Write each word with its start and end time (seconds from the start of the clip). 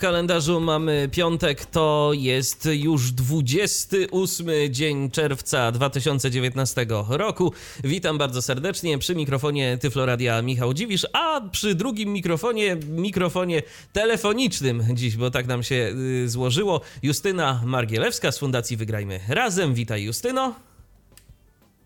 Kalendarzu 0.00 0.60
mamy 0.60 1.08
piątek, 1.12 1.64
to 1.64 2.10
jest 2.14 2.68
już 2.72 3.12
28 3.12 4.46
dzień 4.70 5.10
czerwca 5.10 5.72
2019 5.72 6.86
roku. 7.08 7.52
Witam 7.84 8.18
bardzo 8.18 8.42
serdecznie 8.42 8.98
przy 8.98 9.14
mikrofonie 9.14 9.78
Tyfloradia 9.80 10.42
Michał 10.42 10.74
Dziwisz, 10.74 11.06
a 11.12 11.40
przy 11.50 11.74
drugim 11.74 12.12
mikrofonie, 12.12 12.76
mikrofonie 12.88 13.62
telefonicznym 13.92 14.84
dziś, 14.92 15.16
bo 15.16 15.30
tak 15.30 15.46
nam 15.46 15.62
się 15.62 15.92
y, 16.24 16.28
złożyło, 16.28 16.80
Justyna 17.02 17.62
Margielewska 17.64 18.32
z 18.32 18.38
Fundacji 18.38 18.76
Wygrajmy 18.76 19.20
Razem. 19.28 19.74
Witaj 19.74 20.02
Justyno. 20.02 20.69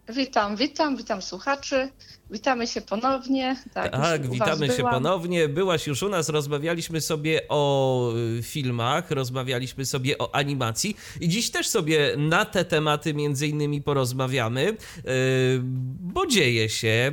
Witam, 0.08 0.56
witam, 0.56 0.96
witam 0.96 1.22
słuchaczy. 1.22 1.88
Witamy 2.30 2.66
się 2.66 2.80
ponownie. 2.80 3.56
Tak, 3.74 3.92
tak 3.92 4.30
witamy 4.30 4.68
się 4.68 4.82
ponownie. 4.82 5.48
Byłaś 5.48 5.86
już 5.86 6.02
u 6.02 6.08
nas, 6.08 6.28
rozmawialiśmy 6.28 7.00
sobie 7.00 7.40
o 7.48 8.12
y, 8.38 8.42
filmach, 8.42 9.10
rozmawialiśmy 9.10 9.86
sobie 9.86 10.18
o 10.18 10.34
animacji 10.34 10.96
i 11.20 11.28
dziś 11.28 11.50
też 11.50 11.68
sobie 11.68 12.14
na 12.16 12.44
te 12.44 12.64
tematy 12.64 13.14
między 13.14 13.46
innymi 13.48 13.82
porozmawiamy, 13.82 14.68
y, 14.68 14.76
bo 16.00 16.26
dzieje 16.26 16.68
się, 16.68 17.12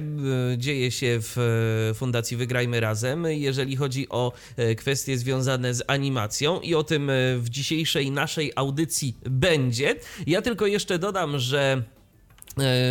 y, 0.54 0.58
dzieje 0.58 0.92
się 0.92 1.20
w 1.22 1.92
Fundacji 1.96 2.38
Wygrajmy 2.38 2.80
Razem, 2.80 3.26
jeżeli 3.26 3.76
chodzi 3.76 4.10
o 4.10 4.32
kwestie 4.78 5.18
związane 5.18 5.74
z 5.74 5.84
animacją 5.88 6.60
i 6.60 6.76
o 6.76 6.84
tym 6.84 7.12
w 7.38 7.50
dzisiejszej 7.50 8.12
naszej 8.12 8.52
audycji 8.56 9.18
będzie. 9.24 9.96
Ja 10.28 10.42
tylko 10.42 10.68
jeszcze 10.68 11.00
dodam, 11.00 11.40
że 11.40 11.84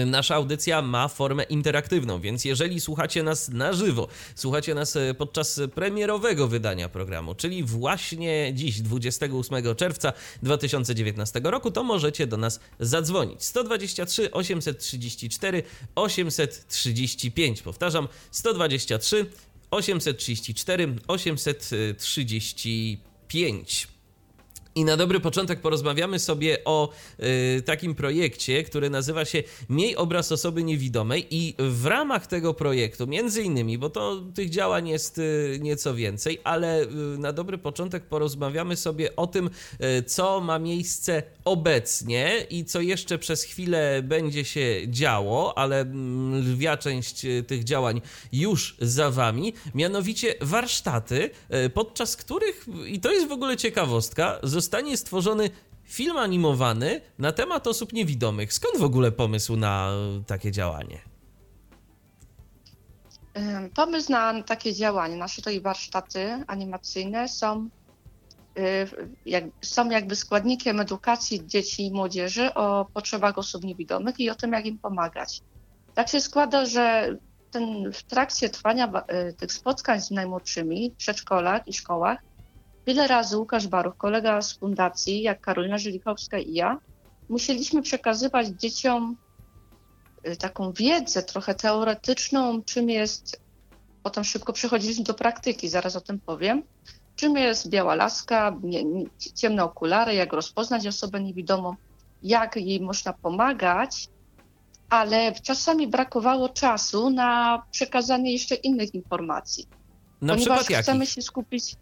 nasza 0.07 0.35
audycja 0.35 0.83
ma 0.83 1.09
formę 1.09 1.43
interaktywną, 1.43 2.21
więc 2.21 2.45
jeżeli 2.45 2.81
słuchacie 2.81 3.23
nas 3.23 3.49
na 3.49 3.73
żywo, 3.73 4.09
słuchacie 4.35 4.75
nas 4.75 4.97
e, 4.97 5.15
podczas 5.15 5.61
premierowego 5.75 6.49
wydania 6.49 6.89
programu, 6.89 7.35
czyli 7.35 7.65
właśnie 7.65 8.53
dziś, 8.55 8.81
28 8.81 9.77
czerwca 9.77 10.13
2019 10.43 11.41
roku, 11.45 11.71
to 11.71 11.85
możecie 11.85 12.27
do 12.27 12.37
nas 12.37 12.61
zadzwonić. 12.81 13.43
123 13.43 14.31
834 14.31 15.63
835. 15.95 17.63
Powtarzam, 17.63 18.09
123 18.31 19.27
834 19.71 20.97
835. 21.09 24.00
I 24.81 24.85
na 24.85 24.97
dobry 24.97 25.21
początek 25.21 25.61
porozmawiamy 25.61 26.19
sobie 26.19 26.65
o 26.65 26.89
y, 27.59 27.63
takim 27.63 27.95
projekcie, 27.95 28.65
który 28.65 28.91
nazywa 28.91 29.25
się 29.25 29.43
Miej 29.69 29.97
obraz 29.97 30.33
osoby 30.33 30.65
niewidomej. 30.65 31.27
I 31.31 31.55
w 31.59 31.87
ramach 31.87 32.27
tego 32.27 32.55
projektu, 32.55 33.07
między 33.07 33.43
innymi, 33.43 33.79
bo 33.79 33.91
to 33.91 34.23
tych 34.35 34.51
działań 34.51 34.89
jest 34.89 35.19
y, 35.19 35.59
nieco 35.63 35.95
więcej, 35.95 36.41
ale 36.45 36.83
y, 36.83 36.87
na 37.19 37.33
dobry 37.33 37.59
początek 37.59 38.07
porozmawiamy 38.07 38.77
sobie 38.77 39.17
o 39.17 39.27
tym, 39.27 39.51
y, 39.99 40.03
co 40.03 40.41
ma 40.41 40.59
miejsce 40.59 41.23
obecnie 41.45 42.47
i 42.51 42.65
co 42.65 42.81
jeszcze 42.81 43.19
przez 43.19 43.43
chwilę 43.43 44.03
będzie 44.03 44.45
się 44.45 44.83
działo, 44.87 45.59
ale 45.59 45.81
mm, 45.81 46.53
lwia 46.53 46.77
część 46.77 47.25
y, 47.25 47.43
tych 47.43 47.65
działań 47.65 48.01
już 48.33 48.77
za 48.81 49.11
wami, 49.11 49.53
mianowicie 49.75 50.35
warsztaty, 50.41 51.31
y, 51.67 51.71
podczas 51.71 52.17
których, 52.17 52.67
i 52.87 53.01
to 53.01 53.13
jest 53.13 53.29
w 53.29 53.33
ogóle 53.33 53.57
ciekawostka, 53.57 54.39
zostanie 54.71 54.97
stworzony 54.97 55.51
film 55.85 56.17
animowany 56.17 57.01
na 57.19 57.33
temat 57.33 57.67
osób 57.67 57.93
niewidomych. 57.93 58.53
Skąd 58.53 58.79
w 58.79 58.83
ogóle 58.83 59.13
pomysł 59.13 59.57
na 59.57 59.93
takie 60.27 60.53
działanie? 60.53 60.99
Pomysł 63.75 64.13
na 64.13 64.43
takie 64.43 64.75
działanie, 64.75 65.17
nasze 65.17 65.43
tutaj 65.43 65.61
warsztaty 65.61 66.45
animacyjne 66.47 67.29
są, 67.29 67.69
jak, 69.27 69.45
są 69.63 69.91
jakby 69.91 70.17
składnikiem 70.17 70.81
edukacji 70.81 71.47
dzieci 71.47 71.87
i 71.87 71.93
młodzieży 71.93 72.55
o 72.55 72.87
potrzebach 72.95 73.39
osób 73.39 73.65
niewidomych 73.65 74.21
i 74.21 74.31
o 74.31 74.35
tym, 74.35 74.53
jak 74.53 74.67
im 74.67 74.79
pomagać. 74.79 75.41
Tak 75.95 76.09
się 76.09 76.21
składa, 76.21 76.67
że 76.67 77.17
ten, 77.51 77.93
w 77.93 78.03
trakcie 78.03 78.49
trwania 78.49 78.93
y, 79.29 79.33
tych 79.33 79.53
spotkań 79.53 80.01
z 80.01 80.11
najmłodszymi 80.11 80.91
w 80.91 80.97
przedszkolach 80.97 81.69
i 81.69 81.73
szkołach 81.73 82.30
Wiele 82.87 83.07
razy 83.07 83.39
Łukasz 83.39 83.67
Baruch, 83.67 83.97
kolega 83.97 84.43
z 84.43 84.53
fundacji, 84.53 85.23
jak 85.23 85.41
Karolina 85.41 85.79
Żylikowska 85.79 86.39
i 86.39 86.53
ja, 86.53 86.79
musieliśmy 87.29 87.83
przekazywać 87.83 88.49
dzieciom 88.49 89.17
y, 90.27 90.37
taką 90.37 90.73
wiedzę 90.73 91.23
trochę 91.23 91.55
teoretyczną, 91.55 92.63
czym 92.63 92.91
jest, 92.91 93.41
potem 94.03 94.25
szybko 94.25 94.53
przechodziliśmy 94.53 95.05
do 95.05 95.15
praktyki, 95.15 95.69
zaraz 95.69 95.97
o 95.97 96.01
tym 96.01 96.21
powiem, 96.21 96.63
czym 97.17 97.37
jest 97.37 97.69
biała 97.69 97.95
laska, 97.95 98.57
nie, 98.63 98.85
nie, 98.85 99.05
ciemne 99.35 99.65
okulary, 99.65 100.15
jak 100.15 100.33
rozpoznać 100.33 100.87
osobę 100.87 101.21
niewidomą, 101.21 101.75
jak 102.23 102.57
jej 102.57 102.81
można 102.81 103.13
pomagać, 103.13 104.09
ale 104.91 105.33
czasami 105.33 105.89
brakowało 105.89 106.49
czasu 106.49 107.11
na 107.11 107.63
przekazanie 107.71 108.33
jeszcze 108.33 108.55
innych 108.55 108.95
informacji. 108.95 109.67
Na 110.23 110.35
ponieważ 110.35 110.67
chcemy 110.67 110.99
jakich? 110.99 111.15
się 111.15 111.23
skupić 111.23 111.77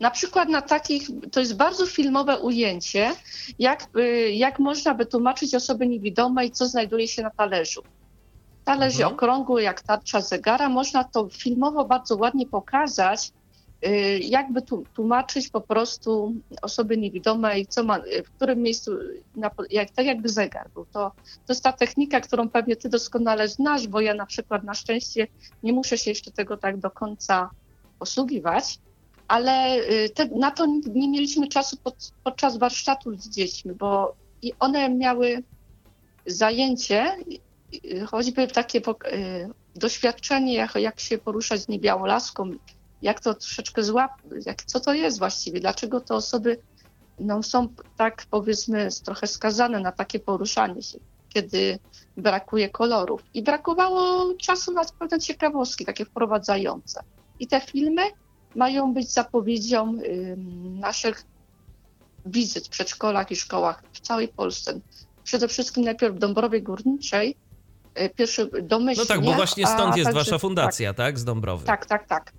na 0.00 0.10
przykład 0.10 0.48
na 0.48 0.62
takich, 0.62 1.08
to 1.32 1.40
jest 1.40 1.56
bardzo 1.56 1.86
filmowe 1.86 2.38
ujęcie, 2.38 3.12
jak, 3.58 3.88
y, 3.96 4.30
jak 4.30 4.58
można 4.58 4.94
wytłumaczyć 4.94 5.54
osoby 5.54 5.86
niewidomej, 5.86 6.50
co 6.50 6.66
znajduje 6.66 7.08
się 7.08 7.22
na 7.22 7.30
talerzu. 7.30 7.82
Talerz 8.64 8.94
mhm. 8.94 9.14
okrągły 9.14 9.62
jak 9.62 9.82
tarcza 9.82 10.20
zegara, 10.20 10.68
można 10.68 11.04
to 11.04 11.28
filmowo 11.28 11.84
bardzo 11.84 12.16
ładnie 12.16 12.46
pokazać, 12.46 13.32
y, 13.86 14.18
jakby 14.18 14.62
tłumaczyć 14.94 15.48
po 15.48 15.60
prostu 15.60 16.34
osoby 16.62 16.98
niewidomej, 16.98 17.66
co 17.66 17.84
ma, 17.84 17.98
w 18.24 18.30
którym 18.30 18.62
miejscu, 18.62 18.92
jak, 19.70 19.90
tak 19.90 20.06
jakby 20.06 20.28
zegar 20.28 20.70
był. 20.70 20.86
To, 20.86 21.12
to 21.46 21.52
jest 21.52 21.64
ta 21.64 21.72
technika, 21.72 22.20
którą 22.20 22.48
pewnie 22.48 22.76
ty 22.76 22.88
doskonale 22.88 23.48
znasz, 23.48 23.88
bo 23.88 24.00
ja 24.00 24.14
na 24.14 24.26
przykład 24.26 24.64
na 24.64 24.74
szczęście 24.74 25.26
nie 25.62 25.72
muszę 25.72 25.98
się 25.98 26.10
jeszcze 26.10 26.30
tego 26.30 26.56
tak 26.56 26.78
do 26.78 26.90
końca 26.90 27.50
posługiwać 27.98 28.78
ale 29.28 29.78
y, 29.78 30.10
te, 30.10 30.26
na 30.26 30.50
to 30.50 30.66
nie 30.94 31.08
mieliśmy 31.08 31.48
czasu 31.48 31.76
pod, 31.76 32.12
podczas 32.24 32.56
warsztatu 32.56 33.16
z 33.16 33.28
dziećmi, 33.28 33.72
bo 33.72 34.14
i 34.42 34.52
one 34.58 34.90
miały 34.90 35.42
zajęcie, 36.26 37.16
choćby 38.06 38.46
takie 38.46 38.78
y, 38.78 39.48
doświadczenie, 39.74 40.54
jak, 40.54 40.74
jak 40.74 41.00
się 41.00 41.18
poruszać 41.18 41.60
z 41.60 41.68
niebiałą 41.68 42.06
laską, 42.06 42.50
jak 43.02 43.20
to 43.20 43.34
troszeczkę 43.34 43.82
złap, 43.82 44.12
co 44.66 44.80
to 44.80 44.94
jest 44.94 45.18
właściwie, 45.18 45.60
dlaczego 45.60 46.00
te 46.00 46.14
osoby 46.14 46.58
no, 47.20 47.42
są 47.42 47.68
tak 47.96 48.26
powiedzmy 48.30 48.88
trochę 49.04 49.26
skazane 49.26 49.80
na 49.80 49.92
takie 49.92 50.20
poruszanie 50.20 50.82
się, 50.82 50.98
kiedy 51.28 51.78
brakuje 52.16 52.68
kolorów. 52.68 53.22
I 53.34 53.42
brakowało 53.42 54.34
czasu 54.34 54.72
na 54.72 54.82
pewne 54.98 55.18
ciekawostki, 55.18 55.84
takie 55.84 56.04
wprowadzające. 56.04 57.00
I 57.40 57.46
te 57.46 57.60
filmy 57.60 58.02
mają 58.56 58.94
być 58.94 59.12
zapowiedzią 59.12 59.98
naszych 60.64 61.24
wizyt 62.26 62.66
w 62.66 62.70
przedszkolach 62.70 63.30
i 63.30 63.36
szkołach 63.36 63.82
w 63.92 64.00
całej 64.00 64.28
Polsce. 64.28 64.80
Przede 65.24 65.48
wszystkim 65.48 65.84
najpierw 65.84 66.16
w 66.16 66.18
Dąbrowie 66.18 66.62
Górniczej, 66.62 67.36
y, 68.00 68.10
pierwszy 68.16 68.50
domyślnie. 68.62 69.06
No 69.08 69.14
tak, 69.14 69.24
bo 69.24 69.32
właśnie 69.32 69.66
stąd 69.66 69.96
jest 69.96 70.12
wasza 70.12 70.38
fundacja, 70.38 70.94
tak, 70.94 71.06
tak 71.06 71.18
z 71.18 71.24
Dąbrowy. 71.24 71.66
Tak, 71.66 71.86
tak, 71.86 72.06
tak. 72.06 72.32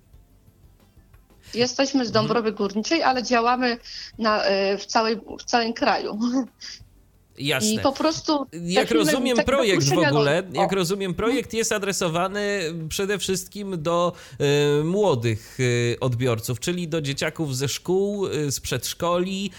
Jesteśmy 1.54 2.04
z 2.04 2.08
mhm. 2.08 2.12
Dąbrowy 2.12 2.52
Górniczej, 2.52 3.02
ale 3.02 3.22
działamy 3.22 3.78
na, 4.18 4.50
y, 4.50 4.78
w, 4.78 4.86
całej, 4.86 5.20
w 5.38 5.44
całym 5.44 5.72
kraju. 5.72 6.18
Jasne. 7.38 7.72
I 7.72 7.78
po 7.78 7.92
prostu. 7.92 8.46
Jak 8.52 8.90
rozumiem, 8.90 9.36
projekt 9.36 9.88
w 9.88 9.98
ogóle, 9.98 10.42
jak 10.52 10.72
rozumiem, 10.72 11.14
projekt 11.14 11.54
jest 11.54 11.72
adresowany 11.72 12.60
przede 12.88 13.18
wszystkim 13.18 13.82
do 13.82 14.12
y, 14.80 14.84
młodych 14.84 15.60
y, 15.60 15.96
odbiorców, 16.00 16.60
czyli 16.60 16.88
do 16.88 17.00
dzieciaków 17.00 17.56
ze 17.56 17.68
szkół, 17.68 18.26
y, 18.26 18.52
z 18.52 18.60
przedszkoli. 18.60 19.50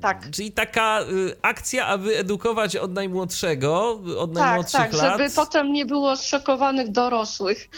tak. 0.00 0.30
Czyli 0.30 0.52
taka 0.52 1.00
akcja, 1.42 1.86
aby 1.86 2.18
edukować 2.18 2.76
od 2.76 2.92
najmłodszego, 2.92 4.00
od 4.18 4.34
tak, 4.34 4.42
najmłodszych 4.42 4.80
tak, 4.80 4.92
lat. 4.92 5.00
Tak, 5.00 5.18
żeby 5.18 5.30
potem 5.34 5.72
nie 5.72 5.86
było 5.86 6.16
zszokowanych 6.16 6.90
dorosłych. 6.92 7.68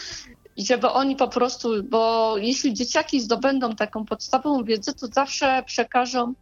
I 0.57 0.67
żeby 0.67 0.89
oni 0.89 1.17
po 1.17 1.29
prostu, 1.29 1.83
bo 1.83 2.35
jeśli 2.39 2.75
dzieciaki 2.75 3.21
zdobędą 3.21 3.77
taką 3.77 4.05
podstawową 4.05 4.65
wiedzę, 4.65 4.93
to 4.93 5.07
zawsze 5.07 5.63
przekażą 5.67 6.35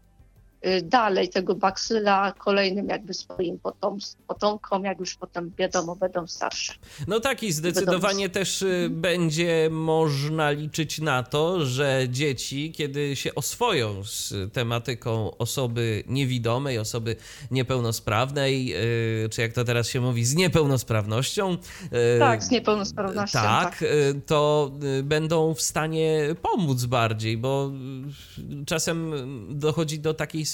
dalej 0.82 1.28
tego 1.28 1.54
baksyla 1.54 2.32
kolejnym 2.32 2.88
jakby 2.88 3.14
swoim 3.14 3.58
potom, 3.58 3.98
potomkom, 4.26 4.84
jak 4.84 5.00
już 5.00 5.14
potem 5.14 5.52
wiadomo 5.58 5.96
będą 5.96 6.26
starsze. 6.26 6.74
No 7.08 7.20
tak 7.20 7.42
i 7.42 7.52
zdecydowanie 7.52 8.28
też 8.28 8.62
y, 8.62 8.66
mhm. 8.66 9.00
będzie 9.00 9.68
można 9.70 10.50
liczyć 10.50 10.98
na 10.98 11.22
to, 11.22 11.66
że 11.66 12.06
dzieci, 12.10 12.72
kiedy 12.72 13.16
się 13.16 13.34
oswoją 13.34 14.04
z 14.04 14.34
tematyką 14.52 15.36
osoby 15.36 16.04
niewidomej, 16.06 16.78
osoby 16.78 17.16
niepełnosprawnej, 17.50 18.74
y, 19.24 19.28
czy 19.28 19.40
jak 19.40 19.52
to 19.52 19.64
teraz 19.64 19.88
się 19.88 20.00
mówi, 20.00 20.24
z 20.24 20.34
niepełnosprawnością. 20.34 21.56
Tak, 22.18 22.44
z 22.44 22.50
niepełnosprawnością. 22.50 23.38
Tak, 23.38 23.78
tak. 23.78 23.84
to 24.26 24.72
będą 25.02 25.54
w 25.54 25.62
stanie 25.62 26.34
pomóc 26.42 26.84
bardziej, 26.84 27.36
bo 27.36 27.70
czasem 28.66 29.14
dochodzi 29.50 30.00
do 30.00 30.14
takiej 30.14 30.46
sytuacji, 30.46 30.53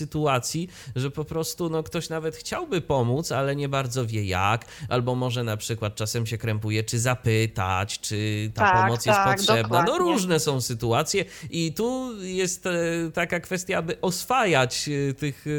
że 0.96 1.10
po 1.10 1.24
prostu 1.24 1.70
no, 1.70 1.82
ktoś 1.82 2.08
nawet 2.08 2.36
chciałby 2.36 2.80
pomóc, 2.80 3.32
ale 3.32 3.56
nie 3.56 3.68
bardzo 3.68 4.06
wie 4.06 4.24
jak, 4.24 4.64
albo 4.88 5.14
może 5.14 5.44
na 5.44 5.56
przykład 5.56 5.94
czasem 5.94 6.26
się 6.26 6.38
krępuje, 6.38 6.84
czy 6.84 6.98
zapytać, 6.98 8.00
czy 8.00 8.50
ta 8.54 8.62
tak, 8.62 8.82
pomoc 8.82 9.06
jest 9.06 9.18
tak, 9.18 9.36
potrzebna. 9.36 9.62
No, 9.62 9.68
dokładnie. 9.68 9.92
No 9.92 9.98
różne 9.98 10.40
są 10.40 10.60
sytuacje 10.60 11.24
i 11.50 11.72
tu 11.72 12.22
jest 12.22 12.66
e, 12.66 12.72
taka 13.14 13.40
kwestia, 13.40 13.78
aby 13.78 14.00
oswajać 14.00 14.88
e, 14.88 15.14
tych 15.14 15.46
e, 15.46 15.50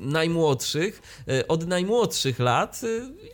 najmłodszych 0.00 1.02
od 1.48 1.66
najmłodszych 1.66 2.38
lat, 2.38 2.80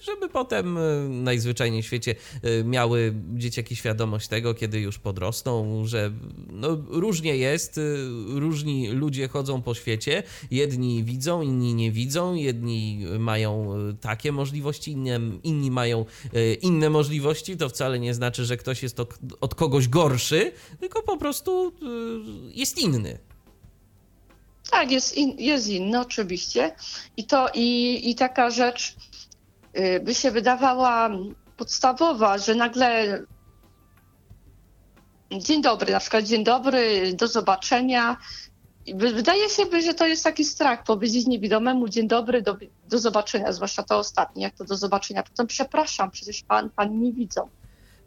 żeby 0.00 0.28
potem 0.28 0.78
najzwyczajniej 1.24 1.82
w 1.82 1.86
świecie 1.86 2.14
miały 2.64 3.14
dzieciaki 3.34 3.76
świadomość 3.76 4.28
tego, 4.28 4.54
kiedy 4.54 4.80
już 4.80 4.98
podrosną, 4.98 5.82
że 5.86 6.12
no, 6.50 6.68
różnie 6.88 7.36
jest, 7.36 7.80
różni 8.28 8.88
ludzie 8.88 9.28
chodzą 9.28 9.62
po 9.62 9.74
świecie, 9.74 10.22
jedni 10.50 11.04
widzą, 11.04 11.42
inni 11.42 11.74
nie 11.74 11.92
widzą, 11.92 12.34
jedni 12.34 13.06
mają 13.18 13.74
takie 14.00 14.32
możliwości, 14.32 14.96
inni 15.42 15.70
mają 15.70 16.04
inne 16.62 16.90
możliwości, 16.90 17.56
to 17.56 17.68
wcale 17.68 17.98
nie 17.98 18.14
znaczy, 18.14 18.44
że 18.44 18.56
ktoś 18.56 18.82
jest 18.82 19.00
od 19.40 19.54
kogoś 19.54 19.88
gorszy, 19.88 20.52
tylko 20.80 21.02
po 21.02 21.16
prostu 21.16 21.72
jest 22.54 22.78
inny. 22.78 23.18
Tak, 24.70 24.90
jest, 24.90 25.16
in, 25.16 25.38
jest 25.38 25.68
inny 25.68 26.00
oczywiście. 26.00 26.74
I 27.16 27.24
to 27.24 27.48
i, 27.54 28.00
i 28.10 28.14
taka 28.14 28.50
rzecz 28.50 28.96
by 30.04 30.14
się 30.14 30.30
wydawała 30.30 31.10
podstawowa, 31.56 32.38
że 32.38 32.54
nagle 32.54 33.22
dzień 35.32 35.62
dobry, 35.62 35.92
na 35.92 36.00
przykład 36.00 36.24
dzień 36.24 36.44
dobry, 36.44 37.12
do 37.14 37.28
zobaczenia. 37.28 38.16
Wydaje 38.94 39.48
się, 39.48 39.62
że 39.84 39.94
to 39.94 40.06
jest 40.06 40.24
taki 40.24 40.44
strach 40.44 40.84
powiedzieć 40.84 41.26
niewidomemu 41.26 41.88
dzień 41.88 42.08
dobry, 42.08 42.42
do, 42.42 42.56
do 42.88 42.98
zobaczenia, 42.98 43.52
zwłaszcza 43.52 43.82
to 43.82 43.98
ostatnie, 43.98 44.42
jak 44.42 44.54
to 44.54 44.64
do 44.64 44.76
zobaczenia. 44.76 45.22
Potem 45.22 45.46
przepraszam, 45.46 46.10
przecież 46.10 46.42
pan, 46.42 46.70
pani 46.70 46.98
nie 46.98 47.12
widzą. 47.12 47.48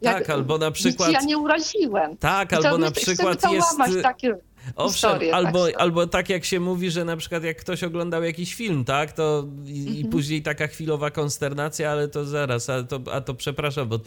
Jak, 0.02 0.18
tak, 0.18 0.30
albo 0.30 0.58
na 0.58 0.70
przykład. 0.70 1.12
ja 1.12 1.20
nie 1.20 1.38
uraziłem. 1.38 2.16
Tak, 2.16 2.52
albo 2.52 2.78
na 2.78 2.90
przykład 2.90 3.52
jest. 3.52 4.02
Takie 4.02 4.36
Owszem, 4.76 5.20
albo, 5.32 5.66
tak 5.66 5.80
albo 5.80 6.06
tak 6.06 6.28
jak 6.28 6.44
się 6.44 6.60
mówi, 6.60 6.90
że 6.90 7.04
na 7.04 7.16
przykład 7.16 7.44
jak 7.44 7.56
ktoś 7.56 7.84
oglądał 7.84 8.22
jakiś 8.22 8.54
film, 8.54 8.84
tak, 8.84 9.12
to 9.12 9.46
i, 9.64 9.84
i 9.84 9.88
mhm. 9.88 10.08
później 10.10 10.42
taka 10.42 10.66
chwilowa 10.66 11.10
konsternacja, 11.10 11.90
ale 11.90 12.08
to 12.08 12.24
zaraz, 12.24 12.70
a 12.70 12.82
to, 12.82 13.00
a 13.12 13.20
to 13.20 13.34
przepraszam, 13.34 13.88
bo 13.88 14.00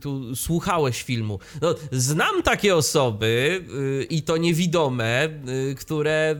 tu 0.00 0.36
słuchałeś 0.36 1.02
filmu. 1.02 1.38
No, 1.62 1.74
znam 1.92 2.42
takie 2.42 2.76
osoby 2.76 3.64
yy, 3.68 4.04
i 4.04 4.22
to 4.22 4.36
niewidome, 4.36 5.28
yy, 5.44 5.74
które 5.74 6.36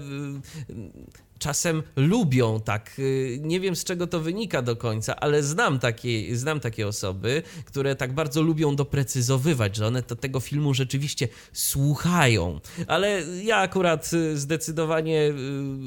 yy, 0.69 1.20
czasem 1.41 1.83
lubią 1.97 2.61
tak. 2.61 2.99
Y, 2.99 3.39
nie 3.43 3.61
wiem 3.61 3.77
z 3.77 3.85
czego 3.85 4.07
to 4.07 4.21
wynika 4.21 4.63
do 4.63 4.77
końca, 4.77 5.17
ale 5.17 5.43
znam 5.43 5.79
takie, 5.79 6.37
znam 6.37 6.61
takie 6.61 6.89
osoby, 6.89 7.43
które 7.65 7.97
tak 7.97 8.15
bardzo 8.15 8.43
lubią 8.43 8.77
doprecyzowywać, 8.77 9.77
że 9.77 9.87
one 9.87 10.03
to, 10.03 10.17
tego 10.17 10.41
filmu 10.41 10.75
rzeczywiście 10.75 11.29
słuchają. 11.53 12.61
Ale 12.87 13.23
ja 13.45 13.57
akurat 13.57 14.13
y, 14.13 14.39
zdecydowanie 14.39 15.29
y, 15.29 15.35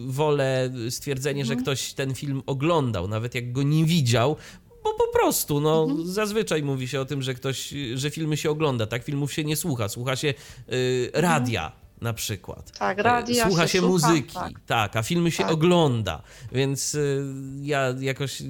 wolę 0.08 0.74
stwierdzenie, 0.90 1.46
że 1.46 1.54
mhm. 1.54 1.64
ktoś 1.64 1.94
ten 1.94 2.16
film 2.16 2.44
oglądał, 2.46 3.08
nawet 3.08 3.36
jak 3.36 3.52
go 3.52 3.64
nie 3.64 3.86
widział, 3.86 4.36
bo 4.84 4.94
po 4.94 5.20
prostu, 5.20 5.62
no, 5.62 5.84
mhm. 5.84 6.08
zazwyczaj 6.08 6.64
mówi 6.64 6.88
się 6.88 7.02
o 7.02 7.06
tym, 7.06 7.22
że 7.22 7.34
ktoś, 7.34 7.74
że 7.96 8.10
filmy 8.10 8.38
się 8.38 8.50
ogląda, 8.50 8.88
tak? 8.88 9.04
Filmów 9.04 9.34
się 9.34 9.44
nie 9.44 9.56
słucha, 9.56 9.90
słucha 9.90 10.16
się 10.16 10.34
y, 10.74 11.12
radia. 11.14 11.83
Na 12.04 12.14
przykład. 12.14 12.72
Tak, 12.78 12.98
radia 12.98 13.48
Słucha 13.48 13.68
się, 13.68 13.80
się 13.80 13.88
muzyki, 13.88 14.34
tak. 14.34 14.52
tak. 14.66 14.96
a 14.96 15.04
filmy 15.04 15.32
się 15.32 15.44
tak. 15.44 15.52
ogląda, 15.52 16.22
więc 16.52 16.96
y, 16.96 17.26
ja 17.62 17.96
jakoś 18.00 18.42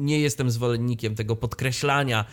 nie 0.00 0.20
jestem 0.20 0.50
zwolennikiem 0.50 1.14
tego 1.14 1.36
podkreślania, 1.36 2.24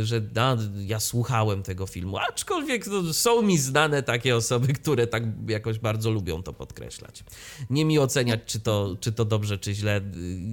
y, 0.00 0.04
że 0.06 0.20
no, 0.34 0.56
ja 0.86 1.00
słuchałem 1.00 1.62
tego 1.62 1.86
filmu, 1.86 2.18
aczkolwiek 2.18 2.86
no, 2.86 3.14
są 3.14 3.42
mi 3.42 3.58
znane 3.58 4.02
takie 4.02 4.36
osoby, 4.36 4.72
które 4.72 5.06
tak 5.06 5.22
jakoś 5.48 5.78
bardzo 5.78 6.10
lubią 6.10 6.42
to 6.42 6.52
podkreślać. 6.52 7.24
Nie 7.70 7.84
mi 7.84 7.98
oceniać, 7.98 8.40
czy 8.46 8.60
to, 8.60 8.96
czy 9.00 9.12
to 9.12 9.24
dobrze, 9.24 9.58
czy 9.58 9.74
źle, 9.74 10.00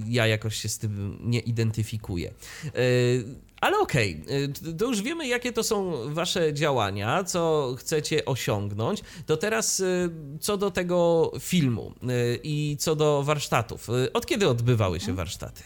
ja 0.08 0.26
jakoś 0.26 0.56
się 0.56 0.68
z 0.68 0.78
tym 0.78 1.18
nie 1.20 1.40
identyfikuję. 1.40 2.34
Y, 2.76 3.45
ale 3.60 3.78
okej, 3.78 4.22
okay, 4.24 4.74
to 4.74 4.84
już 4.84 5.02
wiemy, 5.02 5.26
jakie 5.26 5.52
to 5.52 5.62
są 5.62 5.92
wasze 6.14 6.54
działania, 6.54 7.24
co 7.24 7.74
chcecie 7.78 8.24
osiągnąć. 8.24 9.02
To 9.26 9.36
teraz 9.36 9.80
y, 9.80 10.10
co 10.40 10.56
do 10.56 10.70
tego 10.70 11.32
filmu 11.40 11.92
y, 12.02 12.40
i 12.42 12.76
co 12.80 12.96
do 12.96 13.22
warsztatów. 13.22 13.88
Y, 13.88 14.12
od 14.12 14.26
kiedy 14.26 14.48
odbywały 14.48 15.00
się 15.00 15.14
warsztaty? 15.14 15.62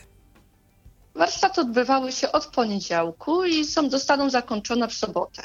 Warsztaty 1.15 1.61
odbywały 1.61 2.13
się 2.13 2.33
od 2.33 2.47
poniedziałku 2.47 3.45
i 3.45 3.65
są, 3.65 3.91
zostaną 3.91 4.31
zakończone 4.31 4.89
w 4.89 4.95
sobotę. 4.95 5.43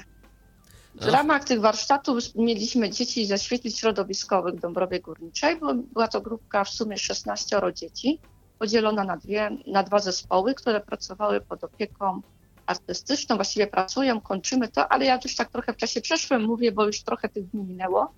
W 0.96 1.06
ramach 1.06 1.44
tych 1.44 1.60
warsztatów 1.60 2.36
mieliśmy 2.36 2.90
dzieci 2.90 3.26
ze 3.26 3.38
świetli 3.38 3.72
środowiskowych 3.72 4.56
w 4.56 4.60
Dąbrowie 4.60 5.00
Górniczej. 5.00 5.60
Była 5.94 6.08
to 6.08 6.22
grupka 6.22 6.64
w 6.64 6.70
sumie 6.70 6.98
16 6.98 7.62
dzieci, 7.74 8.20
podzielona 8.60 9.04
na, 9.04 9.18
dwie, 9.18 9.58
na 9.68 9.84
dwa 9.84 10.00
zespoły, 10.00 10.54
które 10.54 10.82
pracowały 10.82 11.42
pod 11.42 11.64
opieką 11.64 12.22
artystyczną, 12.66 13.36
właściwie 13.36 13.68
pracują, 13.68 14.22
kończymy 14.22 14.68
to, 14.68 14.92
ale 14.92 15.06
ja 15.06 15.20
już 15.24 15.36
tak 15.36 15.52
trochę 15.52 15.74
w 15.74 15.78
czasie 15.78 16.02
przeszłym 16.02 16.44
mówię, 16.44 16.72
bo 16.72 16.86
już 16.86 17.04
trochę 17.04 17.30
tych 17.30 17.50
dni 17.50 17.64
minęło. 17.64 18.14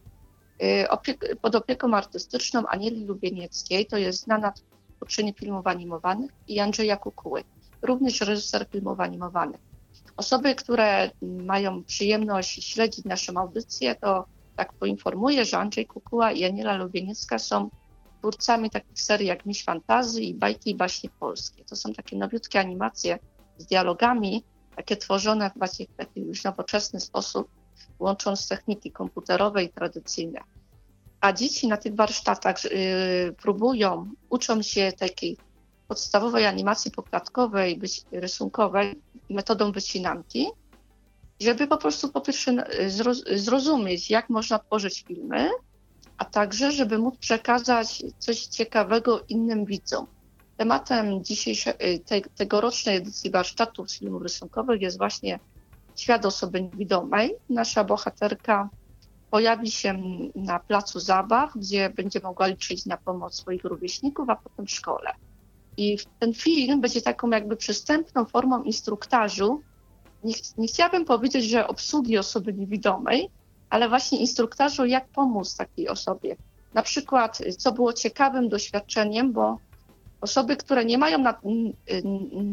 Y, 0.64 1.36
pod 1.42 1.56
opieką 1.56 1.94
artystyczną 1.94 2.68
Anieli 2.68 3.06
Lubienieckiej, 3.06 3.86
to 3.86 3.98
jest 3.98 4.24
znana 4.24 4.54
twórczyni 4.96 5.34
filmów 5.34 5.68
animowanych 5.68 6.32
i 6.48 6.60
Andrzeja 6.60 6.98
Kukuły, 6.98 7.44
również 7.82 8.22
reżyser 8.22 8.68
filmów 8.72 9.00
animowanych. 9.00 9.62
Osoby, 10.18 10.56
które 10.56 11.12
mają 11.22 11.84
przyjemność 11.84 12.74
śledzić 12.74 13.06
naszą 13.06 13.38
audycję, 13.38 13.96
to 13.96 14.26
tak 14.56 14.74
poinformuję, 14.74 15.46
że 15.46 15.58
Andrzej 15.58 15.86
Kukuła 15.86 16.32
i 16.32 16.46
Aniela 16.46 16.78
Lubieniecka 16.78 17.40
są 17.40 17.70
twórcami 18.20 18.70
takich 18.70 19.02
serii 19.02 19.28
jak 19.28 19.46
Miś 19.46 19.64
Fantazji 19.64 20.30
i 20.30 20.34
Bajki 20.34 20.70
i 20.70 20.76
Baśnie 20.76 21.10
Polskie. 21.20 21.66
To 21.66 21.76
są 21.76 21.94
takie 21.94 22.18
nowiutkie 22.18 22.60
animacje 22.60 23.20
z 23.58 23.66
dialogami, 23.66 24.44
takie 24.76 24.98
tworzone 24.98 25.50
w 25.50 25.60
taki 25.98 26.22
już 26.22 26.44
nowoczesny 26.44 27.00
sposób, 27.00 27.48
łącząc 28.00 28.48
techniki 28.48 28.92
komputerowe 28.92 29.64
i 29.64 29.70
tradycyjne. 29.70 30.40
A 31.22 31.34
dzieci 31.34 31.68
na 31.68 31.78
tych 31.78 31.96
warsztatach 31.96 32.64
yy, 32.64 32.72
próbują, 33.42 34.10
uczą 34.30 34.62
się 34.62 34.92
takiej 35.00 35.38
podstawowej 35.88 36.46
animacji 36.46 36.92
poklatkowej, 36.92 37.80
rysunkowej 38.12 39.02
metodą 39.30 39.72
wycinanki, 39.72 40.48
żeby 41.42 41.68
po 41.68 41.78
prostu 41.78 42.10
po 42.10 42.22
pierwsze 42.22 42.66
zrozumieć, 43.36 44.10
jak 44.10 44.30
można 44.30 44.60
tworzyć 44.60 45.04
filmy, 45.08 45.50
a 46.18 46.26
także, 46.26 46.72
żeby 46.72 46.98
móc 46.98 47.18
przekazać 47.18 48.04
coś 48.18 48.46
ciekawego 48.46 49.24
innym 49.30 49.66
widzom. 49.66 50.08
Tematem 50.58 51.22
y, 51.82 52.00
te, 52.00 52.22
tegorocznej 52.22 52.96
edycji 52.96 53.32
warsztatów 53.32 53.92
filmów 53.92 54.22
rysunkowych 54.22 54.82
jest 54.82 54.98
właśnie 54.98 55.40
świat 55.96 56.26
osoby 56.26 56.62
niewidomej. 56.62 57.36
Nasza 57.50 57.84
bohaterka 57.84 58.70
pojawi 59.32 59.72
się 59.72 60.00
na 60.36 60.60
placu 60.60 61.00
zabaw, 61.00 61.52
gdzie 61.56 61.90
będzie 61.90 62.20
mogła 62.20 62.48
liczyć 62.48 62.86
na 62.86 62.98
pomoc 62.98 63.36
swoich 63.36 63.64
rówieśników, 63.64 64.30
a 64.30 64.36
potem 64.36 64.66
w 64.66 64.72
szkole. 64.72 65.14
I 65.78 65.98
ten 66.20 66.34
film 66.34 66.82
będzie 66.82 67.02
taką 67.02 67.30
jakby 67.30 67.56
przystępną 67.56 68.26
formą 68.26 68.64
instruktażu. 68.64 69.62
Nie, 70.24 70.34
nie 70.58 70.68
chciałabym 70.68 71.06
powiedzieć, 71.06 71.46
że 71.46 71.68
obsługi 71.68 72.18
osoby 72.18 72.54
niewidomej, 72.54 73.30
ale 73.70 73.90
właśnie 73.90 74.20
instruktażu, 74.20 74.86
jak 74.86 75.08
pomóc 75.08 75.56
takiej 75.56 75.90
osobie. 75.90 76.36
Na 76.74 76.82
przykład, 76.82 77.42
co 77.58 77.72
było 77.72 77.94
ciekawym 77.94 78.50
doświadczeniem, 78.50 79.34
bo 79.34 79.60
Osoby, 80.22 80.58
które 80.58 80.86
nie 80.86 80.98
mają 80.98 81.18
na, 81.18 81.40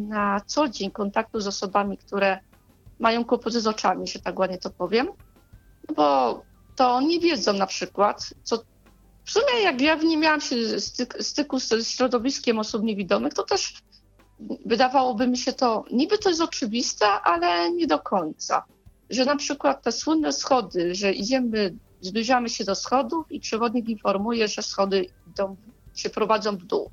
na 0.09 0.41
co 0.47 0.69
dzień 0.69 0.91
kontaktu 0.91 1.41
z 1.41 1.47
osobami, 1.47 1.99
które 1.99 2.39
mają 2.99 3.25
kłopoty 3.25 3.61
z 3.61 3.67
oczami, 3.67 4.07
że 4.07 4.19
tak 4.19 4.39
ładnie 4.39 4.59
to 4.59 4.71
powiem, 4.71 5.09
no 5.89 5.95
bo 5.95 6.43
to 6.77 7.01
nie 7.01 7.21
wiedzą 7.21 7.53
na 7.53 7.67
przykład, 7.67 8.35
co, 8.43 8.63
w 9.25 9.31
sumie 9.31 9.63
jak 9.63 9.81
ja 9.81 9.95
nie 9.95 10.17
miałam 10.17 10.41
się 10.41 10.81
styk, 10.81 11.17
styku 11.21 11.61
z 11.61 11.89
środowiskiem 11.89 12.59
osób 12.59 12.83
niewidomych, 12.83 13.35
to 13.35 13.43
też 13.43 13.75
wydawałoby 14.67 15.29
mi 15.29 15.39
się 15.39 15.53
to, 15.53 15.85
niby 15.93 16.19
to 16.19 16.29
jest 16.29 16.41
oczywiste, 16.41 17.07
ale 17.07 17.73
nie 17.73 17.87
do 17.87 17.99
końca. 17.99 18.65
Że 19.11 19.25
na 19.25 19.37
przykład 19.37 19.83
te 19.83 19.93
słynne 19.93 20.33
schody, 20.33 20.95
że 20.95 21.13
idziemy, 21.13 21.75
zbliżamy 22.01 22.49
się 22.49 22.65
do 22.65 22.75
schodów 22.75 23.33
i 23.33 23.41
przewodnik 23.41 23.89
informuje, 23.89 24.49
że 24.49 24.63
schody 24.63 25.07
idą, 25.31 25.57
się 25.95 26.11
prowadzą 26.11 26.57
w 26.57 26.65
dół. 26.65 26.91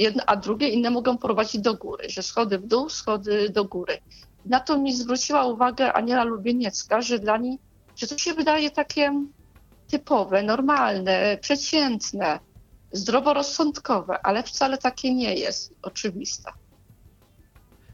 Jedne, 0.00 0.22
a 0.26 0.36
drugie 0.36 0.68
inne 0.68 0.90
mogą 0.90 1.18
prowadzić 1.18 1.60
do 1.60 1.74
góry, 1.74 2.10
że 2.10 2.22
schody 2.22 2.58
w 2.58 2.66
dół, 2.66 2.88
schody 2.88 3.50
do 3.50 3.64
góry. 3.64 3.98
Na 4.46 4.60
to 4.60 4.78
mi 4.78 4.96
zwróciła 4.96 5.44
uwagę 5.44 5.92
Aniela 5.92 6.24
Lubieniecka, 6.24 7.02
że 7.02 7.18
dla 7.18 7.36
niej, 7.36 7.58
że 7.96 8.06
to 8.06 8.18
się 8.18 8.34
wydaje 8.34 8.70
takie 8.70 9.24
typowe, 9.88 10.42
normalne, 10.42 11.38
przeciętne, 11.40 12.38
zdroworozsądkowe, 12.92 14.26
ale 14.26 14.42
wcale 14.42 14.78
takie 14.78 15.14
nie 15.14 15.34
jest 15.34 15.74
oczywiste. 15.82 16.52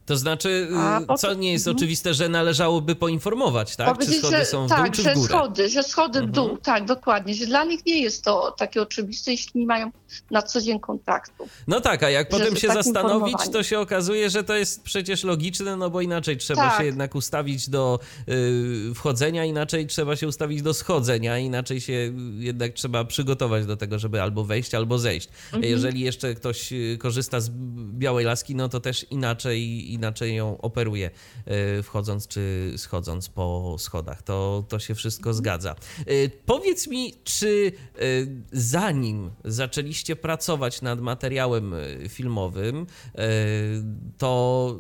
To 0.07 0.17
znaczy, 0.17 0.69
y, 1.13 1.17
co 1.19 1.35
nie 1.35 1.53
jest 1.53 1.67
mhm. 1.67 1.77
oczywiste, 1.77 2.15
że 2.15 2.29
należałoby 2.29 2.95
poinformować, 2.95 3.77
tak? 3.77 3.99
czy 3.99 4.13
schody 4.13 4.45
są 4.45 4.67
w 4.67 4.69
tak, 4.69 4.83
dół, 4.83 4.93
czy 4.93 5.03
w 5.03 5.15
górę? 5.15 5.17
że 5.17 5.29
schody, 5.29 5.69
że 5.69 5.83
schody 5.83 6.23
w 6.23 6.31
dół, 6.31 6.45
mhm. 6.45 6.61
tak, 6.61 6.85
dokładnie. 6.85 7.35
Że 7.35 7.47
dla 7.47 7.65
nich 7.65 7.87
nie 7.87 8.01
jest 8.01 8.25
to 8.25 8.55
takie 8.59 8.83
oczywiste, 8.83 9.31
jeśli 9.31 9.61
nie 9.61 9.67
mają 9.67 9.91
na 10.31 10.43
co 10.43 10.61
dzień 10.61 10.81
kontaktu. 10.81 11.49
No 11.67 11.81
tak, 11.81 12.03
a 12.03 12.11
jak 12.11 12.29
potem 12.29 12.57
się 12.57 12.69
tak 12.69 12.77
zastanowić, 12.77 13.37
to 13.53 13.63
się 13.63 13.79
okazuje, 13.79 14.31
że 14.31 14.45
to 14.45 14.55
jest 14.55 14.83
przecież 14.83 15.25
logiczne, 15.25 15.77
no 15.77 15.91
bo 15.91 16.01
inaczej 16.01 16.37
trzeba 16.37 16.71
tak. 16.71 16.79
się 16.79 16.85
jednak 16.85 17.15
ustawić 17.15 17.69
do 17.69 18.01
y, 18.29 18.95
wchodzenia, 18.95 19.45
inaczej 19.45 19.87
trzeba 19.87 20.17
się 20.17 20.29
ustawić 20.29 20.63
do 20.63 20.75
schodzenia, 20.75 21.39
inaczej 21.39 21.81
się 21.81 22.13
jednak 22.39 22.73
trzeba 22.73 23.05
przygotować 23.05 23.67
do 23.67 23.77
tego, 23.77 23.99
żeby 23.99 24.23
albo 24.23 24.45
wejść, 24.45 24.75
albo 24.75 24.99
zejść. 24.99 25.29
Mhm. 25.53 25.73
Jeżeli 25.73 26.01
jeszcze 26.01 26.35
ktoś 26.35 26.73
y, 26.73 26.99
korzysta 27.01 27.41
z 27.41 27.51
białej 27.93 28.25
laski, 28.25 28.55
no 28.55 28.69
to 28.69 28.81
też 28.81 29.07
inaczej 29.11 29.93
inaczej 29.97 30.37
ją 30.37 30.61
operuje, 30.61 31.11
e, 31.45 31.83
wchodząc 31.83 32.29
czy 32.29 32.73
schodząc 32.77 33.29
po 33.29 33.77
schodach. 33.79 34.23
To, 34.23 34.65
to 34.69 34.79
się 34.79 34.95
wszystko 34.95 35.35
zgadza. 35.35 35.71
E, 35.71 36.29
powiedz 36.47 36.87
mi, 36.87 37.15
czy 37.25 37.73
e, 37.95 38.01
zanim 38.53 39.31
zaczęliście 39.45 40.17
pracować 40.17 40.83
nad 40.83 41.01
materiałem 41.01 41.75
filmowym, 42.09 42.87
to 44.19 44.77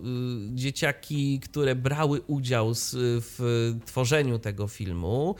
dzieciaki, 0.54 1.40
które 1.40 1.74
brały 1.74 2.20
udział 2.20 2.72
w 2.74 3.72
tworzeniu 3.86 4.38
tego 4.38 4.68
filmu, 4.68 5.34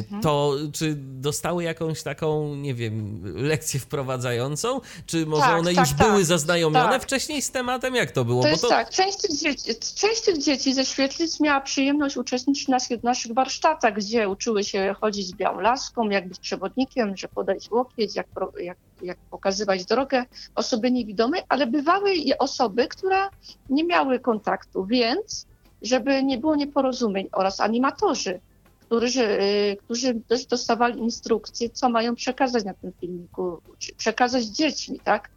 mhm. 0.00 0.22
to 0.22 0.56
czy 0.72 0.94
dostały 0.98 1.64
jakąś 1.64 2.02
taką, 2.02 2.54
nie 2.54 2.74
wiem, 2.74 3.22
lekcję 3.36 3.80
wprowadzającą? 3.80 4.80
Czy 5.06 5.26
może 5.26 5.42
tak, 5.42 5.58
one 5.58 5.74
tak, 5.74 5.86
już 5.88 5.98
tak, 5.98 6.08
były 6.08 6.24
zaznajomione 6.24 6.88
tak. 6.88 7.02
wcześniej 7.02 7.42
z 7.42 7.50
tematem? 7.50 7.94
Jak 7.94 8.10
to 8.10 8.24
było? 8.24 8.42
To 8.42 8.48
jest 8.48 8.62
to... 8.62 8.68
tak, 8.68 8.89
część 8.90 9.18
tych, 9.18 9.36
dzieci, 9.36 9.74
część 9.94 10.20
tych 10.20 10.38
dzieci 10.38 10.74
ze 10.74 10.84
Świetlic 10.84 11.40
miała 11.40 11.60
przyjemność 11.60 12.16
uczestniczyć 12.16 12.66
w 13.00 13.02
naszych 13.02 13.34
warsztatach, 13.34 13.94
gdzie 13.94 14.28
uczyły 14.28 14.64
się 14.64 14.94
chodzić 15.00 15.26
z 15.26 15.32
białą 15.32 15.60
laską, 15.60 16.10
jak 16.10 16.28
być 16.28 16.38
przewodnikiem, 16.38 17.16
że 17.16 17.28
podać 17.28 17.70
łokieć, 17.70 18.16
jak, 18.16 18.26
jak, 18.60 18.78
jak 19.02 19.18
pokazywać 19.30 19.84
drogę 19.84 20.24
osobie 20.54 20.90
niewidomej, 20.90 21.42
ale 21.48 21.66
bywały 21.66 22.14
i 22.14 22.38
osoby, 22.38 22.88
które 22.88 23.28
nie 23.70 23.84
miały 23.84 24.20
kontaktu, 24.20 24.86
więc 24.86 25.46
żeby 25.82 26.22
nie 26.22 26.38
było 26.38 26.56
nieporozumień 26.56 27.28
oraz 27.32 27.60
animatorzy, 27.60 28.40
którzy, 28.80 29.38
którzy 29.84 30.20
też 30.28 30.46
dostawali 30.46 31.00
instrukcje, 31.00 31.70
co 31.70 31.88
mają 31.88 32.14
przekazać 32.14 32.64
na 32.64 32.74
tym 32.74 32.92
filmiku, 33.00 33.60
przekazać 33.96 34.44
dziećmi, 34.44 35.00
tak? 35.04 35.30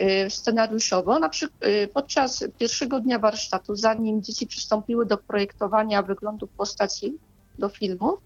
Y, 0.00 0.30
scenariuszowo. 0.30 1.18
Na 1.18 1.28
przykład 1.28 1.64
y, 1.64 1.88
podczas 1.94 2.44
pierwszego 2.58 3.00
dnia 3.00 3.18
warsztatu, 3.18 3.76
zanim 3.76 4.22
dzieci 4.22 4.46
przystąpiły 4.46 5.06
do 5.06 5.18
projektowania 5.18 6.02
wyglądu 6.02 6.46
postaci 6.46 7.18
do 7.58 7.68
filmu, 7.68 8.18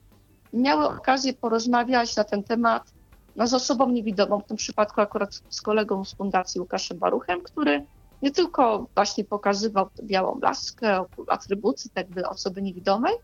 miały 0.53 0.89
okazję 0.89 1.33
porozmawiać 1.33 2.17
na 2.17 2.25
ten 2.25 2.43
temat 2.43 2.93
no, 3.37 3.47
z 3.47 3.55
osobą 3.55 3.89
niewidomą, 3.89 4.41
w 4.41 4.47
tym 4.47 4.57
przypadku 4.57 5.01
akurat 5.01 5.43
z 5.51 5.61
kolegą 5.63 6.05
z 6.05 6.15
Fundacji 6.15 6.61
Łukaszem 6.61 6.99
Baruchem, 6.99 7.41
który 7.41 7.85
nie 8.23 8.31
tylko 8.31 8.87
właśnie 8.95 9.25
pokazywał 9.25 9.89
białą 10.03 10.39
laskę, 10.43 11.05
atrybuty 11.29 11.89
jakby 11.95 12.29
osoby 12.29 12.63
niewidomej, 12.63 13.15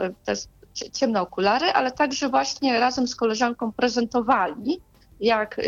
y, 0.00 0.14
te 0.24 0.34
ciemne 0.92 1.20
okulary, 1.20 1.66
ale 1.66 1.90
także 1.92 2.28
właśnie 2.28 2.80
razem 2.80 3.08
z 3.08 3.16
koleżanką 3.16 3.72
prezentowali 3.72 4.80
jak 5.20 5.60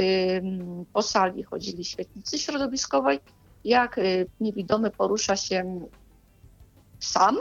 po 0.93 1.03
sali 1.03 1.43
chodzili 1.43 1.85
świetlicy 1.85 2.39
środowiskowej, 2.39 3.21
jak 3.65 3.99
y, 3.99 4.27
niewidomy 4.41 4.91
porusza 4.91 5.37
się 5.37 5.81
sam, 7.01 7.39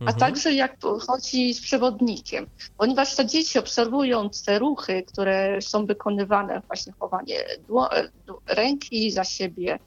a 0.00 0.04
mhm. 0.04 0.18
także 0.18 0.52
jak 0.52 0.76
chodzi 1.06 1.54
z 1.54 1.60
przewodnikiem. 1.60 2.46
Ponieważ 2.78 3.16
te 3.16 3.26
dzieci 3.26 3.58
obserwując 3.58 4.44
te 4.44 4.58
ruchy, 4.58 5.02
które 5.02 5.62
są 5.62 5.86
wykonywane, 5.86 6.62
właśnie 6.66 6.92
chowanie 6.98 7.36
ręki 8.46 9.10
za 9.10 9.24
siebie, 9.24 9.78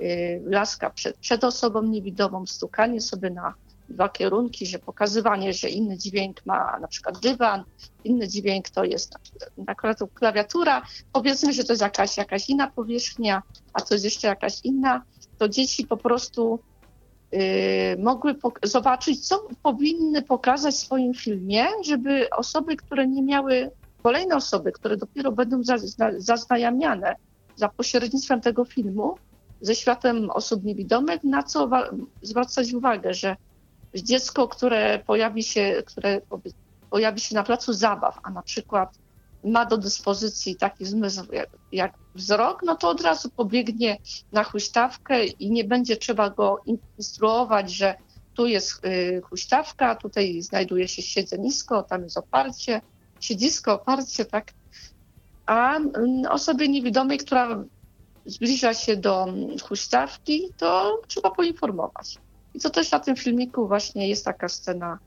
y, 0.00 0.42
laska 0.46 0.90
przed, 0.90 1.16
przed 1.16 1.44
osobą 1.44 1.82
niewidomą, 1.82 2.46
stukanie 2.46 3.00
sobie 3.00 3.30
na 3.30 3.54
dwa 3.88 4.08
kierunki, 4.08 4.66
że 4.66 4.78
pokazywanie, 4.78 5.52
że 5.52 5.68
inny 5.68 5.98
dźwięk 5.98 6.46
ma 6.46 6.78
na 6.80 6.88
przykład 6.88 7.18
dywan, 7.18 7.64
inny 8.04 8.28
dźwięk 8.28 8.70
to 8.70 8.84
jest 8.84 9.12
na 9.56 9.74
przykład 9.74 9.98
klawiatura, 10.14 10.82
powiedzmy, 11.12 11.52
że 11.52 11.64
to 11.64 11.72
jest 11.72 11.82
jakaś, 11.82 12.16
jakaś 12.16 12.48
inna 12.48 12.70
powierzchnia, 12.70 13.42
a 13.72 13.80
to 13.80 13.94
jest 13.94 14.04
jeszcze 14.04 14.28
jakaś 14.28 14.60
inna, 14.64 15.02
to 15.38 15.48
dzieci 15.48 15.86
po 15.86 15.96
prostu 15.96 16.58
yy, 17.32 17.38
mogły 17.98 18.36
zobaczyć, 18.62 19.28
co 19.28 19.48
powinny 19.62 20.22
pokazać 20.22 20.74
w 20.74 20.78
swoim 20.78 21.14
filmie, 21.14 21.66
żeby 21.84 22.30
osoby, 22.30 22.76
które 22.76 23.06
nie 23.06 23.22
miały, 23.22 23.70
kolejne 24.02 24.36
osoby, 24.36 24.72
które 24.72 24.96
dopiero 24.96 25.32
będą 25.32 25.62
zaznajamiane 26.18 27.16
za 27.56 27.68
pośrednictwem 27.68 28.40
tego 28.40 28.64
filmu, 28.64 29.14
ze 29.60 29.74
światem 29.74 30.30
osób 30.30 30.64
niewidomych, 30.64 31.24
na 31.24 31.42
co 31.42 31.70
zwracać 32.22 32.72
uwagę, 32.72 33.14
że 33.14 33.36
dziecko, 34.02 34.48
które 34.48 34.98
pojawi 35.06 35.42
się, 35.42 35.82
które 35.86 36.20
pojawi 36.90 37.20
się 37.20 37.34
na 37.34 37.42
placu 37.42 37.72
zabaw, 37.72 38.18
a 38.22 38.30
na 38.30 38.42
przykład 38.42 38.98
ma 39.44 39.66
do 39.66 39.78
dyspozycji 39.78 40.56
taki 40.56 40.84
zmysł 40.84 41.32
jak, 41.32 41.50
jak 41.72 41.92
wzrok, 42.14 42.62
no 42.62 42.76
to 42.76 42.88
od 42.88 43.00
razu 43.00 43.30
pobiegnie 43.30 43.98
na 44.32 44.44
huśtawkę 44.44 45.26
i 45.26 45.50
nie 45.50 45.64
będzie 45.64 45.96
trzeba 45.96 46.30
go 46.30 46.60
instruować, 46.96 47.70
że 47.70 47.94
tu 48.34 48.46
jest 48.46 48.84
y, 48.84 49.22
huśtawka, 49.24 49.94
tutaj 49.94 50.42
znajduje 50.42 50.88
się 50.88 51.02
siedzenisko, 51.02 51.82
tam 51.82 52.02
jest 52.02 52.16
oparcie, 52.16 52.80
siedzisko, 53.20 53.72
oparcie, 53.72 54.24
tak. 54.24 54.52
A 55.46 55.76
mm, 55.76 55.92
osobie 56.30 56.68
niewidomej, 56.68 57.18
która 57.18 57.64
zbliża 58.26 58.74
się 58.74 58.96
do 58.96 59.26
huśtawki, 59.62 60.52
to 60.56 61.00
trzeba 61.08 61.30
poinformować. 61.30 62.18
I 62.54 62.60
to 62.60 62.70
też 62.70 62.90
na 62.90 63.00
tym 63.00 63.16
filmiku 63.16 63.68
właśnie 63.68 64.08
jest 64.08 64.24
taka 64.24 64.48
scena, 64.48 64.98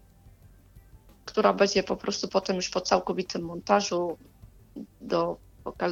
która 1.25 1.53
będzie 1.53 1.83
po 1.83 1.95
prostu 1.95 2.27
potem 2.27 2.55
już 2.55 2.69
po 2.69 2.81
całkowitym 2.81 3.41
montażu 3.41 4.17
do, 5.01 5.37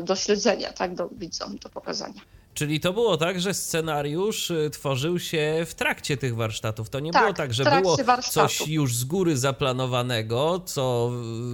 do 0.04 0.16
śledzenia, 0.16 0.74
tak, 0.74 0.96
do 0.96 1.10
widzom, 1.10 1.58
do 1.58 1.70
pokazania. 1.70 2.22
Czyli 2.56 2.80
to 2.80 2.94
było 2.94 3.18
tak, 3.18 3.42
że 3.42 3.54
scenariusz 3.54 4.52
y, 4.52 4.70
tworzył 4.70 5.20
się 5.20 5.66
w 5.66 5.74
trakcie 5.74 6.18
tych 6.18 6.36
warsztatów. 6.36 6.90
To 6.90 7.00
nie 7.00 7.12
tak, 7.12 7.22
było 7.22 7.34
tak, 7.34 7.54
że 7.54 7.64
było 7.82 7.98
coś 8.22 8.68
już 8.68 8.96
z 8.96 9.04
góry 9.04 9.38
zaplanowanego, 9.38 10.60
co 10.60 11.12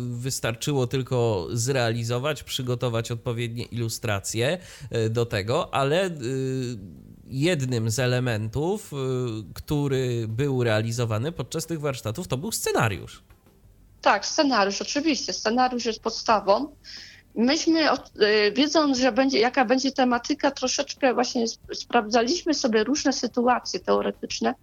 wystarczyło 0.09 0.87
tylko 0.87 1.47
zrealizować, 1.51 2.43
przygotować 2.43 3.11
odpowiednie 3.11 3.63
ilustracje 3.63 4.57
y, 4.95 5.09
do 5.09 5.25
tego, 5.25 5.73
ale 5.73 6.07
y, 6.07 6.11
jednym 7.31 7.89
z 7.89 7.99
elementów, 7.99 8.93
y, 8.93 8.95
który 9.53 10.25
był 10.27 10.63
realizowany 10.63 11.31
podczas 11.31 11.65
tych 11.65 11.79
warsztatów, 11.79 12.27
to 12.27 12.37
był 12.37 12.51
scenariusz. 12.51 13.23
Tak, 14.01 14.25
scenariusz, 14.25 14.81
oczywiście. 14.81 15.33
Scenariusz 15.33 15.85
jest 15.85 16.01
podstawą. 16.01 16.75
Myśmy, 17.35 17.91
y, 17.91 18.51
wiedząc, 18.55 18.97
że 18.97 19.11
będzie, 19.11 19.39
jaka 19.39 19.65
będzie 19.65 19.91
tematyka, 19.91 20.51
troszeczkę 20.51 21.13
właśnie 21.13 21.45
sprawdzaliśmy 21.73 22.53
sobie 22.53 22.83
różne 22.83 23.13
sytuacje 23.13 23.79
teoretyczne, 23.79 24.53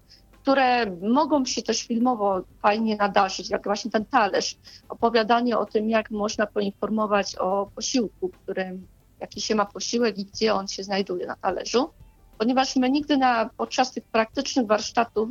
które 0.42 0.96
mogą 1.02 1.44
się 1.44 1.62
też 1.62 1.82
filmowo 1.82 2.42
fajnie 2.62 2.96
nadarzyć, 2.96 3.50
jak 3.50 3.64
właśnie 3.64 3.90
ten 3.90 4.04
talerz, 4.04 4.56
opowiadanie 4.88 5.58
o 5.58 5.66
tym, 5.66 5.90
jak 5.90 6.10
można 6.10 6.46
poinformować 6.46 7.36
o 7.36 7.70
posiłku, 7.74 8.28
którym, 8.28 8.86
jaki 9.20 9.40
się 9.40 9.54
ma 9.54 9.64
posiłek 9.64 10.18
i 10.18 10.24
gdzie 10.24 10.54
on 10.54 10.68
się 10.68 10.82
znajduje 10.82 11.26
na 11.26 11.36
talerzu 11.36 11.90
ponieważ 12.38 12.76
my 12.76 12.90
nigdy 12.90 13.16
na, 13.16 13.50
podczas 13.56 13.92
tych 13.92 14.04
praktycznych 14.04 14.66
warsztatów, 14.66 15.28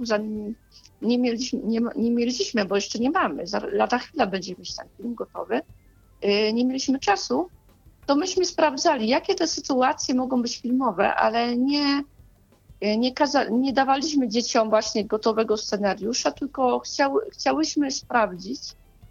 nie 1.02 1.18
mieliśmy, 1.20 1.60
nie, 1.64 1.80
nie 1.96 2.12
mieliśmy, 2.12 2.66
bo 2.66 2.76
jeszcze 2.76 3.00
nie 3.00 3.10
mamy, 3.12 3.48
za 3.48 3.60
lada 3.72 3.98
chwila 3.98 4.28
będzie 4.28 4.56
mieć 4.60 4.76
ten 4.76 4.88
film 4.98 5.16
gotowy, 5.16 5.62
yy, 6.22 6.54
nie 6.54 6.66
mieliśmy 6.66 7.00
czasu 7.00 7.50
to 8.08 8.16
myśmy 8.16 8.46
sprawdzali, 8.46 9.08
jakie 9.08 9.36
te 9.36 9.48
sytuacje 9.48 10.16
mogą 10.16 10.42
być 10.42 10.58
filmowe, 10.58 11.16
ale 11.16 11.58
nie, 11.58 12.04
nie, 12.98 13.14
kaza- 13.14 13.52
nie 13.52 13.74
dawaliśmy 13.74 14.28
dzieciom 14.28 14.70
właśnie 14.70 15.06
gotowego 15.06 15.58
scenariusza, 15.58 16.32
tylko 16.32 16.80
chciały, 16.80 17.22
chciałyśmy 17.32 17.92
sprawdzić, 17.92 18.60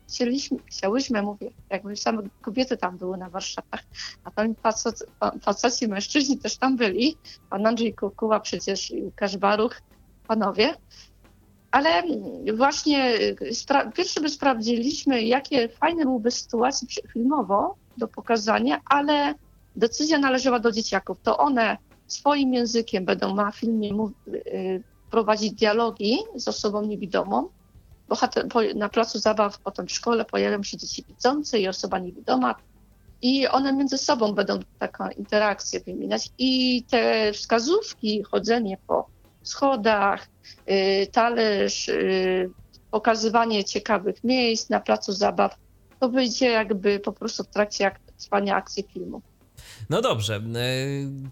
chcieliśmy, 0.08 0.58
chciałyśmy, 0.66 1.22
mówię, 1.22 1.50
jakby 1.70 1.96
same 1.96 2.22
kobiety 2.40 2.76
tam 2.76 2.98
były 2.98 3.16
na 3.16 3.30
warsztatach, 3.30 3.82
a 4.24 4.30
tam 4.30 4.54
facet, 5.40 5.88
mężczyźni 5.88 6.38
też 6.38 6.56
tam 6.56 6.76
byli, 6.76 7.16
pan 7.50 7.66
Andrzej 7.66 7.94
Kukuła 7.94 8.40
przecież 8.40 8.90
i 8.90 9.02
Łukasz 9.02 9.36
Baruch, 9.36 9.82
panowie, 10.28 10.74
ale 11.70 12.02
właśnie 12.56 13.18
pierwsze 13.94 14.20
by 14.20 14.28
sprawdziliśmy, 14.28 15.22
jakie 15.22 15.68
fajne 15.68 16.04
byłyby 16.04 16.30
sytuacje 16.30 16.88
filmowo 17.12 17.76
do 17.96 18.08
pokazania, 18.08 18.80
ale 18.84 19.34
decyzja 19.76 20.18
należała 20.18 20.58
do 20.58 20.72
dzieciaków. 20.72 21.18
To 21.22 21.38
one 21.38 21.76
swoim 22.06 22.54
językiem 22.54 23.04
będą 23.04 23.34
na 23.34 23.52
filmie 23.52 23.90
y, 24.28 24.82
prowadzić 25.10 25.52
dialogi 25.52 26.18
z 26.34 26.48
osobą 26.48 26.82
niewidomą. 26.82 27.48
Bohater, 28.08 28.46
na 28.74 28.88
placu 28.88 29.18
zabaw, 29.18 29.58
potem 29.58 29.86
w 29.86 29.92
szkole 29.92 30.24
pojawią 30.24 30.62
się 30.62 30.76
dzieci 30.76 31.04
widzące 31.08 31.58
i 31.58 31.68
osoba 31.68 31.98
niewidoma 31.98 32.54
i 33.22 33.48
one 33.48 33.72
między 33.72 33.98
sobą 33.98 34.32
będą 34.32 34.60
taką 34.78 35.08
interakcję 35.10 35.80
wymieniać 35.80 36.30
i 36.38 36.82
te 36.90 37.32
wskazówki, 37.32 38.22
chodzenie 38.22 38.78
po 38.86 39.08
schodach, 39.42 40.28
y, 40.70 41.06
talerz, 41.12 41.88
y, 41.88 42.50
pokazywanie 42.90 43.64
ciekawych 43.64 44.24
miejsc 44.24 44.70
na 44.70 44.80
placu 44.80 45.12
zabaw, 45.12 45.56
to 46.00 46.08
wyjdzie 46.08 46.46
jakby 46.46 47.00
po 47.00 47.12
prostu 47.12 47.44
w 47.44 47.48
trakcie 47.48 47.90
trwania 48.18 48.56
akcji 48.56 48.84
filmu. 48.92 49.22
No 49.90 50.02
dobrze, 50.02 50.36
e, 50.36 50.40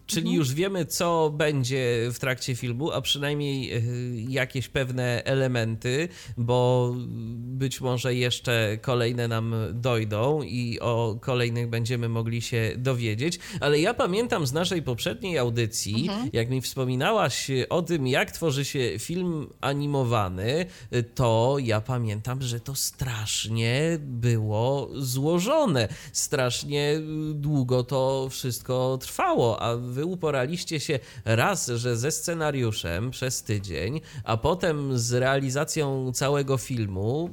czyli 0.07 0.27
mhm. 0.27 0.37
już 0.37 0.55
wiemy, 0.55 0.87
co 0.87 1.31
będzie 1.31 2.09
w 2.13 2.19
trakcie 2.19 2.57
filmu, 2.57 2.91
a 2.91 3.01
przynajmniej 3.01 3.73
e, 3.73 3.81
jakieś 4.29 4.69
pewne 4.69 5.23
elementy, 5.25 6.09
bo 6.37 6.93
być 7.37 7.81
może 7.81 8.15
jeszcze 8.15 8.79
kolejne 8.83 9.29
nam 9.29 9.55
dojdą 9.73 10.43
i 10.43 10.81
o 10.81 11.19
kolejnych 11.21 11.69
będziemy 11.69 12.09
mogli 12.09 12.43
się 12.43 12.73
dowiedzieć. 12.77 13.39
Ale 13.61 13.81
ja 13.81 13.95
pamiętam 13.95 14.47
z 14.47 14.53
naszej 14.53 14.83
poprzedniej 14.83 15.39
audycji, 15.39 16.09
mhm. 16.09 16.31
jak 16.33 16.51
mi 16.51 16.61
wspominałaś 16.61 17.51
o 17.71 17.83
tym, 17.83 18.07
jak 18.07 18.31
tworzy 18.31 18.65
się 18.65 18.99
film 18.99 19.49
animowany, 19.61 20.67
to 21.15 21.57
ja 21.63 21.81
pamiętam, 21.81 22.43
że 22.43 22.61
to 22.61 22.75
strasznie 22.75 23.99
było 24.01 24.91
złożone. 24.95 25.89
Strasznie 26.13 27.01
długo 27.35 27.85
to 27.85 28.29
wszystko 28.35 28.99
trwało, 29.01 29.63
a 29.63 29.77
wy 29.77 30.05
uporaliście 30.05 30.81
się 30.81 30.99
raz, 31.25 31.69
że 31.69 31.97
ze 31.97 32.11
scenariuszem 32.11 33.11
przez 33.11 33.43
tydzień, 33.43 34.01
a 34.25 34.37
potem 34.37 34.99
z 34.99 35.13
realizacją 35.13 36.13
całego 36.13 36.59
filmu, 36.59 37.31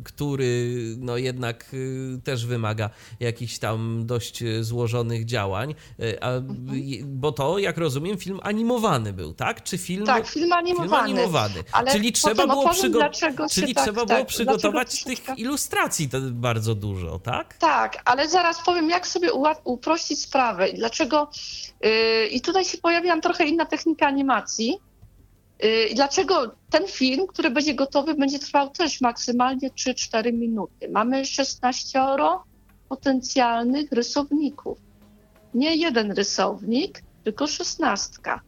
y, 0.00 0.04
który 0.04 0.74
no 0.98 1.16
jednak 1.16 1.74
y, 1.74 2.20
też 2.24 2.46
wymaga 2.46 2.90
jakichś 3.20 3.58
tam 3.58 4.06
dość 4.06 4.44
złożonych 4.60 5.24
działań, 5.24 5.74
y, 6.00 6.22
a, 6.22 6.30
bo 7.04 7.32
to, 7.32 7.58
jak 7.58 7.78
rozumiem, 7.78 8.18
film 8.18 8.40
animowany 8.42 9.12
był, 9.12 9.34
tak? 9.34 9.62
Czy 9.62 9.78
film... 9.78 10.06
Tak, 10.06 10.26
film 10.26 10.52
animowany. 10.52 11.08
Film 11.08 11.18
animowany. 11.18 11.64
Ale 11.72 11.92
Czyli 11.92 12.12
trzeba 12.12 12.46
było, 12.46 12.68
przygo... 12.68 13.00
Czyli 13.50 13.74
tak, 13.74 13.84
trzeba 13.84 14.00
tak, 14.06 14.08
było 14.08 14.24
przygotować 14.24 15.04
tych 15.04 15.18
ilustracji 15.36 16.08
bardzo 16.30 16.74
dużo, 16.74 17.18
tak? 17.18 17.56
Tak, 17.56 18.02
ale 18.04 18.28
zaraz 18.28 18.64
powiem, 18.64 18.90
jak 18.90 19.06
sobie 19.06 19.30
uprościć 19.64 19.99
uprościć 20.00 20.20
sprawę 20.20 20.68
i 20.68 20.74
dlaczego. 20.74 21.30
Yy, 21.80 22.26
I 22.26 22.40
tutaj 22.40 22.64
się 22.64 22.78
pojawiła 22.78 23.20
trochę 23.20 23.44
inna 23.44 23.66
technika 23.66 24.06
animacji. 24.06 24.78
Yy, 25.62 25.86
I 25.86 25.94
dlaczego 25.94 26.54
ten 26.70 26.86
film, 26.86 27.26
który 27.26 27.50
będzie 27.50 27.74
gotowy, 27.74 28.14
będzie 28.14 28.38
trwał 28.38 28.70
też 28.70 29.00
maksymalnie 29.00 29.70
3-4 29.70 30.32
minuty. 30.32 30.88
Mamy 30.88 31.24
16 31.24 32.00
potencjalnych 32.88 33.92
rysowników. 33.92 34.78
Nie 35.54 35.76
jeden 35.76 36.12
rysownik, 36.12 37.02
tylko 37.24 37.46
szesnastka. 37.46 38.40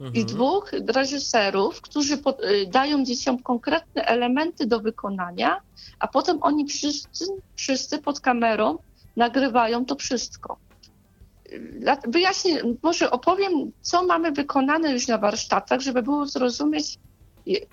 Mhm. 0.00 0.14
I 0.14 0.24
dwóch 0.24 0.72
reżyserów, 0.94 1.80
którzy 1.80 2.18
pod, 2.18 2.44
y, 2.44 2.66
dają 2.66 3.04
dzieciom 3.04 3.42
konkretne 3.42 4.02
elementy 4.04 4.66
do 4.66 4.80
wykonania, 4.80 5.60
a 5.98 6.08
potem 6.08 6.38
oni 6.40 6.66
wszyscy, 6.66 7.24
wszyscy 7.56 7.98
pod 7.98 8.20
kamerą 8.20 8.78
nagrywają 9.16 9.84
to 9.84 9.96
wszystko 9.96 10.58
wyjaśnię, 12.08 12.62
może 12.82 13.10
opowiem, 13.10 13.72
co 13.80 14.04
mamy 14.04 14.32
wykonane 14.32 14.92
już 14.92 15.08
na 15.08 15.18
warsztatach, 15.18 15.80
żeby 15.80 16.02
było 16.02 16.26
zrozumieć, 16.26 16.98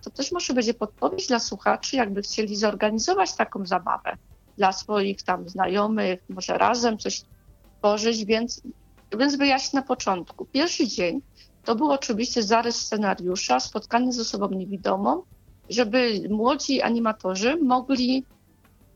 to 0.04 0.10
też 0.10 0.32
może 0.32 0.54
będzie 0.54 0.74
podpowiedź 0.74 1.28
dla 1.28 1.40
słuchaczy, 1.40 1.96
jakby 1.96 2.22
chcieli 2.22 2.56
zorganizować 2.56 3.36
taką 3.36 3.66
zabawę 3.66 4.18
dla 4.58 4.72
swoich 4.72 5.24
tam 5.24 5.50
znajomych, 5.50 6.20
może 6.30 6.58
razem 6.58 6.98
coś 6.98 7.22
tworzyć, 7.78 8.26
więc, 8.26 8.62
więc 9.18 9.36
wyjaśnię 9.36 9.80
na 9.80 9.86
początku. 9.86 10.46
Pierwszy 10.46 10.88
dzień 10.88 11.22
to 11.66 11.76
był 11.76 11.92
oczywiście 11.92 12.44
zarys 12.44 12.76
scenariusza, 12.76 13.60
spotkanie 13.60 14.14
z 14.14 14.20
osobą 14.20 14.50
niewidomą, 14.50 15.24
żeby 15.70 16.22
młodzi 16.30 16.82
animatorzy 16.82 17.58
mogli 17.58 18.26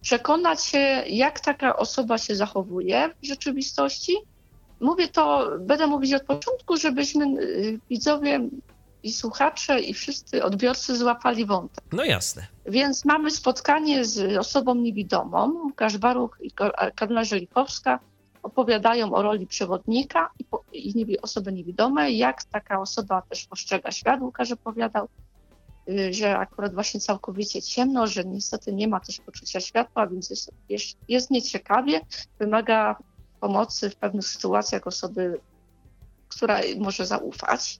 przekonać 0.01 0.63
się, 0.63 0.77
jak 1.07 1.39
taka 1.39 1.75
osoba 1.75 2.17
się 2.17 2.35
zachowuje 2.35 3.09
w 3.23 3.27
rzeczywistości 3.27 4.13
Mówię 4.79 5.07
to, 5.07 5.51
będę 5.59 5.87
mówić 5.87 6.13
od 6.13 6.23
początku, 6.23 6.77
żebyśmy 6.77 7.25
y, 7.25 7.79
widzowie 7.89 8.49
i 9.03 9.13
słuchacze 9.13 9.79
i 9.79 9.93
wszyscy 9.93 10.43
odbiorcy 10.43 10.97
złapali 10.97 11.45
wątek. 11.45 11.83
No 11.91 12.03
jasne. 12.03 12.47
Więc 12.65 13.05
mamy 13.05 13.31
spotkanie 13.31 14.05
z 14.05 14.37
osobą 14.37 14.75
niewidomą. 14.75 15.51
Łukasz 15.63 15.97
Baruch 15.97 16.37
i 16.41 16.51
Karolina 16.95 17.23
Żelikowska 17.23 17.99
opowiadają 18.43 19.13
o 19.13 19.21
roli 19.21 19.47
przewodnika 19.47 20.29
i, 20.39 20.43
po, 20.43 20.63
i 20.73 21.19
osoby 21.21 21.53
niewidome, 21.53 22.11
jak 22.11 22.43
taka 22.43 22.81
osoba 22.81 23.21
też 23.21 23.45
postrzega 23.45 23.91
świat. 23.91 24.21
Łukasz 24.21 24.51
opowiadał, 24.51 25.07
y, 25.89 26.13
że 26.13 26.37
akurat 26.37 26.73
właśnie 26.73 26.99
całkowicie 26.99 27.61
ciemno, 27.61 28.07
że 28.07 28.23
niestety 28.23 28.73
nie 28.73 28.87
ma 28.87 28.99
też 28.99 29.19
poczucia 29.19 29.59
światła, 29.59 30.07
więc 30.07 30.29
jest, 30.29 30.51
jest, 30.69 30.97
jest 31.07 31.31
nieciekawie, 31.31 32.01
wymaga 32.39 32.95
pomocy 33.43 33.89
w 33.89 33.95
pewnych 33.95 34.27
sytuacjach 34.27 34.87
osoby, 34.87 35.39
która 36.27 36.59
może 36.77 37.05
zaufać. 37.05 37.79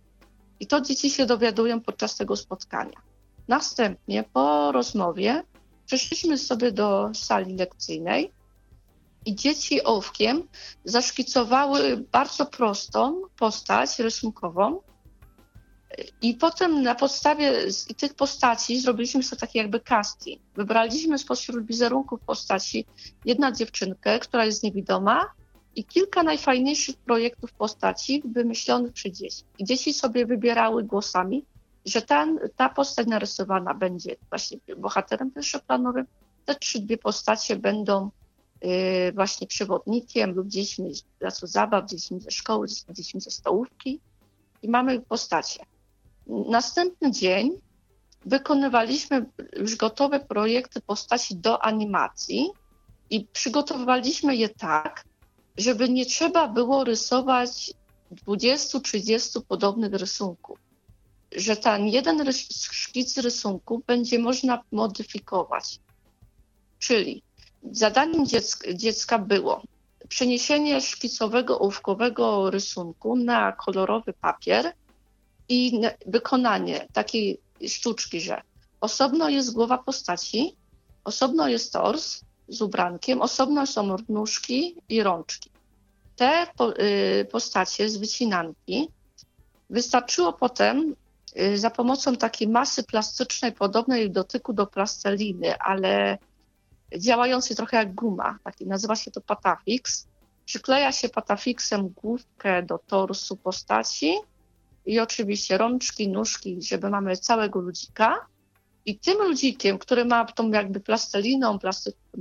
I 0.60 0.68
to 0.68 0.82
dzieci 0.82 1.10
się 1.10 1.26
dowiadują 1.26 1.82
podczas 1.82 2.16
tego 2.16 2.36
spotkania. 2.36 3.00
Następnie 3.48 4.24
po 4.34 4.72
rozmowie 4.72 5.44
przeszliśmy 5.86 6.38
sobie 6.38 6.72
do 6.72 7.10
sali 7.14 7.56
lekcyjnej 7.56 8.32
i 9.26 9.36
dzieci 9.36 9.84
ołówkiem 9.84 10.48
zaszkicowały 10.86 11.98
bardzo 12.12 12.46
prostą 12.46 13.22
postać 13.40 14.00
rysunkową. 14.00 14.82
I 16.22 16.34
potem 16.34 16.82
na 16.82 16.96
podstawie 16.96 17.54
tych 17.98 18.14
postaci 18.14 18.80
zrobiliśmy 18.82 19.24
sobie 19.24 19.40
taki 19.40 19.58
jakby 19.58 19.80
casting. 19.80 20.42
Wybraliśmy 20.56 21.20
spośród 21.20 21.66
wizerunków 21.66 22.20
postaci 22.20 22.86
jedna 23.26 23.52
dziewczynkę, 23.52 24.20
która 24.20 24.46
jest 24.46 24.64
niewidoma, 24.64 25.26
i 25.76 25.84
kilka 25.84 26.24
najfajniejszych 26.24 26.98
projektów 26.98 27.54
postaci 27.54 28.22
wymyślonych 28.26 28.94
przez 28.94 29.12
dzieci. 29.12 29.44
I 29.60 29.66
dzieci 29.66 29.94
sobie 29.94 30.26
wybierały 30.26 30.84
głosami, 30.84 31.46
że 31.86 32.02
ta, 32.02 32.28
ta 32.56 32.70
postać 32.70 33.08
narysowana 33.08 33.74
będzie 33.74 34.16
właśnie 34.30 34.58
bohaterem 34.78 35.32
pierwszoplanowym, 35.32 36.06
te 36.46 36.56
trzy 36.56 36.80
dwie 36.80 36.98
postacie 36.98 37.56
będą 37.56 38.10
y, 38.64 39.12
właśnie 39.16 39.48
przewodnikiem 39.48 40.32
lub 40.32 40.48
dziećmi 40.48 40.96
z 40.96 41.02
placu 41.02 41.48
zabaw, 41.48 41.90
dziećmi 41.90 42.22
ze 42.22 42.32
szkoły, 42.32 42.68
dziećmi 42.90 43.22
ze 43.22 43.32
stołówki 43.32 44.00
i 44.62 44.70
mamy 44.70 45.00
postacie. 45.02 45.66
Następny 46.28 47.12
dzień 47.12 47.52
wykonywaliśmy 48.26 49.26
już 49.56 49.76
gotowe 49.76 50.20
projekty 50.20 50.82
postaci 50.82 51.36
do 51.36 51.66
animacji 51.66 52.50
i 53.10 53.28
przygotowywaliśmy 53.34 54.36
je 54.36 54.50
tak, 54.50 55.04
żeby 55.58 55.90
nie 55.90 56.06
trzeba 56.06 56.48
było 56.48 56.84
rysować 56.84 57.74
20-30 58.28 59.42
podobnych 59.48 59.94
rysunków. 59.94 60.60
Że 61.36 61.58
ten 61.58 61.88
jeden 61.88 62.34
szkic 62.72 63.18
rysunku 63.18 63.84
będzie 63.88 64.20
można 64.20 64.64
modyfikować. 64.72 65.80
Czyli 66.80 67.24
zadaniem 67.72 68.26
dziecka, 68.26 68.74
dziecka 68.74 69.20
było 69.20 69.62
przeniesienie 70.10 70.82
szkicowego 70.82 71.60
ołówkowego 71.60 72.50
rysunku 72.50 73.16
na 73.16 73.52
kolorowy 73.52 74.14
papier 74.14 74.74
i 75.50 75.82
wykonanie 76.06 76.88
takiej 76.94 77.40
sztuczki, 77.68 78.22
że 78.22 78.42
osobno 78.82 79.30
jest 79.30 79.54
głowa 79.54 79.78
postaci, 79.78 80.56
osobno 81.04 81.48
jest 81.48 81.74
tors, 81.74 82.22
z 82.48 82.62
ubrankiem. 82.62 83.22
Osobno 83.22 83.68
są 83.68 83.96
nóżki 84.10 84.76
i 84.90 85.04
rączki. 85.04 85.50
te 86.16 86.48
y, 86.80 87.26
postacie 87.26 87.90
z 87.90 87.98
wycinanki 87.98 88.90
wystarczyło 89.70 90.34
potem 90.34 90.96
y, 91.38 91.58
za 91.58 91.70
pomocą 91.70 92.16
takiej 92.16 92.48
masy 92.48 92.84
plastycznej 92.84 93.52
podobnej 93.52 94.10
w 94.10 94.12
dotyku 94.12 94.54
do 94.54 94.68
plasteliny, 94.68 95.58
ale 95.60 96.18
działającej 96.98 97.56
trochę 97.58 97.78
jak 97.78 97.94
guma, 97.94 98.38
taki, 98.44 98.68
nazywa 98.68 98.96
się 98.96 99.12
to 99.12 99.22
patafix. 99.22 100.08
Przykleja 100.46 100.92
się 100.92 101.10
patafixem 101.10 101.90
główkę 101.90 102.64
do 102.64 102.78
torsu 102.78 103.38
postaci 103.38 104.14
i 104.86 105.00
oczywiście 105.00 105.58
rączki, 105.58 106.10
nóżki, 106.10 106.62
żeby 106.62 106.90
mamy 106.90 107.18
całego 107.18 107.60
ludzika. 107.60 108.26
I 108.86 109.00
tym 109.00 109.18
ludzikiem, 109.18 109.78
który 109.78 110.06
ma 110.06 110.26
tą 110.26 110.52
jakby 110.52 110.80
plasteliną, 110.80 111.60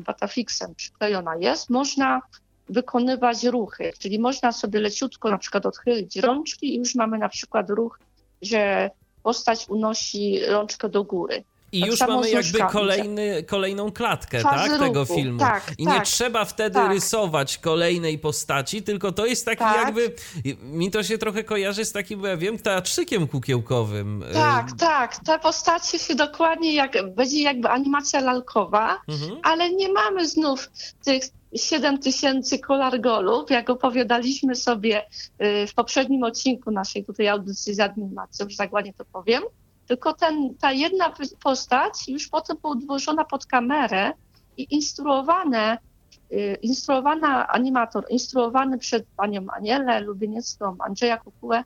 patafixem 0.05 0.75
przyklejona 0.75 1.37
jest, 1.37 1.71
można 1.71 2.21
wykonywać 2.69 3.45
ruchy, 3.45 3.93
czyli 3.99 4.19
można 4.19 4.53
sobie 4.53 4.81
leciutko 4.81 5.31
na 5.31 5.39
przykład 5.39 5.67
odchylić 5.67 6.17
rączki 6.17 6.75
i 6.75 6.79
już 6.79 6.95
mamy 6.95 7.19
na 7.19 7.29
przykład 7.29 7.71
ruch, 7.71 7.99
że 8.43 8.91
postać 9.23 9.69
unosi 9.69 10.47
rączkę 10.47 10.89
do 10.89 11.05
góry. 11.05 11.45
I 11.73 11.81
tak 11.81 11.91
już 11.91 12.01
mamy 12.01 12.31
jakby 12.31 12.59
kolejny, 12.73 13.43
kolejną 13.43 13.93
klatkę 13.93 14.43
tak, 14.43 14.79
tego 14.79 15.05
filmu. 15.05 15.39
Tak, 15.39 15.73
I 15.79 15.85
tak, 15.85 15.95
nie 15.95 16.01
trzeba 16.01 16.45
wtedy 16.45 16.75
tak. 16.75 16.91
rysować 16.91 17.59
kolejnej 17.59 18.19
postaci, 18.19 18.83
tylko 18.83 19.13
to 19.13 19.27
jest 19.27 19.45
taki 19.45 19.59
tak. 19.59 19.77
jakby. 19.85 20.15
Mi 20.63 20.91
to 20.91 21.03
się 21.03 21.19
trochę 21.19 21.45
kojarzy 21.45 21.85
z 21.85 21.93
takim, 21.93 22.25
ja 22.25 22.37
wiem, 22.37 22.59
teatrzykiem 22.59 23.29
kukiełkowym. 23.29 24.25
Tak, 24.33 24.69
tak. 24.79 25.17
Te 25.17 25.39
postacie 25.39 25.99
się 25.99 26.15
dokładnie 26.15 26.75
jak. 26.75 27.15
Będzie 27.15 27.43
jakby 27.43 27.69
animacja 27.69 28.21
lalkowa, 28.21 28.99
mhm. 29.09 29.41
ale 29.43 29.71
nie 29.71 29.93
mamy 29.93 30.29
znów 30.29 30.71
tych 31.05 31.23
7 31.57 31.99
tysięcy 31.99 32.59
kolargolów, 32.59 33.51
jak 33.51 33.71
opowiadaliśmy 33.71 34.55
sobie 34.55 35.03
y, 35.03 35.67
w 35.67 35.75
poprzednim 35.75 36.23
odcinku 36.23 36.71
naszej 36.71 37.05
tutaj 37.05 37.29
audycji 37.29 37.75
z 37.75 37.81
animacją, 37.81 38.47
że 38.49 38.57
tak 38.57 38.73
ładnie 38.73 38.95
to 38.95 39.05
powiem 39.05 39.43
tylko 39.87 40.13
ten, 40.13 40.55
ta 40.55 40.73
jedna 40.73 41.15
postać 41.43 42.09
już 42.09 42.29
potem 42.29 42.57
podłożona 42.57 43.25
pod 43.25 43.47
kamerę 43.47 44.13
i 44.57 44.75
instruowane, 44.75 45.79
y, 46.33 46.59
instruowana 46.63 47.49
animator, 47.49 48.07
instruowany 48.11 48.79
przed 48.79 49.07
panią 49.17 49.47
Anielę 49.57 50.01
Lubieniecką, 50.01 50.77
Andrzeja 50.79 51.17
Kukułę 51.17 51.65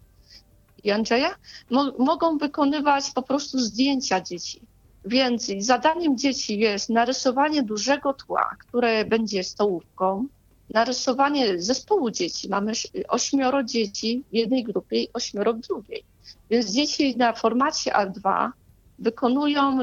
i 0.84 0.90
Andrzeja, 0.90 1.34
mo 1.70 1.92
mogą 1.98 2.38
wykonywać 2.38 3.10
po 3.10 3.22
prostu 3.22 3.58
zdjęcia 3.58 4.20
dzieci. 4.20 4.60
Więc 5.04 5.46
zadaniem 5.58 6.18
dzieci 6.18 6.58
jest 6.58 6.90
narysowanie 6.90 7.62
dużego 7.62 8.12
tła, 8.12 8.56
które 8.58 9.04
będzie 9.04 9.44
stołówką, 9.44 10.26
narysowanie 10.70 11.62
zespołu 11.62 12.10
dzieci. 12.10 12.48
Mamy 12.48 12.72
ośmioro 13.08 13.62
dzieci 13.62 14.24
w 14.30 14.34
jednej 14.34 14.64
grupie 14.64 15.02
i 15.02 15.08
ośmioro 15.12 15.54
w 15.54 15.60
drugiej 15.60 16.04
więc 16.50 16.70
dzieci 16.70 17.16
na 17.16 17.32
formacie 17.32 17.92
A2 17.92 18.50
wykonują 18.98 19.78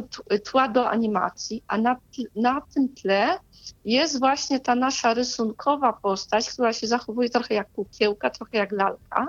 tła 0.45 0.67
do 0.67 0.89
animacji, 0.89 1.63
a 1.67 1.77
na, 1.77 1.95
na 2.35 2.61
tym 2.61 2.89
tle 2.89 3.39
jest 3.85 4.19
właśnie 4.19 4.59
ta 4.59 4.75
nasza 4.75 5.13
rysunkowa 5.13 5.93
postać, 5.93 6.49
która 6.49 6.73
się 6.73 6.87
zachowuje 6.87 7.29
trochę 7.29 7.53
jak 7.53 7.71
kukiełka, 7.71 8.29
trochę 8.29 8.57
jak 8.57 8.71
lalka. 8.71 9.27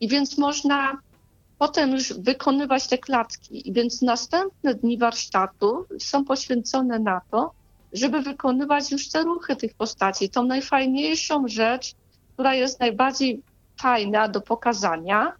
I 0.00 0.08
więc 0.08 0.38
można 0.38 0.98
potem 1.58 1.90
już 1.90 2.12
wykonywać 2.12 2.88
te 2.88 2.98
klatki. 2.98 3.68
I 3.68 3.72
więc 3.72 4.02
następne 4.02 4.74
dni 4.74 4.98
warsztatu 4.98 5.84
są 5.98 6.24
poświęcone 6.24 6.98
na 6.98 7.20
to, 7.30 7.52
żeby 7.92 8.22
wykonywać 8.22 8.90
już 8.92 9.08
te 9.08 9.22
ruchy 9.22 9.56
tych 9.56 9.74
postaci. 9.74 10.30
Tą 10.30 10.44
najfajniejszą 10.44 11.48
rzecz, 11.48 11.94
która 12.34 12.54
jest 12.54 12.80
najbardziej 12.80 13.42
fajna 13.80 14.28
do 14.28 14.40
pokazania, 14.40 15.32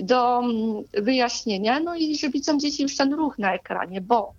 do 0.00 0.38
mm, 0.38 0.84
wyjaśnienia, 0.92 1.80
no 1.80 1.96
i 1.96 2.16
że 2.16 2.28
widzą 2.28 2.58
dzieci 2.58 2.82
już 2.82 2.96
ten 2.96 3.14
ruch 3.14 3.38
na 3.38 3.54
ekranie, 3.54 4.00
bo 4.00 4.32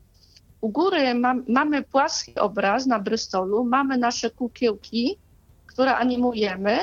u 0.61 0.69
góry 0.69 1.13
mamy 1.47 1.83
płaski 1.83 2.35
obraz 2.35 2.85
na 2.85 2.99
Brystolu, 2.99 3.63
mamy 3.63 3.97
nasze 3.97 4.29
kukiełki, 4.29 5.17
które 5.65 5.95
animujemy 5.95 6.79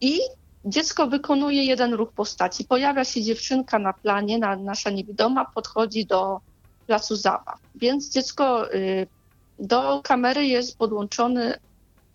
i 0.00 0.20
dziecko 0.64 1.06
wykonuje 1.06 1.64
jeden 1.64 1.94
ruch 1.94 2.12
postaci. 2.12 2.64
Pojawia 2.64 3.04
się 3.04 3.22
dziewczynka 3.22 3.78
na 3.78 3.92
planie, 3.92 4.38
na, 4.38 4.56
nasza 4.56 4.90
niewidoma, 4.90 5.44
podchodzi 5.44 6.06
do 6.06 6.40
placu 6.86 7.16
zabaw. 7.16 7.58
Więc 7.74 8.10
dziecko 8.10 8.74
y, 8.74 9.06
do 9.62 10.00
kamery 10.04 10.46
jest 10.46 10.78
podłączony 10.78 11.54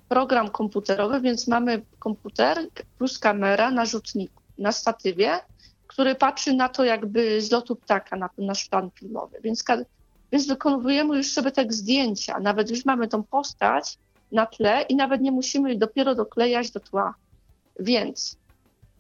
program 0.10 0.50
komputerowy, 0.50 1.22
więc 1.22 1.48
mamy 1.48 1.82
komputer 2.00 2.58
plus 2.98 3.20
kamera 3.20 3.72
na 3.72 3.86
rzutniku 3.86 4.42
na 4.58 4.72
statywie, 4.72 5.40
który 5.88 6.16
patrzy 6.16 6.54
na 6.54 6.70
to 6.70 6.84
jakby 6.84 7.42
z 7.42 7.52
lotu 7.52 7.76
ptaka, 7.76 8.16
na 8.16 8.30
ten 8.30 8.46
nasz 8.46 8.70
plan 8.70 8.92
filmowy. 8.92 9.38
Więc, 9.44 9.64
więc 10.32 10.48
wykonujemy 10.48 11.18
już 11.18 11.32
sobie 11.32 11.52
tak 11.52 11.74
zdjęcia, 11.74 12.40
nawet 12.40 12.70
już 12.70 12.86
mamy 12.86 13.08
tą 13.08 13.24
postać 13.24 13.98
na 14.32 14.46
tle 14.46 14.82
i 14.82 14.96
nawet 14.96 15.22
nie 15.22 15.32
musimy 15.32 15.76
dopiero 15.76 16.16
doklejać 16.16 16.72
do 16.72 16.80
tła. 16.80 17.14
Więc 17.80 18.37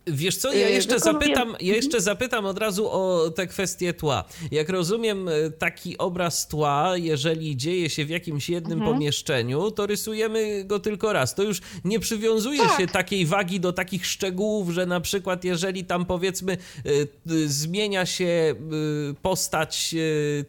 Wiesz 0.07 0.37
co, 0.37 0.53
ja 0.53 0.67
y, 0.67 0.71
jeszcze 0.71 0.99
zapytam, 0.99 1.55
ja 1.59 1.75
jeszcze 1.75 2.01
zapytam 2.01 2.45
od 2.45 2.57
razu 2.57 2.89
o 2.91 3.31
tę 3.35 3.47
kwestię 3.47 3.93
tła. 3.93 4.23
Jak 4.51 4.69
rozumiem, 4.69 5.29
y, 5.29 5.51
taki 5.59 5.97
obraz 5.97 6.47
tła, 6.47 6.97
jeżeli 6.97 7.57
dzieje 7.57 7.89
się 7.89 8.05
w 8.05 8.09
jakimś 8.09 8.49
jednym 8.49 8.79
mhm. 8.79 8.93
pomieszczeniu, 8.93 9.71
to 9.71 9.87
rysujemy 9.87 10.63
go 10.65 10.79
tylko 10.79 11.13
raz. 11.13 11.35
To 11.35 11.43
już 11.43 11.61
nie 11.85 11.99
przywiązuje 11.99 12.61
tak. 12.61 12.77
się 12.77 12.87
takiej 12.87 13.25
wagi 13.25 13.59
do 13.59 13.73
takich 13.73 14.05
szczegółów, 14.05 14.69
że 14.69 14.85
na 14.85 15.01
przykład 15.01 15.43
jeżeli 15.43 15.85
tam 15.85 16.05
powiedzmy 16.05 16.57
y, 16.85 17.49
zmienia 17.49 18.05
się 18.05 18.55
postać 19.21 19.95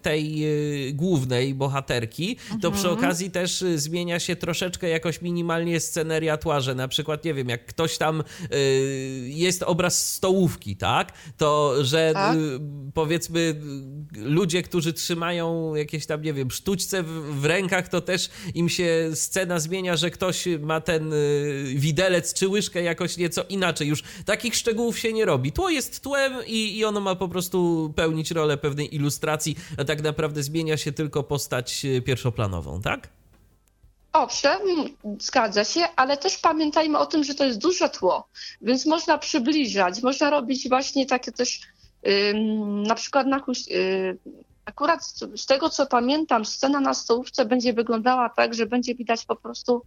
tej 0.03 0.47
głównej 0.93 1.55
bohaterki, 1.55 2.31
mhm. 2.31 2.61
to 2.61 2.71
przy 2.71 2.89
mhm. 2.89 2.99
okazji 2.99 3.31
też 3.31 3.65
zmienia 3.75 4.21
się 4.21 4.37
troszeczkę 4.37 4.89
jakoś 4.89 5.23
minimalnie 5.23 5.81
sceneria 5.81 6.37
tła, 6.37 6.61
że 6.61 6.75
na 6.75 6.89
przykład, 6.89 7.25
nie 7.25 7.35
wiem, 7.35 7.49
jak 7.49 7.67
ktoś 7.67 7.99
tam 7.99 8.23
jest 9.25 9.48
jest 9.49 9.63
obraz 9.63 10.15
stołówki, 10.15 10.77
tak? 10.77 11.13
To, 11.37 11.85
że 11.85 12.11
tak? 12.15 12.37
Y, 12.37 12.61
powiedzmy 12.95 13.61
ludzie, 14.17 14.63
którzy 14.63 14.93
trzymają 14.93 15.75
jakieś 15.75 16.07
tam, 16.07 16.23
nie 16.23 16.33
wiem, 16.33 16.51
sztućce 16.51 17.03
w, 17.03 17.41
w, 17.41 17.45
rękach, 17.45 17.89
to 17.89 18.01
też 18.01 18.31
im 18.55 18.69
się 18.69 19.11
scena 19.15 19.61
zmienia, 19.61 19.97
że 19.97 20.11
ktoś 20.11 20.45
ma 20.61 20.81
ten 20.81 21.13
y, 21.13 21.75
widelec 21.75 22.35
czy 22.35 22.49
łyżkę 22.49 22.83
jakoś 22.83 23.17
nieco 23.17 23.45
inaczej. 23.49 23.89
Już 23.89 24.03
takich 24.25 24.55
szczegółów 24.57 24.99
się 24.99 25.13
nie 25.13 25.25
robi. 25.25 25.53
Tło 25.53 25.71
jest 25.71 26.01
tłem 26.03 26.33
i, 26.47 26.79
i 26.79 26.85
ono 26.85 27.01
ma 27.01 27.15
po 27.15 27.29
prostu 27.29 27.93
pełnić 27.97 28.31
rolę 28.31 28.57
pewnej 28.57 28.95
ilustracji, 28.95 29.57
a 29.77 29.85
tak 29.85 30.03
naprawdę 30.03 30.43
zmienia 30.43 30.77
się 30.77 30.93
tylko 30.93 31.23
postać 31.23 31.85
y, 31.85 32.03
pierwszoplanową, 32.03 32.83
tak? 32.83 33.18
Owszem, 34.19 34.59
zgadza 35.21 35.65
się, 35.65 35.81
ale 35.97 36.17
też 36.17 36.39
pamiętajmy 36.39 36.99
o 36.99 37.07
tym, 37.07 37.25
że 37.25 37.35
to 37.35 37.45
jest 37.45 37.59
duże 37.59 37.89
tło, 37.89 38.29
więc 38.63 38.87
można 38.87 39.19
przybliżać, 39.19 40.03
można 40.03 40.31
robić 40.31 40.69
właśnie 40.69 41.07
takie 41.07 41.33
też, 41.33 41.61
na 42.87 42.95
przykład 42.95 43.27
na, 43.27 43.41
yy, 43.69 44.19
akurat 44.65 45.01
z 45.37 45.47
tego 45.47 45.71
co 45.71 45.87
pamiętam, 45.87 46.45
scena 46.45 46.81
na 46.81 46.95
stołówce 46.95 47.45
będzie 47.45 47.73
wyglądała 47.73 48.29
tak, 48.29 48.55
że 48.55 48.67
będzie 48.67 48.95
widać 48.95 49.25
po 49.25 49.37
prostu 49.37 49.83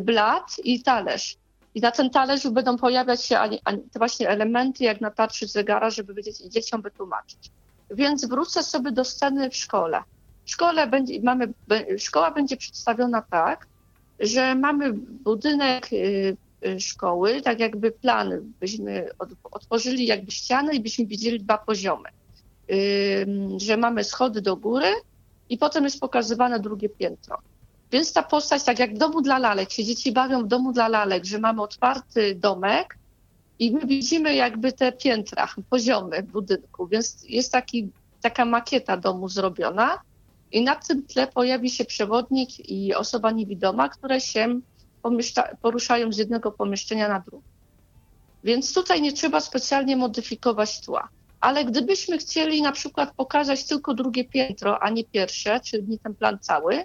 blat 0.00 0.56
i 0.64 0.82
talerz. 0.82 1.36
I 1.74 1.80
na 1.80 1.90
ten 1.90 2.10
talerzu 2.10 2.52
będą 2.52 2.76
pojawiać 2.76 3.24
się 3.24 3.38
te 3.64 3.98
właśnie 3.98 4.28
elementy, 4.28 4.84
jak 4.84 5.00
na 5.00 5.10
tarczy 5.10 5.46
zegara, 5.46 5.90
żeby 5.90 6.14
wiedzieć, 6.14 6.38
dzieciom 6.38 6.82
wytłumaczyć. 6.82 7.50
Więc 7.90 8.24
wrócę 8.24 8.62
sobie 8.62 8.92
do 8.92 9.04
sceny 9.04 9.50
w 9.50 9.56
szkole. 9.56 10.02
W 10.44 10.50
szkole 10.50 10.86
będzie, 10.86 11.20
mamy, 11.22 11.52
szkoła 11.98 12.30
będzie 12.30 12.56
przedstawiona 12.56 13.22
tak, 13.22 13.66
że 14.20 14.54
mamy 14.54 14.92
budynek 14.92 15.92
y, 15.92 16.36
y, 16.66 16.80
szkoły, 16.80 17.42
tak 17.42 17.60
jakby 17.60 17.90
plan, 17.92 18.52
byśmy 18.60 19.08
otworzyli 19.50 20.06
jakby 20.06 20.30
ścianę 20.30 20.74
i 20.74 20.80
byśmy 20.80 21.06
widzieli 21.06 21.40
dwa 21.40 21.58
poziomy. 21.58 22.08
Że 23.56 23.76
mamy 23.76 24.04
schody 24.04 24.42
do 24.42 24.56
góry 24.56 24.86
i 25.48 25.58
potem 25.58 25.84
jest 25.84 26.00
pokazywane 26.00 26.60
drugie 26.60 26.88
piętro. 26.88 27.38
Więc 27.92 28.12
ta 28.12 28.22
postać, 28.22 28.64
tak 28.64 28.78
jak 28.78 28.94
w 28.94 28.98
domu 28.98 29.22
dla 29.22 29.38
lalek, 29.38 29.72
się 29.72 29.84
dzieci 29.84 30.12
bawią 30.12 30.44
w 30.44 30.46
domu 30.46 30.72
dla 30.72 30.88
lalek, 30.88 31.24
że 31.24 31.38
mamy 31.38 31.62
otwarty 31.62 32.34
domek 32.34 32.98
i 33.58 33.72
my 33.72 33.86
widzimy 33.86 34.34
jakby 34.34 34.72
te 34.72 34.92
piętra, 34.92 35.48
poziomy 35.70 36.22
budynku, 36.22 36.86
więc 36.86 37.24
jest 37.28 37.52
taki, 37.52 37.88
taka 38.22 38.44
makieta 38.44 38.96
domu 38.96 39.28
zrobiona 39.28 39.98
i 40.52 40.64
na 40.64 40.76
tym 40.76 41.02
tle 41.06 41.26
pojawi 41.26 41.70
się 41.70 41.84
przewodnik 41.84 42.70
i 42.70 42.94
osoba 42.94 43.30
niewidoma, 43.30 43.88
które 43.88 44.20
się 44.20 44.60
poruszają 45.62 46.12
z 46.12 46.18
jednego 46.18 46.52
pomieszczenia 46.52 47.08
na 47.08 47.20
drugie. 47.20 47.48
Więc 48.44 48.74
tutaj 48.74 49.02
nie 49.02 49.12
trzeba 49.12 49.40
specjalnie 49.40 49.96
modyfikować 49.96 50.80
tła. 50.80 51.08
Ale 51.40 51.64
gdybyśmy 51.64 52.18
chcieli 52.18 52.62
na 52.62 52.72
przykład 52.72 53.14
pokazać 53.16 53.64
tylko 53.64 53.94
drugie 53.94 54.24
piętro, 54.24 54.82
a 54.82 54.90
nie 54.90 55.04
pierwsze, 55.04 55.60
czyli 55.60 55.98
ten 55.98 56.14
plan 56.14 56.38
cały, 56.38 56.84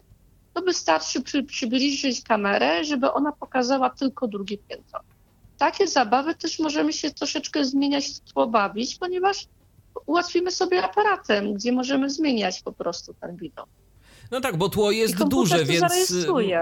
to 0.54 0.62
wystarczy 0.62 1.22
przy, 1.22 1.44
przybliżyć 1.44 2.24
kamerę, 2.24 2.84
żeby 2.84 3.12
ona 3.12 3.32
pokazała 3.32 3.90
tylko 3.90 4.28
drugie 4.28 4.58
piętro. 4.58 5.00
takie 5.58 5.88
zabawy 5.88 6.36
też 6.36 6.60
możemy 6.60 6.94
się 6.94 7.12
troszeczkę 7.12 7.66
zmieniać, 7.66 8.20
tło 8.20 8.48
bawić, 8.48 8.96
ponieważ 8.96 9.48
ułatwimy 10.06 10.52
sobie 10.52 10.84
aparatem, 10.84 11.54
gdzie 11.54 11.72
możemy 11.72 12.10
zmieniać 12.10 12.62
po 12.62 12.72
prostu 12.72 13.14
ten 13.14 13.36
widok. 13.36 13.68
No 14.32 14.42
tak, 14.42 14.58
bo 14.58 14.70
tło 14.70 14.92
jest 14.92 15.24
duże, 15.24 15.66
więc, 15.66 16.14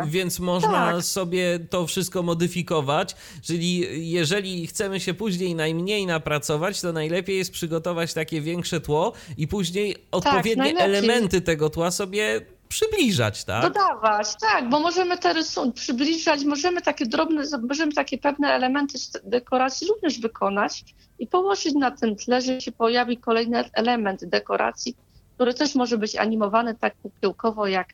więc 0.06 0.40
można 0.40 0.92
tak. 0.92 1.04
sobie 1.04 1.60
to 1.70 1.88
wszystko 1.88 2.24
modyfikować. 2.24 3.16
Czyli 3.42 3.86
jeżeli 4.12 4.68
chcemy 4.68 5.00
się 5.00 5.14
później 5.14 5.56
najmniej 5.56 6.06
napracować, 6.06 6.82
to 6.82 6.94
najlepiej 6.94 7.38
jest 7.38 7.52
przygotować 7.52 8.14
takie 8.14 8.42
większe 8.42 8.82
tło 8.82 9.14
i 9.38 9.48
później 9.48 9.94
tak, 9.94 10.04
odpowiednie 10.12 10.78
elementy 10.78 11.42
tego 11.42 11.70
tła 11.70 11.92
sobie 11.92 12.42
przybliżać, 12.74 13.44
tak? 13.44 13.64
Dodawać, 13.64 14.28
tak, 14.42 14.70
bo 14.70 14.80
możemy 14.80 15.18
te 15.18 15.34
rysunki 15.34 15.82
przybliżać, 15.82 16.44
możemy 16.46 16.82
takie 16.82 17.06
drobne, 17.06 17.44
możemy 17.70 17.94
takie 17.94 18.18
pewne 18.18 18.54
elementy 18.54 18.98
dekoracji 19.24 19.88
również 19.88 20.20
wykonać 20.20 20.84
i 21.20 21.28
położyć 21.28 21.74
na 21.74 21.92
tym 21.92 22.16
tle, 22.16 22.42
że 22.42 22.62
się 22.62 22.72
pojawi 22.72 23.18
kolejny 23.18 23.64
element 23.74 24.26
dekoracji, 24.26 24.96
który 25.36 25.54
też 25.54 25.76
może 25.76 25.98
być 25.98 26.16
animowany 26.16 26.76
tak 26.76 26.94
kukiełkowo 27.02 27.68
jak 27.68 27.88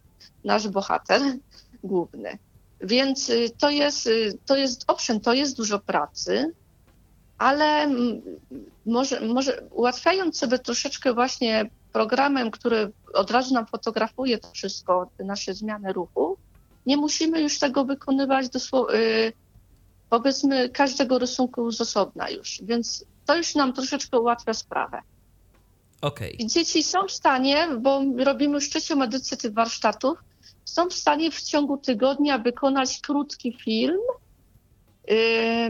nasz 0.44 0.68
bohater 0.68 1.22
główny. 1.84 2.38
Więc 2.82 3.30
y, 3.30 3.50
to 3.58 3.70
jest, 3.70 4.08
y, 4.08 4.38
to 4.46 4.56
jest, 4.58 4.84
owszem, 4.88 5.20
to 5.20 5.34
jest 5.34 5.58
dużo 5.58 5.80
pracy, 5.80 6.54
ale 7.38 7.90
może, 8.86 9.22
może 9.22 9.64
ułatwiając 9.72 10.38
sobie 10.38 10.60
troszeczkę 10.60 11.14
właśnie 11.14 11.70
programem, 11.94 12.52
który 12.52 12.92
od 13.14 13.32
razu 13.32 13.54
nam 13.54 13.66
fotografuje 13.66 14.38
to 14.38 14.52
wszystko, 14.52 15.10
nasze 15.20 15.54
zmiany 15.54 15.94
ruchu, 15.94 16.38
nie 16.86 16.98
musimy 16.98 17.42
już 17.42 17.60
tego 17.60 17.86
wykonywać 17.86 18.50
dosłownie, 18.50 19.00
y, 19.00 19.34
powiedzmy, 20.10 20.70
każdego 20.70 21.20
rysunku 21.20 21.72
z 21.72 21.82
osobna 21.82 22.30
już, 22.30 22.62
więc 22.64 23.06
to 23.26 23.36
już 23.36 23.56
nam 23.56 23.74
troszeczkę 23.74 24.20
ułatwia 24.20 24.54
sprawę. 24.54 25.02
Okay. 26.02 26.30
I 26.30 26.48
dzieci 26.48 26.84
są 26.84 27.08
w 27.08 27.12
stanie, 27.12 27.68
bo 27.80 28.02
robimy 28.18 28.54
już 28.54 28.70
trzecią 28.70 29.02
edycję 29.02 29.38
tych 29.38 29.54
warsztatów, 29.54 30.18
są 30.66 30.90
w 30.90 30.94
stanie 30.94 31.32
w 31.32 31.42
ciągu 31.42 31.78
tygodnia 31.78 32.38
wykonać 32.38 33.00
krótki 33.02 33.58
film, 33.64 34.00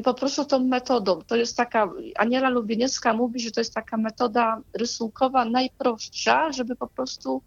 po 0.04 0.14
prostu 0.14 0.46
tą 0.46 0.60
metodą. 0.60 1.22
To 1.28 1.36
jest 1.36 1.58
taka, 1.58 1.90
Aniela 2.16 2.50
Lubieniecka 2.50 3.14
mówi, 3.14 3.40
że 3.40 3.52
to 3.52 3.62
jest 3.62 3.74
taka 3.74 3.98
metoda 3.98 4.62
rysunkowa 4.74 5.46
najprostsza, 5.46 6.52
żeby 6.52 6.76
po 6.76 6.88
prostu, 6.88 7.42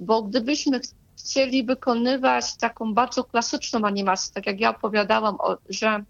bo 0.00 0.22
gdybyśmy 0.22 0.80
chcieli 1.18 1.64
wykonywać 1.64 2.56
taką 2.56 2.94
bardzo 2.94 3.24
klasyczną 3.24 3.80
animację, 3.84 4.34
tak 4.34 4.46
jak 4.46 4.60
ja 4.60 4.70
opowiadałam, 4.70 5.36
że 5.68 6.04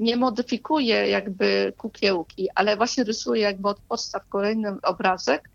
nie 0.00 0.16
modyfikuje 0.16 1.08
jakby 1.08 1.72
kukiełki, 1.76 2.48
ale 2.54 2.76
właśnie 2.76 3.04
rysuje 3.04 3.42
jakby 3.42 3.68
od 3.68 3.80
podstaw 3.80 4.28
kolejny 4.28 4.76
obrazek, 4.82 5.50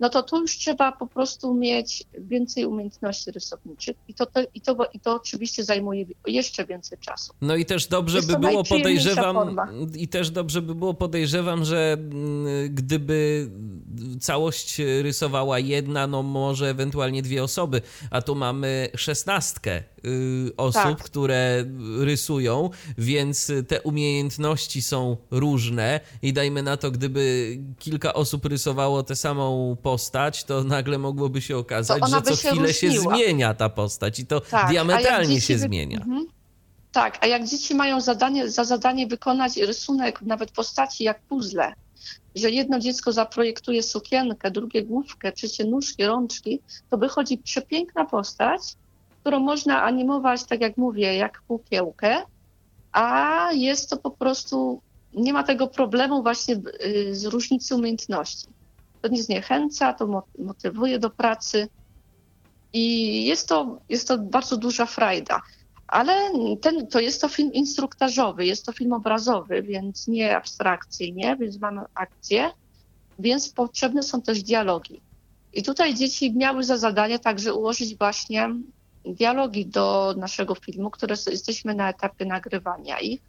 no 0.00 0.08
to 0.08 0.22
tu 0.22 0.40
już 0.40 0.58
trzeba 0.58 0.92
po 0.92 1.06
prostu 1.06 1.54
mieć 1.54 2.04
więcej 2.18 2.66
umiejętności 2.66 3.30
rysowniczych 3.30 3.96
i 4.08 4.14
to, 4.14 4.26
to, 4.26 4.40
i 4.54 4.60
to, 4.60 4.76
i 4.92 5.00
to 5.00 5.14
oczywiście 5.14 5.64
zajmuje 5.64 6.04
jeszcze 6.26 6.64
więcej 6.64 6.98
czasu. 6.98 7.32
No 7.40 7.56
i 7.56 7.64
też 7.64 7.86
dobrze 7.86 8.16
Jest 8.16 8.32
by 8.32 8.38
było, 8.38 8.64
podejrzewam, 8.64 9.56
i 9.96 10.08
też 10.08 10.30
dobrze 10.30 10.62
by 10.62 10.74
było, 10.74 10.94
podejrzewam, 10.94 11.64
że 11.64 11.96
mm, 11.98 12.74
gdyby 12.74 13.50
całość 14.20 14.78
rysowała 15.02 15.58
jedna, 15.58 16.06
no 16.06 16.22
może 16.22 16.70
ewentualnie 16.70 17.22
dwie 17.22 17.44
osoby, 17.44 17.82
a 18.10 18.22
tu 18.22 18.34
mamy 18.34 18.88
szesnastkę 18.96 19.82
osób, 20.56 20.82
tak. 20.82 20.98
które 20.98 21.64
rysują, 21.98 22.70
więc 22.98 23.52
te 23.68 23.82
umiejętności 23.82 24.82
są 24.82 25.16
różne 25.30 26.00
i 26.22 26.32
dajmy 26.32 26.62
na 26.62 26.76
to, 26.76 26.90
gdyby 26.90 27.56
kilka 27.78 28.14
osób 28.14 28.44
rysowało 28.44 29.02
tę 29.02 29.16
samą 29.16 29.76
postać, 29.82 30.44
to 30.44 30.64
nagle 30.64 30.98
mogłoby 30.98 31.42
się 31.42 31.56
okazać, 31.56 32.10
że 32.10 32.22
co 32.22 32.36
się 32.36 32.48
chwilę 32.48 32.74
się 32.74 32.90
zmienia 32.90 33.54
ta 33.54 33.68
postać 33.68 34.20
i 34.20 34.26
to 34.26 34.40
tak, 34.40 34.70
diametralnie 34.70 35.40
się 35.40 35.58
zmienia. 35.58 35.98
Mhm. 35.98 36.26
Tak, 36.92 37.18
a 37.20 37.26
jak 37.26 37.46
dzieci 37.46 37.74
mają 37.74 38.00
zadanie, 38.00 38.50
za 38.50 38.64
zadanie 38.64 39.06
wykonać 39.06 39.56
rysunek 39.56 40.22
nawet 40.22 40.50
postaci 40.50 41.04
jak 41.04 41.22
puzzle, 41.22 41.72
że 42.34 42.50
jedno 42.50 42.78
dziecko 42.78 43.12
zaprojektuje 43.12 43.82
sukienkę, 43.82 44.50
drugie 44.50 44.82
główkę, 44.82 45.32
trzecie 45.32 45.64
nóżki, 45.64 46.04
rączki, 46.04 46.60
to 46.90 46.98
wychodzi 46.98 47.38
przepiękna 47.38 48.04
postać, 48.04 48.60
którą 49.26 49.40
można 49.40 49.82
animować, 49.82 50.44
tak 50.44 50.60
jak 50.60 50.76
mówię, 50.76 51.16
jak 51.16 51.42
kukiełkę, 51.48 52.16
a 52.92 53.48
jest 53.52 53.90
to 53.90 53.96
po 53.96 54.10
prostu, 54.10 54.80
nie 55.14 55.32
ma 55.32 55.42
tego 55.42 55.66
problemu 55.66 56.22
właśnie 56.22 56.54
y, 56.84 57.14
z 57.14 57.24
różnicy 57.24 57.74
umiejętności. 57.74 58.48
To 59.02 59.08
nie 59.08 59.22
zniechęca, 59.22 59.92
to 59.92 60.22
motywuje 60.38 60.98
do 60.98 61.10
pracy 61.10 61.68
i 62.72 63.24
jest 63.26 63.48
to, 63.48 63.80
jest 63.88 64.08
to 64.08 64.18
bardzo 64.18 64.56
duża 64.56 64.86
frajda. 64.86 65.42
Ale 65.86 66.14
ten, 66.60 66.86
to 66.86 67.00
jest 67.00 67.20
to 67.20 67.28
film 67.28 67.52
instruktażowy, 67.52 68.46
jest 68.46 68.66
to 68.66 68.72
film 68.72 68.92
obrazowy, 68.92 69.62
więc 69.62 70.08
nie 70.08 70.36
abstrakcyjnie, 70.36 71.36
więc 71.40 71.60
mamy 71.60 71.80
akcję, 71.94 72.50
więc 73.18 73.48
potrzebne 73.48 74.02
są 74.02 74.22
też 74.22 74.42
dialogi. 74.42 75.00
I 75.52 75.62
tutaj 75.62 75.94
dzieci 75.94 76.32
miały 76.32 76.64
za 76.64 76.76
zadanie 76.76 77.18
także 77.18 77.54
ułożyć 77.54 77.96
właśnie 77.98 78.50
dialogi 79.06 79.66
do 79.66 80.14
naszego 80.16 80.54
filmu, 80.54 80.90
które 80.90 81.16
jesteśmy 81.26 81.74
na 81.74 81.90
etapie 81.90 82.24
nagrywania 82.24 82.98
ich. 82.98 83.20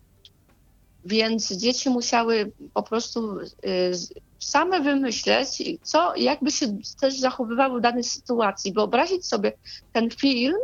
Więc 1.06 1.52
dzieci 1.52 1.90
musiały 1.90 2.52
po 2.74 2.84
prostu 2.84 3.40
y, 3.40 3.92
same 4.40 4.80
wymyśleć, 4.80 5.63
co, 5.82 6.16
jakby 6.16 6.52
się 6.52 6.78
też 7.02 7.20
zachowywały 7.20 7.80
w 7.80 7.84
danej 7.84 8.04
sytuacji. 8.04 8.74
Wyobrazić 8.74 9.26
sobie 9.26 9.52
ten 9.94 10.10
film, 10.10 10.58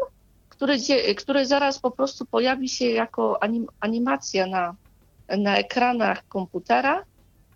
który, 0.50 0.78
który 1.18 1.46
zaraz 1.46 1.80
po 1.80 1.92
prostu 1.92 2.26
pojawi 2.26 2.70
się 2.70 2.86
jako 2.86 3.44
anim, 3.44 3.68
animacja 3.80 4.48
na, 4.48 4.76
na 5.38 5.58
ekranach 5.58 6.28
komputera 6.28 7.04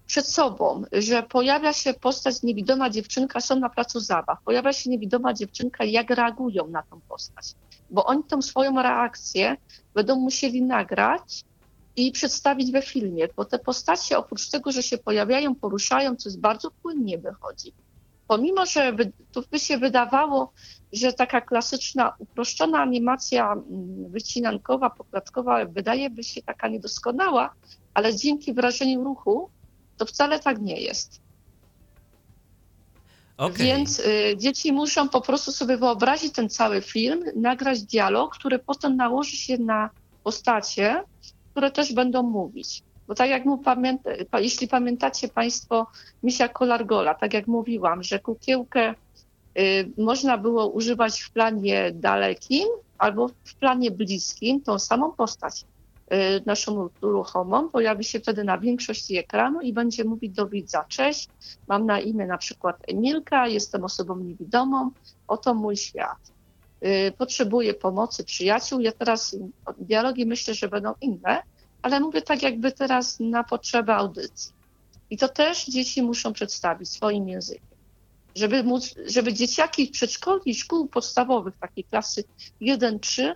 przed 0.07 0.27
sobą, 0.27 0.83
że 0.91 1.23
pojawia 1.23 1.73
się 1.73 1.93
postać 1.93 2.43
niewidoma 2.43 2.89
dziewczynka, 2.89 3.41
są 3.41 3.59
na 3.59 3.69
placu 3.69 3.99
zabaw, 3.99 4.43
pojawia 4.45 4.73
się 4.73 4.89
niewidoma 4.89 5.33
dziewczynka 5.33 5.83
jak 5.83 6.09
reagują 6.09 6.67
na 6.67 6.83
tą 6.83 7.01
postać. 7.01 7.53
Bo 7.89 8.05
oni 8.05 8.23
tą 8.23 8.41
swoją 8.41 8.81
reakcję 8.81 9.57
będą 9.93 10.15
musieli 10.15 10.61
nagrać 10.61 11.43
i 11.95 12.11
przedstawić 12.11 12.71
we 12.71 12.81
filmie, 12.81 13.27
bo 13.35 13.45
te 13.45 13.59
postacie 13.59 14.17
oprócz 14.17 14.49
tego, 14.49 14.71
że 14.71 14.83
się 14.83 14.97
pojawiają, 14.97 15.55
poruszają, 15.55 16.15
co 16.15 16.29
jest 16.29 16.39
bardzo 16.39 16.71
płynnie 16.71 17.17
wychodzi. 17.17 17.73
Pomimo, 18.27 18.65
że 18.65 18.93
by, 18.93 19.11
tu 19.31 19.43
by 19.51 19.59
się 19.59 19.77
wydawało, 19.77 20.53
że 20.93 21.13
taka 21.13 21.41
klasyczna, 21.41 22.13
uproszczona 22.19 22.79
animacja 22.79 23.53
mm, 23.53 24.11
wycinankowa, 24.11 24.89
pokładkowa 24.89 25.65
wydaje 25.65 26.09
by 26.09 26.23
się 26.23 26.41
taka 26.41 26.67
niedoskonała, 26.67 27.53
ale 27.93 28.15
dzięki 28.15 28.53
wrażeniu 28.53 29.03
ruchu 29.03 29.49
to 29.97 30.05
wcale 30.05 30.39
tak 30.39 30.61
nie 30.61 30.81
jest. 30.81 31.21
Okay. 33.37 33.65
Więc 33.65 33.99
y, 33.99 34.35
dzieci 34.37 34.73
muszą 34.73 35.09
po 35.09 35.21
prostu 35.21 35.51
sobie 35.51 35.77
wyobrazić 35.77 36.33
ten 36.33 36.49
cały 36.49 36.81
film, 36.81 37.23
nagrać 37.35 37.83
dialog, 37.83 38.35
który 38.35 38.59
potem 38.59 38.95
nałoży 38.95 39.37
się 39.37 39.57
na 39.57 39.89
postacie, 40.23 41.03
które 41.51 41.71
też 41.71 41.93
będą 41.93 42.23
mówić. 42.23 42.83
Bo 43.07 43.15
tak 43.15 43.29
jak 43.29 43.45
mu 43.45 43.57
pamięta, 43.57 44.09
jeśli 44.39 44.67
pamiętacie 44.67 45.27
Państwo 45.27 45.87
Misia 46.23 46.47
Kolargola, 46.47 47.13
tak 47.13 47.33
jak 47.33 47.47
mówiłam, 47.47 48.03
że 48.03 48.19
kukiełkę 48.19 48.95
y, 49.59 49.91
można 49.97 50.37
było 50.37 50.67
używać 50.67 51.21
w 51.21 51.31
planie 51.31 51.91
dalekim 51.93 52.67
albo 52.97 53.27
w 53.43 53.55
planie 53.55 53.91
bliskim, 53.91 54.61
tą 54.61 54.79
samą 54.79 55.11
postać 55.11 55.65
naszą 56.45 56.89
ruchomą, 57.01 57.69
pojawi 57.69 58.03
się 58.03 58.19
wtedy 58.19 58.43
na 58.43 58.57
większości 58.57 59.17
ekranu 59.17 59.61
i 59.61 59.73
będzie 59.73 60.03
mówić 60.03 60.33
do 60.33 60.47
widza, 60.47 60.85
cześć, 60.87 61.29
mam 61.67 61.85
na 61.85 61.99
imię 61.99 62.25
na 62.25 62.37
przykład 62.37 62.77
Emilka, 62.87 63.47
jestem 63.47 63.83
osobą 63.83 64.19
niewidomą, 64.19 64.91
oto 65.27 65.53
mój 65.53 65.77
świat. 65.77 66.31
Y, 66.85 67.13
potrzebuję 67.17 67.73
pomocy 67.73 68.23
przyjaciół. 68.23 68.79
Ja 68.79 68.91
teraz 68.91 69.35
dialogi 69.77 70.25
myślę, 70.25 70.53
że 70.53 70.67
będą 70.67 70.93
inne, 71.01 71.43
ale 71.81 71.99
mówię 71.99 72.21
tak 72.21 72.43
jakby 72.43 72.71
teraz 72.71 73.19
na 73.19 73.43
potrzeby 73.43 73.91
audycji. 73.91 74.53
I 75.09 75.17
to 75.17 75.29
też 75.29 75.65
dzieci 75.65 76.01
muszą 76.01 76.33
przedstawić 76.33 76.89
swoim 76.89 77.29
językiem. 77.29 77.77
Żeby, 78.35 78.63
móc, 78.63 78.95
żeby 79.05 79.33
dzieciaki 79.33 79.87
przedszkoli 79.87 80.55
szkół 80.55 80.87
podstawowych, 80.87 81.57
takiej 81.57 81.83
klasy 81.83 82.23
1-3, 82.61 83.35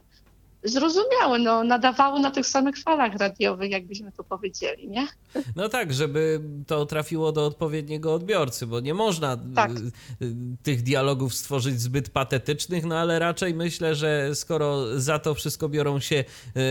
zrozumiałe, 0.63 1.39
no, 1.39 1.63
nadawały 1.63 2.19
na 2.19 2.31
tych 2.31 2.47
samych 2.47 2.77
falach 2.77 3.15
radiowych, 3.15 3.71
jakbyśmy 3.71 4.11
to 4.11 4.23
powiedzieli, 4.23 4.89
nie? 4.89 5.07
No 5.55 5.69
tak, 5.69 5.93
żeby 5.93 6.41
to 6.67 6.85
trafiło 6.85 7.31
do 7.31 7.45
odpowiedniego 7.45 8.13
odbiorcy, 8.13 8.67
bo 8.67 8.79
nie 8.79 8.93
można 8.93 9.37
tak. 9.55 9.71
Y, 9.71 9.75
y, 10.21 10.35
tych 10.63 10.83
dialogów 10.83 11.33
stworzyć 11.33 11.81
zbyt 11.81 12.09
patetycznych, 12.09 12.85
no 12.85 12.97
ale 12.97 13.19
raczej 13.19 13.53
myślę, 13.53 13.95
że 13.95 14.35
skoro 14.35 14.99
za 14.99 15.19
to 15.19 15.33
wszystko 15.33 15.69
biorą 15.69 15.99
się 15.99 16.23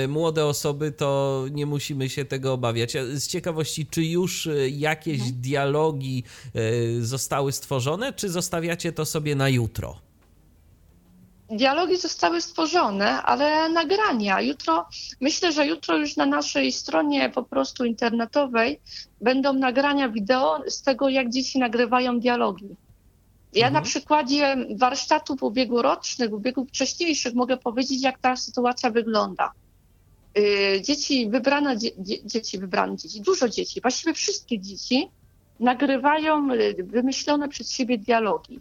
y, 0.04 0.08
młode 0.08 0.46
osoby, 0.46 0.92
to 0.92 1.44
nie 1.50 1.66
musimy 1.66 2.08
się 2.08 2.24
tego 2.24 2.52
obawiać. 2.52 2.92
Z 3.14 3.26
ciekawości, 3.26 3.86
czy 3.86 4.04
już 4.04 4.48
jakieś 4.70 5.20
mhm. 5.20 5.40
dialogi 5.40 6.24
zostały 7.00 7.52
stworzone, 7.52 8.12
czy 8.12 8.28
zostawiacie 8.28 8.92
to 8.92 9.04
sobie 9.04 9.34
na 9.34 9.48
jutro? 9.48 10.09
Dialogi 11.50 11.96
zostały 11.96 12.40
stworzone, 12.40 13.22
ale 13.22 13.68
nagrania. 13.68 14.40
Jutro, 14.40 14.86
myślę, 15.20 15.52
że 15.52 15.66
jutro 15.66 15.96
już 15.96 16.16
na 16.16 16.26
naszej 16.26 16.72
stronie 16.72 17.30
po 17.30 17.42
prostu 17.42 17.84
internetowej 17.84 18.80
będą 19.20 19.52
nagrania 19.52 20.08
wideo 20.08 20.62
z 20.66 20.82
tego, 20.82 21.08
jak 21.08 21.30
dzieci 21.30 21.58
nagrywają 21.58 22.20
dialogi. 22.20 22.68
Ja 23.54 23.66
mhm. 23.66 23.74
na 23.74 23.88
przykładzie 23.88 24.56
warsztatów 24.76 25.42
ubiegłorocznych, 25.42 26.32
ubiegłych 26.32 26.68
wcześniejszych 26.68 27.34
mogę 27.34 27.56
powiedzieć, 27.56 28.02
jak 28.02 28.18
ta 28.18 28.36
sytuacja 28.36 28.90
wygląda. 28.90 29.52
Y, 30.38 30.82
dzieci 30.82 31.30
wybrane, 31.30 31.76
dzieci 32.24 32.58
wybrane 32.58 32.96
dzieci, 32.96 33.20
dużo 33.20 33.48
dzieci, 33.48 33.80
właściwie 33.80 34.14
wszystkie 34.14 34.58
dzieci 34.58 35.08
nagrywają 35.60 36.52
y, 36.52 36.74
wymyślone 36.84 37.48
przez 37.48 37.70
siebie 37.70 37.98
dialogi 37.98 38.60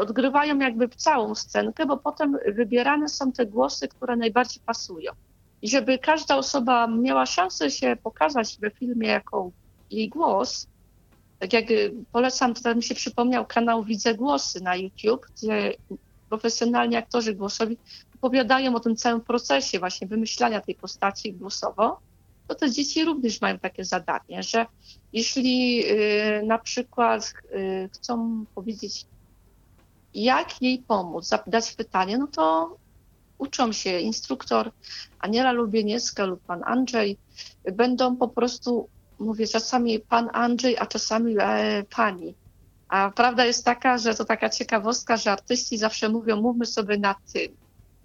odgrywają 0.00 0.58
jakby 0.58 0.88
całą 0.88 1.34
scenkę, 1.34 1.86
bo 1.86 1.96
potem 1.96 2.38
wybierane 2.54 3.08
są 3.08 3.32
te 3.32 3.46
głosy, 3.46 3.88
które 3.88 4.16
najbardziej 4.16 4.62
pasują. 4.66 5.12
I 5.62 5.68
żeby 5.68 5.98
każda 5.98 6.36
osoba 6.36 6.86
miała 6.86 7.26
szansę 7.26 7.70
się 7.70 7.96
pokazać 8.02 8.58
we 8.60 8.70
filmie 8.70 9.08
jako 9.08 9.50
jej 9.90 10.08
głos, 10.08 10.66
tak 11.38 11.52
jak 11.52 11.64
polecam, 12.12 12.54
to 12.54 12.74
mi 12.74 12.82
się 12.82 12.94
przypomniał 12.94 13.46
kanał 13.46 13.84
Widzę 13.84 14.14
Głosy 14.14 14.62
na 14.62 14.76
YouTube, 14.76 15.26
gdzie 15.36 15.74
profesjonalni 16.28 16.96
aktorzy 16.96 17.34
głosowi 17.34 17.76
opowiadają 18.14 18.74
o 18.74 18.80
tym 18.80 18.96
całym 18.96 19.20
procesie 19.20 19.78
właśnie 19.78 20.06
wymyślania 20.06 20.60
tej 20.60 20.74
postaci 20.74 21.32
głosowo, 21.32 22.00
to 22.48 22.54
te 22.54 22.70
dzieci 22.70 23.04
również 23.04 23.40
mają 23.40 23.58
takie 23.58 23.84
zadanie, 23.84 24.42
że 24.42 24.66
jeśli 25.12 25.84
y, 25.90 26.42
na 26.46 26.58
przykład 26.58 27.34
y, 27.54 27.88
chcą 27.92 28.44
powiedzieć 28.54 29.06
jak 30.14 30.62
jej 30.62 30.78
pomóc, 30.78 31.28
zadać 31.28 31.74
pytanie, 31.74 32.18
no 32.18 32.26
to 32.26 32.76
uczą 33.38 33.72
się 33.72 34.00
instruktor 34.00 34.70
Aniela 35.18 35.52
Lubieniecka 35.52 36.24
lub 36.24 36.40
pan 36.40 36.62
Andrzej, 36.64 37.18
będą 37.72 38.16
po 38.16 38.28
prostu, 38.28 38.88
mówię 39.18 39.46
czasami 39.46 40.00
pan 40.00 40.30
Andrzej, 40.32 40.78
a 40.78 40.86
czasami 40.86 41.36
e, 41.40 41.84
pani. 41.96 42.34
A 42.88 43.10
prawda 43.10 43.44
jest 43.44 43.64
taka, 43.64 43.98
że 43.98 44.14
to 44.14 44.24
taka 44.24 44.48
ciekawostka, 44.48 45.16
że 45.16 45.32
artyści 45.32 45.78
zawsze 45.78 46.08
mówią, 46.08 46.40
mówmy 46.40 46.66
sobie 46.66 46.98
na 46.98 47.14
ty. 47.32 47.52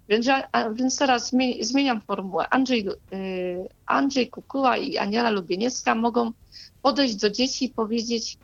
Więc, 0.08 0.26
więc 0.74 0.98
teraz 0.98 1.32
zmieniam 1.60 2.00
formułę. 2.00 2.48
Andrzej, 2.48 2.88
y, 2.88 3.68
Andrzej 3.86 4.28
Kukuła 4.28 4.76
i 4.76 4.98
Aniela 4.98 5.30
Lubieniecka 5.30 5.94
mogą 5.94 6.32
podejść 6.82 7.16
do 7.16 7.30
dzieci 7.30 7.64
i 7.64 7.68
powiedzieć, 7.70 8.38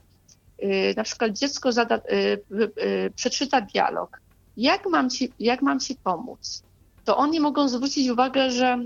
na 0.97 1.05
przykład 1.05 1.39
dziecko 1.39 1.73
zada, 1.73 1.97
y, 1.97 2.43
y, 2.83 3.13
przeczyta 3.17 3.61
dialog, 3.61 4.21
jak 4.57 4.87
mam, 4.87 5.11
ci, 5.11 5.33
jak 5.39 5.63
mam 5.63 5.81
ci 5.81 5.95
pomóc? 5.95 6.63
To 7.05 7.17
oni 7.17 7.41
mogą 7.41 7.69
zwrócić 7.69 8.09
uwagę, 8.09 8.51
że 8.51 8.79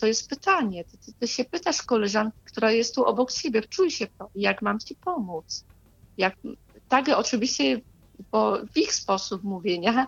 to 0.00 0.06
jest 0.06 0.28
pytanie. 0.28 0.84
Ty, 0.84 1.12
ty, 1.20 1.28
się 1.28 1.44
pytasz 1.44 1.82
koleżanki, 1.82 2.38
która 2.44 2.70
jest 2.70 2.94
tu 2.94 3.04
obok 3.04 3.32
ciebie, 3.32 3.62
wczuj 3.62 3.90
się 3.90 4.06
to, 4.18 4.30
jak 4.34 4.62
mam 4.62 4.78
ci 4.78 4.94
pomóc? 4.94 5.64
Jak, 6.18 6.34
tak, 6.88 7.08
oczywiście 7.16 7.80
bo 8.32 8.58
w 8.72 8.76
ich 8.76 8.94
sposób 8.94 9.42
mówienia, 9.42 10.06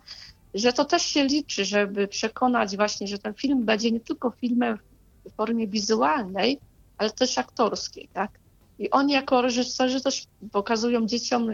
że 0.55 0.73
to 0.73 0.85
też 0.85 1.03
się 1.03 1.25
liczy, 1.25 1.65
żeby 1.65 2.09
przekonać 2.09 2.77
właśnie, 2.77 3.07
że 3.07 3.19
ten 3.19 3.35
film 3.35 3.65
będzie 3.65 3.91
nie 3.91 4.01
tylko 4.01 4.31
filmem 4.31 4.79
w 5.25 5.33
formie 5.35 5.69
wizualnej, 5.69 6.59
ale 6.99 7.11
też 7.11 7.39
aktorskiej, 7.39 8.09
tak? 8.13 8.31
I 8.79 8.91
oni 8.91 9.13
jako 9.13 9.43
reżyserzy 9.43 10.01
też 10.01 10.27
pokazują 10.53 11.07
dzieciom, 11.07 11.49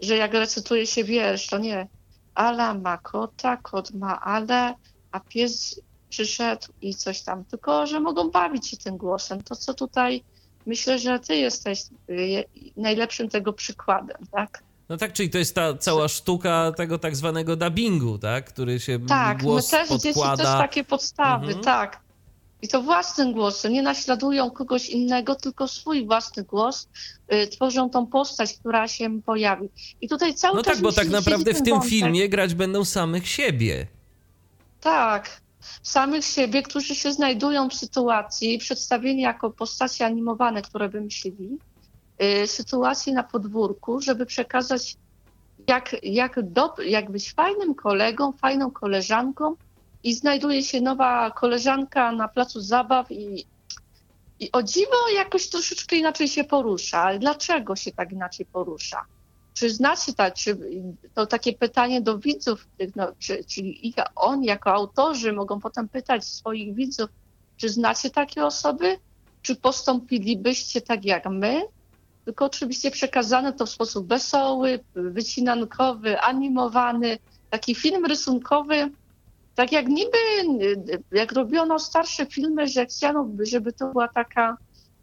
że 0.00 0.16
jak 0.16 0.32
recytuje 0.32 0.86
się 0.86 1.04
wiersz, 1.04 1.46
to 1.46 1.58
nie 1.58 1.88
Ala 2.34 2.74
ma 2.74 2.98
kota, 2.98 3.56
kot 3.56 3.90
ma 3.94 4.20
Ale, 4.20 4.74
a 5.12 5.20
pies 5.20 5.80
przyszedł 6.08 6.66
i 6.82 6.94
coś 6.94 7.22
tam, 7.22 7.44
tylko 7.44 7.86
że 7.86 8.00
mogą 8.00 8.30
bawić 8.30 8.68
się 8.68 8.76
tym 8.76 8.96
głosem. 8.96 9.42
To, 9.42 9.56
co 9.56 9.74
tutaj 9.74 10.22
myślę, 10.66 10.98
że 10.98 11.20
ty 11.20 11.36
jesteś 11.36 11.82
najlepszym 12.76 13.28
tego 13.28 13.52
przykładem, 13.52 14.16
tak? 14.32 14.62
No 14.88 14.96
tak, 14.96 15.12
czyli 15.12 15.30
to 15.30 15.38
jest 15.38 15.54
ta 15.54 15.74
cała 15.74 16.08
sztuka 16.08 16.72
tego 16.76 16.98
tak 16.98 17.16
zwanego 17.16 17.56
dubbingu, 17.56 18.18
tak? 18.18 18.44
Który 18.44 18.80
się 18.80 19.06
tak, 19.06 19.42
głos 19.42 19.72
my 19.72 19.78
też 19.78 19.88
podkłada. 19.88 20.36
dzieci 20.36 20.36
też 20.36 20.58
takie 20.58 20.84
podstawy, 20.84 21.46
mhm. 21.46 21.64
tak. 21.64 22.00
I 22.62 22.68
to 22.68 22.82
własnym 22.82 23.32
głosem, 23.32 23.72
nie 23.72 23.82
naśladują 23.82 24.50
kogoś 24.50 24.88
innego, 24.88 25.34
tylko 25.34 25.68
swój 25.68 26.06
własny 26.06 26.42
głos, 26.42 26.88
y, 27.32 27.46
tworzą 27.46 27.90
tą 27.90 28.06
postać, 28.06 28.52
która 28.52 28.88
się 28.88 29.22
pojawi. 29.22 29.68
I 30.00 30.08
tutaj 30.08 30.34
cały 30.34 30.56
no 30.56 30.62
czas. 30.62 30.70
No 30.70 30.74
tak, 30.74 30.82
bo 30.82 30.92
tak 30.92 31.08
naprawdę 31.08 31.54
w 31.54 31.62
tym 31.62 31.74
wątek. 31.74 31.90
filmie 31.90 32.28
grać 32.28 32.54
będą 32.54 32.84
samych 32.84 33.28
siebie. 33.28 33.86
Tak, 34.80 35.40
samych 35.82 36.24
siebie, 36.24 36.62
którzy 36.62 36.94
się 36.94 37.12
znajdują 37.12 37.68
w 37.68 37.74
sytuacji, 37.74 38.58
przedstawieni 38.58 39.22
jako 39.22 39.50
postacie 39.50 40.06
animowane, 40.06 40.62
które 40.62 40.88
wymyślili, 40.88 41.58
y, 42.22 42.46
sytuacji 42.46 43.12
na 43.12 43.22
podwórku, 43.22 44.00
żeby 44.00 44.26
przekazać, 44.26 44.96
jak, 45.68 45.96
jak, 46.02 46.52
do, 46.52 46.74
jak 46.86 47.10
być 47.10 47.32
fajnym 47.32 47.74
kolegą, 47.74 48.32
fajną 48.32 48.70
koleżanką, 48.70 49.56
i 50.04 50.14
znajduje 50.14 50.62
się 50.62 50.80
nowa 50.80 51.30
koleżanka 51.30 52.12
na 52.12 52.28
placu 52.28 52.60
zabaw 52.60 53.10
i, 53.10 53.46
i 54.40 54.52
o 54.52 54.62
dziwo 54.62 55.08
jakoś 55.14 55.48
troszeczkę 55.48 55.96
inaczej 55.96 56.28
się 56.28 56.44
porusza. 56.44 57.02
Ale 57.02 57.18
dlaczego 57.18 57.76
się 57.76 57.92
tak 57.92 58.12
inaczej 58.12 58.46
porusza? 58.46 59.04
Czy 59.54 59.70
znacie 59.70 60.12
tak, 60.12 60.34
czy 60.34 60.58
to 61.14 61.26
takie 61.26 61.52
pytanie 61.52 62.00
do 62.00 62.18
widzów, 62.18 62.68
no, 62.96 63.12
czy, 63.18 63.44
czyli 63.44 63.94
oni 64.16 64.46
jako 64.46 64.72
autorzy 64.72 65.32
mogą 65.32 65.60
potem 65.60 65.88
pytać 65.88 66.24
swoich 66.24 66.74
widzów, 66.74 67.10
czy 67.56 67.68
znacie 67.68 68.10
takie 68.10 68.46
osoby? 68.46 68.98
Czy 69.42 69.56
postąpilibyście 69.56 70.80
tak 70.80 71.04
jak 71.04 71.26
my? 71.26 71.62
Tylko 72.24 72.44
oczywiście 72.44 72.90
przekazane 72.90 73.52
to 73.52 73.66
w 73.66 73.70
sposób 73.70 74.08
wesoły, 74.08 74.80
wycinankowy, 74.94 76.20
animowany, 76.20 77.18
taki 77.50 77.74
film 77.74 78.06
rysunkowy, 78.06 78.90
tak 79.58 79.72
jak 79.72 79.88
niby, 79.88 80.18
jak 81.12 81.32
robiono 81.32 81.78
starsze 81.78 82.26
filmy, 82.26 82.68
że 82.68 82.86
chciano, 82.86 83.28
żeby 83.42 83.72
to 83.72 83.92
była 83.92 84.08
taka 84.08 84.56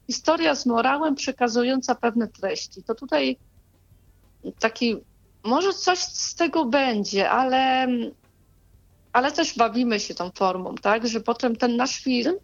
historia 0.07 0.55
z 0.55 0.65
morałem 0.65 1.15
przekazująca 1.15 1.95
pewne 1.95 2.27
treści, 2.27 2.83
to 2.83 2.95
tutaj 2.95 3.37
taki, 4.59 4.95
może 5.43 5.73
coś 5.73 5.99
z 5.99 6.35
tego 6.35 6.65
będzie, 6.65 7.29
ale, 7.29 7.87
ale 9.13 9.31
też 9.31 9.57
bawimy 9.57 9.99
się 9.99 10.15
tą 10.15 10.31
formą, 10.31 10.75
tak, 10.75 11.07
że 11.07 11.21
potem 11.21 11.55
ten 11.55 11.75
nasz 11.75 11.99
film 11.99 12.35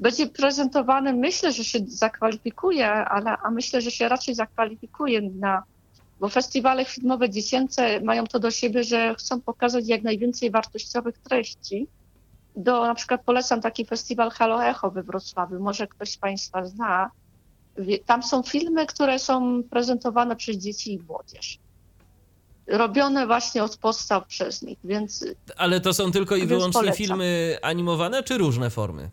będzie 0.00 0.26
prezentowany, 0.26 1.12
myślę, 1.12 1.52
że 1.52 1.64
się 1.64 1.78
zakwalifikuje, 1.86 2.90
ale, 2.90 3.36
a 3.44 3.50
myślę, 3.50 3.80
że 3.80 3.90
się 3.90 4.08
raczej 4.08 4.34
zakwalifikuje 4.34 5.20
na 5.22 5.62
bo 6.20 6.28
festiwale 6.28 6.84
filmowe 6.84 7.30
dziecięce 7.30 8.00
mają 8.00 8.26
to 8.26 8.38
do 8.38 8.50
siebie, 8.50 8.84
że 8.84 9.14
chcą 9.14 9.40
pokazać 9.40 9.88
jak 9.88 10.02
najwięcej 10.02 10.50
wartościowych 10.50 11.18
treści. 11.18 11.86
Do, 12.56 12.86
na 12.86 12.94
przykład 12.94 13.22
polecam 13.24 13.60
taki 13.60 13.84
festiwal 13.86 14.30
Halo 14.30 14.64
Echo 14.64 14.90
we 14.90 15.02
Wrocławiu, 15.02 15.60
może 15.60 15.86
ktoś 15.86 16.10
z 16.10 16.16
Państwa 16.16 16.64
zna. 16.64 17.10
Tam 18.06 18.22
są 18.22 18.42
filmy, 18.42 18.86
które 18.86 19.18
są 19.18 19.62
prezentowane 19.70 20.36
przez 20.36 20.56
dzieci 20.56 20.92
i 20.92 20.98
młodzież. 20.98 21.58
Robione 22.66 23.26
właśnie 23.26 23.64
od 23.64 23.76
podstaw 23.76 24.26
przez 24.26 24.62
nich, 24.62 24.78
więc. 24.84 25.24
Ale 25.56 25.80
to 25.80 25.94
są 25.94 26.12
tylko 26.12 26.36
i 26.36 26.46
wyłącznie 26.46 26.80
polecam. 26.80 26.96
filmy 26.96 27.58
animowane, 27.62 28.22
czy 28.22 28.38
różne 28.38 28.70
formy? 28.70 29.10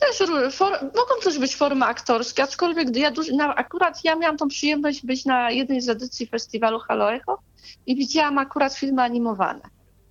Też 0.00 0.28
for, 0.52 0.72
mogą 0.82 1.20
też 1.24 1.38
być 1.38 1.56
formy 1.56 1.86
aktorskie, 1.86 2.42
aczkolwiek 2.42 2.96
ja 2.96 3.10
duży, 3.10 3.32
na, 3.32 3.54
akurat 3.54 4.04
ja 4.04 4.16
miałam 4.16 4.36
tą 4.36 4.48
przyjemność 4.48 5.06
być 5.06 5.24
na 5.24 5.50
jednej 5.50 5.80
z 5.80 5.88
edycji 5.88 6.26
festiwalu 6.26 6.78
Halo 6.78 7.12
Echo 7.12 7.38
i 7.86 7.96
widziałam 7.96 8.38
akurat 8.38 8.74
filmy 8.74 9.02
animowane. 9.02 9.60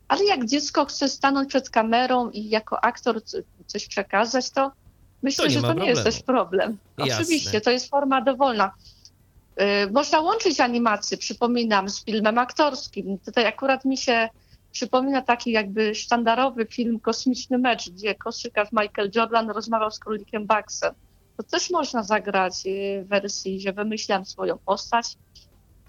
Ale 0.08 0.26
jak 0.26 0.46
dziecko 0.46 0.86
chce 0.86 1.10
stanąć 1.10 1.50
przed 1.50 1.70
kamerą 1.70 2.30
i 2.30 2.50
jako 2.50 2.84
aktor 2.84 3.22
coś 3.66 3.88
przekazać, 3.88 4.50
to 4.50 4.72
myślę, 5.24 5.46
to 5.46 5.52
że 5.52 5.62
to 5.62 5.62
problemu. 5.62 5.86
nie 5.86 5.90
jest 5.90 6.04
też 6.04 6.24
problem. 6.24 6.78
Jasne. 6.98 7.16
Oczywiście, 7.16 7.62
to 7.62 7.72
jest 7.72 7.90
forma 7.90 8.22
dowolna. 8.22 8.72
Yy, 9.58 9.66
można 9.92 10.20
łączyć 10.20 10.60
animację, 10.60 11.18
przypominam, 11.18 11.90
z 11.90 12.04
filmem 12.04 12.38
aktorskim. 12.38 13.18
Tutaj 13.26 13.46
akurat 13.46 13.86
mi 13.86 13.98
się 13.98 14.30
przypomina 14.78 15.22
taki 15.22 15.52
jakby 15.52 15.96
sztandarowy 15.96 16.66
film 16.66 17.00
Kosmiczny 17.00 17.58
Mecz, 17.58 17.90
gdzie 17.90 18.16
koszykarz 18.16 18.70
Michael 18.72 19.12
Jordan 19.16 19.50
rozmawiał 19.50 19.92
z 19.92 20.00
królikiem 20.00 20.48
Bucksem. 20.48 20.94
To 21.38 21.44
też 21.44 21.70
można 21.70 22.04
zagrać 22.04 22.54
y, 22.66 23.04
w 23.04 23.08
wersji, 23.08 23.62
że 23.62 23.74
wymyślam 23.74 24.26
swoją 24.26 24.58
postać 24.58 25.18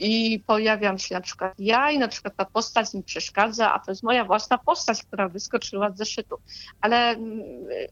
i 0.01 0.43
pojawiam 0.47 0.99
się 0.99 1.15
na 1.15 1.21
przykład 1.21 1.53
ja 1.59 1.91
i 1.91 1.99
na 1.99 2.09
przykład 2.09 2.37
ta 2.37 2.45
postać 2.45 2.95
mi 2.95 3.03
przeszkadza, 3.03 3.75
a 3.75 3.79
to 3.79 3.91
jest 3.91 4.03
moja 4.03 4.25
własna 4.25 4.59
postać, 4.59 5.03
która 5.03 5.29
wyskoczyła 5.29 5.91
z 5.91 5.97
zeszytu. 5.97 6.37
Ale, 6.81 7.11
mm, 7.11 7.43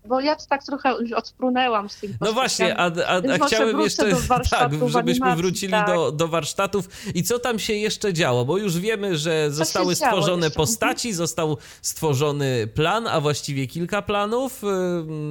bo 0.07 0.21
ja 0.21 0.37
to 0.37 0.47
tak 0.49 0.65
trochę 0.65 0.95
już 1.01 1.13
odprunęłam 1.13 1.89
z 1.89 1.97
tym 1.97 2.17
No 2.21 2.33
właśnie, 2.33 2.77
a, 2.77 2.91
a, 3.07 3.23
a 3.35 3.47
chciałem 3.47 3.81
jeszcze, 3.81 4.05
tak, 4.51 4.73
żebyśmy 4.87 5.37
wrócili 5.37 5.73
tak. 5.73 5.87
do, 5.87 6.13
do 6.13 6.29
warsztatów. 6.29 6.89
I 7.15 7.23
co 7.23 7.39
tam 7.39 7.59
się 7.59 7.73
jeszcze 7.73 8.13
działo? 8.13 8.45
Bo 8.45 8.59
już 8.59 8.79
wiemy, 8.79 9.19
że 9.19 9.51
zostały 9.51 9.95
stworzone 9.95 10.51
postaci, 10.51 11.13
został 11.13 11.57
stworzony 11.83 12.67
plan, 12.67 13.07
a 13.07 13.21
właściwie 13.21 13.67
kilka 13.67 14.03
planów, 14.03 14.65
y, 14.65 14.67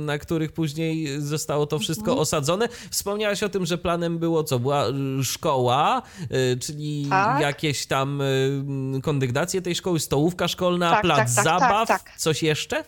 na 0.06 0.18
których 0.18 0.52
później 0.52 1.22
zostało 1.22 1.66
to 1.66 1.80
wszystko 1.80 2.12
mhm. 2.12 2.20
osadzone. 2.20 2.70
Wspomniałaś 2.92 3.44
o 3.44 3.50
tym, 3.50 3.66
że 3.66 3.78
planem 3.78 4.20
było 4.20 4.44
co? 4.44 4.60
Była 4.60 4.88
y, 4.90 5.24
szkoła, 5.24 6.02
y, 6.22 6.65
czyli 6.66 7.08
tak? 7.10 7.42
jakieś 7.42 7.86
tam 7.86 8.22
y, 8.22 9.02
kondygnacje 9.04 9.62
tej 9.62 9.76
szkoły, 9.76 10.00
stołówka 10.00 10.48
szkolna, 10.48 10.92
tak, 10.92 11.02
plac 11.02 11.36
tak, 11.36 11.36
tak, 11.36 11.44
zabaw, 11.44 11.88
tak, 11.88 12.04
tak. 12.04 12.18
coś 12.18 12.44
jeszcze? 12.44 12.84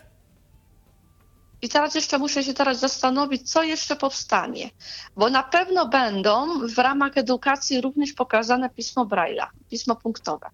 I 1.62 1.68
teraz 1.68 1.94
jeszcze 1.94 2.18
muszę 2.18 2.44
się 2.44 2.54
teraz 2.54 2.80
zastanowić, 2.80 3.50
co 3.50 3.62
jeszcze 3.62 3.96
powstanie, 3.96 4.70
bo 5.16 5.30
na 5.30 5.42
pewno 5.42 5.88
będą 5.88 6.66
w 6.68 6.78
ramach 6.78 7.12
edukacji 7.16 7.80
również 7.80 8.12
pokazane 8.12 8.70
pismo 8.70 9.06
Braille'a, 9.06 9.46
pismo 9.70 9.96
punktowe. 9.96 10.46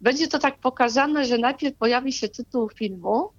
Będzie 0.00 0.28
to 0.28 0.38
tak 0.38 0.58
pokazane, 0.58 1.24
że 1.24 1.38
najpierw 1.38 1.76
pojawi 1.76 2.12
się 2.12 2.28
tytuł 2.28 2.68
filmu, 2.68 3.30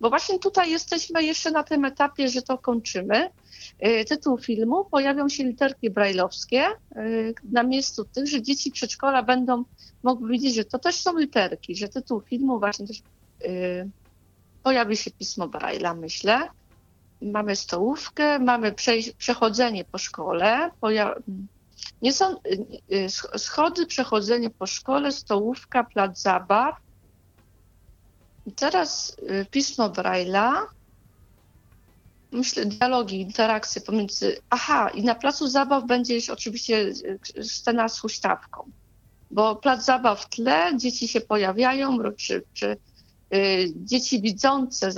bo 0.00 0.08
właśnie 0.08 0.38
tutaj 0.38 0.70
jesteśmy 0.70 1.22
jeszcze 1.22 1.50
na 1.50 1.62
tym 1.62 1.84
etapie, 1.84 2.28
że 2.28 2.42
to 2.42 2.58
kończymy, 2.58 3.30
Y, 3.84 4.04
tytuł 4.04 4.38
filmu 4.38 4.84
pojawią 4.84 5.28
się 5.28 5.44
literki 5.44 5.90
brajlowskie 5.90 6.66
y, 6.96 7.34
na 7.52 7.62
miejscu 7.62 8.04
tych, 8.04 8.26
że 8.26 8.42
dzieci 8.42 8.70
przedszkola 8.70 9.22
będą 9.22 9.64
mogły 10.02 10.30
widzieć, 10.30 10.54
że 10.54 10.64
to 10.64 10.78
też 10.78 10.94
są 10.94 11.18
literki, 11.18 11.76
że 11.76 11.88
tytuł 11.88 12.20
filmu 12.20 12.58
właśnie 12.58 12.86
też 12.86 12.98
y, 13.44 13.90
pojawi 14.62 14.96
się 14.96 15.10
pismo 15.10 15.48
Braille'a, 15.48 15.96
myślę. 15.96 16.48
Mamy 17.22 17.56
stołówkę, 17.56 18.38
mamy 18.38 18.74
przechodzenie 19.18 19.84
po 19.84 19.98
szkole, 19.98 20.70
nie 22.02 22.12
są 22.12 22.36
schody, 23.36 23.86
przechodzenie 23.86 24.50
po 24.50 24.66
szkole, 24.66 25.12
stołówka, 25.12 25.84
plac 25.84 26.22
zabaw. 26.22 26.74
Teraz 28.54 29.16
pismo 29.50 29.90
Braille'a 29.90 30.66
myślę, 32.32 32.66
dialogi, 32.66 33.20
interakcje 33.20 33.82
pomiędzy. 33.82 34.36
Aha, 34.50 34.88
i 34.88 35.02
na 35.02 35.14
placu 35.14 35.48
zabaw 35.48 35.86
będzie 35.86 36.18
oczywiście 36.32 36.92
e, 37.36 37.44
scena 37.44 37.88
z 37.88 37.98
huśtawką, 38.00 38.70
bo 39.30 39.56
plac 39.56 39.84
zabaw 39.84 40.22
w 40.24 40.28
tle, 40.28 40.76
dzieci 40.76 41.08
się 41.08 41.20
pojawiają, 41.20 41.98
czy, 42.16 42.42
czy 42.52 42.76
y, 43.34 43.72
dzieci 43.76 44.20
widzące 44.20 44.90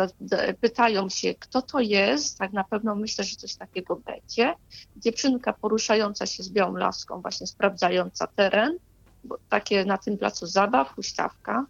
pytają 0.60 1.08
się, 1.08 1.34
kto 1.34 1.62
to 1.62 1.80
jest. 1.80 2.38
Tak 2.38 2.52
na 2.52 2.64
pewno 2.64 2.94
myślę, 2.94 3.24
że 3.24 3.36
coś 3.36 3.54
takiego 3.54 3.96
będzie. 3.96 4.54
Dziewczynka 4.96 5.52
poruszająca 5.52 6.26
się 6.26 6.42
z 6.42 6.50
białą 6.50 6.76
laską, 6.76 7.20
właśnie 7.20 7.46
sprawdzająca 7.46 8.26
teren, 8.26 8.78
bo 9.24 9.38
takie 9.48 9.84
na 9.84 9.98
tym 9.98 10.18
placu 10.18 10.46
zabaw, 10.46 10.94
huśtawka. 10.94 11.66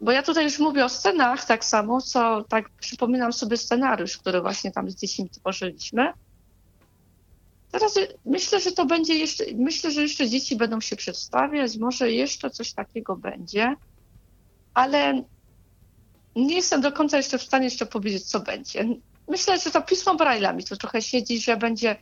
Bo 0.00 0.12
ja 0.12 0.22
tutaj 0.22 0.44
już 0.44 0.58
mówię 0.58 0.84
o 0.84 0.88
scenach 0.88 1.44
tak 1.44 1.64
samo, 1.64 2.00
co 2.00 2.44
tak 2.48 2.68
przypominam 2.70 3.32
sobie 3.32 3.56
scenariusz, 3.56 4.18
który 4.18 4.40
właśnie 4.40 4.72
tam 4.72 4.90
z 4.90 4.96
dziećmi 4.96 5.30
tworzyliśmy. 5.30 6.12
Teraz 7.70 7.98
myślę, 8.24 8.60
że 8.60 8.72
to 8.72 8.86
będzie 8.86 9.14
jeszcze, 9.14 9.44
myślę, 9.54 9.90
że 9.90 10.02
jeszcze 10.02 10.28
dzieci 10.28 10.56
będą 10.56 10.80
się 10.80 10.96
przedstawiać, 10.96 11.76
może 11.76 12.12
jeszcze 12.12 12.50
coś 12.50 12.72
takiego 12.72 13.16
będzie, 13.16 13.74
ale 14.74 15.22
nie 16.36 16.54
jestem 16.54 16.80
do 16.80 16.92
końca 16.92 17.16
jeszcze 17.16 17.38
w 17.38 17.42
stanie 17.42 17.64
jeszcze 17.64 17.86
powiedzieć, 17.86 18.24
co 18.24 18.40
będzie. 18.40 18.84
Myślę, 19.28 19.58
że 19.58 19.70
to 19.70 19.82
pismo 19.82 20.14
Braille'a 20.14 20.56
mi 20.56 20.64
to 20.64 20.76
trochę 20.76 21.02
siedzi, 21.02 21.40
że 21.40 21.56
będzie 21.56 21.96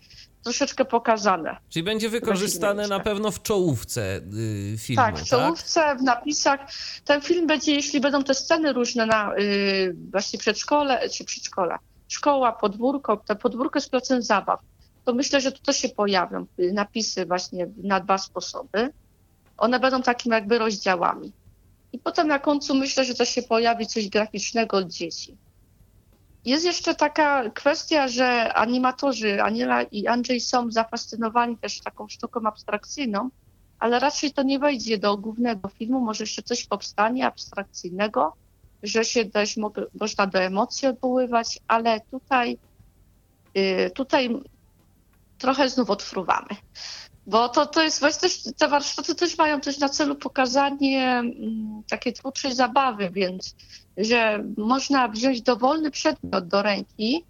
troszeczkę 0.44 0.84
pokazane. 0.84 1.56
Czyli 1.68 1.82
będzie 1.82 2.08
wykorzystane 2.08 2.88
na 2.88 3.00
pewno 3.00 3.30
w 3.30 3.42
czołówce 3.42 4.16
y, 4.16 4.78
filmu, 4.78 5.02
tak? 5.02 5.18
w 5.18 5.24
czołówce, 5.24 5.80
tak? 5.80 5.98
w 5.98 6.02
napisach. 6.02 6.60
Ten 7.04 7.20
film 7.20 7.46
będzie, 7.46 7.72
jeśli 7.72 8.00
będą 8.00 8.24
te 8.24 8.34
sceny 8.34 8.72
różne 8.72 9.06
na 9.06 9.36
y, 9.38 9.96
właśnie 10.12 10.38
przedszkole, 10.38 11.08
czy 11.08 11.24
przedszkola, 11.24 11.78
szkoła, 12.08 12.52
podwórko, 12.52 13.16
te 13.16 13.36
podwórko 13.36 13.80
z 13.80 13.88
placem 13.88 14.22
zabaw, 14.22 14.60
to 15.04 15.14
myślę, 15.14 15.40
że 15.40 15.52
tu 15.52 15.62
też 15.62 15.76
się 15.76 15.88
pojawią 15.88 16.46
y, 16.60 16.72
napisy 16.72 17.26
właśnie 17.26 17.66
na 17.76 18.00
dwa 18.00 18.18
sposoby. 18.18 18.92
One 19.56 19.80
będą 19.80 20.02
takimi 20.02 20.34
jakby 20.34 20.58
rozdziałami. 20.58 21.32
I 21.92 21.98
potem 21.98 22.28
na 22.28 22.38
końcu 22.38 22.74
myślę, 22.74 23.04
że 23.04 23.14
też 23.14 23.28
się 23.28 23.42
pojawi 23.42 23.86
coś 23.86 24.08
graficznego 24.08 24.76
od 24.76 24.88
dzieci. 24.88 25.36
Jest 26.44 26.64
jeszcze 26.64 26.94
taka 26.94 27.50
kwestia, 27.50 28.08
że 28.08 28.54
animatorzy, 28.54 29.42
Aniela 29.42 29.82
i 29.82 30.06
Andrzej 30.06 30.40
są 30.40 30.70
zafascynowani 30.70 31.58
też 31.58 31.80
taką 31.80 32.08
sztuką 32.08 32.40
abstrakcyjną, 32.46 33.30
ale 33.78 33.98
raczej 33.98 34.32
to 34.32 34.42
nie 34.42 34.58
wejdzie 34.58 34.98
do 34.98 35.16
głównego 35.16 35.68
filmu, 35.68 36.00
może 36.00 36.22
jeszcze 36.22 36.42
coś 36.42 36.66
powstanie 36.66 37.26
abstrakcyjnego, 37.26 38.36
że 38.82 39.04
się 39.04 39.24
też 39.24 39.56
mo 39.56 39.72
można 40.00 40.26
do 40.26 40.38
emocji 40.38 40.88
odwoływać, 40.88 41.58
ale 41.68 42.00
tutaj, 42.00 42.58
yy, 43.54 43.90
tutaj 43.90 44.30
trochę 45.38 45.68
znów 45.68 45.90
odfruwamy. 45.90 46.48
Bo 47.26 47.48
to, 47.48 47.66
to 47.66 47.82
jest 47.82 48.00
właśnie 48.00 48.20
też, 48.20 48.42
te 48.56 48.68
warsztaty 48.68 49.14
też 49.14 49.38
mają 49.38 49.60
też 49.60 49.78
na 49.78 49.88
celu 49.88 50.14
pokazanie 50.14 51.02
mm, 51.02 51.82
takiej 51.88 52.12
twórczej 52.12 52.54
zabawy, 52.54 53.10
więc 53.10 53.54
że 53.96 54.44
można 54.56 55.08
wziąć 55.08 55.42
dowolny 55.42 55.90
przedmiot 55.90 56.48
do 56.48 56.62
ręki, 56.62 57.24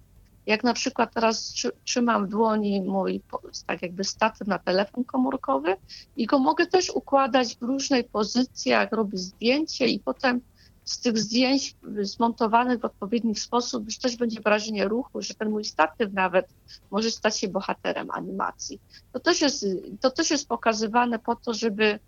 jak 0.47 0.65
na 0.65 0.75
przykład 0.75 1.15
teraz 1.15 1.55
trzymam 1.85 2.27
w 2.27 2.29
dłoni 2.29 2.83
mój 2.83 3.21
tak 3.67 3.83
jakby 3.83 4.05
statyw 4.05 4.49
na 4.49 4.59
telefon 4.59 5.05
komórkowy 5.05 5.77
i 6.17 6.27
go 6.27 6.39
mogę 6.39 6.67
też 6.67 6.91
układać 6.91 7.57
w 7.57 7.63
różnej 7.63 8.05
pozycji, 8.05 8.71
jak 8.71 8.93
robię 8.93 9.19
zdjęcie 9.19 9.87
i 9.87 10.01
potem 10.01 10.41
z 10.85 11.01
tych 11.01 11.19
zdjęć 11.19 11.75
zmontowanych 12.03 12.81
w 12.81 12.85
odpowiedni 12.85 13.35
sposób 13.35 13.85
już 13.85 13.99
też 13.99 14.17
będzie 14.17 14.41
wrażenie 14.41 14.89
ruchu, 14.89 15.23
że 15.23 15.35
ten 15.35 15.51
mój 15.51 15.65
statyw 15.65 16.13
nawet 16.13 16.49
może 16.91 17.11
stać 17.11 17.39
się 17.39 17.49
bohaterem 17.49 18.11
animacji. 18.11 18.81
To 19.13 19.21
też 19.21 19.41
jest, 19.41 19.67
to 20.01 20.11
też 20.11 20.31
jest 20.31 20.49
pokazywane 20.49 21.19
po 21.19 21.37
to, 21.37 21.55
żeby 21.55 21.99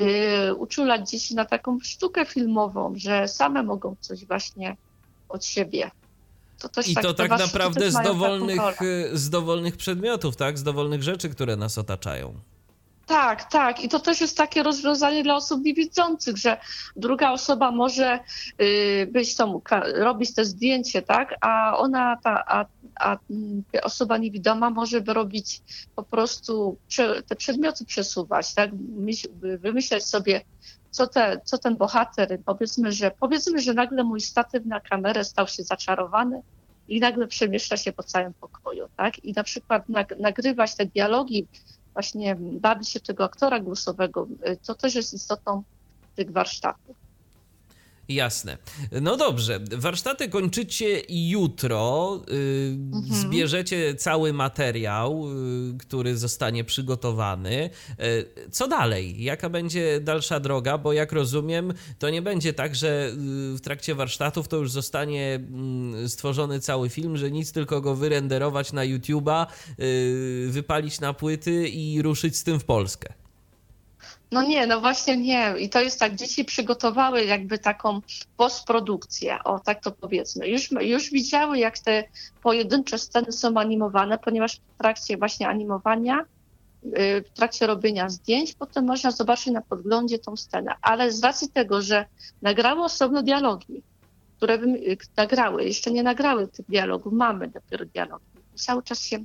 y, 0.00 0.54
uczulać 0.54 1.10
dzieci 1.10 1.34
na 1.34 1.44
taką 1.44 1.80
sztukę 1.80 2.24
filmową, 2.24 2.92
że 2.96 3.28
same 3.28 3.62
mogą 3.62 3.96
coś 4.00 4.24
właśnie 4.24 4.76
od 5.28 5.44
siebie 5.44 5.90
to 6.68 6.80
I 6.80 6.94
tak, 6.94 7.04
to 7.04 7.14
tak 7.14 7.30
naprawdę 7.30 7.90
z 7.90 8.02
dowolnych, 8.04 8.60
z 9.12 9.30
dowolnych 9.30 9.76
przedmiotów, 9.76 10.36
tak? 10.36 10.58
Z 10.58 10.62
dowolnych 10.62 11.02
rzeczy, 11.02 11.28
które 11.28 11.56
nas 11.56 11.78
otaczają. 11.78 12.34
Tak, 13.06 13.44
tak. 13.52 13.84
I 13.84 13.88
to 13.88 14.00
też 14.00 14.20
jest 14.20 14.36
takie 14.36 14.62
rozwiązanie 14.62 15.22
dla 15.22 15.36
osób 15.36 15.64
niewidzących, 15.64 16.36
że 16.36 16.56
druga 16.96 17.32
osoba 17.32 17.70
może 17.70 18.20
y, 18.60 19.08
być 19.12 19.36
tą, 19.36 19.60
robić 19.94 20.34
te 20.34 20.44
zdjęcie, 20.44 21.02
tak, 21.02 21.34
a 21.40 21.78
ona, 21.78 22.16
ta, 22.16 22.44
a, 22.46 22.66
a 23.00 23.16
osoba 23.82 24.18
niewidoma 24.18 24.70
może 24.70 25.00
robić 25.00 25.62
po 25.96 26.02
prostu 26.02 26.76
te 27.28 27.36
przedmioty 27.36 27.84
przesuwać, 27.84 28.54
tak, 28.54 28.70
wymyślać 29.40 30.04
sobie, 30.04 30.40
co, 30.90 31.06
te, 31.06 31.40
co 31.44 31.58
ten 31.58 31.76
bohater, 31.76 32.38
powiedzmy, 32.46 32.92
że 32.92 33.10
powiedzmy, 33.20 33.60
że 33.60 33.74
nagle 33.74 34.04
mój 34.04 34.20
statyw 34.20 34.66
na 34.66 34.80
kamerę 34.80 35.24
stał 35.24 35.48
się 35.48 35.62
zaczarowany 35.62 36.42
i 36.88 37.00
nagle 37.00 37.26
przemieszcza 37.26 37.76
się 37.76 37.92
po 37.92 38.02
całym 38.02 38.34
pokoju, 38.34 38.88
tak, 38.96 39.24
i 39.24 39.32
na 39.32 39.44
przykład 39.44 39.84
nagrywać 40.20 40.74
te 40.74 40.86
dialogi 40.86 41.46
właśnie 41.94 42.36
bawi 42.40 42.84
się 42.84 43.00
tego 43.00 43.24
aktora 43.24 43.60
głosowego, 43.60 44.26
to 44.66 44.74
też 44.74 44.94
jest 44.94 45.14
istotą 45.14 45.62
tych 46.16 46.30
warsztatów. 46.30 47.03
Jasne. 48.08 48.58
No 49.02 49.16
dobrze, 49.16 49.60
warsztaty 49.72 50.28
kończycie 50.28 51.02
jutro. 51.08 52.20
Y, 52.32 52.76
mhm. 52.92 53.14
Zbierzecie 53.14 53.94
cały 53.94 54.32
materiał, 54.32 55.26
y, 55.74 55.78
który 55.78 56.16
zostanie 56.16 56.64
przygotowany. 56.64 57.70
Y, 58.00 58.50
co 58.50 58.68
dalej? 58.68 59.22
Jaka 59.22 59.50
będzie 59.50 60.00
dalsza 60.00 60.40
droga? 60.40 60.78
Bo 60.78 60.92
jak 60.92 61.12
rozumiem, 61.12 61.74
to 61.98 62.10
nie 62.10 62.22
będzie 62.22 62.52
tak, 62.52 62.74
że 62.74 63.10
w 63.54 63.60
trakcie 63.60 63.94
warsztatów 63.94 64.48
to 64.48 64.56
już 64.56 64.70
zostanie 64.70 65.34
mm, 65.34 66.08
stworzony 66.08 66.60
cały 66.60 66.88
film, 66.88 67.16
że 67.16 67.30
nic 67.30 67.52
tylko 67.52 67.80
go 67.80 67.94
wyrenderować 67.94 68.72
na 68.72 68.82
YouTube'a, 68.82 69.46
wypalić 70.48 71.00
na 71.00 71.12
płyty 71.12 71.68
i 71.68 72.02
ruszyć 72.02 72.36
z 72.36 72.44
tym 72.44 72.60
w 72.60 72.64
Polskę. 72.64 73.23
No 74.34 74.42
nie, 74.42 74.66
no 74.66 74.80
właśnie 74.80 75.16
nie. 75.16 75.54
I 75.58 75.68
to 75.68 75.80
jest 75.80 76.00
tak, 76.00 76.14
dzieci 76.14 76.44
przygotowały 76.44 77.24
jakby 77.24 77.58
taką 77.58 78.00
postprodukcję, 78.36 79.38
o 79.44 79.58
tak 79.58 79.82
to 79.82 79.92
powiedzmy. 79.92 80.48
Już, 80.48 80.70
już 80.70 81.10
widziały, 81.10 81.58
jak 81.58 81.78
te 81.78 82.04
pojedyncze 82.42 82.98
sceny 82.98 83.32
są 83.32 83.56
animowane, 83.56 84.18
ponieważ 84.18 84.56
w 84.56 84.78
trakcie 84.78 85.16
właśnie 85.16 85.48
animowania, 85.48 86.24
y, 86.84 87.24
w 87.26 87.30
trakcie 87.34 87.66
robienia 87.66 88.08
zdjęć, 88.08 88.54
potem 88.54 88.84
można 88.84 89.10
zobaczyć 89.10 89.46
na 89.46 89.60
podglądzie 89.60 90.18
tą 90.18 90.36
scenę. 90.36 90.74
Ale 90.82 91.12
z 91.12 91.24
racji 91.24 91.48
tego, 91.48 91.82
że 91.82 92.06
nagrały 92.42 92.84
osobno 92.84 93.22
dialogi, 93.22 93.82
które 94.36 94.54
y, 94.54 94.98
nagrały, 95.16 95.64
jeszcze 95.64 95.90
nie 95.90 96.02
nagrały 96.02 96.48
tych 96.48 96.66
dialogów, 96.66 97.12
mamy 97.12 97.48
dopiero 97.48 97.84
dialogi. 97.84 98.24
Cały 98.54 98.82
czas 98.82 99.00
się 99.00 99.24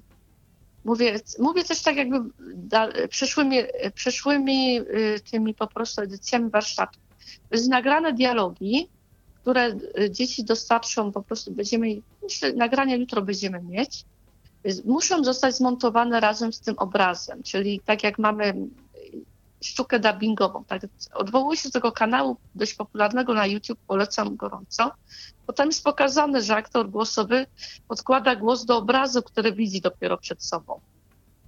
Mówię, 0.86 1.20
mówię 1.40 1.64
też 1.64 1.82
tak 1.82 1.96
jakby 1.96 2.20
da, 2.56 2.88
przyszłymi, 3.10 3.58
przyszłymi 3.94 4.80
y, 4.80 5.20
tymi 5.32 5.54
po 5.54 5.68
prostu 5.68 6.02
edycjami 6.02 6.50
warsztatów. 6.50 7.02
Z 7.52 7.68
nagrane 7.68 8.14
dialogi, 8.14 8.88
które 9.42 9.68
y, 10.00 10.12
dzieci 10.12 10.44
dostarczą, 10.44 11.12
po 11.12 11.24
prostu 11.24 11.52
będziemy, 11.52 11.88
myślę, 12.24 12.54
nagrania 12.54 12.96
jutro 12.96 13.22
będziemy 13.22 13.62
mieć, 13.62 14.06
muszą 14.86 15.24
zostać 15.24 15.56
zmontowane 15.56 16.20
razem 16.20 16.54
z 16.54 16.60
tym 16.60 16.76
obrazem, 16.78 17.44
czyli 17.44 17.82
tak 17.86 18.04
jak 18.04 18.20
mamy 18.20 18.54
sztukę 19.62 20.00
dubbingową. 20.00 20.64
Tak? 20.64 20.82
Odwołuję 21.14 21.58
się 21.58 21.70
do 21.70 21.74
tego 21.74 21.92
kanału 21.92 22.38
dość 22.56 22.74
popularnego 22.74 23.34
na 23.34 23.46
YouTube, 23.46 23.80
polecam 23.88 24.36
gorąco, 24.36 24.92
bo 25.48 25.54
tam 25.54 25.68
jest 25.68 25.84
pokazane, 25.84 26.42
że 26.42 26.56
aktor 26.56 26.90
głosowy 26.90 27.46
podkłada 27.88 28.36
głos 28.36 28.66
do 28.66 28.78
obrazu, 28.78 29.24
który 29.24 29.54
widzi 29.54 29.82
dopiero 29.82 30.18
przed 30.18 30.44
sobą. 30.44 30.80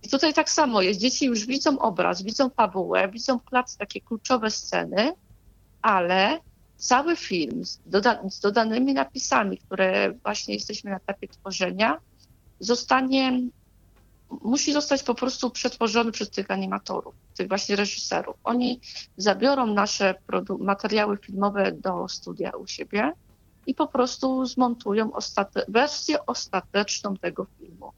I 0.04 0.10
tutaj 0.10 0.34
tak 0.34 0.50
samo 0.50 0.82
jest. 0.82 1.00
Dzieci 1.00 1.26
już 1.26 1.46
widzą 1.46 1.80
obraz, 1.80 2.22
widzą 2.22 2.50
fabułę, 2.50 3.10
widzą 3.10 3.40
klatce 3.40 3.78
takie 3.78 4.02
kluczowe 4.02 4.52
sceny, 4.52 5.14
ale 5.82 6.40
cały 6.76 7.16
film 7.16 7.66
z, 7.66 7.80
doda 7.86 8.22
z 8.30 8.40
dodanymi 8.40 8.94
napisami, 8.94 9.58
które 9.58 10.12
właśnie 10.12 10.54
jesteśmy 10.54 10.92
na 10.92 10.98
etapie 10.98 11.28
tworzenia, 11.28 11.98
zostanie 12.60 13.42
musi 14.42 14.74
zostać 14.74 15.04
po 15.04 15.16
prostu 15.16 15.50
przetworzony 15.50 16.12
przez 16.12 16.30
tych 16.30 16.52
animatorów, 16.52 17.16
tych 17.36 17.48
właśnie 17.48 17.76
reżyserów. 17.76 18.36
Oni 18.44 18.80
zabiorą 19.18 19.66
nasze 19.66 20.16
materiały 20.60 21.18
filmowe 21.18 21.72
do 21.72 22.08
studia 22.08 22.52
u 22.52 22.68
siebie 22.68 23.14
i 23.68 23.76
po 23.76 23.88
prostu 23.88 24.46
zmontują 24.46 25.14
ostate 25.14 25.66
wersję 25.68 26.26
ostateczną 26.26 27.18
tego 27.18 27.48
filmu. 27.60 27.92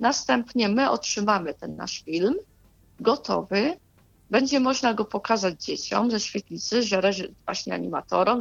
Następnie 0.00 0.68
my 0.68 0.90
otrzymamy 0.90 1.54
ten 1.54 1.76
nasz 1.76 2.02
film 2.02 2.34
gotowy. 3.00 3.76
Będzie 4.30 4.60
można 4.60 4.94
go 4.94 5.04
pokazać 5.04 5.64
dzieciom 5.64 6.10
ze 6.10 6.20
świetlicy, 6.20 6.82
że 6.82 7.00
właśnie 7.44 7.74
animatorom, 7.74 8.40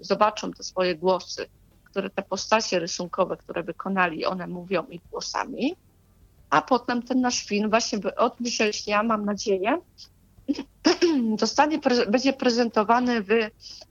zobaczą 0.00 0.52
te 0.52 0.62
swoje 0.62 0.94
głosy, 0.94 1.46
które 1.84 2.10
te 2.10 2.22
postacie 2.22 2.78
rysunkowe, 2.78 3.36
które 3.36 3.62
wykonali, 3.62 4.24
one 4.24 4.46
mówią 4.46 4.86
ich 4.86 5.00
głosami 5.10 5.76
a 6.52 6.62
potem 6.62 7.02
ten 7.02 7.20
nasz 7.20 7.44
film 7.44 7.70
właśnie 7.70 7.98
od 8.16 8.36
września, 8.40 9.02
mam 9.02 9.24
nadzieję, 9.24 9.78
zostanie, 11.38 11.80
będzie 12.08 12.32
prezentowany 12.32 13.22
w 13.22 13.30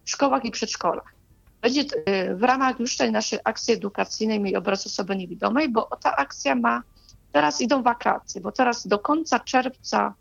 szkołach 0.06 0.46
i 0.46 0.52
przedszkolach. 0.52 1.14
Będzie 1.62 1.82
y, 1.82 2.36
w 2.36 2.44
ramach 2.44 2.80
już 2.80 2.98
tej 2.98 3.12
naszej 3.12 3.40
akcji 3.44 3.74
edukacyjnej 3.74 4.40
Miej 4.40 4.56
obraz 4.56 4.86
osoby 4.86 5.16
niewidomej, 5.16 5.70
bo 5.70 5.90
ta 6.04 6.16
akcja 6.16 6.56
ma, 6.56 6.84
teraz 7.32 7.62
idą 7.62 7.84
wakacje, 7.84 8.42
bo 8.42 8.52
teraz 8.52 8.88
do 8.88 9.00
końca 9.00 9.40
czerwca 9.40 10.14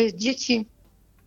y, 0.00 0.14
dzieci 0.14 0.66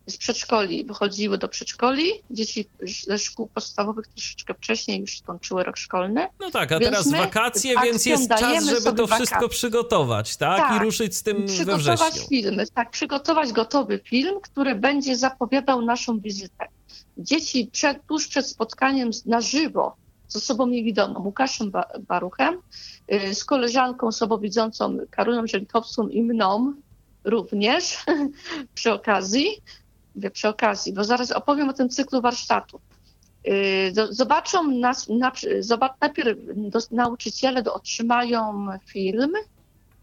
z 0.09 0.17
przedszkoli 0.17 0.85
wychodziły 0.85 1.37
do 1.37 1.47
przedszkoli, 1.47 2.11
dzieci 2.31 2.69
ze 3.07 3.17
szkół 3.17 3.47
podstawowych 3.47 4.07
troszeczkę 4.07 4.53
wcześniej 4.53 5.01
już 5.01 5.17
skończyły 5.17 5.63
rok 5.63 5.77
szkolny. 5.77 6.27
No 6.39 6.51
tak, 6.51 6.71
a 6.71 6.79
teraz 6.79 7.11
wakacje, 7.11 7.75
więc 7.83 8.05
jest 8.05 8.29
czas, 8.29 8.65
żeby 8.65 8.97
to 8.97 9.07
wszystko 9.07 9.35
wakacje. 9.35 9.49
przygotować, 9.49 10.37
tak? 10.37 10.57
tak? 10.57 10.81
I 10.81 10.85
ruszyć 10.85 11.15
z 11.15 11.23
tym 11.23 11.45
przygotować 11.45 11.99
we 11.99 12.09
wrześniu. 12.09 12.27
filmy, 12.27 12.65
tak, 12.73 12.91
przygotować 12.91 13.51
gotowy 13.51 13.99
film, 14.03 14.39
który 14.41 14.75
będzie 14.75 15.15
zapowiadał 15.15 15.81
naszą 15.81 16.19
wizytę. 16.19 16.67
Dzieci 17.17 17.69
przed, 17.71 18.05
tuż 18.07 18.27
przed 18.27 18.47
spotkaniem 18.47 19.09
na 19.25 19.41
żywo 19.41 19.95
z 20.27 20.35
osobą 20.35 20.67
niewidomą, 20.67 21.19
Łukaszem 21.19 21.71
Baruchem, 22.07 22.57
y, 23.13 23.35
z 23.35 23.45
koleżanką 23.45 24.11
słabowidzącą 24.11 24.97
Karolą 25.11 25.47
Żelikowską 25.47 26.07
i 26.07 26.23
mną 26.23 26.73
również 27.23 27.97
przy 28.75 28.93
okazji, 28.93 29.61
przy 30.31 30.47
okazji, 30.47 30.93
bo 30.93 31.03
zaraz 31.03 31.31
opowiem 31.31 31.69
o 31.69 31.73
tym 31.73 31.89
cyklu 31.89 32.21
warsztatów. 32.21 32.81
Y, 33.47 33.93
zobaczą 34.09 34.67
nas, 34.67 35.07
najpierw 36.01 36.37
nauczyciele 36.91 37.63
otrzymają 37.63 38.67
film, 38.85 39.33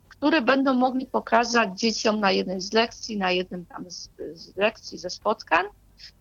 który 0.09 0.43
będą 0.43 0.75
mogli 0.75 1.07
pokazać 1.07 1.81
dzieciom 1.81 2.21
na 2.21 2.31
jednej 2.31 2.61
z 2.61 2.73
lekcji, 2.73 3.19
na 3.19 3.31
jednym 3.31 3.67
tam 3.67 3.91
z, 3.91 4.11
z 4.35 4.57
lekcji, 4.57 4.99
ze 4.99 5.11
spotkań, 5.11 5.67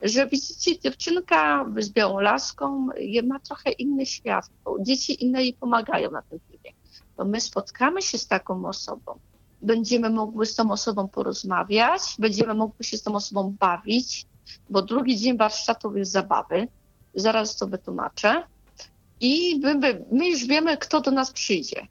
że 0.02 0.28
widzicie, 0.28 0.80
dziewczynka 0.80 1.66
z 1.78 1.90
białą 1.90 2.20
laską 2.20 2.88
ma 3.24 3.40
trochę 3.40 3.72
inny 3.72 4.06
świat, 4.06 4.50
dzieci 4.80 5.24
inne 5.24 5.44
jej 5.44 5.54
pomagają 5.54 6.12
na 6.12 6.22
tym 6.22 6.40
filmie. 6.50 6.72
To 7.18 7.26
my 7.26 7.42
spotkamy 7.42 8.02
się 8.02 8.18
z 8.18 8.28
taką 8.28 8.66
osobą, 8.66 9.20
będziemy 9.66 10.10
mogły 10.10 10.46
z 10.46 10.56
tą 10.56 10.72
osobą 10.72 11.08
porozmawiać, 11.08 12.02
będziemy 12.20 12.54
mogły 12.54 12.84
się 12.86 12.98
z 12.98 13.04
tą 13.04 13.16
osobą 13.16 13.56
bawić, 13.60 14.26
bo 14.70 14.82
drugi 14.82 15.18
dzień 15.18 15.38
warsztatów 15.38 15.98
jest 15.98 16.12
zabawy. 16.12 16.68
Zaraz 17.16 17.56
to 17.56 17.68
wytłumaczę. 17.68 18.44
I 19.20 19.60
my, 19.64 20.06
my 20.12 20.30
już 20.30 20.46
wiemy, 20.46 20.78
kto 20.78 21.02
do 21.02 21.12
nas 21.12 21.32
przyjdzie. 21.32 21.88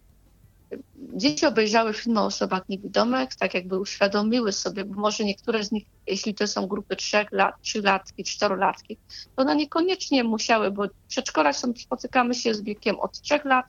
Dzieci 0.97 1.47
obejrzały 1.47 1.95
film 1.95 2.16
o 2.18 2.25
osobach 2.25 2.68
niewidomych, 2.68 3.35
tak 3.35 3.55
jakby 3.55 3.79
uświadomiły 3.79 4.53
sobie, 4.53 4.85
bo 4.85 5.01
może 5.01 5.25
niektóre 5.25 5.64
z 5.64 5.72
nich, 5.72 5.85
jeśli 6.07 6.35
to 6.35 6.47
są 6.47 6.66
grupy 6.66 6.97
trzech 6.97 7.33
lat, 7.33 7.55
trzylatki, 7.62 8.25
czterolatki, 8.25 8.97
to 9.37 9.43
one 9.43 9.57
niekoniecznie 9.57 10.25
musiały, 10.25 10.70
bo 10.70 10.85
w 10.85 11.09
przedszkolach 11.09 11.57
są, 11.57 11.72
spotykamy 11.77 12.35
się 12.35 12.55
z 12.55 12.62
wiekiem 12.62 13.01
od 13.01 13.20
trzech 13.20 13.45
lat 13.45 13.66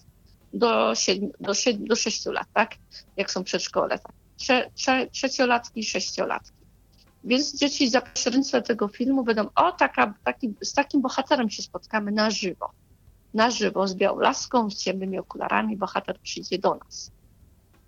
do, 0.54 0.96
7, 0.96 1.32
do, 1.39 1.54
7, 1.54 1.86
do 1.86 1.96
6 1.96 2.26
lat, 2.26 2.48
tak? 2.54 2.76
Jak 3.18 3.32
są 3.32 3.43
przedszkole. 3.43 4.00
Tak? 4.00 4.12
Trze, 4.38 4.72
trze, 4.76 5.08
trzeciolatki 5.08 5.80
i 5.80 5.84
sześciolatki. 5.84 6.66
Więc 7.24 7.56
dzieci 7.56 7.89
za 7.89 8.02
pośrednictwem 8.02 8.64
tego 8.64 8.88
filmu 8.88 9.24
będą, 9.24 9.50
o, 9.56 9.72
taka, 9.72 10.14
taki, 10.24 10.54
z 10.64 10.74
takim 10.74 11.02
bohaterem 11.02 11.50
się 11.50 11.64
spotkamy 11.64 12.12
na 12.12 12.32
żywo. 12.32 12.70
Na 13.34 13.52
żywo, 13.52 13.88
z 13.88 13.96
białą 13.96 14.20
laską, 14.20 14.70
z 14.70 14.76
ciemnymi 14.76 15.20
okularami, 15.20 15.78
bohater 15.78 16.20
przyjdzie 16.20 16.60
do 16.60 16.76
nas. 16.76 17.12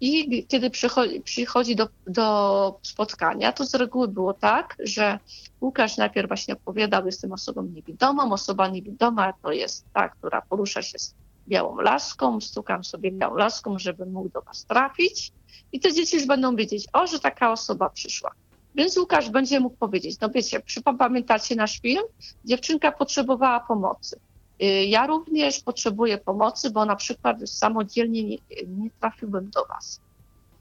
I 0.01 0.45
kiedy 0.47 0.69
przychodzi, 0.69 1.21
przychodzi 1.21 1.75
do, 1.75 1.89
do 2.07 2.79
spotkania, 2.81 3.51
to 3.51 3.65
z 3.65 3.75
reguły 3.75 4.07
było 4.07 4.33
tak, 4.33 4.75
że 4.79 5.19
Łukasz 5.61 5.97
najpierw 5.97 6.27
właśnie 6.27 6.53
opowiadał, 6.53 7.05
jestem 7.05 7.31
osobą 7.31 7.63
niewidomą. 7.63 8.31
Osoba 8.31 8.67
niewidoma 8.67 9.33
to 9.33 9.51
jest 9.51 9.85
ta, 9.93 10.09
która 10.09 10.41
porusza 10.41 10.81
się 10.81 10.99
z 10.99 11.15
białą 11.47 11.81
laską, 11.81 12.41
stukam 12.41 12.83
sobie 12.83 13.11
białą 13.11 13.35
laską, 13.35 13.79
żeby 13.79 14.05
mógł 14.05 14.29
do 14.29 14.41
was 14.41 14.65
trafić. 14.65 15.31
I 15.71 15.79
te 15.79 15.93
dzieci 15.93 16.15
już 16.15 16.25
będą 16.25 16.55
wiedzieć, 16.55 16.87
o, 16.93 17.07
że 17.07 17.19
taka 17.19 17.51
osoba 17.51 17.89
przyszła. 17.89 18.31
Więc 18.75 18.97
Łukasz 18.97 19.29
będzie 19.29 19.59
mógł 19.59 19.75
powiedzieć, 19.75 20.19
no 20.19 20.29
wiecie, 20.29 20.61
pamiętacie 20.99 21.55
nasz 21.55 21.79
film? 21.79 22.03
Dziewczynka 22.45 22.91
potrzebowała 22.91 23.59
pomocy. 23.59 24.19
Y, 24.63 24.65
ja 24.85 25.07
również 25.07 25.59
potrzebuję 25.59 26.17
pomocy, 26.17 26.69
bo 26.69 26.85
na 26.85 26.95
przykład 26.95 27.37
samodzielnie 27.45 28.23
nie, 28.23 28.37
nie 28.67 28.89
trafiłbym 28.99 29.49
do 29.49 29.65
was. 29.65 30.01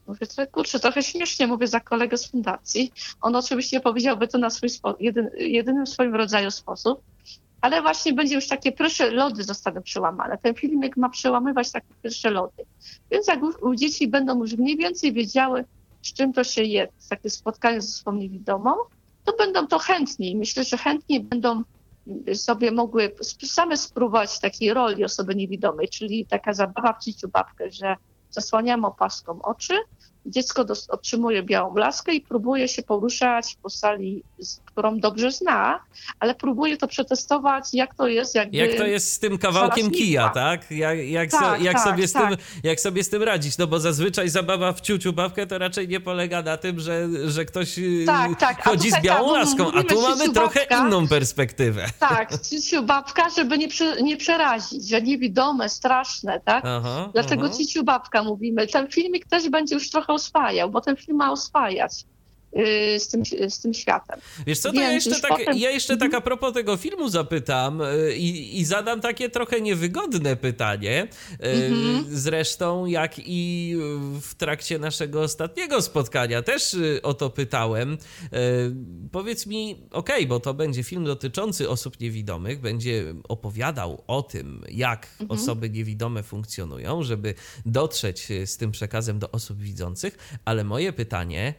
Mówię, 0.06 0.46
kurczę, 0.52 0.80
trochę 0.80 1.02
śmiesznie 1.02 1.46
mówię 1.46 1.66
za 1.66 1.80
kolegę 1.80 2.16
z 2.16 2.30
fundacji. 2.30 2.92
On 3.20 3.36
oczywiście 3.36 3.80
powiedziałby 3.80 4.28
to 4.28 4.38
na 4.38 4.50
swój 4.50 4.68
spo, 4.68 4.96
jedyn, 5.00 5.30
jedynym 5.38 5.86
swoim 5.86 6.14
rodzaju 6.14 6.50
sposób, 6.50 7.00
ale 7.66 7.82
właśnie 7.82 8.12
będzie 8.12 8.34
już 8.34 8.48
takie 8.48 8.72
pierwsze 8.72 9.10
lody 9.10 9.44
zostaną 9.44 9.82
przełamane. 9.82 10.38
Ten 10.38 10.54
filmik 10.54 10.96
ma 10.96 11.08
przełamywać 11.08 11.72
takie 11.72 11.94
pierwsze 12.02 12.30
lody. 12.30 12.64
Więc 13.10 13.26
jak 13.26 13.40
u 13.62 13.74
dzieci 13.74 14.08
będą 14.08 14.40
już 14.40 14.52
mniej 14.52 14.76
więcej 14.76 15.12
wiedziały, 15.12 15.64
z 16.02 16.12
czym 16.12 16.32
to 16.32 16.44
się 16.44 16.62
je, 16.62 16.88
takie 17.08 17.30
spotkanie 17.30 17.80
ze 17.80 17.88
sobą 17.88 18.12
niewidomą, 18.12 18.74
to 19.24 19.36
będą 19.36 19.66
to 19.66 19.78
chętni. 19.78 20.36
Myślę, 20.36 20.64
że 20.64 20.76
chętnie 20.76 21.20
będą 21.20 21.62
sobie 22.34 22.70
mogły 22.70 23.12
same 23.44 23.76
spróbować 23.76 24.40
takiej 24.40 24.74
roli 24.74 25.04
osoby 25.04 25.34
niewidomej, 25.34 25.88
czyli 25.88 26.26
taka 26.26 26.52
zabawa 26.52 26.92
w 26.92 27.04
ciciu 27.04 27.28
babkę, 27.28 27.70
że 27.70 27.96
zasłaniamy 28.30 28.86
opaską 28.86 29.42
oczy 29.42 29.74
dziecko 30.26 30.64
otrzymuje 30.88 31.42
białą 31.42 31.70
blaskę 31.70 32.14
i 32.14 32.20
próbuje 32.20 32.68
się 32.68 32.82
poruszać 32.82 33.56
po 33.62 33.70
sali, 33.70 34.22
którą 34.64 35.00
dobrze 35.00 35.32
zna, 35.32 35.80
ale 36.20 36.34
próbuje 36.34 36.76
to 36.76 36.88
przetestować, 36.88 37.64
jak 37.72 37.94
to 37.94 38.08
jest. 38.08 38.34
Jakby 38.34 38.56
jak 38.56 38.74
to 38.74 38.86
jest 38.86 39.12
z 39.12 39.18
tym 39.18 39.38
kawałkiem 39.38 39.90
kija, 39.90 40.28
tak? 40.28 40.70
Jak, 40.70 40.98
jak, 40.98 41.30
tak, 41.30 41.40
so, 41.40 41.64
jak, 41.64 41.74
tak, 41.74 41.84
sobie 41.84 42.08
z 42.08 42.12
tak. 42.12 42.28
tym, 42.28 42.38
jak 42.62 42.80
sobie 42.80 43.04
z 43.04 43.08
tym 43.08 43.22
radzić? 43.22 43.58
No 43.58 43.66
bo 43.66 43.80
zazwyczaj 43.80 44.28
zabawa 44.28 44.72
w 44.72 44.80
ciuciu 44.80 45.12
babkę 45.12 45.46
to 45.46 45.58
raczej 45.58 45.88
nie 45.88 46.00
polega 46.00 46.42
na 46.42 46.56
tym, 46.56 46.80
że, 46.80 47.08
że 47.26 47.44
ktoś 47.44 47.78
y, 47.78 48.04
tak, 48.06 48.40
tak. 48.40 48.64
chodzi 48.64 48.90
z 48.90 49.02
białą 49.02 49.28
tak, 49.28 49.38
laską, 49.38 49.72
a 49.72 49.82
tu 49.82 50.02
mamy 50.02 50.32
trochę 50.32 50.60
babka, 50.60 50.86
inną 50.86 51.08
perspektywę. 51.08 51.86
Tak, 51.98 52.30
ciuciu 52.42 52.82
babka, 52.82 53.30
żeby 53.30 53.58
nie, 53.58 53.68
prze, 53.68 54.02
nie 54.02 54.16
przerazić, 54.16 54.88
że 54.88 55.02
niewidome, 55.02 55.68
straszne, 55.68 56.40
tak? 56.44 56.64
Aha, 56.66 57.10
Dlatego 57.12 57.46
aha. 57.46 57.54
ciciu 57.58 57.84
babka 57.84 58.22
mówimy. 58.22 58.66
Ten 58.66 58.88
filmik 58.90 59.26
też 59.26 59.48
będzie 59.48 59.74
już 59.74 59.90
trochę 59.90 60.12
oswajał, 60.16 60.70
bo 60.70 60.80
ten 60.80 60.96
film 60.96 61.16
ma 61.16 61.32
oswajać 61.32 62.04
z 62.98 63.08
tym, 63.08 63.22
z 63.48 63.60
tym 63.60 63.74
światem. 63.74 64.20
Wiesz 64.46 64.58
co, 64.58 64.72
to 64.72 64.80
ja 64.80 64.92
jeszcze, 64.92 65.20
tak, 65.20 65.30
potem... 65.30 65.58
ja 65.58 65.70
jeszcze 65.70 65.96
tak 65.96 66.14
a 66.14 66.20
propos 66.20 66.54
tego 66.54 66.76
filmu 66.76 67.08
zapytam 67.08 67.80
y, 67.80 68.16
i, 68.16 68.60
i 68.60 68.64
zadam 68.64 69.00
takie 69.00 69.30
trochę 69.30 69.60
niewygodne 69.60 70.36
pytanie. 70.36 71.08
Mm-hmm. 71.38 72.04
Zresztą 72.08 72.86
jak 72.86 73.14
i 73.18 73.74
w 74.20 74.34
trakcie 74.34 74.78
naszego 74.78 75.22
ostatniego 75.22 75.82
spotkania 75.82 76.42
też 76.42 76.76
o 77.02 77.14
to 77.14 77.30
pytałem. 77.30 77.98
Powiedz 79.12 79.46
mi, 79.46 79.72
okej, 79.90 80.16
okay, 80.16 80.26
bo 80.26 80.40
to 80.40 80.54
będzie 80.54 80.82
film 80.82 81.04
dotyczący 81.04 81.68
osób 81.68 82.00
niewidomych, 82.00 82.60
będzie 82.60 83.14
opowiadał 83.28 84.04
o 84.06 84.22
tym, 84.22 84.64
jak 84.70 85.08
mm-hmm. 85.18 85.26
osoby 85.28 85.70
niewidome 85.70 86.22
funkcjonują, 86.22 87.02
żeby 87.02 87.34
dotrzeć 87.66 88.28
z 88.44 88.56
tym 88.56 88.70
przekazem 88.70 89.18
do 89.18 89.30
osób 89.30 89.58
widzących, 89.58 90.38
ale 90.44 90.64
moje 90.64 90.92
pytanie 90.92 91.54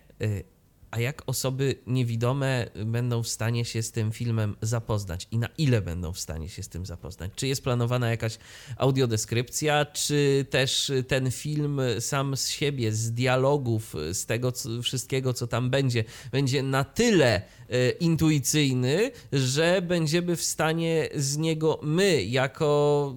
a 0.91 0.99
jak 0.99 1.23
osoby 1.25 1.75
niewidome 1.87 2.69
będą 2.85 3.23
w 3.23 3.27
stanie 3.27 3.65
się 3.65 3.83
z 3.83 3.91
tym 3.91 4.11
filmem 4.11 4.55
zapoznać 4.61 5.27
i 5.31 5.37
na 5.37 5.47
ile 5.57 5.81
będą 5.81 6.13
w 6.13 6.19
stanie 6.19 6.49
się 6.49 6.63
z 6.63 6.69
tym 6.69 6.85
zapoznać? 6.85 7.31
Czy 7.35 7.47
jest 7.47 7.63
planowana 7.63 8.09
jakaś 8.09 8.37
audiodeskrypcja, 8.77 9.85
czy 9.85 10.45
też 10.49 10.91
ten 11.07 11.31
film 11.31 11.81
sam 11.99 12.37
z 12.37 12.47
siebie, 12.47 12.91
z 12.91 13.11
dialogów, 13.11 13.95
z 14.13 14.25
tego 14.25 14.51
co, 14.51 14.81
wszystkiego, 14.81 15.33
co 15.33 15.47
tam 15.47 15.69
będzie, 15.69 16.03
będzie 16.31 16.63
na 16.63 16.83
tyle 16.83 17.41
e, 17.69 17.89
intuicyjny, 17.89 19.11
że 19.33 19.81
będziemy 19.81 20.35
w 20.35 20.43
stanie 20.43 21.09
z 21.15 21.37
niego 21.37 21.79
my, 21.83 22.23
jako 22.23 23.15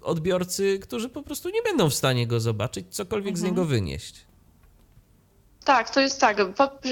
e, 0.00 0.04
odbiorcy, 0.04 0.78
którzy 0.78 1.08
po 1.08 1.22
prostu 1.22 1.48
nie 1.48 1.62
będą 1.62 1.90
w 1.90 1.94
stanie 1.94 2.26
go 2.26 2.40
zobaczyć, 2.40 2.86
cokolwiek 2.90 3.34
mhm. 3.34 3.46
z 3.46 3.50
niego 3.50 3.64
wynieść? 3.64 4.26
Tak, 5.64 5.90
to 5.90 6.00
jest 6.00 6.20
tak. 6.20 6.36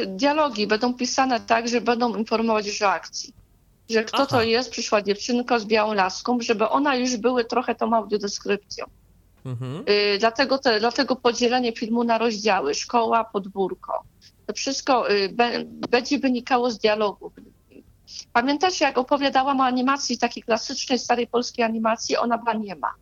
Dialogi 0.07 0.67
będą 0.67 0.95
pisane 0.95 1.41
tak, 1.41 1.69
że 1.69 1.81
będą 1.81 2.17
informować 2.17 2.83
o 2.83 2.89
akcji. 2.89 3.35
Że 3.91 4.05
kto 4.05 4.17
Aha. 4.17 4.27
to 4.27 4.43
jest, 4.43 4.71
przyszła 4.71 5.03
dziewczynka 5.03 5.59
z 5.59 5.65
białą 5.65 5.95
laską, 5.95 6.41
żeby 6.41 6.69
ona 6.69 6.97
już 6.97 7.17
były 7.17 7.45
trochę 7.45 7.75
tą 7.75 7.93
audiodeskrypcją. 7.93 8.85
Mhm. 9.45 9.85
Y, 9.89 10.19
dlatego, 10.19 10.59
te, 10.59 10.81
dlatego 10.81 11.17
podzielenie 11.17 11.73
filmu 11.73 12.05
na 12.05 12.19
rozdziały, 12.19 12.75
szkoła, 12.75 13.25
podwórko. 13.25 14.03
To 14.47 14.53
wszystko 14.53 15.11
y, 15.11 15.29
be, 15.29 15.51
będzie 15.65 16.19
wynikało 16.19 16.71
z 16.71 16.79
dialogu. 16.79 17.33
Pamiętacie, 18.33 18.85
jak 18.85 18.99
opowiadałam 18.99 19.61
o 19.61 19.65
animacji, 19.65 20.19
takiej 20.19 20.43
klasycznej, 20.43 20.99
starej 20.99 21.27
polskiej 21.27 21.65
animacji, 21.65 22.17
ona 22.17 22.39
była 22.39 22.53
nie 22.53 22.77
ma. 22.77 22.95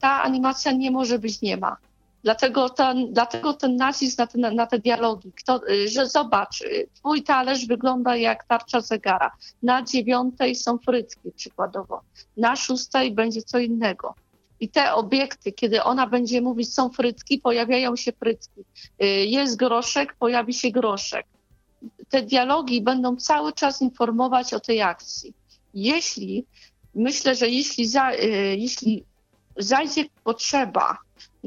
Ta 0.00 0.22
animacja 0.22 0.72
nie 0.72 0.90
może 0.90 1.18
być 1.18 1.40
nie 1.42 1.56
ma. 1.56 1.76
Dlatego 2.22 2.68
ten, 2.68 3.12
dlatego 3.12 3.54
ten 3.54 3.76
nacisk 3.76 4.18
na 4.18 4.26
te, 4.26 4.38
na 4.38 4.66
te 4.66 4.78
dialogi, 4.78 5.32
Kto, 5.32 5.60
y, 5.70 5.88
że 5.88 6.06
zobacz, 6.06 6.60
y, 6.60 6.88
twój 6.94 7.22
talerz 7.22 7.66
wygląda 7.66 8.16
jak 8.16 8.44
tarcza 8.44 8.80
zegara. 8.80 9.32
Na 9.62 9.82
dziewiątej 9.82 10.54
są 10.54 10.78
frytki 10.78 11.32
przykładowo, 11.36 12.00
na 12.36 12.56
szóstej 12.56 13.12
będzie 13.12 13.42
co 13.42 13.58
innego. 13.58 14.14
I 14.60 14.68
te 14.68 14.94
obiekty, 14.94 15.52
kiedy 15.52 15.82
ona 15.82 16.06
będzie 16.06 16.40
mówić 16.40 16.74
są 16.74 16.90
frytki, 16.90 17.38
pojawiają 17.38 17.96
się 17.96 18.12
frytki. 18.12 18.60
Y, 19.02 19.06
jest 19.06 19.56
groszek, 19.56 20.14
pojawi 20.18 20.54
się 20.54 20.70
groszek. 20.70 21.26
Te 22.08 22.22
dialogi 22.22 22.80
będą 22.80 23.16
cały 23.16 23.52
czas 23.52 23.82
informować 23.82 24.54
o 24.54 24.60
tej 24.60 24.82
akcji. 24.82 25.34
Jeśli, 25.74 26.44
myślę, 26.94 27.34
że 27.34 27.48
jeśli, 27.48 27.86
za, 27.86 28.12
jeśli 28.56 29.04
zajdzie 29.56 30.04
potrzeba 30.24 30.98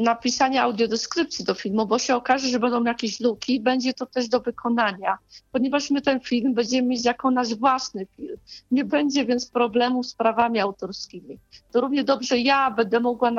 napisania 0.02 0.64
audiodeskrypcji 0.64 1.46
do 1.46 1.54
filmu, 1.54 1.86
bo 1.86 2.00
się 2.00 2.16
okaże, 2.16 2.48
że 2.48 2.60
będą 2.60 2.84
jakieś 2.84 3.20
luki, 3.20 3.60
będzie 3.60 3.94
to 3.94 4.06
też 4.06 4.28
do 4.30 4.40
wykonania, 4.40 5.18
ponieważ 5.52 5.92
my 5.92 6.02
ten 6.02 6.20
film 6.20 6.54
będziemy 6.54 6.88
mieć 6.88 7.06
jako 7.06 7.32
nasz 7.32 7.56
własny 7.56 8.06
film. 8.16 8.38
Nie 8.72 8.86
będzie 8.86 9.26
więc 9.26 9.50
problemu 9.50 10.04
z 10.04 10.14
prawami 10.14 10.60
autorskimi. 10.60 11.40
To 11.72 11.82
równie 11.82 12.04
dobrze 12.04 12.38
ja 12.38 12.72
będę 12.72 13.00
mogła 13.00 13.32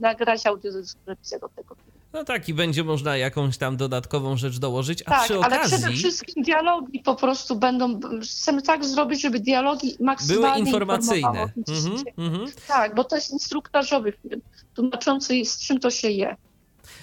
nagrać 0.00 0.46
audiodeskrypcję 0.46 1.38
do 1.38 1.48
tego 1.48 1.74
filmu. 1.74 1.99
No 2.12 2.24
tak, 2.24 2.48
i 2.48 2.54
będzie 2.54 2.84
można 2.84 3.16
jakąś 3.16 3.58
tam 3.58 3.76
dodatkową 3.76 4.36
rzecz 4.36 4.58
dołożyć, 4.58 5.02
a 5.02 5.10
tak, 5.10 5.24
przy 5.24 5.38
okazji... 5.38 5.58
ale 5.58 5.66
przede 5.66 5.90
wszystkim 5.90 6.44
dialogi 6.44 7.00
po 7.00 7.14
prostu 7.14 7.56
będą... 7.56 8.00
Chcemy 8.22 8.62
tak 8.62 8.84
zrobić, 8.84 9.20
żeby 9.20 9.40
dialogi 9.40 9.96
maksymalnie 10.00 10.48
Były 10.48 10.66
informacyjne. 10.66 11.52
Mhm, 11.68 12.04
mhm. 12.18 12.46
Tak, 12.68 12.94
bo 12.94 13.04
to 13.04 13.16
jest 13.16 13.30
instruktażowy 13.30 14.12
film, 14.12 14.40
tłumaczący 14.74 15.44
z 15.44 15.58
czym 15.58 15.80
to 15.80 15.90
się 15.90 16.10
je. 16.10 16.36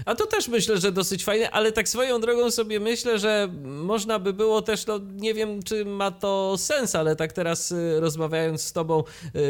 A 0.06 0.16
to 0.16 0.28
też 0.28 0.48
myślę, 0.48 0.78
że 0.78 0.92
dosyć 0.92 1.24
fajne, 1.24 1.52
ale 1.52 1.72
tak 1.72 1.90
swoją 1.90 2.22
drogą 2.22 2.52
sobie 2.52 2.80
myślę, 2.80 3.20
że 3.20 3.50
można 3.64 4.20
by 4.20 4.34
było 4.34 4.62
też, 4.62 4.86
no 4.86 5.00
nie 5.16 5.34
wiem, 5.34 5.64
czy 5.64 5.86
ma 5.86 6.12
to 6.12 6.56
sens, 6.58 6.96
ale 6.96 7.16
tak 7.16 7.34
teraz 7.34 7.72
y, 7.72 8.00
rozmawiając 8.00 8.62
z 8.62 8.74
tobą, 8.74 9.04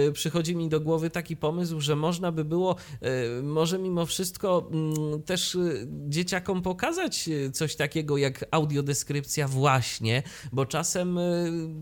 y, 0.08 0.12
przychodzi 0.12 0.56
mi 0.56 0.70
do 0.70 0.80
głowy 0.80 1.10
taki 1.10 1.38
pomysł, 1.38 1.82
że 1.82 1.95
można 1.95 2.32
by 2.32 2.45
było 2.45 2.76
y, 3.39 3.43
może 3.43 3.80
mimo 3.80 4.06
wszystko 4.06 4.70
mm, 4.72 5.24
też 5.24 5.58
dzieciakom 6.10 6.62
pokazać 6.62 7.30
coś 7.54 7.76
takiego 7.76 8.18
jak 8.18 8.45
audiodeskrypcja 8.52 9.48
właśnie, 9.48 10.24
bo 10.52 10.66
czasem 10.66 11.20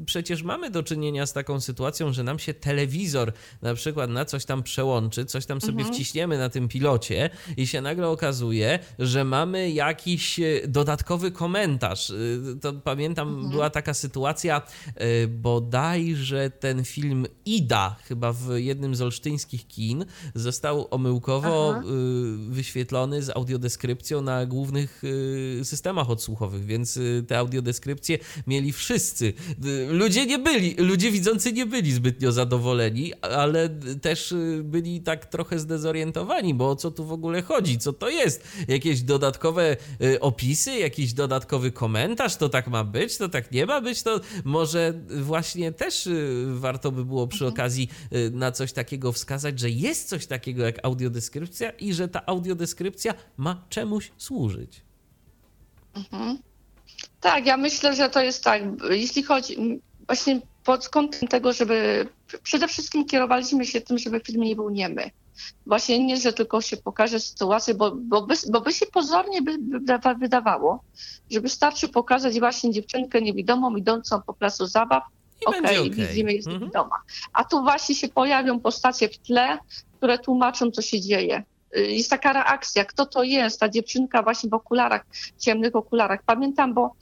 przecież 0.05 0.43
mamy 0.43 0.70
do 0.70 0.84
czynienia 0.84 1.26
z 1.26 1.34
taką 1.34 1.61
sytuacją, 1.61 2.13
że 2.13 2.24
nam 2.24 2.39
się 2.39 2.53
telewizor 2.53 3.34
na 3.61 3.74
przykład 3.74 4.09
na 4.09 4.26
coś 4.26 4.45
tam 4.45 4.63
przełączy, 4.63 5.26
coś 5.26 5.45
tam 5.45 5.61
sobie 5.61 5.78
mhm. 5.78 5.93
wciśniemy 5.93 6.38
na 6.38 6.49
tym 6.49 6.68
pilocie 6.68 7.30
i 7.57 7.68
się 7.68 7.82
nagle 7.82 8.07
okazuje, 8.07 8.54
że 8.99 9.23
mamy 9.23 9.71
jakiś 9.71 10.39
e, 10.39 10.67
dodatkowy 10.67 11.31
komentarz. 11.31 12.09
E, 12.09 12.15
to 12.61 12.73
pamiętam, 12.73 13.29
mhm. 13.29 13.49
była 13.49 13.69
taka 13.69 13.93
sytuacja, 13.93 14.61
e, 14.95 15.27
bodajże 15.27 16.49
ten 16.49 16.85
film 16.85 17.25
Ida, 17.45 17.95
chyba 18.03 18.33
w 18.33 18.49
jednym 18.55 18.95
z 18.95 19.01
olsztyńskich 19.01 19.67
kin, 19.67 20.05
został 20.35 20.87
omyłkowo 20.91 21.73
Aha. 21.77 21.83
wyświetlony 22.49 23.23
z 23.23 23.29
audiodeskrypcją 23.29 24.21
na 24.21 24.45
głównych 24.45 25.01
systemach 25.63 26.09
odsłuchowych, 26.09 26.65
więc 26.65 26.99
te 27.27 27.37
audiodeskrypcje 27.37 28.17
mieli 28.47 28.71
wszyscy. 28.73 29.33
Ludzie 29.89 30.25
nie 30.25 30.39
byli, 30.39 30.75
ludzie 30.77 31.11
widzący 31.11 31.53
nie 31.53 31.65
byli 31.65 31.91
zbytnio 31.91 32.31
zadowoleni, 32.31 33.13
ale 33.21 33.69
też 34.01 34.33
byli 34.63 35.01
tak 35.01 35.25
trochę 35.25 35.59
zdezorientowani, 35.59 36.53
bo 36.53 36.69
o 36.69 36.75
co 36.75 36.91
tu 36.91 37.05
w 37.05 37.11
ogóle 37.11 37.41
chodzi, 37.41 37.77
co 37.77 37.93
to 37.93 38.09
jest? 38.09 38.43
Jakieś 38.67 39.01
dodatkowe 39.01 39.77
y, 40.01 40.19
opisy, 40.19 40.75
jakiś 40.75 41.13
dodatkowy 41.13 41.71
komentarz, 41.71 42.35
to 42.35 42.49
tak 42.49 42.67
ma 42.67 42.83
być, 42.83 43.17
to 43.17 43.29
tak 43.29 43.51
nie 43.51 43.65
ma 43.65 43.81
być, 43.81 44.03
to 44.03 44.19
może 44.43 44.93
właśnie 45.09 45.71
też 45.71 46.07
y, 46.07 46.45
warto 46.47 46.91
by 46.91 47.05
było 47.05 47.27
przy 47.27 47.45
mhm. 47.45 47.53
okazji 47.53 47.89
y, 48.13 48.31
na 48.33 48.51
coś 48.51 48.73
takiego 48.73 49.11
wskazać, 49.11 49.59
że 49.59 49.69
jest 49.69 50.09
coś 50.09 50.27
takiego 50.27 50.63
jak 50.63 50.85
audiodeskrypcja 50.85 51.69
i 51.69 51.93
że 51.93 52.07
ta 52.07 52.25
audiodeskrypcja 52.25 53.13
ma 53.37 53.65
czemuś 53.69 54.11
służyć. 54.17 54.81
Mhm. 55.95 56.37
Tak, 57.21 57.45
ja 57.45 57.57
myślę, 57.57 57.95
że 57.95 58.09
to 58.09 58.21
jest 58.21 58.43
tak, 58.43 58.63
jeśli 58.89 59.23
chodzi 59.23 59.81
właśnie 60.07 60.41
pod 60.63 60.89
kątem 60.89 61.27
tego, 61.27 61.53
żeby 61.53 62.07
przede 62.43 62.67
wszystkim 62.67 63.05
kierowaliśmy 63.05 63.65
się 63.65 63.81
tym, 63.81 63.97
żeby 63.97 64.19
film 64.19 64.41
nie 64.41 64.55
był 64.55 64.69
niemy 64.69 65.11
właśnie 65.65 66.05
nie, 66.05 66.17
że 66.17 66.33
tylko 66.33 66.61
się 66.61 66.77
pokaże 66.77 67.19
sytuację, 67.19 67.73
bo, 67.73 67.91
bo, 67.95 68.21
by, 68.21 68.36
bo 68.49 68.61
by 68.61 68.73
się 68.73 68.86
pozornie 68.86 69.41
by, 69.41 69.57
by 69.57 69.79
wydawało, 70.19 70.83
że 71.31 71.41
wystarczy 71.41 71.88
pokazać 71.88 72.39
właśnie 72.39 72.71
dziewczynkę 72.71 73.21
niewidomą 73.21 73.75
idącą 73.75 74.21
po 74.21 74.33
placu 74.33 74.65
zabaw, 74.65 75.03
okej, 75.45 75.59
okay, 75.59 75.79
okay. 75.79 75.89
widzimy, 75.89 76.33
jest 76.33 76.47
mhm. 76.47 76.61
niewidoma. 76.61 76.95
A 77.33 77.43
tu 77.43 77.61
właśnie 77.61 77.95
się 77.95 78.07
pojawią 78.07 78.59
postacie 78.59 79.09
w 79.09 79.17
tle, 79.17 79.57
które 79.97 80.19
tłumaczą, 80.19 80.71
co 80.71 80.81
się 80.81 81.01
dzieje. 81.01 81.43
Y, 81.77 81.91
jest 81.91 82.09
taka 82.09 82.33
reakcja, 82.33 82.86
kto 82.86 83.05
to 83.05 83.23
jest, 83.23 83.59
ta 83.59 83.69
dziewczynka 83.69 84.23
właśnie 84.23 84.49
w 84.49 84.53
okularach, 84.53 85.05
ciemnych 85.39 85.75
okularach. 85.75 86.23
Pamiętam, 86.25 86.73
bo 86.73 86.95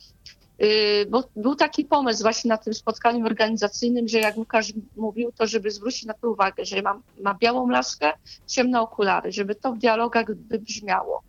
bo 1.09 1.23
był 1.35 1.55
taki 1.55 1.85
pomysł 1.85 2.21
właśnie 2.21 2.49
na 2.49 2.57
tym 2.57 2.73
spotkaniu 2.73 3.25
organizacyjnym, 3.25 4.07
że 4.07 4.19
jak 4.19 4.37
Łukasz 4.37 4.73
mówił, 4.95 5.31
to 5.31 5.47
żeby 5.47 5.71
zwrócić 5.71 6.05
na 6.05 6.13
to 6.13 6.29
uwagę, 6.29 6.65
że 6.65 6.81
ma, 7.21 7.33
białą 7.33 7.69
laskę, 7.69 8.13
ciemne 8.47 8.81
okulary, 8.81 9.31
żeby 9.31 9.55
to 9.55 9.73
w 9.73 9.77
dialogach 9.77 10.25
wybrzmiało. 10.35 11.23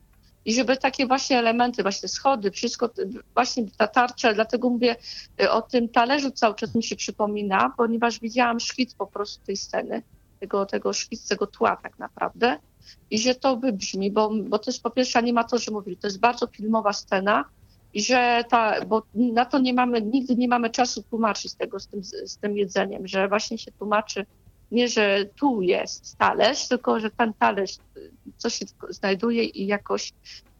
i 0.44 0.54
żeby 0.54 0.76
takie 0.76 1.06
właśnie 1.06 1.38
elementy, 1.38 1.82
właśnie 1.82 2.08
schody, 2.08 2.50
wszystko, 2.50 2.90
właśnie 3.34 3.64
ta 3.76 3.86
tarcza, 3.88 4.34
dlatego 4.34 4.70
mówię 4.70 4.96
y, 5.42 5.50
o 5.50 5.62
tym 5.62 5.88
talerzu 5.88 6.30
cały 6.30 6.54
czas 6.54 6.74
mi 6.74 6.82
się 6.82 6.96
przypomina, 6.96 7.72
ponieważ 7.76 8.20
widziałam 8.20 8.60
szkic 8.60 8.94
po 8.94 9.06
prostu 9.06 9.46
tej 9.46 9.56
sceny, 9.56 10.02
tego, 10.40 10.66
tego 10.66 10.92
szkic, 10.92 11.28
tego 11.28 11.46
tła 11.46 11.76
tak 11.76 11.98
naprawdę 11.98 12.58
i 13.10 13.18
że 13.18 13.34
to 13.34 13.56
wybrzmi, 13.56 14.10
bo, 14.10 14.30
bo 14.48 14.58
to 14.58 14.70
jest 14.70 14.82
po 14.82 14.90
pierwsze 14.90 15.18
animatorzy 15.18 15.70
mówili, 15.70 15.96
to 15.96 16.06
jest 16.06 16.20
bardzo 16.20 16.46
filmowa 16.46 16.92
scena 16.92 17.44
że 17.94 18.44
ta, 18.48 18.84
bo 18.84 19.02
na 19.14 19.44
to 19.44 19.58
nie 19.58 19.74
mamy, 19.74 20.02
nigdy 20.02 20.36
nie 20.36 20.48
mamy 20.48 20.70
czasu 20.70 21.02
tłumaczyć 21.02 21.54
tego 21.54 21.80
z 21.80 21.86
tym, 21.86 22.04
z 22.04 22.36
tym 22.36 22.56
jedzeniem, 22.56 23.06
że 23.06 23.28
właśnie 23.28 23.58
się 23.58 23.72
tłumaczy 23.72 24.26
nie, 24.72 24.88
że 24.88 25.24
tu 25.36 25.62
jest 25.62 26.16
talerz, 26.18 26.68
tylko 26.68 27.00
że 27.00 27.10
ten 27.10 27.34
talerz, 27.34 27.76
co 28.36 28.50
się 28.50 28.66
znajduje 28.88 29.44
i 29.44 29.66
jakoś, 29.66 30.12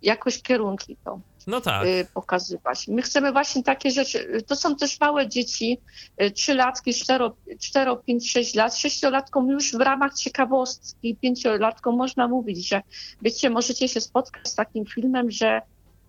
jakoś 0.03 0.43
kierunki 0.43 0.97
to 1.05 1.21
no 1.47 1.61
tak. 1.61 1.87
Y, 1.87 2.07
pokazywać. 2.15 2.89
My 2.89 3.03
chcemy 3.03 3.33
właśnie 3.33 3.63
takie 3.63 3.91
rzeczy, 3.91 4.43
to 4.47 4.57
są 4.57 4.77
też 4.77 5.01
małe 5.01 5.29
dzieci, 5.29 5.79
y, 6.23 6.31
trzylatki, 6.31 6.95
cztero, 6.95 7.37
cztero, 7.61 7.97
pięć, 7.97 8.33
sześć 8.33 8.55
lat, 8.55 8.77
sześciolatkom 8.77 9.49
już 9.49 9.73
w 9.73 9.81
ramach 9.81 10.15
ciekawostki, 10.15 11.17
pięciolatkom 11.17 11.97
można 11.97 12.29
mówić, 12.29 12.69
że 12.69 12.83
wiecie, 13.23 13.51
możecie 13.51 13.89
się 13.89 14.01
spotkać 14.01 14.49
z 14.49 14.55
takim 14.55 14.87
filmem, 14.87 15.31
że 15.31 15.63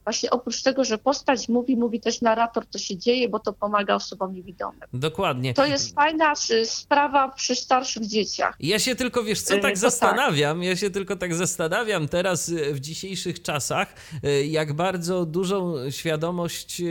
właśnie 0.06 0.30
oprócz 0.30 0.64
tego, 0.64 0.84
że 0.84 0.98
postać 0.98 1.50
mówi, 1.50 1.78
mówi 1.78 2.00
też 2.00 2.22
narrator, 2.22 2.66
co 2.70 2.80
się 2.80 2.98
dzieje, 2.98 3.30
bo 3.30 3.40
to 3.40 3.54
pomaga 3.54 3.96
osobom 3.96 4.34
niewidomym. 4.34 4.82
Dokładnie. 4.94 5.54
To 5.54 5.66
jest 5.66 5.96
fajna 5.96 6.34
sprawa 6.66 7.30
przy 7.30 7.56
starszych 7.56 8.08
dzieciach. 8.08 8.56
Ja 8.60 8.80
się 8.80 8.96
tylko, 8.96 9.24
wiesz 9.24 9.42
co, 9.42 9.54
tak, 9.54 9.62
tak 9.62 9.78
zastanawiam, 9.78 10.58
tak. 10.58 10.68
ja 10.68 10.76
się 10.76 10.90
tylko 10.90 11.16
tak 11.16 11.36
zastanawiam 11.36 12.08
teraz 12.08 12.50
y, 12.50 12.74
w 12.74 12.80
dzisiejszych 12.80 13.42
czasach, 13.42 13.94
y, 14.24 14.46
jak 14.46 14.74
bardzo 14.74 15.26
dużą 15.26 15.76
świadomość 15.92 16.82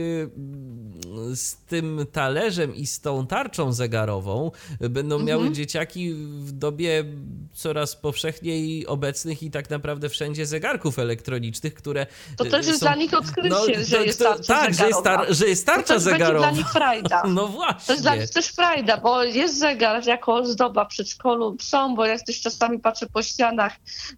z 1.35 1.57
tym 1.57 2.07
talerzem 2.13 2.75
i 2.75 2.87
z 2.87 3.01
tą 3.01 3.27
tarczą 3.27 3.73
zegarową 3.73 4.51
będą 4.81 5.19
miały 5.19 5.41
mhm. 5.41 5.55
dzieciaki 5.55 6.15
w 6.15 6.53
dobie 6.53 7.05
coraz 7.53 7.97
powszechniej 7.97 8.87
obecnych 8.87 9.43
i 9.43 9.51
tak 9.51 9.71
naprawdę 9.71 10.09
wszędzie 10.09 10.47
zegarków 10.47 10.99
elektronicznych, 10.99 11.75
które 11.75 12.07
To 12.37 12.45
też 12.45 12.67
jest 12.67 12.79
są... 12.79 12.87
dla 12.87 12.95
nich 12.95 13.04
nich 13.05 13.15
odkrycie, 13.15 13.49
no, 13.49 13.85
że, 13.85 14.05
jest 14.05 14.19
tarcza 14.19 14.55
tak, 14.55 14.75
że 14.75 14.87
jest, 14.87 15.03
tar, 15.03 15.27
że 15.35 15.47
jest 15.47 15.67
tarcza 15.67 15.95
to 15.95 16.01
zegarowa. 16.01 16.47
To 16.47 16.53
dla 16.53 16.63
nich 16.63 16.73
frajda. 16.73 17.23
No 17.35 17.49
właśnie. 17.49 17.87
To 17.87 17.93
jest 17.93 18.05
dla 18.05 18.17
nich 18.17 18.31
też 18.31 18.47
frajda, 18.47 18.97
bo 18.97 19.23
jest 19.23 19.59
zegar 19.59 20.07
jako 20.07 20.35
ozdoba 20.35 20.85
przedszkolu. 20.85 21.57
Są, 21.61 21.95
bo 21.95 22.07
ja 22.07 22.19
też 22.19 22.41
czasami 22.41 22.79
patrzę 22.79 23.07
po 23.07 23.23
ścianach, 23.23 23.73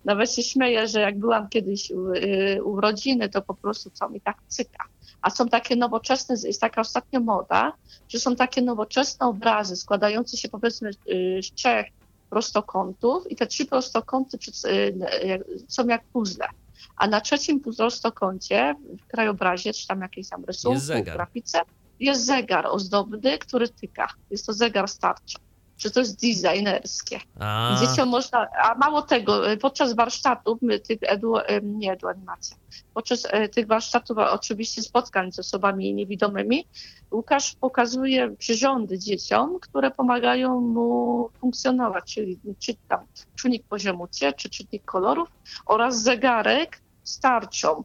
nawet 0.05 0.32
się 0.32 0.43
śmieję, 0.43 0.89
że 0.89 1.01
jak 1.01 1.18
byłam 1.18 1.49
kiedyś 1.49 1.91
u, 1.91 2.12
y, 2.12 2.61
u 2.64 2.80
rodziny, 2.80 3.28
to 3.28 3.43
po 3.43 3.55
prostu 3.55 3.91
co 3.91 4.09
mi 4.09 4.20
tak 4.20 4.37
cyka. 4.49 4.84
A 5.22 5.30
są 5.30 5.49
takie 5.49 5.76
nowoczesne, 5.76 6.37
jest 6.45 6.61
taka 6.61 6.80
ostatnia 6.80 7.20
moda, 7.20 7.72
że 8.09 8.18
są 8.18 8.37
takie 8.37 8.62
nowoczesne 8.62 9.26
obrazy 9.26 9.76
składające 9.76 10.37
się 10.37 10.49
powiedzmy 10.49 10.91
y, 10.91 11.41
z 11.43 11.55
trzech 11.55 11.87
prostokątów 12.30 13.30
i 13.30 13.37
te 13.37 13.47
trzy 13.47 13.66
prostokąty 13.66 14.39
y, 14.66 15.64
są 15.68 15.87
jak 15.87 16.05
puzzle 16.05 16.49
a 16.97 17.07
na 17.07 17.20
trzecim 17.20 17.61
prostokącie 17.61 18.74
w 19.03 19.07
krajobrazie, 19.07 19.72
czy 19.72 19.87
tam 19.87 20.01
jakieś 20.01 20.28
tam 20.28 20.45
rysunku, 20.45 20.80
grafice, 21.05 21.61
jest 22.01 22.26
zegar 22.26 22.66
ozdobny, 22.66 23.39
który 23.39 23.68
tyka. 23.68 24.09
Jest 24.30 24.47
to 24.47 24.53
zegar 24.53 24.89
starczy. 24.89 25.39
Czy 25.77 25.91
to 25.91 26.01
jest 26.01 26.20
designerskie. 26.20 27.20
A. 27.41 27.77
Dzieciom 27.81 28.09
można, 28.09 28.47
a 28.62 28.74
mało 28.74 29.03
tego, 29.03 29.43
podczas 29.61 29.95
warsztatów, 29.95 30.59
tych 30.89 30.99
edu, 31.03 31.35
nie 31.62 31.93
edu 31.93 32.09
animacja, 32.09 32.57
podczas 32.95 33.27
e, 33.31 33.49
tych 33.49 33.66
warsztatów, 33.66 34.18
oczywiście 34.18 34.83
spotkań 34.83 35.33
z 35.33 35.39
osobami 35.39 35.95
niewidomymi, 35.95 36.66
Łukasz 37.11 37.55
pokazuje 37.55 38.37
przyrządy 38.37 38.99
dzieciom, 38.99 39.59
które 39.61 39.91
pomagają 39.91 40.61
mu 40.61 41.29
funkcjonować, 41.41 42.14
czyli 42.14 42.39
czy 42.59 42.74
tam 42.89 43.01
czujnik 43.35 43.66
poziomu 43.66 44.09
C, 44.09 44.33
czy 44.33 44.51
czytnik 44.51 44.85
kolorów 44.85 45.29
oraz 45.66 46.03
zegarek, 46.03 46.81
starczą. 47.05 47.85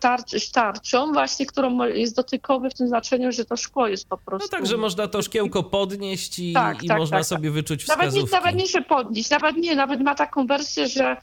Tarcz, 0.00 0.50
tarczą 0.50 1.12
właśnie, 1.12 1.46
którą 1.46 1.84
jest 1.84 2.16
dotykowy 2.16 2.70
w 2.70 2.74
tym 2.74 2.88
znaczeniu, 2.88 3.32
że 3.32 3.44
to 3.44 3.56
szkło 3.56 3.88
jest 3.88 4.08
po 4.08 4.18
prostu... 4.18 4.48
No 4.52 4.58
tak, 4.58 4.66
że 4.66 4.76
można 4.76 5.08
to 5.08 5.22
szkiełko 5.22 5.62
podnieść 5.62 6.38
i, 6.38 6.52
tak, 6.52 6.82
i 6.82 6.88
tak, 6.88 6.98
można 6.98 7.18
tak, 7.18 7.28
tak. 7.28 7.38
sobie 7.38 7.50
wyczuć 7.50 7.82
wskazówki. 7.82 8.16
Nawet 8.16 8.32
nie, 8.32 8.38
nawet 8.38 8.54
nie, 8.54 8.66
że 8.66 8.82
podnieść, 8.82 9.30
nawet 9.30 9.56
nie, 9.56 9.76
nawet 9.76 10.00
ma 10.00 10.14
taką 10.14 10.46
wersję, 10.46 10.88
że 10.88 11.16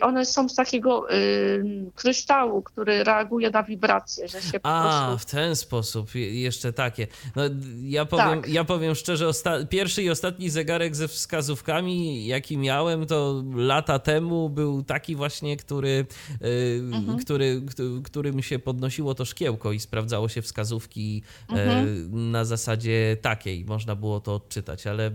one 0.00 0.26
są 0.26 0.48
z 0.48 0.54
takiego 0.54 1.14
y, 1.14 1.90
kryształu, 1.94 2.62
który 2.62 3.04
reaguje 3.04 3.50
na 3.50 3.62
wibracje, 3.62 4.28
że 4.28 4.42
się 4.42 4.60
po 4.60 4.68
A, 4.68 5.06
prostu... 5.06 5.28
w 5.28 5.30
ten 5.30 5.56
sposób, 5.56 6.14
jeszcze 6.14 6.72
takie. 6.72 7.06
No, 7.36 7.42
ja, 7.82 8.04
powiem, 8.04 8.42
tak. 8.42 8.48
ja 8.50 8.64
powiem 8.64 8.94
szczerze, 8.94 9.30
pierwszy 9.68 10.02
i 10.02 10.10
ostatni 10.10 10.50
zegarek 10.50 10.96
ze 10.96 11.08
wskazówkami, 11.08 12.26
jaki 12.26 12.58
miałem, 12.58 13.06
to 13.06 13.44
lata 13.54 13.98
temu 13.98 14.50
był 14.50 14.82
taki 14.82 15.16
właśnie, 15.16 15.56
który, 15.56 16.06
y, 16.42 16.80
mhm. 16.92 17.18
który, 17.18 17.62
którym 18.04 18.42
się 18.42 18.58
podnosiło 18.58 19.14
to 19.14 19.24
szkiełko 19.24 19.72
i 19.72 19.80
sprawdzało 19.80 20.28
się 20.28 20.42
wskazówki 20.42 21.22
mhm. 21.48 22.30
na 22.30 22.44
zasadzie 22.44 23.16
takiej. 23.22 23.64
Można 23.64 23.96
było 23.96 24.20
to 24.20 24.34
odczytać, 24.34 24.86
ale 24.86 25.10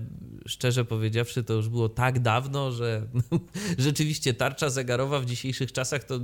szczerze 0.48 0.86
powiedziawszy, 0.86 1.44
to 1.44 1.54
już 1.54 1.70
było 1.70 1.90
tak 1.90 2.20
dawno, 2.20 2.72
że 2.72 3.08
rzeczywiście 3.78 4.09
rzeczywiście 4.10 4.34
tarcza 4.34 4.70
zegarowa 4.70 5.20
w 5.20 5.26
dzisiejszych 5.26 5.72
czasach 5.72 6.04
to 6.04 6.20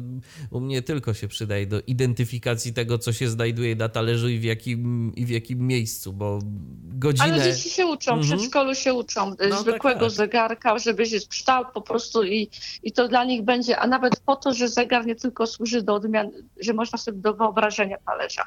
u 0.51 0.59
mnie 0.59 0.81
tylko 0.81 1.13
się 1.13 1.27
przydaje 1.27 1.67
do 1.67 1.81
identyfikacji 1.81 2.73
tego, 2.73 2.97
co 2.97 3.13
się 3.13 3.29
znajduje 3.29 3.75
na 3.75 3.89
talerzu 3.89 4.29
i 4.29 4.39
w 4.39 4.43
jakim, 4.43 5.11
i 5.15 5.25
w 5.25 5.29
jakim 5.29 5.67
miejscu, 5.67 6.13
bo 6.13 6.39
godzinę... 6.83 7.33
Ale 7.33 7.43
dzieci 7.43 7.69
się 7.69 7.85
uczą, 7.85 8.11
w 8.11 8.19
mhm. 8.19 8.39
przedszkolu 8.39 8.75
się 8.75 8.93
uczą 8.93 9.29
no, 9.29 9.35
tak, 9.35 9.53
zwykłego 9.53 9.99
tak, 9.99 10.09
tak. 10.09 10.11
zegarka, 10.11 10.79
żeby 10.79 11.05
się 11.05 11.19
kształt 11.29 11.67
po 11.73 11.81
prostu 11.81 12.23
i, 12.23 12.49
i 12.83 12.91
to 12.91 13.07
dla 13.07 13.23
nich 13.23 13.43
będzie, 13.43 13.79
a 13.79 13.87
nawet 13.87 14.19
po 14.19 14.35
to, 14.35 14.53
że 14.53 14.67
zegar 14.67 15.05
nie 15.05 15.15
tylko 15.15 15.47
służy 15.47 15.81
do 15.81 15.93
odmian, 15.93 16.31
że 16.59 16.73
można 16.73 16.97
sobie 16.97 17.17
do 17.17 17.33
wyobrażenia 17.33 17.97
talerza. 18.05 18.43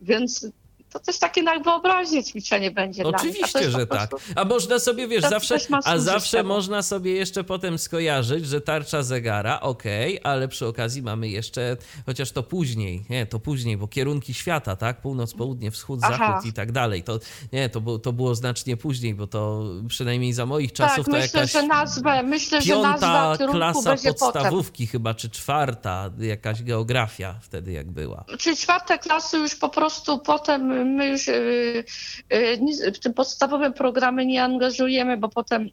Więc 0.00 0.46
to 0.92 1.00
też 1.00 1.18
takie 1.18 1.42
na 1.42 1.58
wyobraźnię 1.58 2.24
ćwiczenie 2.24 2.70
będzie 2.70 3.04
Oczywiście, 3.04 3.70
że 3.70 3.86
tak. 3.86 4.10
A 4.36 4.44
można 4.44 4.78
sobie, 4.78 5.08
wiesz, 5.08 5.22
zawsze, 5.22 5.56
a 5.84 5.98
zawsze 5.98 6.42
można 6.42 6.82
sobie 6.82 7.12
jeszcze 7.12 7.44
potem 7.44 7.78
skojarzyć, 7.78 8.46
że 8.46 8.60
tarcza 8.60 9.02
zegara, 9.02 9.60
okej, 9.60 10.20
okay, 10.20 10.32
ale 10.32 10.48
przy 10.48 10.66
okazji 10.66 11.02
mamy 11.02 11.28
jeszcze, 11.28 11.76
chociaż 12.06 12.32
to 12.32 12.42
później, 12.42 13.04
nie, 13.10 13.26
to 13.26 13.38
później, 13.38 13.76
bo 13.76 13.88
kierunki 13.88 14.34
świata, 14.34 14.76
tak, 14.76 15.00
północ, 15.00 15.34
południe, 15.34 15.70
wschód, 15.70 16.00
Aha. 16.02 16.18
zachód 16.18 16.46
i 16.46 16.52
tak 16.52 16.72
dalej, 16.72 17.02
to 17.02 17.18
nie, 17.52 17.68
to, 17.68 17.80
było, 17.80 17.98
to 17.98 18.12
było 18.12 18.34
znacznie 18.34 18.76
później, 18.76 19.14
bo 19.14 19.26
to 19.26 19.64
przynajmniej 19.88 20.32
za 20.32 20.46
moich 20.46 20.72
czasów 20.72 21.06
tak, 21.06 21.14
to 21.14 21.20
myślę, 21.20 21.40
jakaś 21.40 21.52
że 21.52 21.62
nazwę, 21.62 22.22
myślę, 22.22 22.62
piąta 22.62 22.98
że 22.98 23.06
nazwa 23.06 23.46
klasa 23.50 23.96
podstawówki 23.96 24.86
potem. 24.86 24.92
chyba, 24.92 25.14
czy 25.14 25.30
czwarta, 25.30 26.10
jakaś 26.18 26.62
geografia 26.62 27.34
wtedy 27.40 27.72
jak 27.72 27.90
była. 27.90 28.24
Czyli 28.38 28.56
czwarte 28.56 28.98
klasy 28.98 29.38
już 29.38 29.54
po 29.54 29.68
prostu 29.68 30.18
potem 30.18 30.81
my 30.84 31.08
już 31.08 31.28
y, 31.28 31.84
y, 32.32 32.92
w 32.92 32.98
tym 32.98 33.14
podstawowym 33.14 33.72
programie 33.72 34.26
nie 34.26 34.44
angażujemy, 34.44 35.16
bo 35.16 35.28
potem 35.28 35.68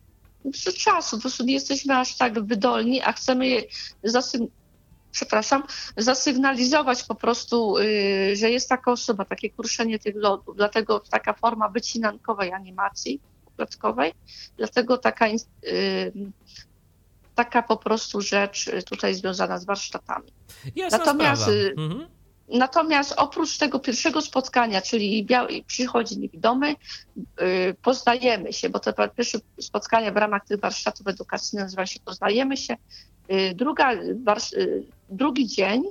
z 0.53 0.73
czasu 0.73 1.15
po 1.15 1.21
prostu 1.21 1.43
nie 1.43 1.53
jesteśmy 1.53 1.97
aż 1.97 2.17
tak 2.17 2.45
wydolni, 2.45 3.01
a 3.01 3.11
chcemy 3.11 3.47
je 3.47 3.63
przepraszam, 5.11 5.63
zasygnalizować 5.97 7.03
po 7.03 7.15
prostu, 7.15 7.77
y, 7.77 8.35
że 8.35 8.51
jest 8.51 8.69
taka 8.69 8.91
osoba, 8.91 9.25
takie 9.25 9.49
kruszenie 9.49 9.99
tych 9.99 10.15
lodów. 10.15 10.55
Dlatego 10.55 10.99
taka 10.99 11.33
forma 11.33 11.69
wycinankowej 11.69 12.53
animacji 12.53 13.19
układkowej, 13.45 14.13
dlatego 14.57 14.97
taka, 14.97 15.25
taka 17.35 17.63
po 17.63 17.77
prostu 17.77 18.21
rzecz 18.21 18.69
tutaj 18.85 19.15
związana 19.15 19.57
z 19.57 19.65
warsztatami. 19.65 20.31
Jasna 20.75 20.97
Natomiast 20.97 21.41
sprawa. 21.41 21.59
Mhm. 21.77 22.18
Natomiast 22.49 23.13
oprócz 23.17 23.57
tego 23.57 23.79
pierwszego 23.79 24.21
spotkania, 24.21 24.81
czyli 24.81 25.25
biały, 25.25 25.63
przychodzi 25.67 26.19
niewidomy, 26.19 26.75
yy, 27.15 27.75
poznajemy 27.81 28.53
się, 28.53 28.69
bo 28.69 28.79
to 28.79 28.93
pierwsze 29.09 29.37
spotkanie 29.59 30.11
w 30.11 30.17
ramach 30.17 30.45
tych 30.45 30.59
warsztatów 30.59 31.07
edukacyjnych 31.07 31.65
nazywa 31.65 31.85
się 31.85 31.99
Poznajemy 31.99 32.57
się. 32.57 32.75
Yy, 33.29 33.55
druga, 33.55 33.93
yy, 33.93 34.83
drugi 35.09 35.47
dzień 35.47 35.83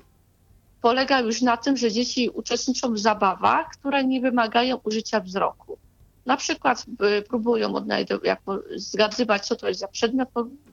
polega 0.82 1.20
już 1.20 1.42
na 1.42 1.56
tym, 1.56 1.76
że 1.76 1.92
dzieci 1.92 2.30
uczestniczą 2.30 2.92
w 2.94 2.98
zabawach, 2.98 3.70
które 3.70 4.04
nie 4.04 4.20
wymagają 4.20 4.76
użycia 4.84 5.20
wzroku. 5.20 5.78
Na 6.26 6.36
przykład 6.36 6.86
y, 7.18 7.22
próbują 7.22 7.74
odnajdować, 7.74 8.38
zgadywać, 8.76 9.46
co 9.46 9.56
to 9.56 9.68
jest 9.68 9.80
za 9.80 9.88
przedmiot 9.88 10.28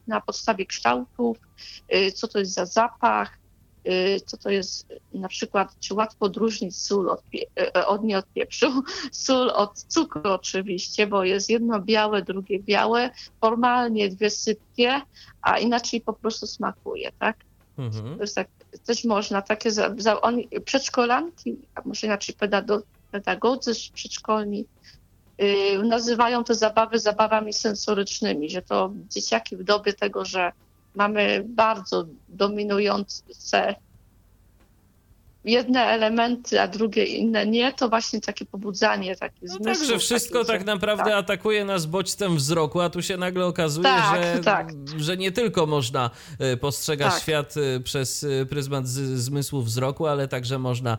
na 0.08 0.22
podstawie 0.22 0.66
kształtów, 0.66 1.38
y, 1.96 2.12
co 2.12 2.28
to 2.28 2.40
jest 2.40 2.54
za 2.54 2.66
zapach, 2.66 3.38
Y, 3.38 3.45
co 4.26 4.38
to 4.38 4.50
jest 4.50 4.88
na 5.14 5.28
przykład, 5.28 5.80
czy 5.80 5.94
łatwo 5.94 6.26
odróżnić 6.26 6.78
sól 6.78 7.10
od, 7.10 7.22
e, 7.60 7.88
od 7.88 8.04
nie 8.04 8.18
od 8.18 8.26
pieprzu, 8.34 8.84
sól 9.12 9.50
od 9.50 9.80
cukru 9.80 10.22
oczywiście, 10.24 11.08
bo 11.08 11.24
jest 11.24 11.50
jedno 11.50 11.80
białe, 11.80 12.22
drugie 12.22 12.60
białe, 12.60 13.10
formalnie 13.42 14.10
dwie 14.10 14.30
sypkie, 14.30 15.02
a 15.42 15.60
inaczej 15.60 16.02
po 16.02 16.14
prostu 16.14 16.48
smakuje, 16.48 17.12
tak? 17.20 17.38
Mhm. 17.78 18.16
To 18.16 18.24
jest 18.24 18.36
tak, 18.36 18.48
też 18.86 19.04
można 19.04 19.42
takie, 19.42 19.72
za, 19.72 19.96
za, 19.98 20.22
oni, 20.22 20.48
przedszkolanki, 20.66 21.58
a 21.76 21.82
może 21.86 22.08
inaczej 22.08 22.36
pedagodzy 23.12 23.72
przedszkolni, 23.94 24.66
yy, 25.38 25.84
nazywają 25.84 26.44
te 26.44 26.56
zabawy 26.56 27.00
zabawami 27.00 27.54
sensorycznymi, 27.54 28.50
że 28.50 28.62
to 28.62 28.92
dzieciaki 29.10 29.58
w 29.58 29.64
dobie 29.64 29.94
tego, 29.94 30.26
że 30.26 30.52
mamy 30.96 31.44
bardzo 31.48 32.06
dominujące 32.30 33.76
jedne 35.46 35.80
elementy, 35.80 36.62
a 36.62 36.68
drugie 36.68 37.04
inne 37.04 37.48
nie, 37.48 37.74
to 37.74 37.90
właśnie 37.90 38.22
takie 38.22 38.46
pobudzanie, 38.46 39.16
takie 39.16 39.40
no 39.42 39.54
zmysłów. 39.54 39.88
Tak, 39.88 39.88
że 39.88 40.00
wszystko 40.00 40.46
takie, 40.46 40.58
tak 40.58 40.68
naprawdę 40.68 41.04
tak. 41.04 41.14
atakuje 41.14 41.66
nas 41.66 41.86
bodźcem 41.86 42.36
wzroku, 42.36 42.82
a 42.82 42.90
tu 42.90 43.02
się 43.02 43.18
nagle 43.18 43.46
okazuje, 43.46 43.84
tak, 43.84 44.36
że, 44.36 44.44
tak. 44.44 44.70
że 44.98 45.18
nie 45.18 45.32
tylko 45.32 45.66
można 45.66 46.10
e, 46.40 46.58
postrzegać 46.58 47.14
tak. 47.14 47.22
świat 47.22 47.56
e, 47.58 47.80
przez 47.80 48.24
e, 48.24 48.46
pryzmat 48.46 48.88
zmysłu 48.88 49.62
wzroku, 49.62 50.06
ale 50.06 50.28
także 50.28 50.60
można 50.60 50.98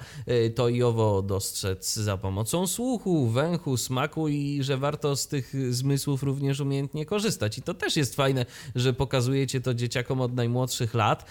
to 0.54 0.68
i 0.68 0.82
owo 0.82 1.22
dostrzec 1.22 1.94
za 1.94 2.16
pomocą 2.16 2.66
słuchu, 2.66 3.26
węchu, 3.26 3.76
smaku 3.76 4.28
i 4.28 4.58
że 4.62 4.76
warto 4.76 5.16
z 5.16 5.28
tych 5.28 5.74
zmysłów 5.74 6.22
również 6.22 6.60
umiejętnie 6.60 7.06
korzystać. 7.06 7.58
I 7.58 7.62
to 7.62 7.74
też 7.74 7.96
jest 7.96 8.16
fajne, 8.16 8.46
że 8.74 8.92
pokazujecie 8.92 9.60
to 9.60 9.74
dzieciakom 9.74 10.20
od 10.20 10.34
najmłodszych 10.34 10.94
lat, 10.94 11.30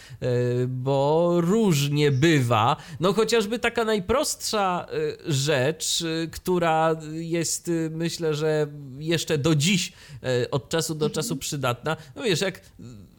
bo 0.68 1.34
różnie 1.42 2.12
bywa. 2.12 2.76
No 3.06 3.14
chociażby 3.14 3.60
taka 3.60 3.86
najprostsza 3.86 4.88
y, 4.94 5.34
rzecz, 5.34 6.02
y, 6.02 6.30
która 6.32 6.96
jest 7.12 7.68
y, 7.68 7.90
myślę, 7.94 8.34
że 8.34 8.68
jeszcze 9.00 9.38
do 9.38 9.56
dziś 9.56 9.94
od 10.52 10.70
czasu 10.70 10.96
do 10.96 11.10
czasu 11.10 11.38
przydatna. 11.38 11.98
No 12.16 12.24
wiesz, 12.24 12.42
jak 12.42 12.62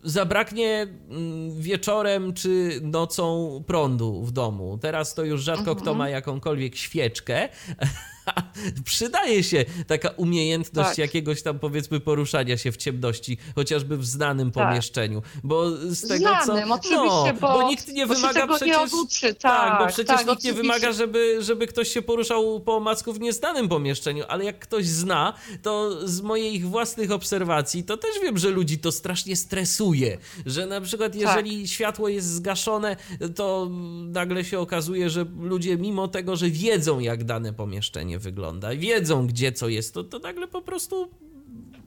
zabraknie 0.05 0.87
mm, 1.11 1.61
wieczorem 1.61 2.35
czy 2.35 2.81
nocą 2.83 3.63
prądu 3.67 4.23
w 4.23 4.33
domu. 4.33 4.79
Teraz 4.83 5.15
to 5.15 5.25
już 5.25 5.43
rzadko 5.43 5.77
kto 5.77 5.91
mhm. 5.91 5.99
ma 5.99 6.09
jakąkolwiek 6.09 6.77
świeczkę, 6.77 7.49
przydaje 8.85 9.43
się 9.43 9.65
taka 9.87 10.09
umiejętność 10.09 10.89
tak. 10.89 10.99
jakiegoś 10.99 11.43
tam 11.43 11.59
powiedzmy 11.59 12.01
poruszania 12.01 12.57
się 12.57 12.73
w 12.73 12.77
ciemności, 12.77 13.39
chociażby 13.55 13.97
w 13.97 14.07
znanym 14.07 14.51
tak. 14.51 14.69
pomieszczeniu. 14.69 15.23
Bo 15.45 15.71
z 15.71 16.09
tego 16.09 16.17
Znanym, 16.45 16.69
co. 16.69 16.75
Oczywiście, 16.75 17.33
no, 17.33 17.35
bo, 17.41 17.53
bo 17.53 17.69
nikt 17.69 17.89
nie 17.89 18.07
wymaga 18.07 18.47
przecież. 18.47 18.69
Nie 18.69 18.79
oduczy, 18.81 19.35
tak, 19.35 19.71
tak, 19.71 19.79
bo 19.79 19.87
przecież 19.87 20.17
tak, 20.17 20.19
nikt 20.19 20.31
oczywiście. 20.31 20.53
nie 20.53 20.63
wymaga, 20.63 20.93
żeby, 20.93 21.43
żeby 21.43 21.67
ktoś 21.67 21.89
się 21.89 22.03
poruszał 22.03 22.61
po 22.61 22.77
omacku 22.77 23.13
w 23.13 23.21
nieznanym 23.21 23.69
pomieszczeniu, 23.69 24.25
ale 24.29 24.45
jak 24.45 24.59
ktoś 24.59 24.87
zna, 24.87 25.33
to 25.63 26.07
z 26.09 26.21
moich 26.21 26.69
własnych 26.69 27.11
obserwacji, 27.11 27.85
to 27.85 27.97
też 27.97 28.11
wiem, 28.23 28.39
że 28.39 28.51
ludzi 28.51 28.79
to 28.79 28.93
strasznie 28.93 29.37
stresuje. 29.37 30.19
Że 30.47 30.67
na 30.67 30.81
przykład, 30.81 31.13
tak. 31.13 31.21
jeżeli 31.21 31.69
światło 31.69 32.09
jest 32.09 32.29
zgaszone, 32.29 32.97
to 33.35 33.69
nagle 34.07 34.45
się 34.45 34.59
okazuje, 34.59 35.11
że 35.11 35.27
ludzie, 35.41 35.77
mimo 35.77 36.09
tego, 36.09 36.37
że 36.37 36.51
wiedzą, 36.51 37.01
jak 37.01 37.25
dane 37.25 37.53
pomieszczenie 37.53 38.16
wygląda, 38.19 38.77
wiedzą 38.77 39.27
gdzie 39.27 39.53
co 39.53 39.69
jest, 39.69 39.95
to, 39.95 40.05
to 40.05 40.19
nagle 40.19 40.49
po 40.49 40.63
prostu 40.63 41.11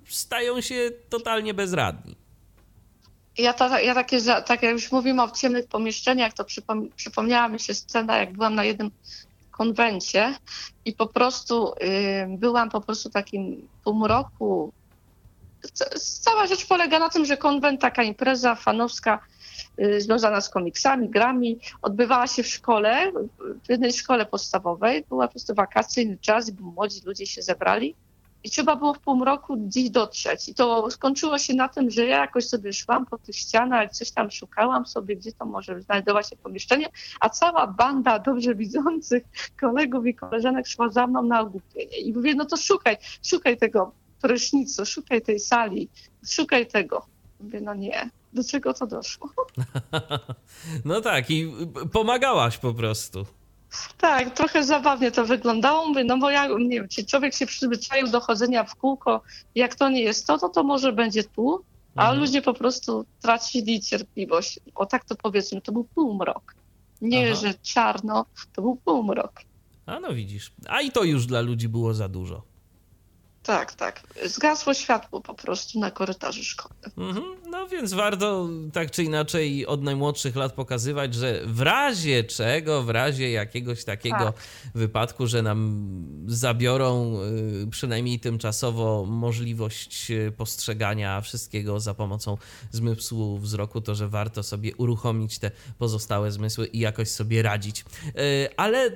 stają 0.09 0.61
się 0.61 0.91
totalnie 1.09 1.53
bezradni. 1.53 2.15
Ja, 3.37 3.53
to, 3.53 3.79
ja 3.79 3.93
takie, 3.93 4.21
tak 4.21 4.63
jak 4.63 4.71
już 4.71 4.91
mówimy 4.91 5.23
o 5.23 5.31
ciemnych 5.31 5.67
pomieszczeniach, 5.67 6.33
to 6.33 6.45
przypom 6.45 6.89
przypomniała 6.95 7.47
mi 7.47 7.59
się 7.59 7.73
scena, 7.73 8.17
jak 8.17 8.33
byłam 8.33 8.55
na 8.55 8.63
jednym 8.63 8.91
konwencie 9.51 10.35
i 10.85 10.93
po 10.93 11.07
prostu 11.07 11.73
y, 11.73 12.37
byłam 12.37 12.69
po 12.69 12.81
prostu 12.81 13.09
takim 13.09 13.67
półmroku. 13.83 14.73
Cała 16.21 16.47
rzecz 16.47 16.65
polega 16.65 16.99
na 16.99 17.09
tym, 17.09 17.25
że 17.25 17.37
konwent, 17.37 17.81
taka 17.81 18.03
impreza 18.03 18.55
fanowska, 18.55 19.19
związana 19.97 20.41
z 20.41 20.49
komiksami, 20.49 21.09
grami, 21.09 21.59
odbywała 21.81 22.27
się 22.27 22.43
w 22.43 22.47
szkole, 22.47 23.11
w 23.63 23.69
jednej 23.69 23.93
szkole 23.93 24.25
podstawowej. 24.25 25.05
Była 25.09 25.27
po 25.27 25.31
prostu 25.31 25.55
wakacyjny 25.55 26.17
czas, 26.17 26.49
bo 26.49 26.71
młodzi 26.71 27.01
ludzie 27.05 27.25
się 27.25 27.41
zebrali 27.41 27.95
i 28.43 28.49
trzeba 28.49 28.75
było 28.75 28.93
w 28.93 28.99
półmroku 28.99 29.57
gdzieś 29.57 29.89
dotrzeć. 29.89 30.49
I 30.49 30.53
to 30.53 30.91
skończyło 30.91 31.37
się 31.37 31.53
na 31.53 31.69
tym, 31.69 31.91
że 31.91 32.05
ja 32.05 32.17
jakoś 32.17 32.45
sobie 32.45 32.73
szłam 32.73 33.05
po 33.05 33.17
tych 33.17 33.35
ścianach, 33.35 33.91
coś 33.91 34.11
tam 34.11 34.31
szukałam 34.31 34.85
sobie, 34.85 35.15
gdzie 35.15 35.31
to 35.31 35.45
może 35.45 35.81
znajdować 35.81 36.29
się 36.29 36.35
pomieszczenie, 36.35 36.87
a 37.19 37.29
cała 37.29 37.67
banda 37.67 38.19
dobrze 38.19 38.55
widzących 38.55 39.23
kolegów 39.59 40.05
i 40.05 40.15
koleżanek 40.15 40.67
szła 40.67 40.89
za 40.89 41.07
mną 41.07 41.23
na 41.23 41.41
ogłupienie. 41.41 41.97
I 41.97 42.13
mówię, 42.13 42.35
no 42.35 42.45
to 42.45 42.57
szukaj, 42.57 42.97
szukaj 43.23 43.57
tego 43.57 43.91
prysznicu, 44.21 44.85
szukaj 44.85 45.21
tej 45.21 45.39
sali, 45.39 45.89
szukaj 46.27 46.67
tego. 46.67 47.05
Mówię, 47.39 47.61
no 47.61 47.73
nie, 47.73 48.09
do 48.33 48.43
czego 48.43 48.73
to 48.73 48.87
doszło. 48.87 49.29
No 50.85 51.01
tak, 51.01 51.31
i 51.31 51.53
pomagałaś 51.91 52.57
po 52.57 52.73
prostu. 52.73 53.25
Tak, 53.97 54.33
trochę 54.33 54.63
zabawnie 54.63 55.11
to 55.11 55.25
wyglądało. 55.25 55.87
Mówię, 55.87 56.03
no 56.03 56.17
bo 56.17 56.29
ja 56.29 56.47
nie 56.47 56.69
wiem, 56.69 56.87
czy 56.87 57.05
człowiek 57.05 57.33
się 57.33 57.45
przyzwyczaił 57.45 58.07
do 58.07 58.19
chodzenia 58.19 58.63
w 58.63 58.75
kółko, 58.75 59.21
jak 59.55 59.75
to 59.75 59.89
nie 59.89 60.01
jest 60.01 60.27
to, 60.27 60.37
to 60.37 60.49
to 60.49 60.63
może 60.63 60.93
będzie 60.93 61.23
tu, 61.23 61.63
a 61.95 62.01
mhm. 62.01 62.19
ludzie 62.19 62.41
po 62.41 62.53
prostu 62.53 63.05
tracili 63.21 63.81
cierpliwość. 63.81 64.59
O 64.75 64.85
tak 64.85 65.05
to 65.05 65.15
powiedzmy, 65.15 65.61
to 65.61 65.71
był 65.71 65.83
półmrok. 65.83 66.55
Nie, 67.01 67.31
Aha. 67.31 67.41
że 67.41 67.53
czarno, 67.53 68.25
to 68.53 68.61
był 68.61 68.75
półmrok. 68.75 69.41
A 69.85 69.99
no 69.99 70.13
widzisz, 70.13 70.51
a 70.67 70.81
i 70.81 70.91
to 70.91 71.03
już 71.03 71.25
dla 71.25 71.41
ludzi 71.41 71.69
było 71.69 71.93
za 71.93 72.09
dużo. 72.09 72.48
Tak, 73.43 73.73
tak. 73.73 74.01
Zgasło 74.25 74.73
światło 74.73 75.21
po 75.21 75.33
prostu 75.33 75.79
na 75.79 75.91
korytarzu 75.91 76.43
szkolnym. 76.43 76.91
Mhm. 76.97 77.25
No 77.49 77.67
więc 77.67 77.93
warto 77.93 78.49
tak 78.73 78.91
czy 78.91 79.03
inaczej 79.03 79.65
od 79.65 79.83
najmłodszych 79.83 80.35
lat 80.35 80.53
pokazywać, 80.53 81.13
że 81.13 81.41
w 81.45 81.61
razie 81.61 82.23
czego, 82.23 82.83
w 82.83 82.89
razie 82.89 83.31
jakiegoś 83.31 83.83
takiego 83.83 84.17
tak. 84.17 84.35
wypadku, 84.75 85.27
że 85.27 85.41
nam 85.41 85.89
zabiorą 86.27 87.19
y, 87.63 87.67
przynajmniej 87.71 88.19
tymczasowo 88.19 89.05
możliwość 89.05 90.11
y, 90.11 90.33
postrzegania 90.37 91.21
wszystkiego 91.21 91.79
za 91.79 91.93
pomocą 91.93 92.37
zmysłu 92.71 93.37
wzroku, 93.37 93.81
to 93.81 93.95
że 93.95 94.07
warto 94.07 94.43
sobie 94.43 94.75
uruchomić 94.75 95.39
te 95.39 95.51
pozostałe 95.77 96.31
zmysły 96.31 96.67
i 96.67 96.79
jakoś 96.79 97.09
sobie 97.09 97.41
radzić. 97.41 97.85
Y, 98.07 98.49
ale 98.57 98.91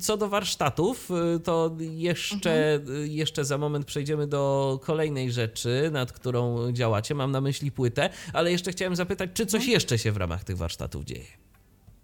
co 0.00 0.16
do 0.16 0.28
warsztatów, 0.28 1.08
to 1.44 1.76
jeszcze, 1.78 2.74
mhm. 2.74 3.06
jeszcze 3.06 3.44
za 3.44 3.58
moment 3.58 3.79
przejdziemy 3.84 4.26
do 4.26 4.78
kolejnej 4.82 5.32
rzeczy, 5.32 5.90
nad 5.92 6.12
którą 6.12 6.72
działacie. 6.72 7.14
Mam 7.14 7.32
na 7.32 7.40
myśli 7.40 7.72
płytę, 7.72 8.10
ale 8.32 8.52
jeszcze 8.52 8.72
chciałem 8.72 8.96
zapytać, 8.96 9.30
czy 9.34 9.46
coś 9.46 9.66
jeszcze 9.66 9.98
się 9.98 10.12
w 10.12 10.16
ramach 10.16 10.44
tych 10.44 10.56
warsztatów 10.56 11.04
dzieje? 11.04 11.26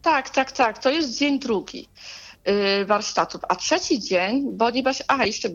Tak, 0.03 0.31
tak, 0.31 0.53
tak. 0.53 0.79
To 0.79 0.91
jest 0.91 1.18
dzień 1.18 1.39
drugi 1.39 1.89
y, 2.81 2.85
warsztatów, 2.85 3.41
a 3.49 3.57
trzeci 3.57 4.01
dzień, 4.01 4.57
ponieważ, 4.59 5.03
a 5.09 5.27
jeszcze, 5.27 5.49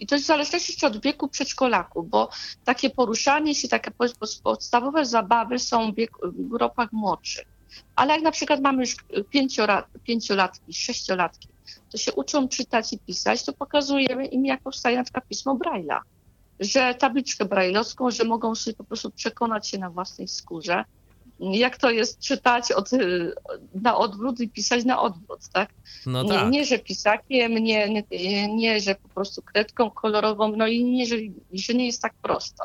i 0.00 0.06
to 0.06 0.14
jest 0.14 0.24
w 0.24 0.28
zależności 0.28 0.72
jeszcze 0.72 0.86
od 0.86 1.02
wieku 1.02 1.28
przedszkolaku, 1.28 2.02
bo 2.02 2.30
takie 2.64 2.90
poruszanie 2.90 3.54
się, 3.54 3.68
takie 3.68 3.90
podstawowe 4.42 5.06
zabawy 5.06 5.58
są 5.58 5.92
w, 5.92 5.94
wieku, 5.94 6.20
w 6.24 6.48
grupach 6.48 6.92
młodszych. 6.92 7.44
Ale 7.96 8.14
jak 8.14 8.22
na 8.22 8.30
przykład 8.30 8.60
mamy 8.60 8.82
już 8.82 8.96
pięciolatki, 10.04 10.74
sześciolatki, 10.74 11.48
to 11.90 11.98
się 11.98 12.12
uczą 12.12 12.48
czytać 12.48 12.92
i 12.92 12.98
pisać, 12.98 13.44
to 13.44 13.52
pokazujemy 13.52 14.26
im, 14.26 14.46
jak 14.46 14.60
powstaje 14.60 14.96
na 14.96 15.04
przykład 15.04 15.28
pismo 15.28 15.56
Braille'a. 15.56 16.00
Że 16.60 16.94
tabliczkę 16.94 17.44
brajlowską, 17.44 18.10
że 18.10 18.24
mogą 18.24 18.54
sobie 18.54 18.76
po 18.76 18.84
prostu 18.84 19.10
przekonać 19.10 19.68
się 19.68 19.78
na 19.78 19.90
własnej 19.90 20.28
skórze, 20.28 20.84
jak 21.40 21.78
to 21.78 21.90
jest 21.90 22.18
czytać 22.18 22.72
od, 22.72 22.90
na 23.74 23.96
odwrót 23.96 24.40
i 24.40 24.48
pisać 24.48 24.84
na 24.84 25.00
odwrót, 25.00 25.40
tak? 25.52 25.70
No 26.06 26.24
tak. 26.24 26.44
Nie, 26.44 26.50
nie, 26.50 26.64
że 26.64 26.78
pisakiem, 26.78 27.54
nie, 27.54 28.04
nie, 28.10 28.56
nie, 28.56 28.80
że 28.80 28.94
po 28.94 29.08
prostu 29.08 29.42
kredką 29.42 29.90
kolorową, 29.90 30.56
no 30.56 30.66
i 30.66 30.84
nie, 30.84 31.06
że, 31.06 31.16
że 31.52 31.74
nie 31.74 31.86
jest 31.86 32.02
tak 32.02 32.14
prosto 32.22 32.64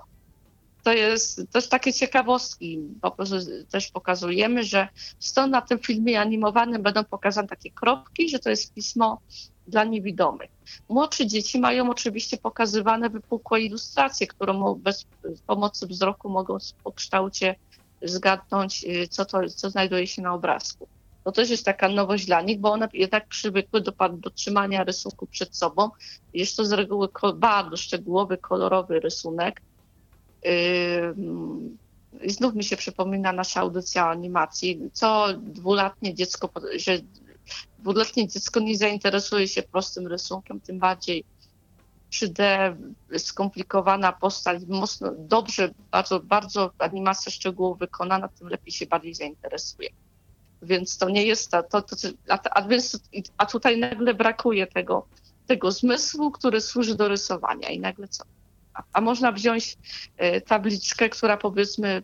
to 0.86 0.94
jest 0.94 1.52
też 1.52 1.70
takie 1.70 1.94
ciekawostki. 1.94 2.80
Po 3.02 3.12
prostu 3.12 3.36
też 3.70 3.92
pokazujemy, 3.92 4.64
że 4.64 4.88
stąd 5.20 5.52
na 5.52 5.62
tym 5.62 5.80
filmie 5.80 6.22
animowanym 6.22 6.84
będą 6.84 7.04
pokazane 7.04 7.48
takie 7.48 7.72
kropki, 7.72 8.30
że 8.30 8.40
to 8.40 8.50
jest 8.50 8.74
pismo 8.74 9.22
dla 9.68 9.84
niewidomych. 9.84 10.50
Młodsze 10.90 11.28
dzieci 11.28 11.60
mają 11.60 11.90
oczywiście 11.90 12.38
pokazywane 12.38 13.10
wypukłe 13.10 13.62
ilustracje, 13.62 14.28
którą 14.28 14.76
bez 14.76 15.06
pomocy 15.48 15.88
wzroku 15.88 16.30
mogą 16.30 16.58
po 16.84 16.92
kształcie 16.92 17.56
zgadnąć, 18.02 18.84
y, 18.84 19.08
co, 19.08 19.26
to, 19.26 19.50
co 19.50 19.70
znajduje 19.70 20.08
się 20.08 20.22
na 20.22 20.34
obrazku. 20.34 20.88
To 21.24 21.32
też 21.32 21.50
jest 21.50 21.66
taka 21.66 21.90
nowość 21.90 22.26
dla 22.26 22.42
nich, 22.42 22.60
bo 22.60 22.72
one 22.72 22.88
jednak 22.94 23.28
przywykły 23.28 23.82
do, 23.82 23.94
do 24.14 24.30
trzymania 24.30 24.84
rysunku 24.84 25.28
przed 25.28 25.58
sobą. 25.58 25.90
Jest 26.34 26.58
to 26.58 26.66
z 26.66 26.72
reguły 26.72 27.08
bardzo 27.36 27.78
szczegółowy, 27.78 28.38
kolorowy 28.38 29.00
rysunek, 29.00 29.62
i 32.22 32.32
znów 32.32 32.56
mi 32.56 32.64
się 32.64 32.78
przypomina 32.78 33.34
nasza 33.34 33.60
audycja 33.60 34.06
o 34.06 34.10
animacji. 34.10 34.90
Co 34.94 35.28
dwuletnie 35.38 36.14
dziecko, 36.14 36.50
że 36.76 37.00
dwuletnie 37.80 38.28
dziecko 38.28 38.60
nie 38.60 38.78
zainteresuje 38.78 39.48
się 39.48 39.64
prostym 39.64 40.08
rysunkiem, 40.08 40.60
tym 40.60 40.80
bardziej 40.80 41.26
3D, 42.12 42.76
skomplikowana 43.18 44.12
postać, 44.12 44.64
mocno, 44.68 45.12
dobrze, 45.18 45.74
bardzo, 45.92 46.20
bardzo 46.20 46.72
animacja 46.78 47.32
szczegółowo 47.32 47.76
wykonana, 47.76 48.28
tym 48.28 48.48
lepiej 48.48 48.72
się 48.72 48.86
bardziej 48.86 49.14
zainteresuje. 49.14 49.90
Więc 50.62 50.98
to 50.98 51.10
nie 51.10 51.24
jest 51.26 51.52
to, 51.52 51.64
to, 51.64 51.82
to 51.82 51.96
a, 52.30 52.40
a, 52.50 52.68
a 53.38 53.46
tutaj 53.46 53.80
nagle 53.80 54.14
brakuje 54.14 54.68
tego, 54.68 55.08
tego 55.48 55.72
zmysłu, 55.72 56.32
który 56.32 56.62
służy 56.62 56.96
do 56.96 57.08
rysowania 57.08 57.70
i 57.70 57.80
nagle 57.80 58.08
co? 58.08 58.24
A, 58.94 59.02
można 59.02 59.32
wziąć 59.32 59.78
y, 60.38 60.42
tabliczkę, 60.42 61.10
która 61.10 61.38
powiedzmy, 61.38 62.04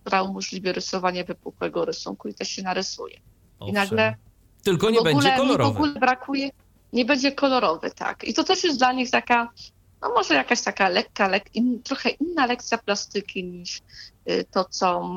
która 0.00 0.22
umożliwia 0.22 0.72
rysowanie 0.72 1.24
wypukłego 1.24 1.84
rysunku 1.84 2.28
i 2.28 2.34
też 2.34 2.48
się 2.48 2.62
narysuje. 2.62 3.20
Owszem. 3.58 3.68
I 3.68 3.72
nagle 3.72 4.16
tylko 4.62 4.90
nie 4.90 4.98
ogóle, 4.98 5.14
będzie 5.14 5.36
kolorowy. 5.36 5.72
W 5.72 5.76
ogóle 5.76 5.92
brakuje, 5.92 6.50
nie 6.92 7.04
będzie 7.04 7.32
kolorowy, 7.32 7.90
tak. 7.90 8.24
I 8.24 8.34
to 8.34 8.44
też 8.44 8.64
jest 8.64 8.78
dla 8.78 8.92
nich 8.92 9.10
taka, 9.10 9.52
no 10.02 10.08
może 10.14 10.34
jakaś 10.34 10.62
taka 10.62 10.88
lekka, 10.88 11.28
lek, 11.28 11.54
in, 11.54 11.82
trochę 11.82 12.10
inna 12.10 12.46
lekcja 12.46 12.78
plastyki 12.78 13.44
niż 13.44 13.80
y, 14.30 14.44
to, 14.50 14.64
co, 14.64 15.10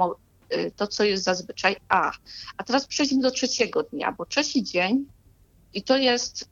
y, 0.53 0.71
to, 0.75 0.87
co 0.87 1.03
jest 1.03 1.23
zazwyczaj. 1.23 1.75
A, 1.89 2.11
a 2.57 2.63
teraz 2.63 2.87
przejdźmy 2.87 3.21
do 3.21 3.31
trzeciego 3.31 3.83
dnia, 3.83 4.11
bo 4.11 4.25
trzeci 4.25 4.63
dzień 4.63 5.05
i 5.73 5.83
to 5.83 5.97
jest 5.97 6.49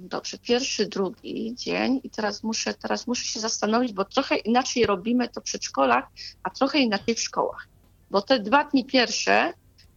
dobrze, 0.00 0.38
pierwszy, 0.38 0.86
drugi 0.86 1.54
dzień 1.54 2.00
i 2.04 2.10
teraz 2.10 2.42
muszę, 2.42 2.74
teraz 2.74 3.06
muszę 3.06 3.24
się 3.24 3.40
zastanowić, 3.40 3.92
bo 3.92 4.04
trochę 4.04 4.36
inaczej 4.36 4.86
robimy 4.86 5.28
to 5.28 5.40
w 5.40 5.44
przedszkolach, 5.44 6.04
a 6.42 6.50
trochę 6.50 6.78
inaczej 6.78 7.14
w 7.14 7.20
szkołach. 7.20 7.68
Bo 8.10 8.22
te 8.22 8.38
dwa 8.38 8.64
dni 8.64 8.84
pierwsze 8.84 9.52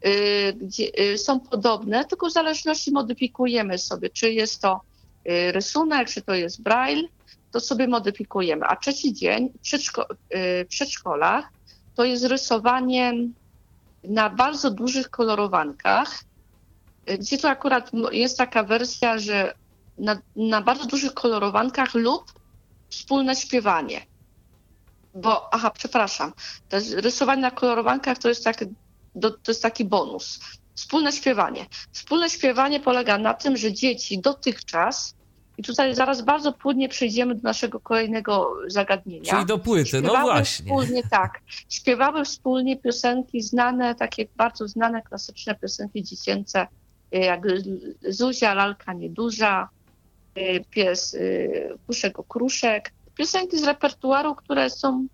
Y, 0.06 0.54
gdzie 0.54 0.92
y, 1.00 1.18
są 1.18 1.40
podobne, 1.40 2.06
tylko 2.06 2.28
w 2.28 2.34
zależności 2.34 2.92
modyfikujemy 2.92 3.78
sobie, 3.78 4.10
czy 4.10 4.32
jest 4.32 4.62
to 4.62 4.82
y, 5.30 5.52
rysunek, 5.52 6.10
czy 6.10 6.22
to 6.22 6.34
jest 6.34 6.62
braille, 6.62 7.08
to 7.52 7.60
sobie 7.60 7.88
modyfikujemy. 7.88 8.66
A 8.66 8.76
trzeci 8.76 9.14
dzień 9.14 9.50
w 9.50 9.60
przedszko 9.60 10.08
przedszkolach 10.68 11.50
to 11.96 12.04
jest 12.04 12.26
rysowanie 12.26 13.14
na 14.04 14.30
bardzo 14.30 14.72
dużych 14.72 15.10
kolorowankach, 15.10 16.24
gdzie 17.20 17.38
to 17.38 17.50
akurat 17.50 17.92
jest 18.12 18.38
taka 18.38 18.64
wersja, 18.64 19.18
że 19.18 19.54
na, 19.98 20.22
na 20.36 20.62
bardzo 20.62 20.86
dużych 20.86 21.14
kolorowankach 21.14 21.94
lub 21.94 22.24
wspólne 22.90 23.36
śpiewanie. 23.36 24.02
Bo, 25.16 25.54
aha, 25.54 25.72
przepraszam, 25.72 26.34
to 26.70 26.78
rysowanie 26.96 27.42
na 27.42 27.52
kolorowankach 27.52 28.18
to 28.18 28.30
jest 28.30 28.44
tak 28.44 28.66
do, 29.16 29.32
to 29.32 29.52
jest 29.52 29.62
taki 29.62 29.86
bonus. 29.86 30.40
Wspólne 30.76 31.12
śpiewanie. 31.12 31.66
Wspólne 31.92 32.30
śpiewanie 32.30 32.80
polega 32.80 33.18
na 33.18 33.34
tym, 33.34 33.58
że 33.58 33.74
dzieci 33.74 34.20
dotychczas, 34.20 35.16
i 35.58 35.64
tutaj 35.64 35.96
zaraz 35.96 36.22
bardzo 36.22 36.54
płynnie 36.54 36.90
przejdziemy 36.90 37.36
do 37.36 37.42
naszego 37.42 37.80
kolejnego 37.80 38.54
zagadnienia. 38.68 39.34
Czyli 39.34 39.46
do 39.46 39.60
płyty, 39.60 40.02
no 40.02 40.22
właśnie. 40.22 40.66
Wspólnie, 40.66 41.04
tak. 41.12 41.42
Śpiewały 41.70 42.26
wspólnie 42.26 42.78
piosenki 42.78 43.42
znane, 43.42 43.96
takie 43.96 44.26
bardzo 44.36 44.68
znane, 44.68 45.02
klasyczne 45.02 45.56
piosenki 45.56 46.04
dziecięce, 46.04 46.68
jak 47.20 47.42
Zuzia, 48.10 48.54
Lalka 48.54 48.94
Nieduża, 48.94 49.70
pies 50.70 51.18
Puszek 51.88 52.20
Okruszek. 52.20 52.92
Piosenki 53.16 53.60
z 53.60 53.64
repertuaru, 53.64 54.36
które 54.36 54.70
są 54.70 55.08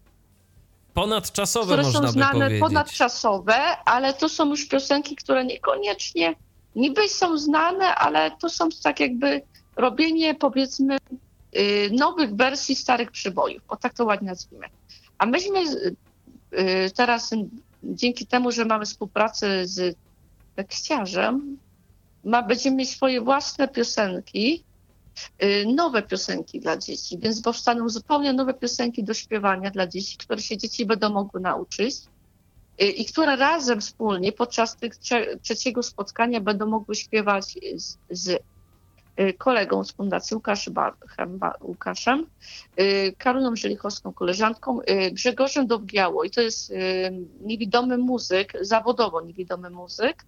Ponadczasowe 0.94 1.66
które 1.66 1.84
można 1.84 2.02
są 2.02 2.12
znane, 2.12 2.32
powiedzieć. 2.32 2.60
ponadczasowe, 2.60 3.56
ale 3.86 4.14
to 4.14 4.30
są 4.30 4.50
już 4.50 4.68
piosenki, 4.68 5.16
które 5.16 5.46
niekoniecznie 5.46 6.36
niby 6.76 7.10
są 7.10 7.38
znane, 7.38 7.96
ale 7.96 8.32
to 8.32 8.50
są 8.50 8.70
tak 8.84 9.00
jakby 9.00 9.42
robienie 9.76 10.36
powiedzmy 10.36 10.98
y, 11.58 11.90
nowych 11.94 12.36
wersji 12.36 12.76
starych 12.76 13.12
przybojów, 13.12 13.64
o 13.68 13.76
tak 13.76 13.94
to 13.94 14.06
ładnie 14.06 14.28
nazwijmy. 14.28 14.68
A 15.18 15.26
myśmy 15.26 15.60
y, 15.60 16.92
teraz 16.96 17.30
dzięki 17.84 18.26
temu, 18.26 18.52
że 18.52 18.66
mamy 18.66 18.86
współpracę 18.86 19.68
z 19.68 19.96
tekściarzem, 20.56 21.58
ma, 22.24 22.44
będziemy 22.44 22.76
mieć 22.78 22.90
swoje 22.90 23.22
własne 23.22 23.68
piosenki, 23.68 24.64
Y, 25.44 25.66
nowe 25.76 26.02
piosenki 26.02 26.60
dla 26.60 26.78
dzieci, 26.78 27.18
więc 27.18 27.42
powstaną 27.42 27.90
zupełnie 27.90 28.34
nowe 28.34 28.54
piosenki 28.54 29.04
do 29.04 29.14
śpiewania 29.14 29.72
dla 29.72 29.88
dzieci, 29.88 30.18
które 30.18 30.42
się 30.42 30.58
dzieci 30.58 30.86
będą 30.86 31.10
mogły 31.10 31.42
nauczyć 31.42 31.96
y, 32.82 32.86
i 32.86 33.06
które 33.06 33.36
razem 33.36 33.82
wspólnie 33.82 34.32
podczas 34.32 34.76
tych 34.78 34.94
trzeciego 35.42 35.84
spotkania 35.84 36.42
będą 36.42 36.66
mogły 36.66 36.96
śpiewać 36.96 37.46
z, 37.76 37.98
z 38.10 38.30
y, 39.20 39.34
kolegą 39.34 39.84
z 39.84 39.92
Fundacji 39.92 40.36
Łukasz 40.36 40.70
Łukaszem, 41.62 42.26
Karolą 43.18 43.56
Żelichowską, 43.56 44.14
koleżanką, 44.14 44.80
Grzegorzem 45.12 45.68
Dowgiało 45.68 46.24
i 46.24 46.30
to 46.30 46.42
jest 46.42 46.74
niewidomy 47.42 47.98
muzyk, 47.98 48.54
zawodowo 48.62 49.22
niewidomy 49.22 49.70
muzyk, 49.70 50.26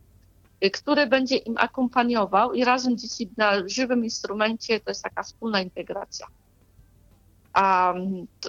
który 0.70 1.08
będzie 1.08 1.36
im 1.36 1.58
akompaniował 1.58 2.54
i 2.54 2.64
razem 2.64 2.98
dzieci 2.98 3.30
na 3.38 3.52
żywym 3.68 4.04
instrumencie 4.04 4.80
to 4.80 4.92
jest 4.92 5.04
taka 5.04 5.24
wspólna 5.24 5.62
integracja. 5.62 6.28
A, 7.54 7.94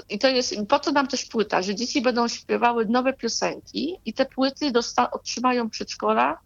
I 0.09 0.19
to 0.19 0.29
jest, 0.29 0.55
po 0.69 0.79
to 0.79 0.93
nam 0.93 1.09
też 1.09 1.25
płyta, 1.25 1.63
że 1.63 1.75
dzieci 1.75 2.03
będą 2.03 2.29
śpiewały 2.29 2.87
nowe 2.87 3.13
piosenki 3.13 3.99
i 4.05 4.13
te 4.13 4.27
płyty 4.27 4.73
otrzymają 5.13 5.71
przedszkola 5.71 6.39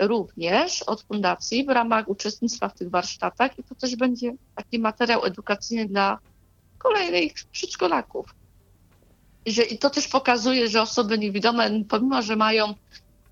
również 0.00 0.82
od 0.82 1.02
fundacji 1.02 1.64
w 1.64 1.68
ramach 1.68 2.08
uczestnictwa 2.08 2.68
w 2.68 2.74
tych 2.74 2.90
warsztatach 2.90 3.58
i 3.58 3.64
to 3.64 3.74
też 3.74 3.96
będzie 3.96 4.32
taki 4.54 4.78
materiał 4.78 5.24
edukacyjny 5.24 5.86
dla 5.86 6.18
kolejnych 6.78 7.32
przedszkolaków. 7.52 8.34
Że, 9.46 9.62
I 9.62 9.78
to 9.78 9.90
też 9.90 10.08
pokazuje, 10.08 10.68
że 10.68 10.82
osoby 10.82 11.18
niewidome, 11.18 11.70
pomimo 11.88 12.22
że 12.22 12.36
mają 12.36 12.74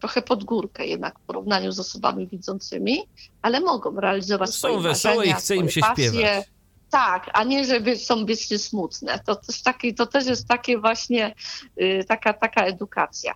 trochę 0.06 0.22
pod 0.22 0.44
górkę 0.44 0.86
jednak 0.86 1.18
w 1.18 1.22
porównaniu 1.22 1.72
z 1.72 1.80
osobami 1.80 2.26
widzącymi, 2.26 3.08
ale 3.42 3.60
mogą 3.60 4.00
realizować 4.00 4.50
są 4.50 4.56
swoje 4.56 4.80
wesołe 4.80 5.26
i 5.26 5.32
chce 5.32 5.56
im 5.56 5.70
się 5.70 5.80
pasje. 5.80 6.08
śpiewać. 6.08 6.44
Tak, 6.90 7.30
a 7.32 7.44
nie, 7.44 7.64
że 7.64 7.96
są 7.96 8.26
wiecznie 8.26 8.58
smutne. 8.58 9.20
To 9.26 9.36
też, 9.36 9.62
taki, 9.62 9.94
to 9.94 10.06
też 10.06 10.26
jest 10.26 10.48
takie 10.48 10.78
właśnie 10.78 11.34
y, 11.80 12.04
taka, 12.08 12.32
taka 12.32 12.64
edukacja. 12.64 13.34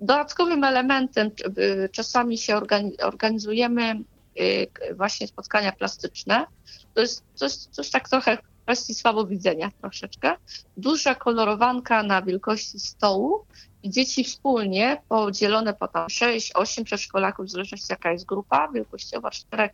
Dodatkowym 0.00 0.64
elementem 0.64 1.30
y, 1.58 1.88
czasami 1.92 2.38
się 2.38 2.60
organizujemy 3.02 4.00
y, 4.40 4.94
właśnie 4.96 5.28
spotkania 5.28 5.72
plastyczne. 5.72 6.46
To 6.94 7.00
jest 7.00 7.24
coś, 7.34 7.52
coś 7.52 7.90
tak 7.90 8.08
trochę 8.08 8.36
w 8.36 8.62
kwestii 8.62 8.94
słabowidzenia 8.94 9.70
troszeczkę. 9.80 10.36
Duża 10.76 11.14
kolorowanka 11.14 12.02
na 12.02 12.22
wielkości 12.22 12.80
stołu 12.80 13.46
i 13.86 13.90
dzieci 13.90 14.24
wspólnie, 14.24 15.02
podzielone 15.08 15.74
po 15.74 15.88
tam 15.88 16.06
6-8 16.06 16.84
przedszkolaków, 16.84 17.46
w 17.46 17.50
zależności 17.50 17.86
jaka 17.90 18.12
jest 18.12 18.24
grupa 18.24 18.68
wielkościowa, 18.68 19.30
czterech, 19.30 19.70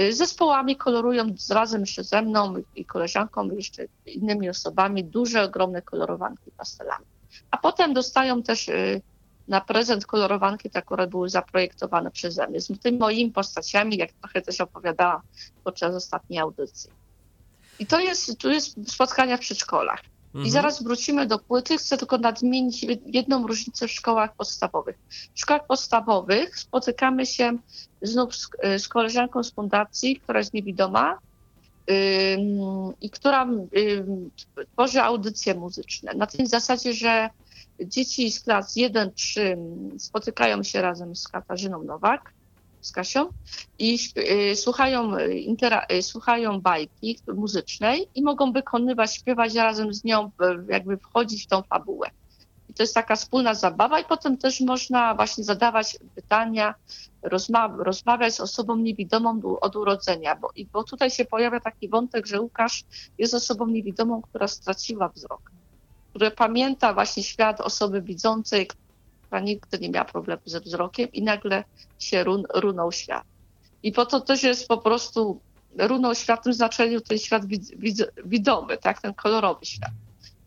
y, 0.00 0.12
zespołami 0.12 0.76
kolorują 0.76 1.34
razem 1.50 1.84
ze 1.86 2.22
mną 2.22 2.54
i 2.76 2.84
koleżanką, 2.84 3.50
i 3.50 3.56
jeszcze 3.56 3.84
innymi 4.06 4.48
osobami 4.48 5.04
duże, 5.04 5.42
ogromne 5.42 5.82
kolorowanki 5.82 6.50
pastelami. 6.56 7.04
A 7.50 7.56
potem 7.56 7.94
dostają 7.94 8.42
też 8.42 8.68
y, 8.68 9.00
na 9.48 9.60
prezent 9.60 10.06
kolorowanki, 10.06 10.70
te, 10.70 10.82
które 10.82 11.06
były 11.06 11.28
zaprojektowane 11.28 12.10
przeze 12.10 12.48
mnie, 12.48 12.60
z 12.60 12.80
tymi 12.80 12.98
moimi 12.98 13.30
postaciami, 13.30 13.96
jak 13.96 14.12
trochę 14.12 14.42
też 14.42 14.60
opowiadałam 14.60 15.20
podczas 15.64 15.94
ostatniej 15.94 16.38
audycji. 16.40 16.90
I 17.78 17.86
to 17.86 18.00
jest, 18.00 18.38
tu 18.38 18.50
jest 18.50 18.92
spotkania 18.92 19.36
w 19.36 19.40
przedszkolach. 19.40 20.00
Mhm. 20.36 20.46
I 20.46 20.50
zaraz 20.50 20.82
wrócimy 20.82 21.26
do 21.26 21.38
płyty. 21.38 21.78
Chcę 21.78 21.98
tylko 21.98 22.18
nadmienić 22.18 22.86
jedną 23.06 23.46
różnicę 23.46 23.88
w 23.88 23.90
szkołach 23.90 24.34
podstawowych. 24.34 24.98
W 25.34 25.40
szkołach 25.40 25.66
podstawowych 25.66 26.58
spotykamy 26.58 27.26
się 27.26 27.58
znów 28.02 28.36
z, 28.36 28.48
z 28.78 28.88
koleżanką 28.88 29.42
z 29.44 29.52
fundacji, 29.52 30.16
która 30.16 30.38
jest 30.38 30.54
niewidoma 30.54 31.18
i 33.00 33.10
która 33.10 33.48
tworzy 34.72 35.02
audycje 35.02 35.54
muzyczne. 35.54 36.12
Na 36.14 36.26
tej 36.26 36.46
zasadzie, 36.46 36.92
że 36.92 37.30
dzieci 37.80 38.32
z 38.32 38.40
klas 38.40 38.76
1-3 38.76 39.40
spotykają 39.98 40.62
się 40.62 40.82
razem 40.82 41.16
z 41.16 41.28
Katarzyną 41.28 41.82
Nowak 41.82 42.32
z 42.86 42.92
Kasią 42.92 43.28
i 43.78 43.98
y, 44.50 44.56
słuchają, 44.56 45.16
y, 45.92 46.02
słuchają 46.02 46.60
bajki 46.60 47.18
muzycznej 47.34 48.08
i 48.14 48.22
mogą 48.22 48.52
wykonywać, 48.52 49.14
śpiewać 49.14 49.54
razem 49.54 49.94
z 49.94 50.04
nią, 50.04 50.30
jakby 50.68 50.96
wchodzić 50.96 51.44
w 51.44 51.46
tą 51.46 51.62
fabułę. 51.62 52.10
I 52.68 52.74
to 52.74 52.82
jest 52.82 52.94
taka 52.94 53.16
wspólna 53.16 53.54
zabawa 53.54 54.00
i 54.00 54.04
potem 54.04 54.36
też 54.36 54.60
można 54.60 55.14
właśnie 55.14 55.44
zadawać 55.44 55.98
pytania, 56.14 56.74
rozma 57.22 57.76
rozmawiać 57.78 58.34
z 58.34 58.40
osobą 58.40 58.76
niewidomą 58.76 59.40
od 59.60 59.76
urodzenia, 59.76 60.36
bo, 60.36 60.50
bo 60.72 60.84
tutaj 60.84 61.10
się 61.10 61.24
pojawia 61.24 61.60
taki 61.60 61.88
wątek, 61.88 62.26
że 62.26 62.40
Łukasz 62.40 62.84
jest 63.18 63.34
osobą 63.34 63.66
niewidomą, 63.66 64.22
która 64.22 64.48
straciła 64.48 65.08
wzrok, 65.08 65.50
która 66.10 66.30
pamięta 66.30 66.94
właśnie 66.94 67.22
świat 67.22 67.60
osoby 67.60 68.02
widzącej, 68.02 68.68
która 69.36 69.46
nigdy 69.46 69.78
nie 69.78 69.90
miała 69.90 70.04
problemu 70.04 70.42
ze 70.44 70.60
wzrokiem 70.60 71.12
i 71.12 71.22
nagle 71.22 71.64
się 71.98 72.24
run, 72.24 72.44
runął 72.54 72.92
świat. 72.92 73.24
I 73.82 73.92
po 73.92 74.06
to 74.06 74.20
też 74.20 74.42
jest 74.42 74.68
po 74.68 74.78
prostu 74.78 75.40
runął 75.78 76.14
świat 76.14 76.40
w 76.40 76.44
tym 76.44 76.52
znaczeniu 76.52 77.00
ten 77.00 77.18
świat 77.18 77.46
wid, 77.46 77.78
wid, 77.78 78.02
widomy, 78.24 78.78
tak, 78.78 79.00
ten 79.00 79.14
kolorowy 79.14 79.66
świat. 79.66 79.90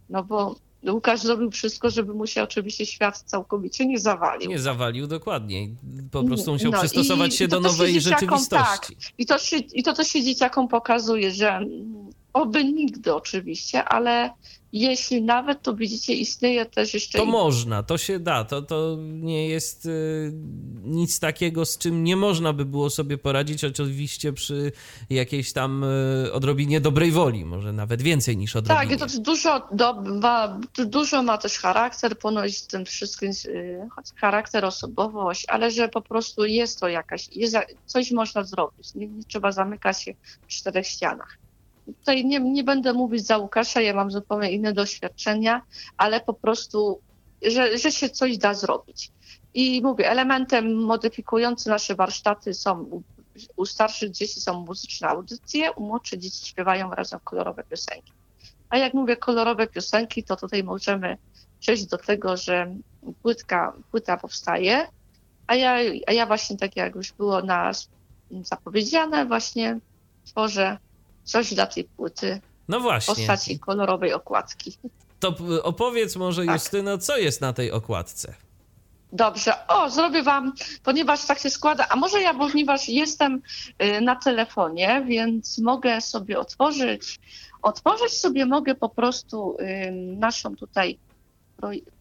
No 0.09 0.23
bo 0.23 0.55
Łukasz 0.87 1.21
zrobił 1.21 1.51
wszystko, 1.51 1.89
żeby 1.89 2.13
mu 2.13 2.27
się 2.27 2.43
oczywiście 2.43 2.85
świat 2.85 3.17
całkowicie 3.17 3.85
nie 3.85 3.99
zawalił. 3.99 4.49
Nie 4.49 4.59
zawalił, 4.59 5.07
dokładnie. 5.07 5.67
Po 6.11 6.23
prostu 6.23 6.51
musiał 6.51 6.71
no, 6.71 6.79
przystosować 6.79 7.35
się 7.35 7.47
do 7.47 7.59
nowej 7.59 7.93
się 7.93 8.01
rzeczywistości. 8.01 8.95
Tak. 8.95 9.13
I, 9.17 9.25
to 9.25 9.37
się, 9.37 9.57
I 9.57 9.83
to 9.83 9.93
też 9.93 10.07
się 10.07 10.23
dzieciakom 10.23 10.67
pokazuje, 10.67 11.31
że 11.31 11.65
oby 12.33 12.63
nigdy 12.65 13.13
oczywiście, 13.13 13.83
ale 13.83 14.29
jeśli 14.73 15.21
nawet, 15.21 15.61
to 15.61 15.75
widzicie, 15.75 16.13
istnieje 16.13 16.65
też 16.65 16.93
jeszcze... 16.93 17.17
To 17.17 17.25
można, 17.25 17.83
to 17.83 17.97
się 17.97 18.19
da, 18.19 18.43
to, 18.43 18.61
to 18.61 18.97
nie 18.99 19.47
jest 19.47 19.85
y, 19.85 20.31
nic 20.83 21.19
takiego, 21.19 21.65
z 21.65 21.77
czym 21.77 22.03
nie 22.03 22.15
można 22.15 22.53
by 22.53 22.65
było 22.65 22.89
sobie 22.89 23.17
poradzić, 23.17 23.63
oczywiście 23.63 24.33
przy 24.33 24.71
jakiejś 25.09 25.53
tam 25.53 25.83
y, 25.83 26.33
odrobinie 26.33 26.81
dobrej 26.81 27.11
woli, 27.11 27.45
może 27.45 27.73
nawet 27.73 28.01
więcej 28.01 28.37
niż 28.37 28.55
odrobinie. 28.55 28.97
Tak, 28.97 29.11
to 29.11 29.19
dużo, 29.19 29.67
do, 29.71 30.01
ma, 30.01 30.59
dużo 30.77 31.23
ma 31.23 31.37
też 31.37 31.57
charakter, 31.57 32.17
ponoć 32.19 32.61
tym 32.61 32.85
wszystkim, 32.85 33.31
y, 33.45 33.87
charakter, 34.15 34.65
osobowość, 34.65 35.45
ale 35.47 35.71
że 35.71 35.89
po 35.89 36.01
prostu 36.01 36.45
jest 36.45 36.79
to 36.79 36.87
jakaś, 36.87 37.29
jest, 37.35 37.57
coś 37.85 38.11
można 38.11 38.43
zrobić, 38.43 38.95
nie, 38.95 39.07
nie 39.07 39.23
trzeba 39.23 39.51
zamykać 39.51 40.01
się 40.03 40.13
w 40.41 40.47
czterech 40.47 40.87
ścianach. 40.87 41.37
Tutaj 41.99 42.25
nie, 42.25 42.39
nie 42.39 42.63
będę 42.63 42.93
mówić 42.93 43.25
za 43.25 43.37
Łukasza, 43.37 43.81
ja 43.81 43.93
mam 43.93 44.11
zupełnie 44.11 44.51
inne 44.51 44.73
doświadczenia, 44.73 45.61
ale 45.97 46.21
po 46.21 46.33
prostu, 46.33 46.99
że, 47.41 47.77
że 47.77 47.91
się 47.91 48.09
coś 48.09 48.37
da 48.37 48.53
zrobić. 48.53 49.11
I 49.53 49.81
mówię, 49.81 50.09
elementem 50.09 50.75
modyfikującym 50.75 51.71
nasze 51.71 51.95
warsztaty 51.95 52.53
są 52.53 53.01
u, 53.55 53.65
starszych 53.65 54.11
dzieci 54.11 54.41
są 54.41 54.65
muzyczne 54.65 55.07
audycje, 55.07 55.71
u 55.71 55.87
młodszych 55.87 56.19
dzieci 56.19 56.47
śpiewają 56.47 56.91
razem 56.91 57.19
kolorowe 57.23 57.63
piosenki. 57.63 58.11
A 58.69 58.77
jak 58.77 58.93
mówię 58.93 59.17
kolorowe 59.17 59.67
piosenki, 59.67 60.23
to 60.23 60.35
tutaj 60.35 60.63
możemy 60.63 61.17
przejść 61.59 61.85
do 61.85 61.97
tego, 61.97 62.37
że 62.37 62.75
płytka, 63.21 63.73
płyta 63.91 64.17
powstaje, 64.17 64.87
a 65.47 65.55
ja, 65.55 65.75
a 66.07 66.11
ja 66.11 66.25
właśnie 66.25 66.57
tak 66.57 66.75
jak 66.75 66.95
już 66.95 67.11
było 67.11 67.41
nas 67.41 67.89
zapowiedziane, 68.43 69.25
właśnie 69.25 69.79
tworzę 70.25 70.77
coś 71.31 71.53
dla 71.53 71.67
tej 71.67 71.83
płyty. 71.83 72.41
No 72.67 72.79
właśnie. 72.79 73.13
W 73.13 73.17
postaci 73.17 73.59
kolorowej 73.59 74.13
okładki. 74.13 74.77
To 75.19 75.35
opowiedz 75.63 76.15
może 76.15 76.45
tak. 76.45 76.55
Justyno, 76.55 76.97
co 76.97 77.17
jest 77.17 77.41
na 77.41 77.53
tej 77.53 77.71
okładce? 77.71 78.33
Dobrze. 79.13 79.67
O, 79.67 79.89
zrobię 79.89 80.23
wam, 80.23 80.53
ponieważ 80.83 81.25
tak 81.25 81.39
się 81.39 81.49
składa, 81.49 81.87
a 81.89 81.95
może 81.95 82.21
ja, 82.21 82.33
ponieważ 82.33 82.89
jestem 82.89 83.41
y, 83.83 84.01
na 84.01 84.15
telefonie, 84.15 85.05
więc 85.07 85.57
mogę 85.57 86.01
sobie 86.01 86.39
otworzyć, 86.39 87.19
otworzyć 87.61 88.13
sobie 88.13 88.45
mogę 88.45 88.75
po 88.75 88.89
prostu 88.89 89.57
naszą 90.17 90.55
tutaj 90.55 90.97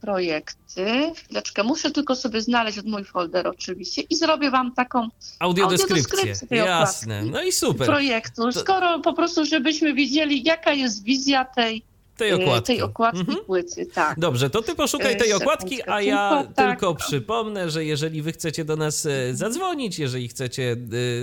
projekty. 0.01 1.13
Chwileczkę, 1.17 1.63
muszę 1.63 1.91
tylko 1.91 2.17
sobie 2.17 2.43
znaleźć 2.43 2.79
od 2.79 2.87
mój 2.87 3.05
folder 3.05 3.49
oczywiście 3.49 4.03
i 4.03 4.17
zrobię 4.17 4.51
wam 4.51 4.73
taką 4.73 5.09
audiodeskrypcję. 5.39 5.97
audiodeskrypcję 5.97 6.59
Jasne, 6.59 7.23
no 7.25 7.43
i 7.43 7.53
super. 7.53 7.87
Projektu, 7.87 8.53
skoro 8.53 9.01
po 9.01 9.13
prostu, 9.13 9.45
żebyśmy 9.45 9.95
wiedzieli, 9.95 10.43
jaka 10.43 10.73
jest 10.73 11.05
wizja 11.05 11.45
tej 11.45 11.83
tej 12.19 12.33
okładki. 12.33 12.67
Tej 12.67 12.83
okładki 12.83 13.21
mhm. 13.21 13.45
płyty, 13.45 13.87
tak. 13.87 14.21
Dobrze, 14.21 14.51
to 14.51 14.63
ty 14.63 14.75
poszukaj 14.75 15.17
tej 15.17 15.33
okładki, 15.33 15.83
a 15.87 16.03
ja 16.03 16.31
tylko, 16.39 16.55
tak. 16.55 16.69
tylko 16.71 16.95
przypomnę, 16.95 17.71
że 17.71 17.85
jeżeli 17.85 18.23
wy 18.23 18.33
chcecie 18.33 18.65
do 18.65 18.77
nas 18.77 19.07
e, 19.07 19.35
zadzwonić, 19.35 19.99
jeżeli 19.99 20.29
chcecie 20.29 20.77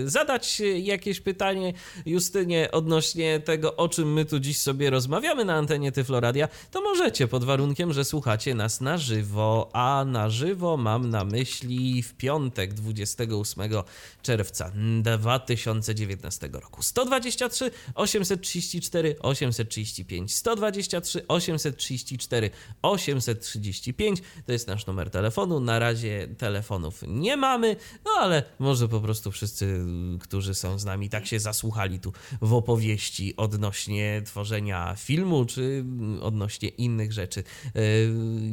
e, 0.05 0.09
zadać 0.09 0.61
jakieś 0.75 1.19
pytanie 1.19 1.73
Justynie 2.05 2.71
odnośnie 2.71 3.39
tego, 3.39 3.75
o 3.75 3.89
czym 3.89 4.13
my 4.13 4.25
tu 4.25 4.39
dziś 4.39 4.57
sobie 4.57 4.89
rozmawiamy 4.89 5.45
na 5.45 5.55
antenie 5.55 5.91
Tyfloradia, 5.91 6.47
to 6.71 6.81
możecie 6.81 7.27
pod 7.27 7.43
warunkiem, 7.43 7.93
że 7.93 8.05
słuchacie 8.05 8.55
nas 8.55 8.81
na 8.81 8.97
żywo, 8.97 9.69
a 9.73 10.05
na 10.07 10.29
żywo 10.29 10.77
mam 10.77 11.09
na 11.09 11.25
myśli 11.25 12.03
w 12.03 12.13
piątek 12.13 12.73
28 12.73 13.71
czerwca 14.21 14.71
2019 15.19 16.49
roku. 16.53 16.83
123 16.83 17.71
834 17.95 19.15
835 19.19 20.35
120 20.35 20.84
23 20.87 21.27
834 21.27 22.49
835 22.81 24.21
to 24.45 24.51
jest 24.51 24.67
nasz 24.67 24.85
numer 24.85 25.09
telefonu. 25.09 25.59
Na 25.59 25.79
razie 25.79 26.27
telefonów 26.37 27.03
nie 27.07 27.37
mamy, 27.37 27.75
no 28.05 28.11
ale 28.19 28.43
może 28.59 28.87
po 28.87 29.01
prostu 29.01 29.31
wszyscy, 29.31 29.85
którzy 30.19 30.55
są 30.55 30.79
z 30.79 30.85
nami, 30.85 31.09
tak 31.09 31.25
się 31.25 31.39
zasłuchali 31.39 31.99
tu 31.99 32.13
w 32.41 32.53
opowieści 32.53 33.35
odnośnie 33.37 34.21
tworzenia 34.25 34.95
filmu, 34.97 35.45
czy 35.45 35.85
odnośnie 36.21 36.69
innych 36.69 37.13
rzeczy, 37.13 37.43
e, 37.75 37.81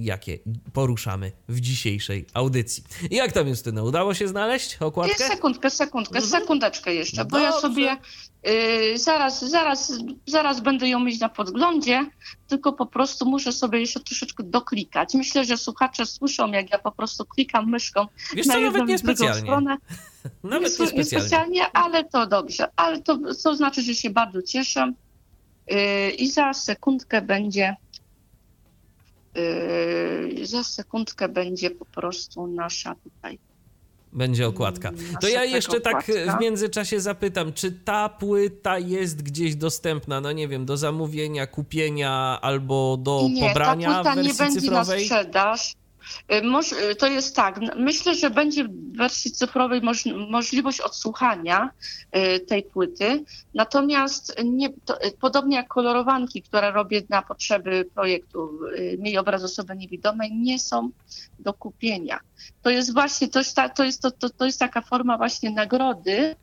jakie 0.01 0.39
poruszamy 0.73 1.33
w 1.49 1.61
dzisiejszej 1.61 2.27
audycji. 2.35 2.85
Jak 3.11 3.33
tam 3.33 3.49
Justyna, 3.49 3.83
udało 3.83 4.15
się 4.15 4.29
znaleźć 4.29 4.77
okładkę? 4.81 5.29
Sekundkę, 5.29 5.71
sekundkę, 5.71 6.19
mhm. 6.19 6.43
sekundeczkę 6.43 6.95
jeszcze, 6.95 7.25
bo 7.25 7.31
Dobrze. 7.31 7.45
ja 7.45 7.61
sobie 7.61 7.97
Yy, 8.45 8.99
zaraz, 8.99 9.45
zaraz, 9.51 9.93
zaraz 10.27 10.61
będę 10.61 10.89
ją 10.89 11.01
mieć 11.01 11.21
na 11.21 11.29
podglądzie, 11.29 12.07
tylko 12.49 12.73
po 12.73 12.87
prostu 12.87 13.27
muszę 13.27 13.53
sobie 13.53 13.81
jeszcze 13.81 14.01
troszeczkę 14.01 14.43
doklikać. 14.45 15.15
Myślę, 15.15 15.45
że 15.45 15.57
słuchacze 15.57 16.07
słyszą, 16.07 16.53
jak 16.53 16.71
ja 16.71 16.79
po 16.79 16.93
prostu 16.93 17.25
klikam 17.25 17.71
myszką 17.71 18.07
Wiesz 18.35 18.47
na 18.47 18.55
co, 18.55 18.61
jedną 18.61 18.79
nawet 18.87 18.89
nie 19.21 19.35
stronę. 19.35 19.77
nawet 20.45 20.79
nie, 20.79 20.87
nie 20.93 21.05
specjalnie. 21.05 21.73
ale 21.73 22.05
to 22.05 22.27
dobrze. 22.27 22.69
Ale 22.77 23.03
to, 23.03 23.19
to 23.43 23.57
znaczy, 23.57 23.83
że 23.83 23.95
się 23.95 24.11
bardzo 24.11 24.43
cieszę. 24.43 24.93
Yy, 25.67 26.11
I 26.11 26.31
za 26.31 26.55
sekundkę 26.55 27.23
będzie 27.23 27.77
yy, 29.35 30.47
za 30.47 30.65
sekundkę 30.65 31.29
będzie 31.29 31.71
po 31.71 31.85
prostu 31.85 32.47
nasza 32.47 32.95
tutaj 32.95 33.39
będzie 34.13 34.47
okładka. 34.49 34.91
To 35.21 35.29
ja 35.29 35.45
jeszcze 35.45 35.81
tak 35.81 36.05
w 36.05 36.41
międzyczasie 36.41 37.01
zapytam, 37.01 37.53
czy 37.53 37.73
ta 37.73 38.09
płyta 38.09 38.79
jest 38.79 39.23
gdzieś 39.23 39.57
dostępna, 39.57 40.21
no 40.21 40.33
nie 40.33 40.49
wiem, 40.49 40.65
do 40.67 40.77
zamówienia, 40.77 41.47
kupienia 41.47 42.39
albo 42.43 42.97
do 42.97 43.29
nie, 43.31 43.49
pobrania 43.49 43.89
ta 43.89 43.95
płyta 43.95 44.13
w 44.13 44.17
wersji 44.17 44.33
nie 44.33 44.45
będzie 44.45 44.61
cyfrowej? 44.61 45.01
na 45.01 45.05
sprzedaż. 45.05 45.75
Y, 46.33 46.91
y, 46.91 46.95
to 46.95 47.07
jest 47.07 47.37
tak, 47.37 47.61
myślę, 47.77 48.15
że 48.15 48.31
będzie 48.31 48.65
w 48.65 48.97
wersji 48.97 49.31
cyfrowej 49.31 49.83
moż, 49.83 50.05
możliwość 50.31 50.81
odsłuchania 50.81 51.71
y, 52.17 52.41
tej 52.41 52.63
płyty, 52.63 53.25
natomiast 53.55 54.43
nie, 54.45 54.71
to, 54.85 54.99
podobnie 55.21 55.57
jak 55.57 55.69
kolorowanki, 55.69 56.43
które 56.43 56.71
robię 56.71 57.03
na 57.09 57.23
potrzeby 57.23 57.89
projektu 57.95 58.59
Miej 58.99 59.19
obraz 59.19 59.45
osoby 59.45 59.77
niewidomej, 59.77 60.33
nie 60.33 60.59
są 60.59 60.91
do 61.39 61.55
kupienia. 61.55 62.21
To 62.63 62.71
jest 62.71 62.93
właśnie, 62.93 63.29
to 63.29 63.39
jest, 63.39 63.57
ta, 63.57 63.69
to 63.69 63.85
jest, 63.85 64.03
to, 64.03 64.11
to, 64.11 64.31
to 64.31 64.45
jest 64.45 64.59
taka 64.59 64.81
forma 64.81 65.17
właśnie 65.17 65.51
nagrody, 65.51 66.37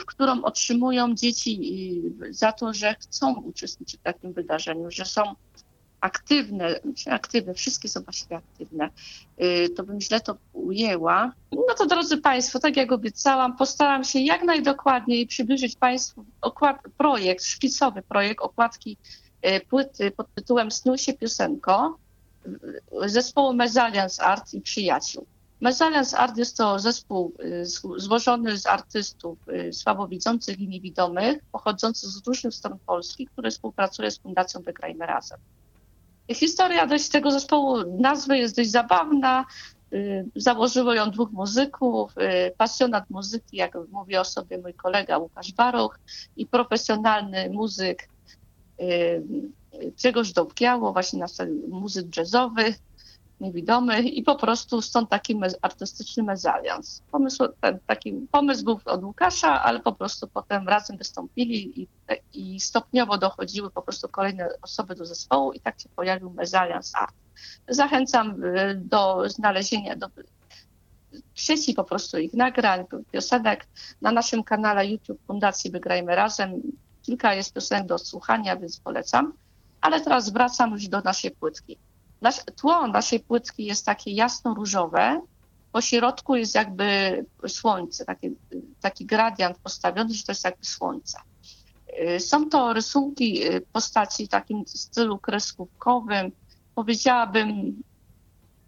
w 0.00 0.04
którą 0.06 0.42
otrzymują 0.42 1.14
dzieci 1.14 2.02
za 2.30 2.52
to, 2.52 2.72
że 2.72 2.94
chcą 2.94 3.40
uczestniczyć 3.40 4.00
w 4.00 4.02
takim 4.02 4.32
wydarzeniu, 4.32 4.90
że 4.90 5.04
są 5.04 5.22
aktywne, 6.00 6.80
aktywne, 7.10 7.54
wszystkie 7.54 7.88
są 7.88 8.02
właściwie 8.02 8.36
aktywne, 8.36 8.90
y, 9.42 9.68
to 9.76 9.82
bym 9.82 10.00
źle 10.00 10.20
to 10.20 10.36
ujęła. 10.52 11.32
No 11.52 11.74
to 11.78 11.86
drodzy 11.86 12.16
Państwo, 12.16 12.58
tak 12.58 12.76
jak 12.76 12.92
obiecałam, 12.92 13.56
postaram 13.56 14.04
się 14.04 14.20
jak 14.20 14.44
najdokładniej 14.44 15.26
przybliżyć 15.26 15.76
Państwu 15.76 16.24
okład, 16.40 16.76
projekt, 16.98 17.44
szkicowy 17.44 18.02
projekt 18.02 18.40
okładki 18.40 18.96
y, 19.46 19.60
płyty 19.60 20.10
pod 20.10 20.34
tytułem 20.34 20.70
Snuj 20.70 20.98
się 20.98 21.12
piosenko 21.12 21.98
y, 22.46 23.08
zespołu 23.08 23.54
Mezalians 23.54 24.20
Art 24.20 24.54
i 24.54 24.60
przyjaciół. 24.60 25.26
Mezalians 25.60 26.14
Art 26.14 26.36
jest 26.36 26.56
to 26.56 26.78
zespół 26.78 27.32
złożony 27.96 28.58
z 28.58 28.66
artystów 28.66 29.38
słabowidzących 29.72 30.60
i 30.60 30.68
niewidomych, 30.68 31.38
pochodzących 31.52 32.08
z 32.08 32.26
różnych 32.26 32.54
stron 32.54 32.78
Polski, 32.86 33.26
który 33.26 33.50
współpracuje 33.50 34.10
z 34.10 34.18
Fundacją 34.18 34.62
Wygrajmy 34.62 35.06
Razem. 35.06 35.38
Historia 36.34 36.86
dość 36.86 37.08
tego 37.08 37.30
zespołu, 37.30 37.76
nazwy 37.98 38.38
jest 38.38 38.56
dość 38.56 38.70
zabawna. 38.70 39.44
Y, 39.92 40.24
założyło 40.36 40.94
ją 40.94 41.10
dwóch 41.10 41.30
muzyków, 41.30 42.12
y, 42.18 42.52
pasjonat 42.56 43.10
muzyki, 43.10 43.56
jak 43.56 43.78
mówi 43.92 44.16
o 44.16 44.24
sobie 44.24 44.58
mój 44.58 44.74
kolega 44.74 45.18
Łukasz 45.18 45.52
Baruch 45.52 45.98
i 46.36 46.46
profesjonalny 46.46 47.50
muzyk 47.50 48.08
y, 48.80 49.22
Grzegorz 49.96 50.32
Dobkiało, 50.32 50.92
właśnie 50.92 51.18
na 51.18 51.26
muzyk 51.68 52.16
jazzowy, 52.16 52.74
niewidomy 53.40 54.02
i 54.02 54.22
po 54.22 54.36
prostu 54.36 54.82
stąd 54.82 55.10
taki 55.10 55.36
me 55.36 55.48
artystyczny 55.62 56.22
mezalians. 56.22 57.02
Pomysł, 57.10 57.44
ten, 57.60 57.78
taki 57.86 58.12
pomysł 58.12 58.64
był 58.64 58.80
od 58.84 59.04
Łukasza, 59.04 59.62
ale 59.62 59.80
po 59.80 59.92
prostu 59.92 60.28
potem 60.28 60.68
razem 60.68 60.96
wystąpili 60.96 61.80
i, 61.80 61.88
i 62.32 62.60
stopniowo 62.60 63.18
dochodziły 63.18 63.70
po 63.70 63.82
prostu 63.82 64.08
kolejne 64.08 64.48
osoby 64.62 64.94
do 64.94 65.06
zespołu 65.06 65.52
i 65.52 65.60
tak 65.60 65.80
się 65.80 65.88
pojawił 65.88 66.30
mezalians 66.30 66.94
art. 66.94 67.14
Zachęcam 67.68 68.44
y, 68.44 68.80
do 68.84 69.28
znalezienia, 69.28 69.96
do 69.96 70.08
sieci 71.34 71.74
po 71.74 71.84
prostu 71.84 72.18
ich 72.18 72.34
nagrań, 72.34 72.84
piosenek 73.12 73.66
na 74.00 74.12
naszym 74.12 74.44
kanale 74.44 74.86
YouTube 74.86 75.20
Fundacji 75.26 75.70
Wygrajmy 75.70 76.14
Razem. 76.14 76.62
Kilka 77.02 77.34
jest 77.34 77.54
piosenek 77.54 77.86
do 77.86 77.98
słuchania, 77.98 78.56
więc 78.56 78.80
polecam. 78.80 79.32
Ale 79.80 80.00
teraz 80.00 80.30
wracam 80.30 80.70
już 80.70 80.88
do 80.88 81.00
naszej 81.00 81.30
płytki. 81.30 81.78
Nasz, 82.20 82.36
tło 82.56 82.86
naszej 82.86 83.20
płytki 83.20 83.64
jest 83.64 83.86
takie 83.86 84.10
jasno-różowe, 84.10 85.20
po 85.72 85.80
środku 85.80 86.36
jest 86.36 86.54
jakby 86.54 87.24
słońce, 87.48 88.04
taki, 88.04 88.30
taki 88.80 89.06
gradiant 89.06 89.58
postawiony, 89.58 90.14
że 90.14 90.24
to 90.24 90.32
jest 90.32 90.44
jakby 90.44 90.66
słońce. 90.66 91.18
Y, 92.16 92.20
są 92.20 92.48
to 92.48 92.72
rysunki 92.72 93.46
y, 93.46 93.60
postaci 93.72 94.26
w 94.26 94.28
takim 94.28 94.66
stylu 94.66 95.18
kreskówkowym. 95.18 96.32
Powiedziałabym, 96.74 97.82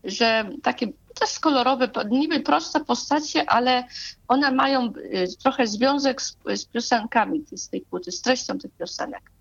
że 0.05 0.51
takie 0.63 0.87
też 1.15 1.41
kolorowe, 1.41 1.91
niby 2.11 2.41
proste 2.41 2.85
postacie, 2.85 3.51
ale 3.51 3.85
one 4.29 4.53
mają 4.53 4.93
y, 4.97 5.29
trochę 5.43 5.67
związek 5.67 6.23
z, 6.23 6.37
z 6.55 6.65
piosenkami 6.65 7.45
z 7.53 7.69
tej 7.69 7.81
płyty, 7.81 8.13
z 8.13 8.23
treścią 8.23 8.59
tych 8.59 8.71
piosenek. 8.71 9.32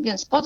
Więc 0.00 0.26
pod, 0.26 0.44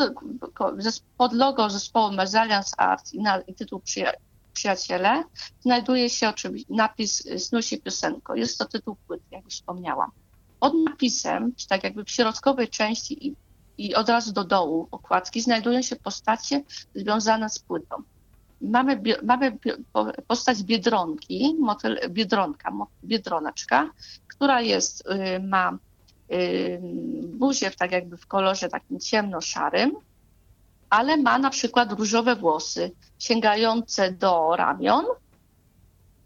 pod 1.18 1.32
logo 1.32 1.70
zespołu 1.70 2.12
Mezalians 2.12 2.72
Art 2.76 3.12
i, 3.12 3.22
na, 3.22 3.40
i 3.40 3.54
tytuł 3.54 3.80
przyja 3.80 4.12
Przyjaciele 4.54 5.24
znajduje 5.60 6.10
się 6.10 6.28
oczywiście 6.28 6.74
napis 6.74 7.28
Snusi 7.38 7.80
piosenko. 7.80 8.34
Jest 8.34 8.58
to 8.58 8.64
tytuł 8.64 8.96
płyty, 9.06 9.24
jak 9.30 9.44
już 9.44 9.54
wspomniałam. 9.54 10.10
Pod 10.60 10.74
napisem, 10.74 11.54
czy 11.56 11.68
tak 11.68 11.84
jakby 11.84 12.04
w 12.04 12.10
środkowej 12.10 12.68
części 12.68 13.28
i, 13.28 13.34
i 13.78 13.94
od 13.94 14.08
razu 14.08 14.32
do 14.32 14.44
dołu 14.44 14.88
okładki 14.90 15.40
znajdują 15.40 15.82
się 15.82 15.96
postacie 15.96 16.62
związane 16.94 17.50
z 17.50 17.58
płytą. 17.58 17.96
Mamy, 18.60 19.02
mamy 19.22 19.58
postać 20.26 20.62
Biedronki, 20.62 21.56
motyl, 21.60 21.98
Biedronka, 22.10 22.72
Biedroneczka, 23.04 23.90
która 24.28 24.60
jest, 24.60 25.04
y, 25.36 25.40
ma 25.40 25.78
y, 26.32 26.80
buzię 27.24 27.70
w, 27.70 27.76
tak 27.76 27.92
jakby 27.92 28.16
w 28.16 28.26
kolorze 28.26 28.68
takim 28.68 29.00
ciemno-szarym, 29.00 29.92
ale 30.90 31.16
ma 31.16 31.38
na 31.38 31.50
przykład 31.50 31.92
różowe 31.92 32.36
włosy 32.36 32.90
sięgające 33.18 34.12
do 34.12 34.56
ramion. 34.56 35.04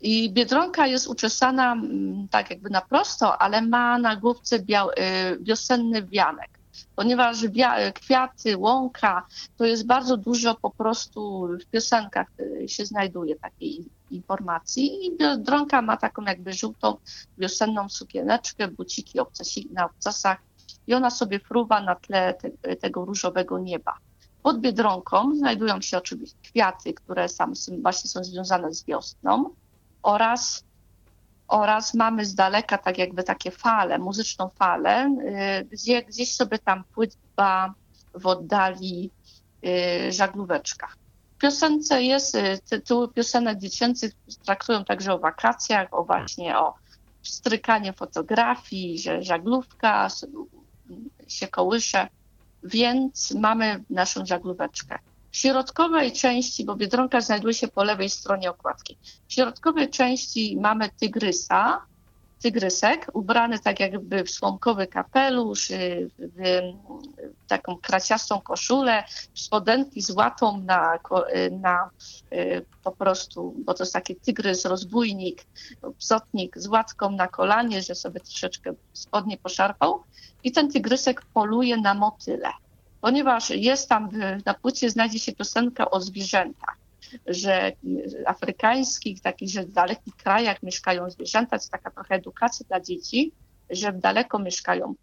I 0.00 0.32
biedronka 0.32 0.86
jest 0.86 1.08
uczesana 1.08 1.72
mm, 1.72 2.28
tak 2.28 2.50
jakby 2.50 2.70
na 2.70 2.80
prosto, 2.80 3.42
ale 3.42 3.62
ma 3.62 3.98
na 3.98 4.16
główce 4.16 4.56
y, 4.56 4.62
wiosenny 5.40 6.02
wianek. 6.02 6.57
Ponieważ 6.96 7.38
kwiaty, 7.94 8.56
łąka, 8.56 9.26
to 9.56 9.64
jest 9.64 9.86
bardzo 9.86 10.16
dużo 10.16 10.54
po 10.54 10.70
prostu 10.70 11.48
w 11.60 11.66
piosenkach 11.66 12.26
y, 12.40 12.68
się 12.68 12.86
znajduje 12.86 13.36
takiej 13.36 13.84
informacji. 14.10 15.06
I 15.06 15.16
biedronka 15.16 15.82
ma 15.82 15.96
taką 15.96 16.22
jakby 16.22 16.52
żółtą 16.52 16.96
wiosenną 17.38 17.88
sukieneczkę, 17.88 18.68
buciki 18.68 19.18
na 19.70 19.84
obcasach 19.84 20.38
i 20.86 20.94
ona 20.94 21.10
sobie 21.10 21.40
fruwa 21.40 21.82
na 21.82 21.94
tle 21.94 22.34
te, 22.34 22.76
tego 22.76 23.04
różowego 23.04 23.58
nieba. 23.58 23.98
Pod 24.42 24.60
Biedronką 24.60 25.36
znajdują 25.36 25.80
się 25.80 25.98
oczywiście 25.98 26.36
kwiaty, 26.42 26.94
które 26.94 27.28
sam, 27.28 27.52
właśnie 27.82 28.10
są 28.10 28.24
związane 28.24 28.74
z 28.74 28.84
wiosną 28.84 29.50
oraz, 30.02 30.64
oraz 31.48 31.94
mamy 31.94 32.24
z 32.26 32.34
daleka 32.34 32.78
tak 32.78 32.98
jakby 32.98 33.22
takie 33.22 33.50
fale, 33.50 33.98
muzyczną 33.98 34.48
falę, 34.48 35.16
y, 35.62 35.64
gdzie 35.64 36.02
gdzieś 36.02 36.34
sobie 36.34 36.58
tam 36.58 36.84
pływa 36.84 37.74
w 38.14 38.26
oddali 38.26 39.10
y, 39.64 40.12
żaglóweczka. 40.12 40.88
W 41.36 41.40
piosence 41.40 42.02
jest, 42.02 42.34
y, 42.34 42.58
tytuły 42.70 43.12
piosenek 43.12 43.58
dziecięcych 43.58 44.12
traktują 44.44 44.84
także 44.84 45.12
o 45.12 45.18
wakacjach, 45.18 45.88
o 45.90 46.04
właśnie 46.04 46.58
o 46.58 46.74
strykanie 47.22 47.92
fotografii, 47.92 48.98
że 48.98 49.22
żaglówka 49.22 50.08
się 51.28 51.48
kołysze 51.48 52.08
więc 52.62 53.34
mamy 53.34 53.84
naszą 53.90 54.26
żaglóweczkę. 54.26 54.98
W 55.30 55.36
środkowej 55.36 56.12
części, 56.12 56.64
bo 56.64 56.76
Biedronka 56.76 57.20
znajduje 57.20 57.54
się 57.54 57.68
po 57.68 57.84
lewej 57.84 58.10
stronie 58.10 58.50
okładki, 58.50 58.98
w 59.28 59.32
środkowej 59.32 59.90
części 59.90 60.56
mamy 60.60 60.88
tygrysa, 61.00 61.86
tygrysek, 62.42 63.10
ubrany 63.12 63.58
tak 63.58 63.80
jakby 63.80 64.24
w 64.24 64.30
słomkowy 64.30 64.86
kapelusz, 64.86 65.70
y, 65.70 66.10
w, 66.18 66.60
w 67.44 67.48
taką 67.48 67.76
kraciastą 67.76 68.40
koszulę, 68.40 69.04
spodenki 69.34 70.02
z 70.02 70.10
łatą 70.10 70.60
na, 70.60 70.94
y, 70.96 71.50
na 71.50 71.90
y, 72.32 72.64
po 72.84 72.92
prostu, 72.92 73.54
bo 73.64 73.74
to 73.74 73.82
jest 73.82 73.92
taki 73.92 74.16
tygrys, 74.16 74.64
rozbójnik, 74.64 75.44
psotnik 75.98 76.58
z 76.58 76.66
łatką 76.66 77.10
na 77.10 77.28
kolanie, 77.28 77.82
że 77.82 77.94
sobie 77.94 78.20
troszeczkę 78.20 78.72
spodnie 78.92 79.38
poszarpał 79.38 80.02
i 80.44 80.52
ten 80.52 80.72
tygrysek 80.72 81.22
poluje 81.34 81.76
na 81.76 81.94
motyle. 81.94 82.50
Ponieważ 83.00 83.50
jest 83.50 83.88
tam, 83.88 84.10
na 84.46 84.54
płycie 84.54 84.90
znajdzie 84.90 85.18
się 85.18 85.32
piosenka 85.32 85.90
o 85.90 86.00
zwierzętach, 86.00 86.76
że 87.26 87.72
afrykańskich, 88.26 89.20
takich, 89.20 89.50
że 89.50 89.62
w 89.62 89.72
dalekich 89.72 90.16
krajach 90.16 90.62
mieszkają 90.62 91.10
zwierzęta, 91.10 91.58
to 91.58 91.64
taka 91.70 91.90
trochę 91.90 92.14
edukacja 92.14 92.66
dla 92.68 92.80
dzieci, 92.80 93.32
że 93.70 93.92
daleko 93.92 94.38
mieszkają 94.38 94.94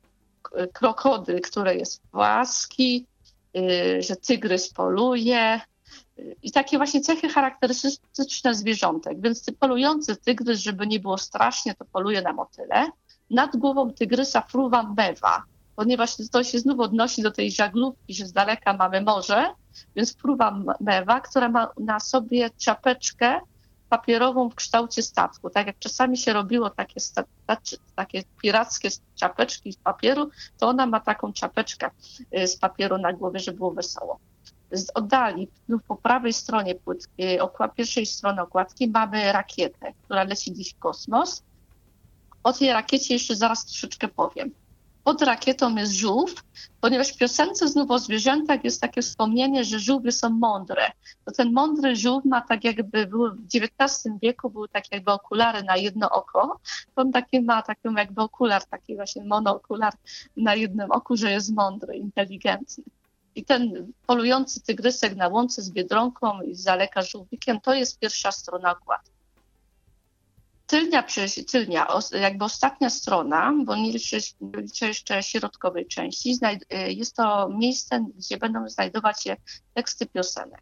krokody, 0.74 1.42
które 1.42 1.76
jest 1.76 2.02
płaski, 2.12 3.06
y, 3.58 4.02
że 4.02 4.16
tygrys 4.16 4.74
poluje, 4.74 5.62
i 6.44 6.52
takie 6.52 6.78
właśnie 6.78 7.02
cechy 7.02 7.30
charakterystyczne 7.30 8.56
zwierzątek. 8.56 9.22
Więc 9.22 9.46
polujący 9.60 10.16
tygrys, 10.16 10.60
żeby 10.60 10.88
nie 10.88 11.00
było 11.00 11.18
strasznie, 11.18 11.76
to 11.76 11.86
poluje 11.86 12.22
na 12.22 12.34
motyle 12.34 12.88
nad 13.30 13.58
głową 13.58 13.94
tygrysa 13.94 14.42
fruwa 14.42 14.94
mewa, 14.98 15.44
ponieważ 15.76 16.16
to 16.32 16.44
się 16.44 16.60
znów 16.60 16.80
odnosi 16.80 17.22
do 17.22 17.32
tej 17.32 17.52
żaglówki, 17.52 18.14
że 18.14 18.26
z 18.26 18.34
daleka 18.34 18.74
mamy 18.74 19.02
morze, 19.02 19.46
więc 19.96 20.16
fruwa 20.18 20.60
mewa, 20.80 21.22
która 21.22 21.50
ma 21.50 21.72
na 21.80 22.00
sobie 22.00 22.50
czapeczkę 22.50 23.40
papierową 23.90 24.50
w 24.50 24.56
kształcie 24.56 25.02
statku. 25.02 25.50
Tak 25.50 25.68
jak 25.68 25.80
czasami 25.80 26.18
się 26.18 26.34
robiło 26.34 26.70
takie, 26.70 27.00
takie 27.96 28.24
pirackie 28.42 28.90
czapeczki 29.16 29.74
z 29.74 29.78
papieru, 29.78 30.30
to 30.58 30.68
ona 30.68 30.86
ma 30.86 31.00
taką 31.00 31.34
czapeczkę 31.34 31.90
y, 32.38 32.48
z 32.48 32.58
papieru 32.58 32.98
na 32.98 33.14
głowie, 33.14 33.40
żeby 33.40 33.58
było 33.58 33.72
wesoło. 33.72 34.20
Z 34.72 34.92
oddali, 34.96 35.48
no, 35.70 35.80
po 35.88 35.96
prawej 35.96 36.34
stronie 36.34 36.76
płytki, 36.76 37.24
pierwszej 37.76 38.06
strony 38.06 38.42
okładki 38.42 38.88
mamy 38.88 39.32
rakietę, 39.32 39.94
która 40.04 40.24
leci 40.24 40.52
gdzieś 40.52 40.74
w 40.74 40.80
kosmos 40.80 41.44
o 42.44 42.54
tej 42.54 42.74
rakiecie 42.74 43.14
jeszcze 43.14 43.36
zaraz 43.36 43.66
troszeczkę 43.66 44.08
powiem. 44.08 44.52
Pod 45.06 45.22
rakietą 45.22 45.76
jest 45.76 45.94
żółw, 45.94 46.44
ponieważ 46.82 47.10
w 47.10 47.18
piosence 47.18 47.68
znów 47.68 47.92
o 47.92 48.00
zwierzętach 48.00 48.64
jest 48.64 48.82
takie 48.82 49.02
wspomnienie, 49.02 49.64
że 49.64 49.80
żółwie 49.80 50.12
są 50.12 50.30
mądre. 50.30 50.92
To 51.26 51.32
ten 51.32 51.54
mądry 51.54 51.96
żółw 51.96 52.26
ma 52.26 52.42
tak 52.42 52.64
jakby, 52.64 53.08
był 53.08 53.36
w 53.36 53.46
XIX 53.56 54.08
wieku 54.22 54.50
były 54.50 54.70
takie 54.70 54.96
jakby 54.96 55.12
okulary 55.12 55.64
na 55.64 55.78
jedno 55.78 56.10
oko. 56.10 56.60
On 56.96 57.12
taki 57.12 57.42
ma 57.42 57.62
taki 57.62 57.88
jakby 57.98 58.22
okular, 58.22 58.66
taki 58.66 58.96
właśnie 58.96 59.24
monookular 59.24 59.94
na 60.38 60.56
jednym 60.56 60.92
oku, 60.92 61.18
że 61.18 61.32
jest 61.32 61.54
mądry, 61.54 61.96
inteligentny. 61.96 62.84
I 63.36 63.46
ten 63.46 63.92
polujący 64.08 64.62
tygrysek 64.62 65.16
na 65.16 65.28
łące 65.28 65.62
z 65.62 65.72
biedronką 65.72 66.42
i 66.42 66.56
z 66.56 66.64
daleka 66.64 67.02
żółwikiem, 67.02 67.62
to 67.62 67.74
jest 67.74 68.00
pierwsza 68.00 68.32
strona 68.32 68.72
okładki 68.72 69.15
tylnia, 70.68 71.04
tylnia, 71.52 71.88
jakby 72.22 72.46
ostatnia 72.46 72.90
strona, 72.90 73.54
bo 73.66 73.76
nie 73.76 73.92
liczę, 73.92 74.18
liczę 74.58 74.88
jeszcze 74.88 75.24
środkowej 75.24 75.88
części, 75.88 76.40
y, 76.74 76.94
jest 76.94 77.16
to 77.16 77.50
miejsce, 77.50 78.06
gdzie 78.16 78.38
będą 78.38 78.70
znajdować 78.70 79.24
się 79.24 79.36
teksty 79.74 80.06
piosenek. 80.06 80.62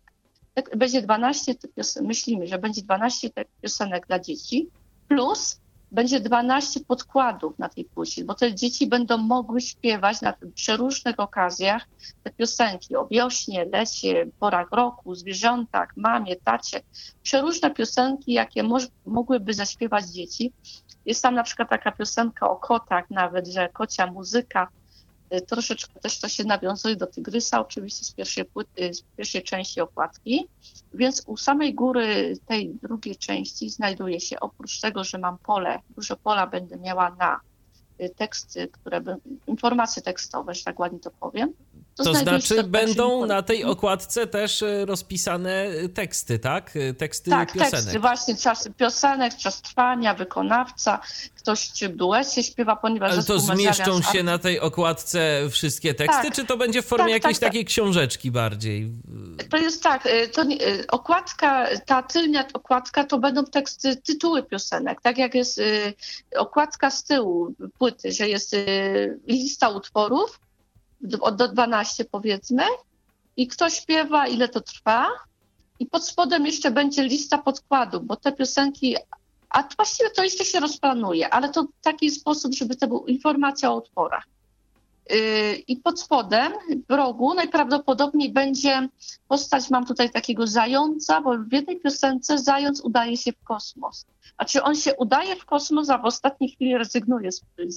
Będzie 0.75 1.01
12 1.01 1.55
piosenek, 1.75 2.07
myślimy, 2.07 2.47
że 2.47 2.57
będzie 2.57 2.81
12 2.81 3.30
piosenek 3.61 4.07
dla 4.07 4.19
dzieci, 4.19 4.69
plus 5.07 5.59
będzie 5.94 6.20
12 6.20 6.80
podkładów 6.80 7.60
na 7.60 7.70
tej 7.70 7.86
płycie, 7.86 8.24
bo 8.24 8.34
te 8.34 8.56
dzieci 8.56 8.88
będą 8.88 9.18
mogły 9.18 9.61
śpiewać 9.61 10.22
na 10.22 10.34
przeróżnych 10.56 11.20
okazjach 11.20 11.88
te 12.24 12.32
piosenki 12.32 12.95
o 12.95 13.07
wiośnie, 13.07 13.65
lecie, 13.65 14.26
porach 14.40 14.72
roku, 14.72 15.15
zwierzętach, 15.15 15.98
mamie, 15.98 16.36
tacie. 16.36 16.82
Przeróżne 17.24 17.72
piosenki, 17.72 18.34
jakie 18.34 18.64
mogłyby 19.06 19.53
zaśpiewać 19.53 20.06
dzieci. 20.06 20.53
Jest 21.06 21.24
tam 21.24 21.36
na 21.36 21.44
przykład 21.44 21.70
taka 21.70 21.91
piosenka 21.91 22.49
o 22.49 22.56
kotach 22.56 23.10
nawet, 23.10 23.48
że 23.48 23.70
kocia 23.70 24.07
muzyka, 24.07 24.68
troszeczkę 25.41 25.99
też 25.99 26.19
to 26.19 26.30
się 26.30 26.43
nawiązuje 26.43 26.95
do 26.95 27.07
Tygrysa, 27.07 27.61
oczywiście 27.61 28.05
z 28.05 28.11
pierwszej, 28.11 28.45
płyty, 28.45 28.93
z 28.93 29.01
pierwszej 29.01 29.43
części 29.43 29.81
okładki. 29.81 30.47
Więc 30.93 31.23
u 31.27 31.38
samej 31.38 31.73
góry 31.73 32.38
tej 32.45 32.76
drugiej 32.84 33.15
części 33.15 33.69
znajduje 33.69 34.19
się, 34.19 34.39
oprócz 34.39 34.80
tego, 34.80 35.03
że 35.03 35.18
mam 35.18 35.38
pole, 35.38 35.80
dużo 35.89 36.15
pola 36.15 36.47
będę 36.47 36.77
miała 36.77 37.15
na 37.15 37.35
y, 37.35 37.52
teksty, 38.15 38.68
które 38.68 39.02
informacje 39.48 40.02
tekstowe, 40.02 40.53
że 40.53 40.64
tak 40.64 40.80
ładnie 40.80 40.99
to 40.99 41.11
powiem. 41.11 41.53
To, 41.95 42.03
to 42.03 42.15
znaczy 42.15 42.64
będą 42.64 43.26
na 43.26 43.41
tej 43.41 43.64
okładce 43.64 44.28
też 44.28 44.64
e, 44.64 44.86
rozpisane 44.86 45.65
teksty, 45.94 46.40
tak? 46.40 46.72
Teksty 46.98 47.30
tak, 47.30 47.52
piosenek. 47.52 47.72
teksty, 47.72 47.99
właśnie 47.99 48.36
czas 48.36 48.70
piosenek, 48.78 49.36
czas 49.36 49.61
trwania, 49.61 50.14
wykonawca, 50.14 50.99
ktoś 51.36 51.72
czy 51.72 51.90
duecie 51.90 52.44
śpiewa, 52.44 52.76
ponieważ 52.76 53.11
Ale 53.11 53.24
to 53.24 53.40
zmieszczą 53.40 54.02
się 54.02 54.24
na 54.24 54.38
tej 54.38 54.60
okładce 54.60 55.48
wszystkie 55.49 55.94
teksty, 55.94 56.24
tak, 56.24 56.36
czy 56.36 56.45
to 56.45 56.57
będzie 56.57 56.82
w 56.82 56.86
formie 56.86 57.14
tak, 57.14 57.24
jakiejś 57.24 57.40
tak, 57.40 57.49
takiej 57.49 57.65
książeczki 57.65 58.32
bardziej? 58.32 58.91
To 59.49 59.57
jest 59.57 59.84
tak, 59.84 60.06
y, 60.06 60.28
to 60.28 60.44
nie, 60.44 60.68
y, 60.68 60.88
okładka, 60.88 61.68
ta 61.86 62.03
tylnia 62.03 62.45
okładka 62.53 63.03
to 63.03 63.20
będą 63.20 63.45
teksty, 63.45 63.95
tytuły 63.95 64.44
piosenek, 64.44 65.02
tak 65.02 65.18
jak 65.18 65.36
jest 65.36 65.57
y, 65.57 65.94
okładka 66.36 66.91
z 66.91 67.03
tyłu 67.03 67.53
płyty, 67.94 68.11
że 68.11 68.30
jest 68.30 68.56
lista 69.28 69.70
utworów, 69.70 70.40
do 71.02 71.48
12 71.48 72.06
powiedzmy, 72.06 72.64
i 73.38 73.48
kto 73.48 73.70
śpiewa, 73.70 74.28
ile 74.28 74.49
to 74.49 74.61
trwa, 74.61 75.07
i 75.80 75.86
pod 75.86 76.07
spodem 76.07 76.45
jeszcze 76.45 76.72
będzie 76.72 77.03
lista 77.03 77.38
podkładu, 77.38 78.02
bo 78.02 78.15
te 78.15 78.32
piosenki, 78.32 78.95
a 79.49 79.64
właściwie 79.76 80.10
to 80.10 80.24
jeszcze 80.24 80.45
się 80.45 80.60
rozplanuje, 80.60 81.30
ale 81.30 81.49
to 81.49 81.64
w 81.64 81.82
taki 81.82 82.11
sposób, 82.11 82.53
żeby 82.53 82.76
to 82.76 82.88
była 82.88 83.07
informacja 83.07 83.72
o 83.72 83.76
utworach. 83.76 84.26
Yy, 85.09 85.55
I 85.67 85.77
pod 85.77 85.99
spodem, 85.99 86.53
w 86.89 86.93
rogu, 86.93 87.34
najprawdopodobniej 87.34 88.31
będzie 88.31 88.89
postać, 89.27 89.69
mam 89.69 89.85
tutaj 89.85 90.11
takiego 90.11 90.47
zająca, 90.47 91.21
bo 91.21 91.38
w 91.38 91.53
jednej 91.53 91.80
piosence 91.80 92.38
zając 92.38 92.81
udaje 92.81 93.17
się 93.17 93.31
w 93.31 93.43
kosmos. 93.43 94.05
A 94.38 94.45
czy 94.45 94.63
on 94.63 94.75
się 94.75 94.95
udaje 94.95 95.35
w 95.35 95.45
kosmos, 95.45 95.89
a 95.89 95.97
w 95.97 96.05
ostatniej 96.05 96.49
chwili 96.49 96.77
rezygnuje 96.77 97.31
z, 97.31 97.45
z, 97.67 97.75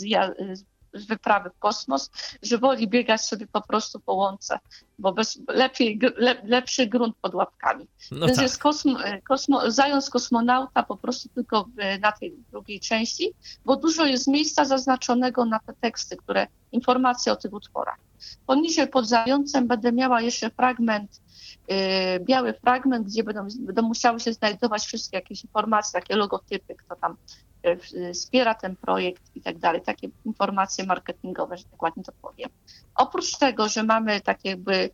z 0.58 0.64
wyprawy 1.04 1.50
w 1.50 1.58
kosmos, 1.58 2.10
że 2.42 2.58
woli 2.58 2.88
biegać 2.88 3.20
sobie 3.20 3.46
po 3.46 3.60
prostu 3.60 4.00
po 4.00 4.14
łące, 4.14 4.58
bo 4.98 5.12
bez, 5.12 5.38
lepiej, 5.48 6.00
le, 6.16 6.36
lepszy 6.44 6.86
grunt 6.86 7.16
pod 7.22 7.34
łapkami. 7.34 7.86
No 8.10 8.26
Więc 8.26 8.36
tak. 8.36 8.42
jest 8.42 8.58
kosmo, 8.58 8.98
kosmo, 9.28 9.70
zając 9.70 10.10
kosmonauta 10.10 10.82
po 10.82 10.96
prostu 10.96 11.28
tylko 11.28 11.64
w, 11.64 12.00
na 12.00 12.12
tej 12.12 12.34
drugiej 12.50 12.80
części, 12.80 13.32
bo 13.64 13.76
dużo 13.76 14.06
jest 14.06 14.26
miejsca 14.26 14.64
zaznaczonego 14.64 15.44
na 15.44 15.58
te 15.58 15.72
teksty, 15.80 16.16
które 16.16 16.46
informacje 16.72 17.32
o 17.32 17.36
tych 17.36 17.52
utworach. 17.52 17.98
Poniżej 18.46 18.88
pod 18.88 19.08
zającem 19.08 19.66
będę 19.66 19.92
miała 19.92 20.20
jeszcze 20.20 20.50
fragment, 20.50 21.20
biały 22.20 22.52
fragment, 22.52 23.06
gdzie 23.06 23.24
będą, 23.24 23.46
będą 23.58 23.82
musiały 23.82 24.20
się 24.20 24.32
znajdować 24.32 24.86
wszystkie 24.86 25.16
jakieś 25.16 25.44
informacje, 25.44 26.00
takie 26.00 26.16
logotypy, 26.16 26.74
kto 26.74 26.96
tam 26.96 27.16
E, 27.66 28.12
wspiera 28.12 28.54
ten 28.54 28.76
projekt 28.76 29.22
i 29.34 29.40
tak 29.40 29.58
dalej, 29.58 29.82
takie 29.82 30.08
informacje 30.24 30.86
marketingowe, 30.86 31.56
że 31.56 31.64
tak 31.64 31.82
ładnie 31.82 32.02
to 32.02 32.12
powiem. 32.22 32.50
Oprócz 32.94 33.38
tego, 33.38 33.68
że 33.68 33.82
mamy 33.82 34.20
tak 34.20 34.44
jakby, 34.44 34.90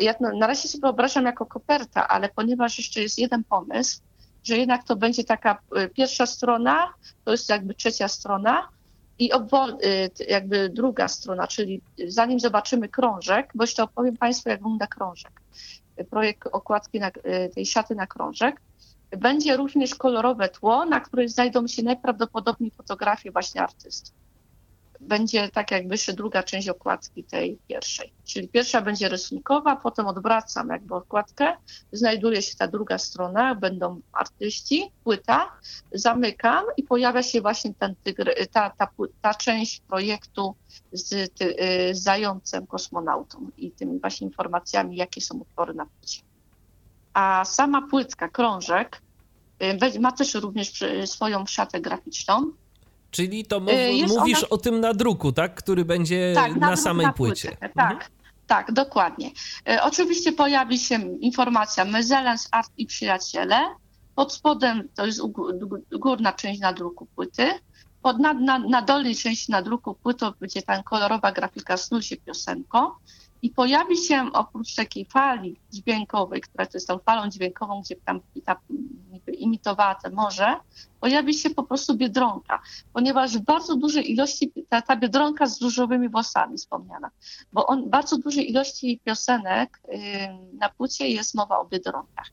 ja 0.00 0.14
na 0.38 0.46
razie 0.46 0.68
sobie 0.68 0.82
wyobrażam 0.82 1.24
jako 1.24 1.46
koperta, 1.46 2.08
ale 2.08 2.28
ponieważ 2.28 2.78
jeszcze 2.78 3.02
jest 3.02 3.18
jeden 3.18 3.44
pomysł, 3.44 4.00
że 4.44 4.56
jednak 4.56 4.84
to 4.84 4.96
będzie 4.96 5.24
taka 5.24 5.58
pierwsza 5.94 6.26
strona, 6.26 6.94
to 7.24 7.30
jest 7.30 7.48
jakby 7.48 7.74
trzecia 7.74 8.08
strona 8.08 8.68
i 9.18 9.32
obwol, 9.32 9.70
e, 9.70 9.76
jakby 10.28 10.68
druga 10.68 11.08
strona, 11.08 11.46
czyli 11.46 11.80
zanim 12.06 12.40
zobaczymy 12.40 12.88
krążek, 12.88 13.50
bo 13.54 13.64
jeszcze 13.64 13.82
opowiem 13.82 14.16
Państwu, 14.16 14.48
jak 14.48 14.58
wygląda 14.58 14.86
krążek. 14.86 15.32
Projekt 16.04 16.48
okładki 16.52 17.00
na, 17.00 17.10
tej 17.54 17.66
szaty 17.66 17.94
na 17.94 18.06
krążek 18.06 18.60
będzie 19.10 19.56
również 19.56 19.94
kolorowe 19.94 20.48
tło, 20.48 20.84
na 20.84 21.00
którym 21.00 21.28
znajdą 21.28 21.66
się 21.66 21.82
najprawdopodobniej 21.82 22.70
fotografie 22.70 23.30
właśnie 23.30 23.62
artystów. 23.62 24.14
Będzie 25.00 25.48
tak 25.48 25.70
jakby 25.70 25.94
jeszcze 25.94 26.12
druga 26.12 26.42
część 26.42 26.68
okładki 26.68 27.24
tej 27.24 27.58
pierwszej. 27.68 28.12
Czyli 28.24 28.48
pierwsza 28.48 28.82
będzie 28.82 29.08
rysunkowa, 29.08 29.76
potem 29.76 30.06
odwracam 30.06 30.68
jakby 30.68 30.94
okładkę, 30.94 31.56
znajduje 31.92 32.42
się 32.42 32.56
ta 32.56 32.68
druga 32.68 32.98
strona, 32.98 33.54
będą 33.54 34.00
artyści, 34.12 34.90
płyta, 35.04 35.52
zamykam 35.92 36.64
i 36.76 36.82
pojawia 36.82 37.22
się 37.22 37.40
właśnie 37.40 37.74
ten 37.74 37.94
ta, 38.52 38.70
ta, 38.70 38.88
ta 39.22 39.34
część 39.34 39.80
projektu 39.80 40.54
z, 40.92 41.34
ty, 41.34 41.56
z 41.92 42.02
zającem 42.02 42.66
kosmonautą 42.66 43.50
i 43.56 43.70
tymi 43.70 44.00
właśnie 44.00 44.26
informacjami, 44.26 44.96
jakie 44.96 45.20
są 45.20 45.38
utwory 45.38 45.74
na 45.74 45.86
płycie 45.86 46.30
a 47.14 47.44
sama 47.44 47.82
płytka, 47.82 48.28
krążek, 48.28 49.02
y, 49.94 50.00
ma 50.00 50.12
też 50.12 50.34
również 50.34 50.84
swoją 51.06 51.46
szatę 51.46 51.80
graficzną. 51.80 52.52
Czyli 53.10 53.44
to 53.44 53.56
y, 53.56 54.06
mówisz 54.06 54.38
ona... 54.38 54.48
o 54.50 54.58
tym 54.58 54.80
nadruku, 54.80 55.32
tak? 55.32 55.54
Który 55.54 55.84
będzie 55.84 56.32
tak, 56.34 56.56
na 56.56 56.76
samej 56.76 57.06
na 57.06 57.12
płycie. 57.12 57.48
płycie. 57.48 57.72
Tak, 57.74 57.92
mhm. 57.92 58.10
tak, 58.46 58.72
dokładnie. 58.72 59.30
Y, 59.70 59.82
oczywiście 59.82 60.32
pojawi 60.32 60.78
się 60.78 61.18
informacja 61.20 61.84
Mezelens, 61.84 62.48
Art 62.50 62.70
i 62.76 62.86
Przyjaciele. 62.86 63.56
Pod 64.14 64.32
spodem 64.32 64.88
to 64.94 65.06
jest 65.06 65.20
górna 65.92 66.32
część 66.32 66.60
nadruku 66.60 67.06
płyty. 67.06 67.50
Pod, 68.02 68.18
na, 68.18 68.32
na, 68.32 68.58
na 68.58 68.82
dolnej 68.82 69.16
części 69.16 69.52
nadruku 69.52 69.94
płyty 69.94 70.26
będzie 70.40 70.62
tam 70.62 70.82
kolorowa 70.82 71.32
grafika 71.32 71.76
Snul 71.76 72.02
się 72.02 72.16
piosenką. 72.16 72.90
I 73.42 73.50
pojawi 73.50 73.96
się 73.96 74.30
oprócz 74.32 74.74
takiej 74.74 75.04
fali 75.04 75.60
dźwiękowej, 75.72 76.40
która 76.40 76.66
jest 76.74 76.88
tą 76.88 76.98
falą 76.98 77.30
dźwiękową, 77.30 77.80
gdzie 77.80 77.96
tam 77.96 78.20
ta 78.44 78.56
imitowała 79.32 79.94
te 79.94 80.10
morze, 80.10 80.56
pojawi 81.00 81.34
się 81.34 81.50
po 81.50 81.62
prostu 81.62 81.96
biedronka, 81.96 82.62
ponieważ 82.92 83.38
w 83.38 83.40
bardzo 83.40 83.76
dużej 83.76 84.12
ilości, 84.12 84.52
ta, 84.68 84.82
ta 84.82 84.96
biedronka 84.96 85.46
z 85.46 85.62
różowymi 85.62 86.08
włosami 86.08 86.56
wspomniana, 86.56 87.10
bo 87.52 87.66
on 87.66 87.90
bardzo 87.90 88.18
dużej 88.18 88.50
ilości 88.50 89.00
piosenek 89.04 89.80
yy, 89.88 89.98
na 90.58 90.68
płycie 90.68 91.08
jest 91.08 91.34
mowa 91.34 91.58
o 91.58 91.64
biedronkach. 91.64 92.26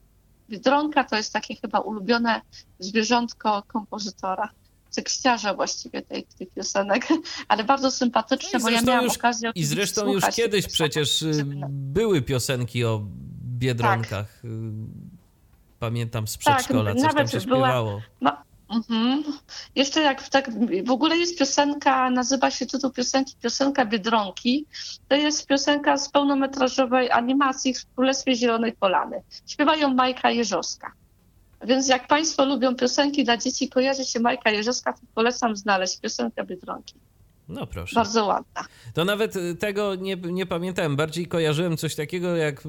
Biedronka 0.50 1.04
to 1.04 1.16
jest 1.16 1.34
takie 1.34 1.56
chyba 1.56 1.80
ulubione 1.80 2.42
zwierzątko 2.80 3.64
kompozytora 3.68 4.50
tekściarza 4.98 5.54
właściwie 5.54 6.02
tej, 6.02 6.24
tych 6.24 6.50
piosenek, 6.50 7.08
ale 7.48 7.64
bardzo 7.64 7.92
sympatyczne, 7.92 8.60
no 8.60 8.66
bo 8.66 8.70
ja 8.70 8.82
miałam 8.82 9.04
już, 9.04 9.18
okazję 9.18 9.52
I 9.56 9.66
zresztą 9.66 10.14
już 10.14 10.24
kiedyś 10.36 10.68
przecież 10.68 11.22
y, 11.22 11.46
były 11.70 12.22
piosenki 12.22 12.86
o 12.86 13.02
Biedronkach. 13.58 14.42
Tak. 14.42 14.52
Pamiętam 15.80 16.28
z 16.28 16.38
tak, 16.38 16.40
przedszkola, 16.40 16.94
tak, 16.94 17.04
coś 17.04 17.14
tam 17.14 17.28
się 17.28 17.48
była, 17.48 17.68
śpiewało. 17.68 18.02
No, 18.22 18.38
mhm. 18.70 19.24
Jeszcze 19.76 20.02
jak 20.02 20.30
tak, 20.30 20.50
w 20.86 20.92
ogóle 20.92 21.18
jest 21.18 21.40
piosenka, 21.40 22.10
nazywa 22.10 22.52
się 22.52 22.66
tytuł 22.66 22.92
piosenki 22.92 23.36
Piosenka 23.42 23.86
Biedronki. 23.86 24.66
To 25.08 25.16
jest 25.16 25.48
piosenka 25.48 25.98
z 25.98 26.10
pełnometrażowej 26.10 27.12
animacji 27.12 27.74
w 27.74 27.86
Królestwie 27.96 28.36
Zielonej 28.36 28.74
Polany. 28.74 29.22
Śpiewają 29.48 29.94
Majka 29.94 30.32
Jeżowska. 30.32 30.92
Więc 31.66 31.88
jak 31.88 32.08
Państwo 32.08 32.46
lubią 32.46 32.76
piosenki 32.76 33.24
dla 33.24 33.38
dzieci, 33.38 33.70
kojarzy 33.70 34.06
się 34.06 34.20
Majka 34.20 34.52
Jerzowska, 34.52 34.94
to 34.94 35.00
polecam 35.16 35.56
znaleźć 35.56 36.00
piosenkę 36.00 36.44
Biedronki. 36.46 36.94
No 37.50 37.68
proszę. 37.68 37.96
Bardzo 37.96 38.26
ładna. 38.26 38.66
To 38.94 39.06
nawet 39.06 39.36
y, 39.36 39.56
tego 39.56 39.96
nie, 39.96 40.16
nie 40.16 40.46
pamiętałem. 40.46 40.96
Bardziej 40.96 41.28
kojarzyłem 41.28 41.78
coś 41.78 41.96
takiego 41.96 42.36
jak 42.36 42.64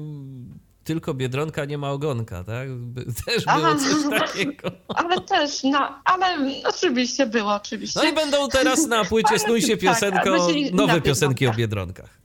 tylko 0.83 1.13
Biedronka 1.13 1.65
nie 1.65 1.77
ma 1.77 1.91
ogonka, 1.91 2.43
tak? 2.43 2.67
Też 3.25 3.45
było 3.45 3.57
Aha, 3.57 3.75
coś 3.75 4.19
takiego. 4.19 4.71
Ale 4.95 5.21
też, 5.21 5.63
no, 5.63 6.01
ale 6.05 6.37
oczywiście 6.63 7.25
było, 7.25 7.53
oczywiście. 7.53 7.99
No 8.03 8.09
i 8.09 8.13
będą 8.13 8.47
teraz 8.47 8.87
na 8.87 9.05
płycie 9.09 9.39
Snuj 9.39 9.61
się 9.61 9.77
tak, 9.77 9.79
piosenko, 9.79 10.47
tak, 10.47 10.73
nowe 10.73 11.01
piosenki 11.01 11.47
o 11.47 11.53
Biedronkach. 11.53 12.19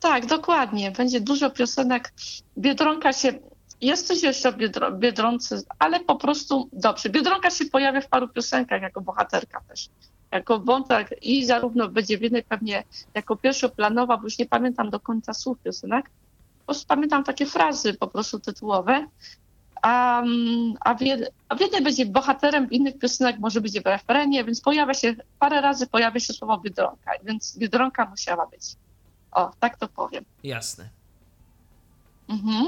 Tak, 0.00 0.26
dokładnie. 0.26 0.90
Będzie 0.90 1.20
dużo 1.20 1.50
piosenek. 1.50 2.12
Biedronka 2.58 3.12
się 3.12 3.32
jest 3.80 4.06
coś 4.06 4.22
jeszcze 4.22 4.48
o 4.48 4.52
Biedro 4.52 4.92
Biedronce, 4.92 5.62
ale 5.78 6.00
po 6.00 6.16
prostu 6.16 6.68
dobrze. 6.72 7.08
Biedronka 7.08 7.50
się 7.50 7.64
pojawia 7.64 8.00
w 8.00 8.08
paru 8.08 8.28
piosenkach 8.28 8.82
jako 8.82 9.00
bohaterka 9.00 9.60
też. 9.68 9.88
Jako 10.30 10.58
wątek 10.58 11.14
i 11.22 11.46
zarówno 11.46 11.88
będzie 11.88 12.18
w 12.18 12.22
jednej 12.22 12.42
pewnie 12.42 12.84
jako 13.14 13.36
pierwszoplanowa, 13.36 14.16
bo 14.16 14.24
już 14.24 14.38
nie 14.38 14.46
pamiętam 14.46 14.90
do 14.90 15.00
końca 15.00 15.34
słów 15.34 15.58
piosenek, 15.58 16.10
po 16.58 16.64
prostu 16.64 16.86
pamiętam 16.86 17.24
takie 17.24 17.46
frazy 17.46 17.94
po 17.94 18.06
prostu 18.06 18.40
tytułowe, 18.40 19.06
a, 19.82 20.22
a, 20.80 20.94
w, 20.94 21.02
jed, 21.02 21.32
a 21.48 21.54
w 21.54 21.60
jednej 21.60 21.82
będzie 21.82 22.06
bohaterem, 22.06 22.68
w 22.68 22.72
innych 22.72 22.98
piosenek 22.98 23.38
może 23.38 23.60
być 23.60 23.80
w 23.80 23.86
refrenie, 23.86 24.44
więc 24.44 24.60
pojawia 24.60 24.94
się, 24.94 25.14
parę 25.38 25.60
razy 25.60 25.86
pojawia 25.86 26.20
się 26.20 26.32
słowo 26.32 26.58
Biedronka, 26.58 27.10
więc 27.24 27.58
Biedronka 27.58 28.04
musiała 28.04 28.46
być. 28.46 28.62
O, 29.32 29.50
tak 29.60 29.78
to 29.78 29.88
powiem. 29.88 30.24
Jasne. 30.44 30.88
Mhm. 32.28 32.66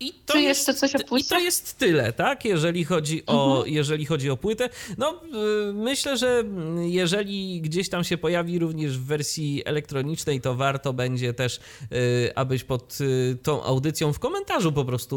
I 0.00 0.12
to 0.12 0.32
Czy 0.32 0.40
jest, 0.40 0.68
jeszcze 0.68 0.80
coś 0.80 0.94
o 0.94 1.06
płycie? 1.06 1.26
I 1.26 1.28
to 1.28 1.38
jest 1.38 1.78
tyle, 1.78 2.12
tak? 2.12 2.44
Jeżeli 2.44 2.84
chodzi 2.84 3.26
o, 3.26 3.56
mhm. 3.56 3.74
jeżeli 3.74 4.06
chodzi 4.06 4.30
o 4.30 4.36
płytę. 4.36 4.68
No, 4.98 5.20
y, 5.68 5.72
myślę, 5.72 6.16
że 6.16 6.44
jeżeli 6.80 7.60
gdzieś 7.60 7.88
tam 7.88 8.04
się 8.04 8.18
pojawi 8.18 8.58
również 8.58 8.98
w 8.98 9.04
wersji 9.04 9.62
elektronicznej, 9.64 10.40
to 10.40 10.54
warto 10.54 10.92
będzie 10.92 11.34
też, 11.34 11.60
y, 11.92 12.32
abyś 12.34 12.64
pod 12.64 12.98
y, 13.00 13.38
tą 13.42 13.62
audycją 13.62 14.12
w 14.12 14.18
komentarzu 14.18 14.72
po 14.72 14.84
prostu 14.84 15.16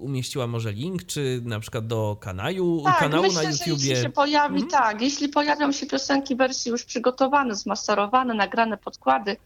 umieściła 0.00 0.46
może 0.46 0.72
link, 0.72 1.06
czy 1.06 1.40
na 1.44 1.60
przykład 1.60 1.86
do 1.86 2.16
kanału, 2.20 2.84
tak, 2.84 2.98
kanału 2.98 3.22
myślę, 3.22 3.42
na 3.42 3.50
YouTubie. 3.50 3.88
Jeśli 3.88 3.96
się 3.96 4.10
pojawi, 4.10 4.62
mhm. 4.62 4.70
tak, 4.70 5.02
jeśli 5.02 5.28
pojawią 5.28 5.72
się 5.72 5.86
piosenki 5.86 6.34
w 6.34 6.38
wersji 6.38 6.70
już 6.70 6.84
przygotowane, 6.84 7.54
zmasterowane, 7.54 8.34
nagrane 8.34 8.76
podkłady, 8.76 9.36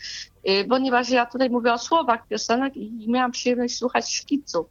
ponieważ 0.68 1.08
ja 1.10 1.26
tutaj 1.26 1.50
mówię 1.50 1.72
o 1.72 1.78
słowach 1.78 2.26
piosenek 2.28 2.76
i 2.76 3.04
miałam 3.08 3.32
przyjemność 3.32 3.76
słuchać 3.76 4.10
szkiców 4.40 4.66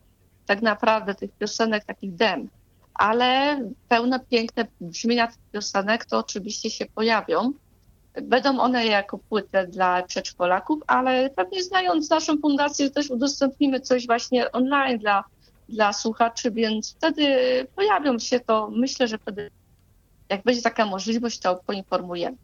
tak 0.45 0.61
naprawdę 0.61 1.15
tych 1.15 1.31
piosenek, 1.31 1.85
takich 1.85 2.15
dem. 2.15 2.49
Ale 2.93 3.59
pełne, 3.89 4.19
piękne 4.19 4.65
brzmienia 4.81 5.27
tych 5.27 5.37
piosenek 5.51 6.05
to 6.05 6.17
oczywiście 6.17 6.69
się 6.69 6.85
pojawią. 6.85 7.53
Będą 8.21 8.59
one 8.59 8.85
jako 8.85 9.17
płytę 9.17 9.67
dla 9.67 10.03
przedszkolaków, 10.03 10.79
ale 10.87 11.29
pewnie 11.29 11.63
znając 11.63 12.09
naszą 12.09 12.37
fundację 12.37 12.89
też 12.89 13.09
udostępnimy 13.09 13.79
coś 13.79 14.07
właśnie 14.07 14.51
online 14.51 14.97
dla, 14.97 15.23
dla 15.69 15.93
słuchaczy, 15.93 16.51
więc 16.51 16.95
wtedy 16.95 17.27
pojawią 17.75 18.19
się 18.19 18.39
to. 18.39 18.69
Myślę, 18.71 19.07
że 19.07 19.17
wtedy 19.17 19.51
jak 20.29 20.43
będzie 20.43 20.61
taka 20.61 20.85
możliwość, 20.85 21.39
to 21.39 21.55
poinformujemy. 21.55 22.37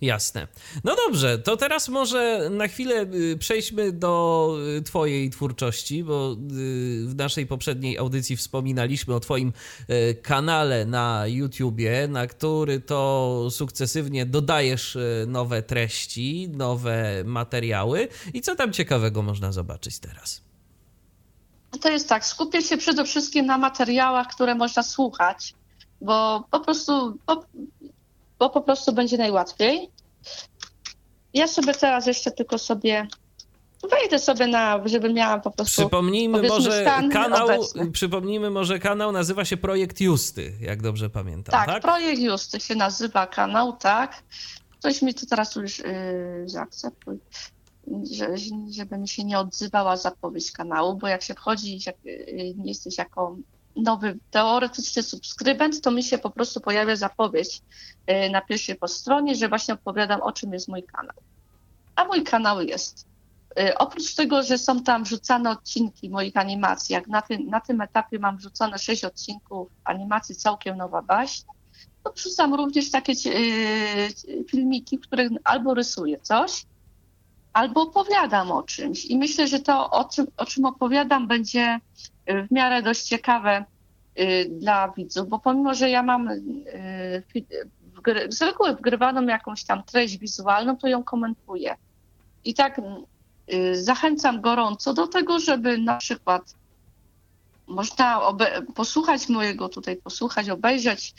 Jasne. 0.00 0.46
No 0.84 0.96
dobrze, 1.06 1.38
to 1.38 1.56
teraz 1.56 1.88
może 1.88 2.50
na 2.50 2.68
chwilę 2.68 3.06
y, 3.14 3.36
przejdźmy 3.38 3.92
do 3.92 4.54
y, 4.78 4.82
Twojej 4.82 5.30
twórczości, 5.30 6.04
bo 6.04 6.32
y, 6.32 6.36
w 7.06 7.14
naszej 7.16 7.46
poprzedniej 7.46 7.98
audycji 7.98 8.36
wspominaliśmy 8.36 9.14
o 9.14 9.20
Twoim 9.20 9.52
kanale 10.22 10.86
na 10.86 11.26
YouTubie, 11.26 12.08
na 12.08 12.26
który 12.26 12.80
to 12.80 13.48
sukcesywnie 13.50 14.26
dodajesz 14.26 14.98
nowe 15.26 15.62
treści, 15.62 16.48
nowe 16.48 17.24
materiały. 17.24 18.08
I 18.34 18.40
co 18.40 18.56
tam 18.56 18.72
ciekawego 18.72 19.22
można 19.22 19.52
zobaczyć 19.52 19.98
teraz? 19.98 20.40
To 21.80 21.90
jest 21.90 22.08
tak, 22.08 22.24
skupię 22.24 22.62
się 22.62 22.76
przede 22.76 23.04
wszystkim 23.04 23.46
na 23.46 23.58
materiałach, 23.58 24.26
które 24.26 24.54
można 24.54 24.82
słuchać, 24.82 25.54
bo 26.00 26.44
po 26.50 26.60
prostu 26.60 27.18
po, 27.26 27.44
bo 28.38 28.50
po 28.50 28.60
prostu 28.60 28.92
będzie 28.92 29.18
najłatwiej. 29.18 29.90
Ja 31.34 31.48
sobie 31.48 31.74
teraz 31.74 32.06
jeszcze 32.06 32.30
tylko 32.30 32.58
sobie 32.58 33.06
wejdę 33.90 34.18
sobie 34.18 34.46
na, 34.46 34.80
żeby 34.84 35.12
miała 35.12 35.38
po 35.38 35.50
prostu. 35.50 35.82
Przypomnijmy 35.82 36.42
może 36.42 36.84
kanał, 37.12 37.48
przypomnijmy 37.92 38.50
może 38.50 38.78
kanał 38.78 39.12
nazywa 39.12 39.44
się 39.44 39.56
Projekt 39.56 40.00
Justy, 40.00 40.52
jak 40.60 40.82
dobrze 40.82 41.10
pamiętam. 41.10 41.52
Tak, 41.52 41.66
tak? 41.66 41.82
Projekt 41.82 42.20
Justy 42.20 42.60
się 42.60 42.74
nazywa 42.74 43.26
kanał, 43.26 43.72
tak. 43.72 44.22
Ktoś 44.78 45.02
mi 45.02 45.14
tu 45.14 45.26
teraz 45.26 45.56
już 45.56 45.78
yy, 45.78 45.84
zaakceptuj, 46.46 47.18
że, 48.12 48.28
żeby 48.70 48.98
mi 48.98 49.08
się 49.08 49.24
nie 49.24 49.38
odzywała 49.38 49.96
zapowiedź 49.96 50.52
kanału, 50.52 50.96
bo 50.96 51.08
jak 51.08 51.22
się 51.22 51.34
wchodzi, 51.34 51.78
jak 51.86 51.96
yy, 52.04 52.54
nie 52.54 52.68
jesteś 52.68 52.98
jako 52.98 53.36
nowy 53.82 54.18
teoretycznie 54.30 55.02
subskrybent, 55.02 55.80
to 55.80 55.90
mi 55.90 56.02
się 56.02 56.18
po 56.18 56.30
prostu 56.30 56.60
pojawia 56.60 56.96
zapowiedź 56.96 57.62
y, 58.10 58.30
na 58.30 58.40
pierwszej 58.40 58.78
stronie, 58.86 59.34
że 59.34 59.48
właśnie 59.48 59.74
opowiadam 59.74 60.20
o 60.22 60.32
czym 60.32 60.52
jest 60.52 60.68
mój 60.68 60.82
kanał. 60.82 61.16
A 61.96 62.04
mój 62.04 62.22
kanał 62.22 62.60
jest. 62.60 63.06
Y, 63.60 63.78
oprócz 63.78 64.14
tego, 64.14 64.42
że 64.42 64.58
są 64.58 64.82
tam 64.82 65.04
wrzucane 65.04 65.50
odcinki 65.50 66.10
moich 66.10 66.36
animacji, 66.36 66.92
jak 66.92 67.08
na 67.08 67.22
tym, 67.22 67.46
na 67.46 67.60
tym 67.60 67.80
etapie 67.80 68.18
mam 68.18 68.36
wrzucone 68.36 68.78
sześć 68.78 69.04
odcinków 69.04 69.68
animacji 69.84 70.34
Całkiem 70.34 70.76
Nowa 70.76 71.02
Baśń, 71.02 71.44
to 72.04 72.12
wrzucam 72.12 72.54
również 72.54 72.90
takie 72.90 73.12
y, 73.12 74.44
filmiki, 74.50 74.98
w 74.98 75.00
których 75.00 75.30
albo 75.44 75.74
rysuję 75.74 76.20
coś, 76.20 76.64
albo 77.52 77.82
opowiadam 77.82 78.50
o 78.50 78.62
czymś. 78.62 79.04
I 79.04 79.18
myślę, 79.18 79.48
że 79.48 79.58
to, 79.58 79.90
o 79.90 80.04
czym, 80.04 80.26
o 80.36 80.46
czym 80.46 80.64
opowiadam, 80.64 81.28
będzie 81.28 81.80
w 82.28 82.50
miarę 82.50 82.82
dość 82.82 83.02
ciekawe 83.02 83.64
y, 84.20 84.50
dla 84.50 84.88
widzów, 84.88 85.28
bo 85.28 85.38
pomimo, 85.38 85.74
że 85.74 85.90
ja 85.90 86.02
mam 86.02 86.28
y, 86.28 87.22
z 88.28 88.42
reguły 88.42 88.72
wgrywaną 88.72 89.26
jakąś 89.26 89.64
tam 89.64 89.82
treść 89.82 90.18
wizualną, 90.18 90.76
to 90.76 90.88
ją 90.88 91.04
komentuję. 91.04 91.76
I 92.44 92.54
tak 92.54 92.80
y, 93.52 93.82
zachęcam 93.82 94.40
gorąco 94.40 94.94
do 94.94 95.06
tego, 95.06 95.38
żeby 95.38 95.78
na 95.78 95.96
przykład 95.96 96.54
można 97.66 98.20
posłuchać 98.74 99.28
mojego 99.28 99.68
tutaj, 99.68 99.96
posłuchać, 99.96 100.50
obejrzeć 100.50 101.14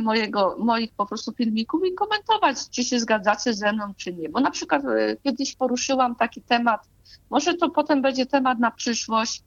mojego, 0.00 0.56
moich 0.58 0.92
po 0.92 1.06
prostu 1.06 1.32
filmików 1.32 1.80
i 1.86 1.94
komentować, 1.94 2.70
czy 2.70 2.84
się 2.84 3.00
zgadzacie 3.00 3.54
ze 3.54 3.72
mną, 3.72 3.94
czy 3.96 4.12
nie. 4.12 4.28
Bo 4.28 4.40
na 4.40 4.50
przykład 4.50 4.82
kiedyś 5.24 5.54
poruszyłam 5.54 6.16
taki 6.16 6.42
temat, 6.42 6.88
może 7.30 7.54
to 7.54 7.70
potem 7.70 8.02
będzie 8.02 8.26
temat 8.26 8.58
na 8.58 8.70
przyszłość, 8.70 9.42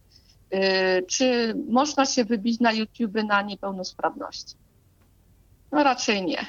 czy 1.08 1.56
można 1.70 2.06
się 2.06 2.26
wybić 2.26 2.60
na 2.60 2.72
YouTube 2.72 3.24
na 3.28 3.42
niepełnosprawności? 3.42 4.56
No 5.72 5.84
raczej 5.84 6.26
nie. 6.26 6.46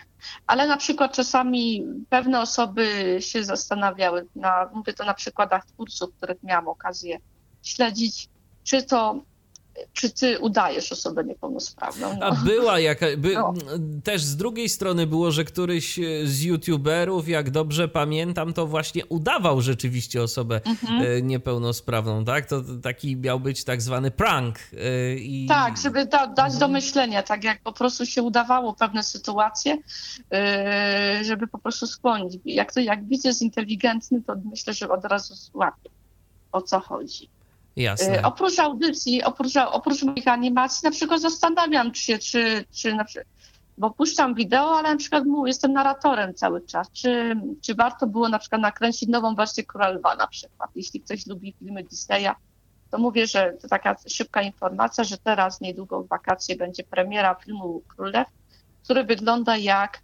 Ale 0.46 0.66
na 0.66 0.76
przykład 0.76 1.12
czasami 1.12 1.84
pewne 2.08 2.40
osoby 2.40 3.16
się 3.20 3.44
zastanawiały, 3.44 4.26
na, 4.36 4.70
mówię 4.74 4.92
to 4.92 5.04
na 5.04 5.14
przykładach 5.14 5.66
twórców, 5.66 6.14
których 6.16 6.42
miałam 6.42 6.68
okazję 6.68 7.18
śledzić, 7.62 8.28
czy 8.64 8.82
to 8.82 9.22
czy 9.92 10.10
ty 10.10 10.38
udajesz 10.38 10.92
osobę 10.92 11.24
niepełnosprawną. 11.24 12.16
No. 12.20 12.26
A 12.26 12.34
była 12.34 12.78
jaka, 12.78 13.06
by, 13.18 13.34
no. 13.34 13.54
też 14.04 14.22
z 14.22 14.36
drugiej 14.36 14.68
strony 14.68 15.06
było, 15.06 15.30
że 15.30 15.44
któryś 15.44 15.98
e, 15.98 16.02
z 16.24 16.42
youtuberów, 16.42 17.28
jak 17.28 17.50
dobrze 17.50 17.88
pamiętam, 17.88 18.52
to 18.52 18.66
właśnie 18.66 19.06
udawał 19.06 19.60
rzeczywiście 19.60 20.22
osobę 20.22 20.60
mhm. 20.66 21.02
E, 21.02 21.22
niepełnosprawną, 21.22 22.24
tak? 22.24 22.46
To 22.46 22.62
taki 22.82 23.16
miał 23.16 23.40
być 23.40 23.64
tak 23.64 23.82
zwany 23.82 24.10
prank. 24.10 24.58
E, 24.58 25.14
I... 25.14 25.46
Tak, 25.46 25.78
żeby 25.78 26.06
da, 26.06 26.26
dać 26.26 26.56
do 26.56 26.68
myślenia, 26.68 27.22
tak 27.22 27.44
jak 27.44 27.62
po 27.62 27.72
prostu 27.72 28.06
się 28.06 28.22
udawało 28.22 28.74
pewne 28.74 29.02
sytuacje, 29.02 29.78
żeby 31.22 31.46
po 31.46 31.58
prostu 31.58 31.86
skłonić. 31.86 32.38
Jak, 32.44 32.72
to, 32.72 32.80
jak 32.80 33.08
widz 33.08 33.24
jest 33.24 33.42
inteligentny, 33.42 34.22
to 34.22 34.34
myślę, 34.50 34.74
że 34.74 34.88
od 34.88 35.04
razu 35.04 35.34
złapie 35.34 35.90
o 36.52 36.62
co 36.62 36.80
chodzi. 36.80 37.28
Jasne. 37.76 38.18
Y, 38.18 38.22
oprócz 38.22 38.58
audycji, 38.58 39.22
oprócz, 39.22 39.56
oprócz 39.56 40.02
moich 40.02 40.28
animacji, 40.28 40.80
na 40.84 40.90
przykład 40.90 41.20
zastanawiam 41.20 41.94
się, 41.94 42.18
czy, 42.18 42.64
czy 42.70 42.94
na 42.94 43.04
przykład, 43.04 43.26
bo 43.78 43.90
puszczam 43.90 44.34
wideo, 44.34 44.78
ale 44.78 44.90
na 44.90 44.96
przykład 44.96 45.24
jestem 45.46 45.72
narratorem 45.72 46.34
cały 46.34 46.60
czas, 46.60 46.90
czy, 46.92 47.36
czy 47.62 47.74
warto 47.74 48.06
było 48.06 48.28
na 48.28 48.38
przykład 48.38 48.60
nakręcić 48.60 49.08
nową 49.08 49.34
wersję 49.34 49.64
Króla 49.64 49.88
Lwa 49.88 50.16
na 50.16 50.26
przykład, 50.26 50.70
jeśli 50.74 51.00
ktoś 51.00 51.26
lubi 51.26 51.54
filmy 51.58 51.84
Disneya, 51.84 52.30
to 52.90 52.98
mówię, 52.98 53.26
że 53.26 53.52
to 53.62 53.68
taka 53.68 53.96
szybka 54.08 54.42
informacja, 54.42 55.04
że 55.04 55.18
teraz 55.18 55.60
niedługo 55.60 56.02
w 56.02 56.08
wakacje 56.08 56.56
będzie 56.56 56.84
premiera 56.84 57.34
filmu 57.34 57.82
Królew, 57.88 58.28
który 58.84 59.04
wygląda 59.04 59.56
jak 59.56 60.02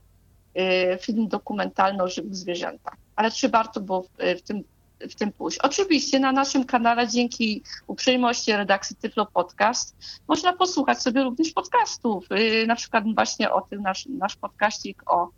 y, 0.59 0.99
film 1.01 1.29
dokumentalny 1.29 2.03
o 2.03 2.09
żywych 2.09 2.35
zwierzętach. 2.37 2.97
Ale 3.17 3.31
czy 3.31 3.49
warto 3.49 3.81
było 3.81 4.03
w, 4.03 4.09
w 4.39 4.43
tym 4.43 4.65
w 5.01 5.14
tym 5.14 5.32
pójść. 5.32 5.59
Oczywiście 5.59 6.20
na 6.20 6.32
naszym 6.32 6.64
kanale 6.64 7.09
dzięki 7.09 7.62
uprzejmości 7.86 8.52
redakcji 8.52 8.97
Tyflo 8.97 9.27
Podcast 9.27 9.97
można 10.28 10.52
posłuchać 10.52 11.02
sobie 11.02 11.23
również 11.23 11.52
podcastów. 11.52 12.27
Y, 12.32 12.66
na 12.66 12.77
przykład 12.77 13.05
właśnie 13.14 13.52
o 13.52 13.60
tym 13.60 13.82
nasz, 13.82 14.06
nasz 14.06 14.36
podcaścik 14.36 15.02
o, 15.06 15.31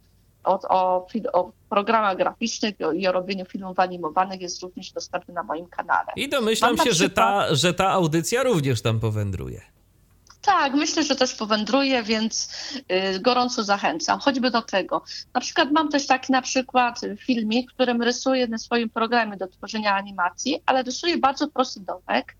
o, 0.44 0.60
o, 0.68 1.06
o 1.32 1.52
programach 1.68 2.16
graficznych 2.16 2.74
i 2.96 3.06
o 3.06 3.12
robieniu 3.12 3.44
filmów 3.44 3.78
animowanych 3.78 4.40
jest 4.40 4.62
również 4.62 4.92
dostępny 4.92 5.34
na 5.34 5.42
moim 5.42 5.66
kanale. 5.66 6.12
I 6.16 6.28
domyślam 6.28 6.76
się, 6.76 6.76
przykład... 6.76 6.98
że, 6.98 7.10
ta, 7.10 7.54
że 7.54 7.74
ta 7.74 7.88
audycja 7.88 8.42
również 8.42 8.82
tam 8.82 9.00
powędruje. 9.00 9.77
Tak, 10.48 10.74
myślę, 10.74 11.02
że 11.02 11.16
też 11.16 11.34
powędruje, 11.34 12.02
więc 12.02 12.48
y, 13.14 13.20
gorąco 13.20 13.64
zachęcam, 13.64 14.20
choćby 14.20 14.50
do 14.50 14.62
tego. 14.62 15.02
Na 15.34 15.40
przykład 15.40 15.72
mam 15.72 15.88
też 15.88 16.06
taki 16.06 16.32
na 16.32 16.42
przykład 16.42 17.00
filmik, 17.18 17.72
którym 17.72 18.02
rysuję 18.02 18.46
na 18.46 18.58
swoim 18.58 18.90
programie 18.90 19.36
do 19.36 19.48
tworzenia 19.48 19.94
animacji, 19.94 20.62
ale 20.66 20.82
rysuję 20.82 21.18
bardzo 21.18 21.48
prosty 21.48 21.80
domek, 21.80 22.36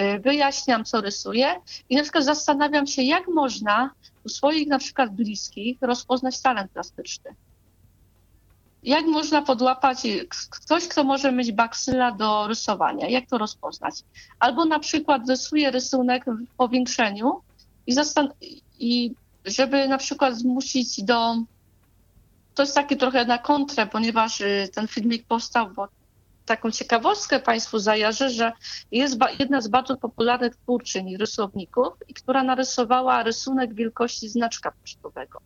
y, 0.00 0.20
wyjaśniam, 0.20 0.84
co 0.84 1.00
rysuję 1.00 1.54
i 1.88 1.96
na 1.96 2.02
przykład 2.02 2.24
zastanawiam 2.24 2.86
się, 2.86 3.02
jak 3.02 3.28
można 3.28 3.90
u 4.24 4.28
swoich 4.28 4.68
na 4.68 4.78
przykład 4.78 5.14
bliskich 5.14 5.78
rozpoznać 5.82 6.40
talent 6.40 6.72
plastyczny 6.72 7.34
jak 8.84 9.06
można 9.06 9.42
podłapać 9.42 9.98
ktoś, 10.50 10.88
kto 10.88 11.04
może 11.04 11.32
mieć 11.32 11.52
baksyla 11.52 12.12
do 12.12 12.46
rysowania, 12.46 13.08
jak 13.08 13.26
to 13.26 13.38
rozpoznać? 13.38 13.94
Albo 14.38 14.64
na 14.64 14.78
przykład 14.78 15.28
rysuje 15.28 15.70
rysunek 15.70 16.24
w 16.24 16.56
powiększeniu 16.56 17.40
i, 17.86 18.62
i 18.78 19.14
żeby 19.44 19.88
na 19.88 19.98
przykład 19.98 20.38
zmusić 20.38 21.02
do. 21.02 21.36
To 22.54 22.62
jest 22.62 22.74
takie 22.74 22.96
trochę 22.96 23.24
na 23.24 23.38
kontrę, 23.38 23.86
ponieważ 23.86 24.40
y, 24.40 24.68
ten 24.74 24.88
filmik 24.88 25.26
powstał, 25.26 25.70
bo 25.70 25.88
taką 26.46 26.70
ciekawostkę 26.70 27.40
Państwu 27.40 27.78
zajarzę, 27.78 28.30
że 28.30 28.52
jest 28.92 29.18
jedna 29.38 29.60
z 29.60 29.68
bardzo 29.68 29.96
popularnych 29.96 30.56
twórczyń 30.56 31.16
rysowników, 31.16 31.88
która 32.14 32.42
narysowała 32.42 33.22
rysunek 33.22 33.74
wielkości 33.74 34.28
znaczka 34.28 34.72
pocztowego. 34.72 35.40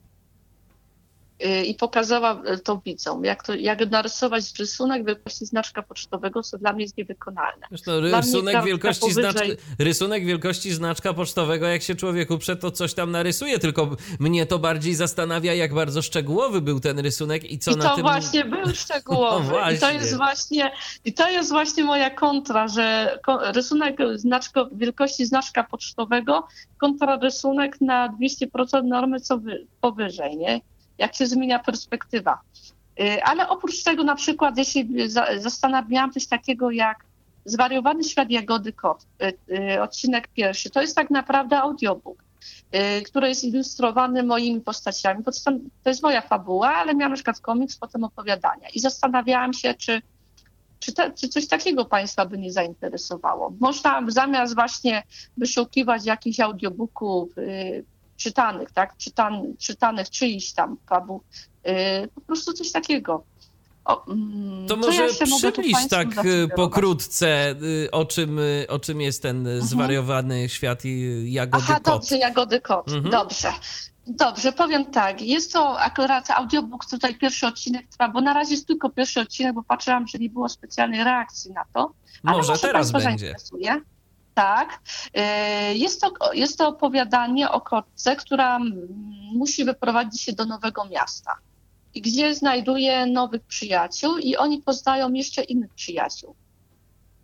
Y, 1.47 1.65
i 1.65 1.75
pokazała 1.75 2.43
y, 2.55 2.59
to 2.59 2.81
widzom, 2.85 3.25
jak, 3.25 3.43
to, 3.43 3.55
jak 3.55 3.91
narysować 3.91 4.59
rysunek 4.59 5.07
wielkości 5.07 5.47
znaczka 5.47 5.83
pocztowego, 5.83 6.43
co 6.43 6.59
dla 6.59 6.73
mnie 6.73 6.83
jest 6.83 6.97
niewykonalne. 6.97 7.67
Zresztą 7.69 8.01
rysunek 8.01 8.65
wielkości, 8.65 9.13
znaczka, 9.13 9.45
rysunek 9.79 10.27
wielkości 10.27 10.73
znaczka 10.73 11.15
pocztowego, 11.15 11.67
jak 11.67 11.83
się 11.83 11.95
człowiek 11.95 12.31
uprze, 12.31 12.57
to 12.57 12.71
coś 12.71 12.95
tam 12.95 13.11
narysuje, 13.11 13.59
tylko 13.59 13.97
mnie 14.21 14.47
to 14.47 14.59
bardziej 14.59 14.95
zastanawia, 14.95 15.55
jak 15.55 15.75
bardzo 15.75 16.03
szczegółowy 16.03 16.61
był 16.61 16.81
ten 16.81 16.99
rysunek 16.99 17.51
i 17.51 17.59
co 17.59 17.71
I 17.71 17.77
na 17.77 17.89
to 17.89 17.95
tym... 17.95 18.03
właśnie 18.03 18.45
był 18.55 18.75
szczegółowy. 18.75 19.53
No 19.53 19.71
I 19.71 19.79
to 19.79 19.91
jest 19.91 20.17
właśnie 20.17 20.71
i 21.05 21.13
to 21.13 21.31
jest 21.31 21.51
właśnie 21.51 21.85
moja 21.85 22.11
kontra, 22.11 22.69
że 22.69 23.19
rysunek 23.55 23.97
znaczka, 24.15 24.67
wielkości 24.73 25.27
znaczka 25.27 25.65
pocztowego 25.65 26.47
kontra 26.79 27.17
rysunek 27.17 27.81
na 27.81 28.09
200% 28.09 28.85
normy 28.85 29.21
co 29.21 29.39
wy, 29.39 29.67
powyżej, 29.81 30.37
nie? 30.37 30.61
Jak 30.99 31.15
się 31.15 31.27
zmienia 31.27 31.59
perspektywa. 31.59 32.41
Y, 33.01 33.23
ale 33.23 33.49
oprócz 33.49 33.83
tego 33.83 34.05
na 34.05 34.15
przykład, 34.15 34.59
jeśli 34.59 34.89
zastanawiałam 35.39 36.13
coś 36.13 36.27
takiego 36.27 36.71
jak 36.71 37.09
Zwariowany 37.49 38.05
świat 38.05 38.31
Jagody 38.31 38.73
Kot, 38.73 39.07
y, 39.23 39.55
y, 39.75 39.83
odcinek 39.83 40.29
pierwszy, 40.29 40.71
to 40.71 40.81
jest 40.81 40.97
tak 40.97 41.11
naprawdę 41.11 41.59
audiobook, 41.59 42.25
który 43.07 43.29
jest 43.29 43.45
ilustrowany 43.45 44.23
moimi 44.23 44.61
postaciami. 44.61 45.25
To 45.83 45.91
jest 45.91 46.03
moja 46.03 46.21
fabuła, 46.21 46.75
ale 46.75 46.95
miałam 46.95 47.13
na 47.13 47.17
przykład 47.17 47.41
komiks, 47.41 47.77
potem 47.77 48.05
opowiadania. 48.05 48.69
I 48.75 48.81
zastanawiałam 48.81 49.53
się, 49.53 49.75
czy, 49.75 50.03
czy, 50.79 50.93
te, 50.93 51.13
czy 51.13 51.29
coś 51.29 51.47
takiego 51.47 51.85
Państwa 51.85 52.27
by 52.27 52.39
nie 52.39 52.53
zainteresowało. 52.53 53.53
Można 53.61 54.03
zamiast 54.09 54.55
właśnie 54.55 55.03
wyszukiwać 55.37 56.07
jakichś 56.07 56.41
audiobooków, 56.41 57.29
czytanych, 58.19 58.71
tak, 58.73 58.97
Czytan, 58.97 59.43
czytanych 59.59 60.11
czyjś 60.11 60.53
tam 60.53 60.77
fabuł, 60.87 61.23
yy, 61.65 61.73
po 62.15 62.21
prostu 62.21 62.53
coś 62.53 62.73
takiego. 62.73 63.25
O, 63.85 64.07
mm, 64.07 64.67
to 64.69 64.77
może 64.77 65.07
ja 65.07 65.27
przybliż 65.39 65.89
tak 65.91 66.25
y, 66.25 66.49
pokrótce, 66.57 67.55
y, 67.63 67.91
o 67.91 68.05
czym, 68.05 68.39
y, 68.39 68.67
o 68.69 68.79
czym 68.79 69.01
jest 69.01 69.23
ten 69.23 69.37
mhm. 69.37 69.67
zwariowany 69.67 70.49
świat 70.49 70.85
i 70.85 71.33
Jagody 71.33 71.65
Aha, 71.69 71.75
Kot. 71.75 71.85
dobrze, 71.85 72.19
Jagody 72.19 72.61
Kot, 72.61 72.89
mhm. 72.89 73.11
dobrze. 73.11 73.53
Dobrze, 74.07 74.53
powiem 74.53 74.87
tak. 74.87 75.23
Jest 75.23 75.53
to 75.53 75.81
akurat 75.81 76.31
audiobook, 76.31 76.87
tutaj 76.87 77.15
pierwszy 77.15 77.47
odcinek 77.47 77.87
trwa, 77.87 78.09
bo 78.09 78.21
na 78.21 78.35
razie 78.35 78.51
jest 78.51 78.67
tylko 78.67 78.91
pierwszy 78.91 79.21
odcinek, 79.21 79.55
bo 79.55 79.63
patrzyłam, 79.63 80.07
że 80.07 80.19
nie 80.19 80.31
było 80.31 80.49
specjalnej 80.49 81.05
reakcji 81.05 81.53
na 81.53 81.65
to. 81.75 81.93
może, 82.23 82.53
może 82.53 82.63
teraz 82.63 82.93
będzie. 82.93 83.35
Tak. 84.39 84.81
E, 85.15 85.75
jest 85.75 86.01
to, 86.01 86.33
jest 86.33 86.59
to 86.59 86.69
opowiadanie 86.69 87.51
o 87.51 87.61
kotce, 87.61 88.17
która 88.17 88.59
musi 89.35 89.65
wyprowadzić 89.65 90.23
się 90.23 90.33
do 90.33 90.45
nowego 90.45 90.85
miasta, 90.85 91.35
gdzie 91.97 92.35
znajduje 92.35 93.07
nowych 93.07 93.43
przyjaciół 93.43 94.19
i 94.19 94.37
oni 94.37 94.63
poznają 94.63 95.13
jeszcze 95.13 95.43
innych 95.43 95.75
przyjaciół. 95.75 96.35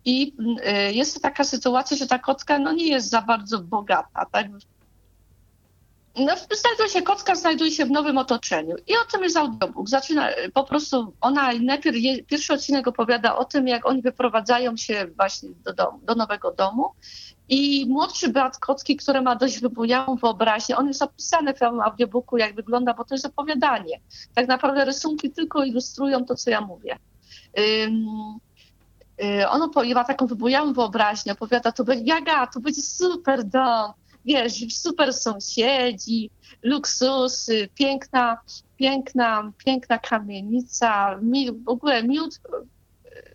I 0.05 0.35
e, 0.63 0.93
jest 0.93 1.13
to 1.13 1.19
taka 1.19 1.43
sytuacja, 1.43 1.97
że 1.97 2.07
ta 2.07 2.19
kotka 2.19 2.59
no, 2.59 2.71
nie 2.71 2.87
jest 2.87 3.09
za 3.09 3.21
bardzo 3.21 3.59
bogata. 3.59 4.25
Tak? 4.31 4.47
No, 6.17 6.33
znajduje 6.61 6.89
się, 6.89 7.01
kocka 7.01 7.35
znajduje 7.35 7.71
się 7.71 7.85
w 7.85 7.91
nowym 7.91 8.17
otoczeniu 8.17 8.75
i 8.87 8.93
o 8.93 9.11
tym 9.11 9.23
jest 9.23 9.37
audiobook. 9.37 9.89
Zaczyna 9.89 10.29
po 10.53 10.63
prostu, 10.63 11.13
ona 11.21 11.51
najpierw, 11.61 11.97
je, 11.97 12.23
pierwszy 12.23 12.53
odcinek 12.53 12.87
opowiada 12.87 13.35
o 13.35 13.45
tym, 13.45 13.67
jak 13.67 13.85
oni 13.85 14.01
wyprowadzają 14.01 14.77
się 14.77 15.07
właśnie 15.17 15.49
do, 15.65 15.73
domu, 15.73 15.99
do 16.03 16.15
nowego 16.15 16.51
domu 16.51 16.91
i 17.49 17.85
młodszy 17.89 18.29
brat 18.29 18.57
Kocki, 18.57 18.95
który 18.95 19.21
ma 19.21 19.35
dość 19.35 19.59
wybujałą 19.59 20.15
wyobraźnię, 20.15 20.77
on 20.77 20.87
jest 20.87 21.01
opisany 21.01 21.53
w 21.53 21.59
tym 21.59 21.81
audiobooku, 21.81 22.37
jak 22.37 22.55
wygląda, 22.55 22.93
bo 22.93 23.05
to 23.05 23.15
jest 23.15 23.25
opowiadanie. 23.25 23.99
Tak 24.35 24.47
naprawdę 24.47 24.85
rysunki 24.85 25.31
tylko 25.31 25.63
ilustrują 25.63 26.25
to, 26.25 26.35
co 26.35 26.49
ja 26.49 26.61
mówię. 26.61 26.97
Um, 27.57 28.39
on 29.49 29.71
ma 29.95 30.03
taką 30.03 30.27
wybujałą 30.27 30.73
wyobraźnię, 30.73 31.31
opowiada, 31.31 31.71
to 31.71 31.83
będzie, 31.83 32.05
Jaga, 32.05 32.47
to 32.47 32.59
będzie 32.59 32.81
super 32.81 33.43
dom, 33.43 33.93
wiesz, 34.25 34.73
super 34.73 35.13
sąsiedzi, 35.13 36.29
luksusy, 36.63 37.69
piękna, 37.75 38.37
piękna, 38.77 39.51
piękna 39.65 39.99
kamienica, 39.99 41.19
w 41.65 41.69
ogóle 41.69 42.03
miód, 42.03 42.39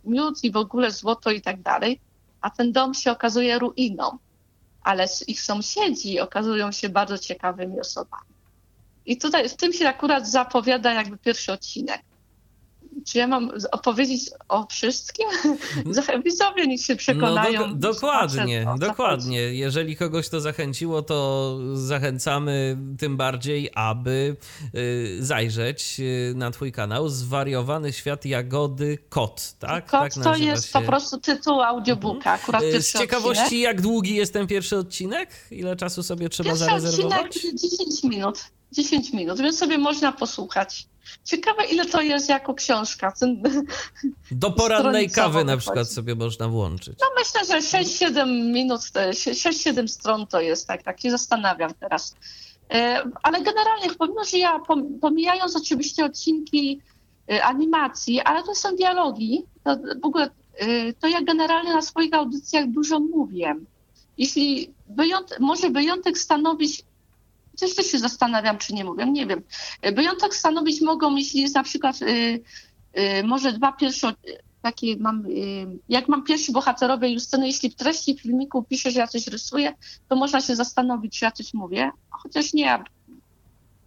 miód 0.05 0.45
i 0.45 0.51
w 0.51 0.57
ogóle 0.57 0.91
złoto 0.91 1.31
i 1.31 1.41
tak 1.41 1.63
dalej, 1.63 2.01
a 2.41 2.51
ten 2.51 2.73
dom 2.73 2.95
się 2.95 3.11
okazuje 3.11 3.59
ruiną, 3.59 4.19
ale 4.83 5.07
ich 5.27 5.41
sąsiedzi 5.41 6.21
okazują 6.21 6.73
się 6.73 6.89
bardzo 6.89 7.19
ciekawymi 7.19 7.81
osobami. 7.81 8.31
I 9.07 9.17
tutaj 9.17 9.49
w 9.49 9.57
tym 9.57 9.73
się 9.73 9.89
akurat 9.89 10.29
zapowiada 10.29 10.93
jakby 10.93 11.19
pierwszy 11.19 11.53
odcinek. 11.53 12.03
Czy 13.07 13.19
ja 13.19 13.27
mam 13.27 13.51
opowiedzieć 13.73 14.31
o 14.49 14.67
wszystkim? 14.67 15.27
Widzowie 16.25 16.67
niech 16.67 16.83
się 16.83 16.97
przekonają. 16.97 17.61
No 17.61 17.75
do, 17.75 17.93
dokładnie, 17.93 18.67
dokładnie. 18.79 19.39
Jeżeli 19.39 19.97
kogoś 19.97 20.29
to 20.29 20.41
zachęciło, 20.41 21.03
to 21.03 21.59
zachęcamy 21.75 22.77
tym 22.99 23.17
bardziej, 23.17 23.71
aby 23.75 24.37
y, 24.75 25.17
zajrzeć 25.21 25.97
y, 26.01 26.33
na 26.37 26.51
twój 26.51 26.73
kanał 26.73 27.09
Zwariowany 27.09 27.93
świat 27.93 28.25
Jagody 28.25 28.99
Kot, 29.09 29.55
tak? 29.59 29.87
Kot 29.87 30.15
tak 30.15 30.25
to 30.25 30.37
jest 30.37 30.67
się... 30.67 30.73
po 30.73 30.83
prostu 30.83 31.21
tytuł 31.21 31.63
audiobooka, 31.63 32.33
mhm. 32.33 32.41
akurat 32.41 32.63
y, 32.63 32.83
Z 32.83 32.93
ciekawości, 32.93 33.43
odcinek. 33.43 33.63
jak 33.63 33.81
długi 33.81 34.15
jest 34.15 34.33
ten 34.33 34.47
pierwszy 34.47 34.77
odcinek? 34.77 35.31
Ile 35.51 35.77
czasu 35.77 36.03
sobie 36.03 36.29
trzeba 36.29 36.51
pierwszy 36.51 36.65
zarezerwować? 36.65 37.27
Odcinek 37.27 37.55
10 37.57 38.05
minut. 38.05 38.51
10 38.73 39.13
minut, 39.13 39.41
więc 39.41 39.59
sobie 39.59 39.79
można 39.79 40.13
posłuchać. 40.13 40.89
Ciekawe, 41.25 41.65
ile 41.65 41.87
to 41.87 42.03
jest 42.03 42.29
jako 42.29 42.55
książka. 42.55 43.13
Do 44.31 44.51
porannej 44.51 45.11
kawy 45.11 45.45
na 45.45 45.57
przykład 45.57 45.89
sobie 45.89 46.15
można 46.15 46.49
włączyć. 46.49 46.99
No 47.01 47.07
myślę, 47.19 47.61
że 47.61 47.79
6-7 47.79 48.53
minut, 48.53 48.81
6-7 48.81 49.89
stron 49.89 50.27
to 50.27 50.41
jest, 50.41 50.67
tak, 50.67 50.83
tak 50.83 51.01
się 51.01 51.11
zastanawiam 51.11 51.75
teraz. 51.81 52.15
E, 52.71 53.03
ale 53.23 53.43
generalnie, 53.43 53.95
pomimo, 53.99 54.25
że 54.25 54.39
ja, 54.39 54.61
pomijając 55.01 55.57
oczywiście 55.57 56.05
odcinki 56.05 56.81
e, 57.31 57.45
animacji, 57.45 58.21
ale 58.21 58.43
to 58.43 58.55
są 58.55 58.77
dialogi, 58.77 59.45
to 59.65 59.77
w 60.03 60.05
ogóle 60.05 60.31
e, 60.57 60.93
to 60.93 61.09
ja 61.09 61.23
generalnie 61.23 61.73
na 61.73 61.83
swoich 61.83 62.15
audycjach 62.15 62.71
dużo 62.71 63.01
mówię. 63.01 63.55
Jeśli 64.19 64.71
wyjątek, 64.89 65.41
może 65.41 65.71
wyjątek 65.71 66.19
stanowić 66.19 66.83
Chociaż 67.61 67.77
też 67.77 67.87
się 67.87 67.99
zastanawiam, 67.99 68.59
czy 68.59 68.75
nie 68.75 68.85
mówię, 68.85 69.07
nie 69.07 69.27
wiem. 69.27 69.43
Wyjątek 69.83 70.35
stanowić 70.35 70.81
mogą, 70.81 71.17
jeśli 71.17 71.43
jest 71.43 71.55
na 71.55 71.63
przykład 71.63 72.03
y, 72.03 72.07
y, 72.99 73.25
może 73.25 73.53
dwa 73.53 73.73
pierwsze, 73.73 74.13
takie 74.63 74.97
mam, 74.97 75.27
y, 75.27 75.67
jak 75.89 76.09
mam 76.09 76.25
pierwsi 76.25 76.53
bohaterowie 76.53 77.09
Justyny, 77.09 77.47
jeśli 77.47 77.71
w 77.71 77.75
treści 77.75 78.19
filmiku 78.19 78.63
piszę, 78.63 78.91
że 78.91 79.01
ja 79.01 79.07
coś 79.07 79.27
rysuję, 79.27 79.73
to 80.09 80.17
można 80.17 80.41
się 80.41 80.57
zastanowić, 80.57 81.19
czy 81.19 81.25
ja 81.25 81.31
coś 81.31 81.55
mówię, 81.55 81.91
chociaż 82.11 82.53
nie, 82.53 82.79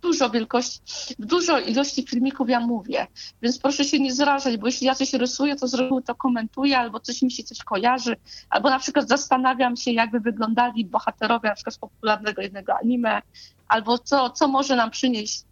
dużo 0.03 0.29
wielkości, 0.29 0.81
w 1.19 1.25
dużo 1.25 1.59
ilości 1.59 2.07
filmików 2.07 2.49
ja 2.49 2.59
mówię, 2.59 3.07
więc 3.41 3.59
proszę 3.59 3.83
się 3.83 3.99
nie 3.99 4.13
zrażać, 4.13 4.57
bo 4.57 4.67
jeśli 4.67 4.87
ja 4.87 4.95
coś 4.95 5.13
rysuję, 5.13 5.55
to 5.55 5.67
z 5.67 5.73
reguły 5.73 6.01
to 6.01 6.15
komentuję, 6.15 6.77
albo 6.77 6.99
coś 6.99 7.21
mi 7.21 7.31
się 7.31 7.43
coś 7.43 7.57
kojarzy, 7.57 8.15
albo 8.49 8.69
na 8.69 8.79
przykład 8.79 9.07
zastanawiam 9.07 9.75
się, 9.75 9.91
jakby 9.91 10.19
wyglądali 10.19 10.85
bohaterowie 10.85 11.49
na 11.49 11.55
przykład 11.55 11.77
popularnego 11.77 12.41
jednego 12.41 12.73
anime, 12.83 13.21
albo 13.67 13.97
co, 13.97 14.29
co 14.29 14.47
może 14.47 14.75
nam 14.75 14.91
przynieść 14.91 15.43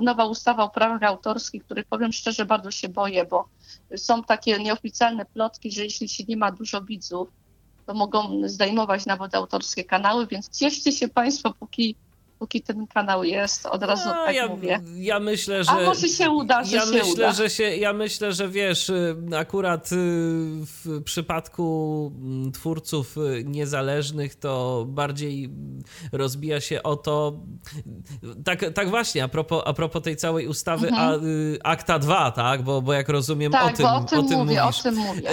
nowa 0.00 0.24
ustawa 0.24 0.64
o 0.64 0.70
prawach 0.70 1.02
autorskich, 1.02 1.64
których 1.64 1.86
powiem 1.86 2.12
szczerze 2.12 2.44
bardzo 2.44 2.70
się 2.70 2.88
boję, 2.88 3.24
bo 3.24 3.48
są 3.96 4.22
takie 4.22 4.58
nieoficjalne 4.58 5.24
plotki, 5.24 5.72
że 5.72 5.84
jeśli 5.84 6.08
się 6.08 6.24
nie 6.28 6.36
ma 6.36 6.52
dużo 6.52 6.82
widzów, 6.82 7.28
to 7.86 7.94
mogą 7.94 8.40
zdejmować 8.44 9.06
nawet 9.06 9.34
autorskie 9.34 9.84
kanały, 9.84 10.26
więc 10.26 10.58
cieszcie 10.58 10.92
się 10.92 11.08
Państwo, 11.08 11.54
póki 11.54 11.96
póki 12.38 12.62
ten 12.62 12.86
kanał 12.86 13.24
jest, 13.24 13.66
od 13.66 13.82
razu 13.82 14.08
no, 14.08 14.14
tak 14.14 14.34
ja, 14.34 14.48
mówię. 14.48 14.80
Ja 14.96 15.20
myślę, 15.20 15.64
że... 15.64 15.70
A 15.70 15.80
może 15.80 16.08
się 16.08 16.30
uda, 16.30 16.64
że 16.64 16.76
ja 16.76 16.82
się 16.82 16.90
myślę, 16.90 17.12
uda. 17.12 17.32
Że 17.32 17.50
się, 17.50 17.64
ja 17.76 17.92
myślę, 17.92 18.32
że 18.32 18.48
wiesz, 18.48 18.88
y, 18.88 19.16
akurat 19.36 19.92
y, 19.92 19.96
w 20.64 21.02
przypadku 21.04 22.12
mm, 22.18 22.52
twórców 22.52 23.16
y, 23.16 23.44
niezależnych 23.44 24.34
to 24.34 24.84
bardziej 24.88 25.50
rozbija 26.12 26.60
się 26.60 26.82
o 26.82 26.96
to, 26.96 27.40
tak, 28.44 28.64
tak 28.74 28.90
właśnie, 28.90 29.24
a 29.24 29.28
propos, 29.28 29.62
a 29.66 29.72
propos 29.72 30.02
tej 30.02 30.16
całej 30.16 30.46
ustawy 30.46 30.88
mhm. 30.88 31.20
a, 31.64 31.68
Akta 31.68 31.98
2, 31.98 32.30
tak? 32.30 32.62
Bo, 32.62 32.82
bo 32.82 32.92
jak 32.92 33.08
rozumiem 33.08 33.52
tak, 33.52 33.74
o 33.74 33.76
tym, 33.76 33.86
o 33.86 34.04
tym, 34.04 34.18
o 34.18 34.22
tym 34.22 34.38
mówię, 34.38 34.62
mówisz. 34.62 34.80
O 34.80 34.82
tym 34.82 34.94
mówię. 34.96 35.30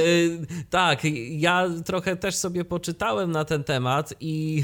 Tak, 0.69 1.01
ja 1.29 1.69
trochę 1.85 2.15
też 2.15 2.35
sobie 2.35 2.65
poczytałem 2.65 3.31
na 3.31 3.45
ten 3.45 3.63
temat 3.63 4.13
i 4.19 4.63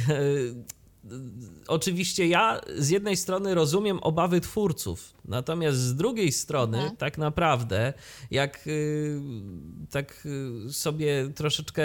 oczywiście 1.67 2.27
ja 2.27 2.61
z 2.77 2.89
jednej 2.89 3.17
strony 3.17 3.55
rozumiem 3.55 3.99
obawy 3.99 4.41
twórców, 4.41 5.13
natomiast 5.25 5.77
z 5.77 5.95
drugiej 5.95 6.31
strony 6.31 6.77
mhm. 6.77 6.97
tak 6.97 7.17
naprawdę 7.17 7.93
jak 8.31 8.67
y, 8.67 9.21
tak 9.91 10.27
y, 10.67 10.73
sobie 10.73 11.29
troszeczkę 11.35 11.83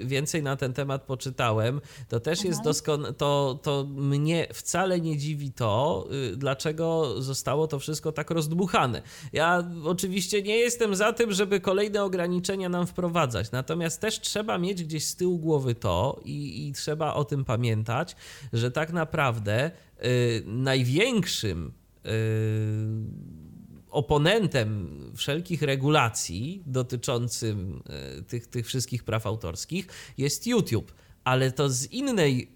więcej 0.00 0.42
na 0.42 0.56
ten 0.56 0.72
temat 0.72 1.02
poczytałem, 1.02 1.80
to 2.08 2.20
też 2.20 2.38
mhm. 2.38 2.48
jest 2.50 2.64
doskonale, 2.64 3.12
to, 3.14 3.58
to 3.62 3.84
mnie 3.84 4.46
wcale 4.52 5.00
nie 5.00 5.16
dziwi 5.18 5.52
to, 5.52 6.06
y, 6.32 6.36
dlaczego 6.36 7.14
zostało 7.22 7.66
to 7.66 7.78
wszystko 7.78 8.12
tak 8.12 8.30
rozdmuchane. 8.30 9.02
Ja 9.32 9.64
oczywiście 9.84 10.42
nie 10.42 10.56
jestem 10.56 10.94
za 10.94 11.12
tym, 11.12 11.32
żeby 11.32 11.60
kolejne 11.60 12.04
ograniczenia 12.04 12.68
nam 12.68 12.86
wprowadzać, 12.86 13.50
natomiast 13.50 14.00
też 14.00 14.20
trzeba 14.20 14.58
mieć 14.58 14.84
gdzieś 14.84 15.06
z 15.06 15.16
tyłu 15.16 15.38
głowy 15.38 15.74
to 15.74 16.20
i, 16.24 16.68
i 16.68 16.72
trzeba 16.72 17.14
o 17.14 17.24
tym 17.24 17.44
pamiętać, 17.44 18.16
że 18.60 18.70
tak 18.70 18.92
naprawdę 18.92 19.70
y, 20.04 20.42
największym 20.46 21.72
y, 22.06 22.10
oponentem 23.90 25.00
wszelkich 25.16 25.62
regulacji 25.62 26.62
dotyczącym 26.66 27.82
y, 28.18 28.22
tych, 28.22 28.46
tych 28.46 28.66
wszystkich 28.66 29.04
praw 29.04 29.26
autorskich 29.26 29.86
jest 30.18 30.46
YouTube 30.46 30.92
ale 31.24 31.52
to 31.52 31.70
z 31.70 31.86
innej, 31.86 32.50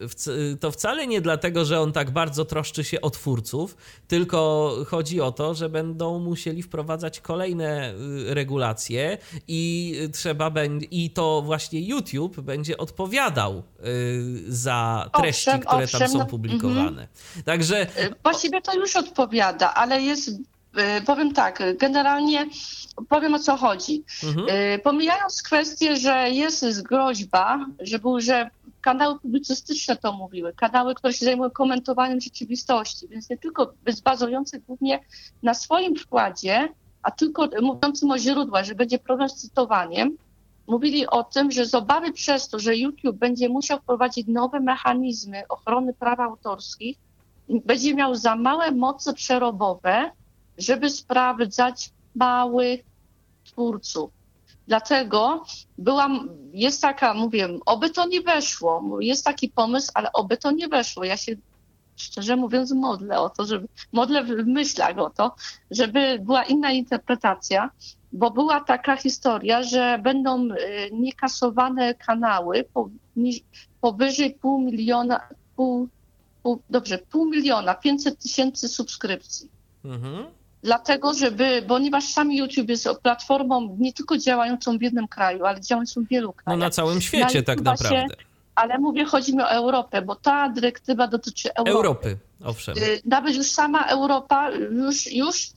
to 0.61 0.71
wcale 0.71 1.07
nie 1.07 1.21
dlatego, 1.21 1.65
że 1.65 1.81
on 1.81 1.93
tak 1.93 2.11
bardzo 2.11 2.45
troszczy 2.45 2.85
się 2.85 3.01
o 3.01 3.11
twórców, 3.11 3.77
tylko 4.09 4.71
chodzi 4.89 5.21
o 5.21 5.33
to, 5.33 5.55
że 5.55 5.69
będą 5.69 6.19
musieli 6.19 6.63
wprowadzać 6.63 7.21
kolejne 7.21 7.95
y, 7.95 8.35
regulacje 8.35 9.19
i 9.49 9.95
trzeba 10.13 10.51
będzie, 10.51 10.87
i 10.91 11.11
to 11.11 11.43
właśnie 11.43 11.81
YouTube 11.81 12.41
będzie 12.41 12.79
odpowiadał 12.79 13.63
y, 13.87 14.45
za 14.49 15.11
treści, 15.15 15.51
owszem, 15.51 15.61
które 15.61 15.85
owszem, 15.85 16.01
tam 16.01 16.09
są 16.09 16.19
no, 16.19 16.27
publikowane. 16.27 17.03
Mhm. 17.03 17.09
Także. 17.45 17.83
Y, 17.83 18.15
właściwie 18.23 18.63
to 18.63 18.75
już 18.75 18.97
odpowiada, 18.97 19.75
ale 19.75 20.03
jest 20.03 20.31
powiem 21.07 21.33
tak, 21.33 21.63
generalnie 21.79 22.47
powiem 23.09 23.35
o 23.35 23.39
co 23.39 23.57
chodzi. 23.57 24.05
Mhm. 24.25 24.47
Pomijając 24.81 25.43
kwestię, 25.43 25.97
że 25.97 26.31
jest 26.31 26.83
groźba, 26.83 27.67
że, 27.81 27.99
był, 27.99 28.21
że 28.21 28.51
kanały 28.81 29.21
publicystyczne 29.21 29.97
to 29.97 30.13
mówiły, 30.13 30.53
kanały, 30.53 30.95
które 30.95 31.13
się 31.13 31.25
zajmują 31.25 31.51
komentowaniem 31.51 32.21
rzeczywistości, 32.21 33.09
więc 33.09 33.31
nie 33.31 33.39
tylko 33.39 33.73
bazujące 34.05 34.61
głównie 34.61 35.01
na 35.43 35.55
swoim 35.55 35.97
wkładzie, 35.97 36.69
a 37.03 37.11
tylko 37.11 37.49
mówiącym 37.63 38.11
o 38.11 38.19
źródłach, 38.19 38.65
że 38.65 38.75
będzie 38.75 38.99
problem 38.99 39.29
z 39.29 39.35
cytowaniem, 39.35 40.17
mówili 40.67 41.07
o 41.07 41.25
tym, 41.25 41.51
że 41.51 41.67
z 41.67 41.75
obawy 41.75 42.13
przez 42.13 42.49
to, 42.49 42.59
że 42.59 42.77
YouTube 42.77 43.17
będzie 43.17 43.49
musiał 43.49 43.79
wprowadzić 43.79 44.27
nowe 44.27 44.61
mechanizmy 44.61 45.43
ochrony 45.49 45.95
praw 45.95 46.21
autorskich, 46.21 46.97
będzie 47.49 47.95
miał 47.95 48.15
za 48.15 48.37
małe 48.37 48.71
moce 48.71 49.15
przerobowe, 49.15 50.11
żeby 50.59 50.91
sprawdzać 50.91 51.91
małych 52.15 52.81
twórców. 53.45 54.11
Dlatego 54.67 55.45
byłam, 55.79 56.29
jest 56.53 56.83
taka, 56.83 57.15
mówię, 57.15 57.49
oby 57.67 57.91
to 57.91 58.07
nie 58.07 58.21
weszło, 58.21 59.01
jest 59.01 59.25
taki 59.25 59.49
pomysł, 59.49 59.91
ale 59.95 60.13
oby 60.13 60.37
to 60.37 60.51
nie 60.51 60.69
weszło. 60.69 61.05
Ja 61.05 61.17
się 61.17 61.37
szczerze 61.97 62.37
mówiąc 62.37 62.73
modlę 62.73 63.21
o 63.21 63.31
to, 63.31 63.45
żeby, 63.45 63.69
modlę 63.93 64.25
w 64.25 64.47
myślach 64.47 64.99
o 64.99 65.11
to, 65.11 65.35
żeby 65.71 66.19
była 66.23 66.43
inna 66.45 66.73
interpretacja, 66.73 67.71
bo 68.13 68.31
była 68.31 68.61
taka 68.61 68.97
historia, 68.97 69.63
że 69.63 69.99
będą 70.03 70.49
y, 70.51 70.57
niekasowane 70.93 71.95
kanały 71.95 72.65
powyżej 73.81 74.35
pół 74.35 74.61
miliona, 74.61 75.21
pół, 75.57 75.89
pół, 76.43 76.63
dobrze, 76.71 76.99
pół 76.99 77.31
miliona, 77.31 77.75
500 77.75 78.19
tysięcy 78.19 78.69
subskrypcji. 78.69 79.49
Mhm. 79.85 80.27
Dlatego, 80.65 81.15
żeby, 81.15 81.65
ponieważ 81.69 82.05
sami 82.05 82.37
YouTube 82.37 82.69
jest 82.69 82.89
platformą 83.03 83.77
nie 83.79 83.93
tylko 83.93 84.19
działającą 84.19 84.79
w 84.79 84.83
jednym 84.83 85.09
kraju, 85.09 85.45
ale 85.45 85.61
działającą 85.61 86.05
w 86.05 86.09
wielu 86.09 86.33
krajach. 86.33 86.59
No 86.61 86.65
na 86.65 86.71
całym 86.71 87.01
świecie 87.01 87.39
na 87.39 87.45
tak 87.45 87.61
naprawdę. 87.61 87.97
Się, 87.97 88.07
ale 88.55 88.79
mówię, 88.79 89.05
chodzi 89.05 89.37
mi 89.37 89.43
o 89.43 89.51
Europę, 89.51 90.03
bo 90.03 90.15
ta 90.15 90.49
dyrektywa 90.49 91.09
dotyczy 91.09 91.55
Europy. 91.55 91.71
Europy, 91.71 92.17
owszem. 92.45 92.79
Y, 92.79 93.01
nawet 93.05 93.37
już 93.37 93.47
sama 93.47 93.85
Europa, 93.85 94.51
już, 94.51 95.13
już 95.13 95.51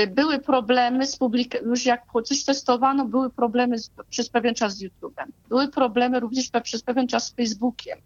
y, 0.00 0.06
były 0.06 0.38
problemy 0.38 1.06
z 1.06 1.16
publikacją, 1.16 1.68
już 1.68 1.86
jak 1.86 2.02
coś 2.24 2.44
testowano, 2.44 3.04
były 3.04 3.30
problemy 3.30 3.78
z, 3.78 3.90
przez 4.10 4.28
pewien 4.28 4.54
czas 4.54 4.76
z 4.76 4.82
YouTube'em. 4.82 5.26
Były 5.48 5.68
problemy 5.68 6.20
również 6.20 6.50
przez 6.62 6.82
pewien 6.82 7.08
czas 7.08 7.26
z 7.26 7.30
Facebookiem. 7.34 7.98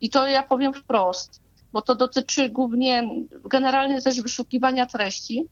I 0.00 0.10
to 0.10 0.26
ja 0.26 0.42
powiem 0.42 0.74
wprost, 0.74 1.40
bo 1.72 1.82
to 1.82 1.94
dotyczy 1.94 2.48
głównie 2.48 3.10
generalnie 3.44 4.02
też 4.02 4.20
wyszukiwania 4.20 4.86
treści 4.86 5.44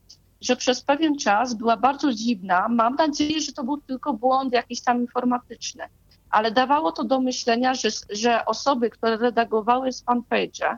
że 0.45 0.57
przez 0.57 0.83
pewien 0.83 1.19
czas 1.19 1.55
była 1.55 1.77
bardzo 1.77 2.13
dziwna. 2.13 2.69
Mam 2.69 2.95
nadzieję, 2.95 3.41
że 3.41 3.53
to 3.53 3.65
był 3.65 3.81
tylko 3.81 4.13
błąd 4.13 4.53
jakiś 4.53 4.81
tam 4.81 5.01
informatyczny, 5.01 5.85
ale 6.31 6.51
dawało 6.51 6.93
to 6.93 7.05
do 7.05 7.21
myślenia, 7.21 7.75
że, 7.75 7.89
że 8.11 8.45
osoby, 8.45 8.91
które 8.91 9.17
redagowały 9.17 9.93
z 9.93 10.05
fanpage'a, 10.05 10.77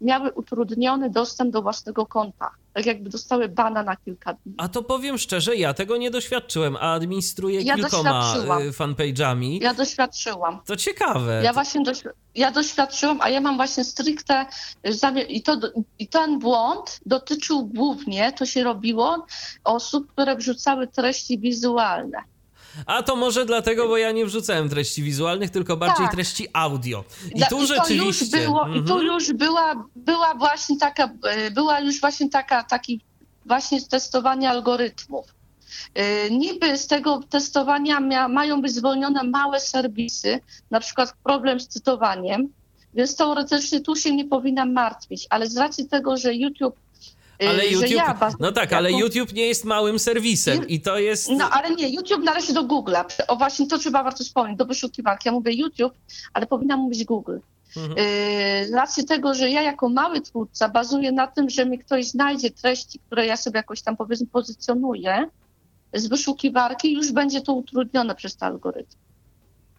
miały 0.00 0.32
utrudniony 0.32 1.10
dostęp 1.10 1.52
do 1.52 1.62
własnego 1.62 2.06
konta. 2.06 2.50
Tak 2.72 2.86
jakby 2.86 3.10
dostały 3.10 3.48
bana 3.48 3.82
na 3.82 3.96
kilka 3.96 4.34
dni. 4.34 4.54
A 4.58 4.68
to 4.68 4.82
powiem 4.82 5.18
szczerze, 5.18 5.56
ja 5.56 5.74
tego 5.74 5.96
nie 5.96 6.10
doświadczyłem, 6.10 6.76
a 6.76 6.92
administruję 6.92 7.60
ja 7.60 7.74
kilkoma 7.74 8.36
y, 8.60 8.70
fanpage'ami. 8.70 9.62
Ja 9.62 9.74
doświadczyłam. 9.74 10.60
To 10.66 10.76
ciekawe. 10.76 11.40
Ja 11.44 11.52
właśnie 11.52 11.82
doś... 11.82 12.02
ja 12.34 12.50
doświadczyłam, 12.50 13.20
a 13.20 13.28
ja 13.28 13.40
mam 13.40 13.56
właśnie 13.56 13.84
stricte 13.84 14.46
y, 14.86 15.22
i, 15.22 15.42
to, 15.42 15.56
i 15.98 16.08
ten 16.08 16.38
błąd 16.38 17.00
dotyczył 17.06 17.66
głównie, 17.66 18.32
to 18.32 18.46
się 18.46 18.64
robiło, 18.64 19.26
osób, 19.64 20.12
które 20.12 20.36
wrzucały 20.36 20.86
treści 20.86 21.38
wizualne. 21.38 22.18
A 22.86 23.02
to 23.02 23.16
może 23.16 23.46
dlatego, 23.46 23.88
bo 23.88 23.96
ja 23.96 24.12
nie 24.12 24.26
wrzucałem 24.26 24.68
treści 24.68 25.02
wizualnych, 25.02 25.50
tylko 25.50 25.76
bardziej 25.76 26.06
tak. 26.06 26.14
treści 26.14 26.48
audio. 26.52 27.04
I 27.34 27.42
tu 27.50 27.62
I 27.62 27.66
rzeczywiście. 27.66 28.24
Już 28.24 28.46
było, 28.46 28.66
mhm. 28.66 28.84
I 28.84 28.88
tu 28.88 28.92
mhm. 28.92 29.06
już 29.06 29.32
była, 29.32 29.84
była 29.96 30.34
właśnie 30.34 30.78
taka, 30.78 31.10
e, 31.24 31.50
była 31.50 31.80
już 31.80 32.00
właśnie 32.00 32.30
taka, 32.30 32.64
taki 32.64 33.00
właśnie 33.46 33.82
testowanie 33.82 34.50
algorytmów. 34.50 35.26
E, 35.94 36.30
niby 36.30 36.78
z 36.78 36.86
tego 36.86 37.20
testowania 37.30 38.00
mia, 38.00 38.28
mają 38.28 38.62
być 38.62 38.72
zwolnione 38.72 39.24
małe 39.24 39.60
serwisy, 39.60 40.40
na 40.70 40.80
przykład 40.80 41.14
problem 41.24 41.60
z 41.60 41.68
cytowaniem, 41.68 42.48
więc 42.94 43.16
teoretycznie 43.16 43.80
tu 43.80 43.96
się 43.96 44.16
nie 44.16 44.24
powinna 44.24 44.66
martwić, 44.66 45.26
ale 45.30 45.46
z 45.46 45.56
racji 45.56 45.88
tego, 45.88 46.16
że 46.16 46.34
YouTube 46.34 46.76
ale 47.48 47.62
y, 47.62 47.68
YouTube, 47.70 47.90
ja 47.90 48.18
no 48.40 48.52
tak, 48.52 48.72
ale 48.72 48.92
YouTube 48.92 49.32
nie 49.32 49.46
jest 49.46 49.64
małym 49.64 49.98
serwisem 49.98 50.68
i 50.68 50.80
to 50.80 50.98
jest... 50.98 51.28
No 51.30 51.50
ale 51.50 51.74
nie, 51.74 51.88
YouTube 51.88 52.24
należy 52.24 52.52
do 52.52 52.64
Google'a. 52.64 53.04
O 53.28 53.36
właśnie 53.36 53.66
to 53.66 53.78
trzeba 53.78 54.02
warto 54.02 54.24
wspomnieć, 54.24 54.58
do 54.58 54.64
wyszukiwarki. 54.64 55.28
Ja 55.28 55.32
mówię 55.32 55.52
YouTube, 55.52 55.94
ale 56.32 56.46
powinna 56.46 56.76
mówić 56.76 57.04
Google. 57.04 57.38
Mhm. 57.76 57.98
Y, 57.98 58.68
z 58.68 58.72
racji 58.72 59.04
tego, 59.04 59.34
że 59.34 59.50
ja 59.50 59.62
jako 59.62 59.88
mały 59.88 60.20
twórca 60.20 60.68
bazuję 60.68 61.12
na 61.12 61.26
tym, 61.26 61.50
że 61.50 61.66
mi 61.66 61.78
ktoś 61.78 62.06
znajdzie 62.06 62.50
treści, 62.50 62.98
które 62.98 63.26
ja 63.26 63.36
sobie 63.36 63.56
jakoś 63.56 63.82
tam 63.82 63.96
powiedzmy 63.96 64.26
pozycjonuję 64.26 65.28
z 65.94 66.06
wyszukiwarki, 66.06 66.92
już 66.92 67.12
będzie 67.12 67.40
to 67.40 67.52
utrudnione 67.52 68.14
przez 68.14 68.36
ten 68.36 68.48
algorytm. 68.48 68.96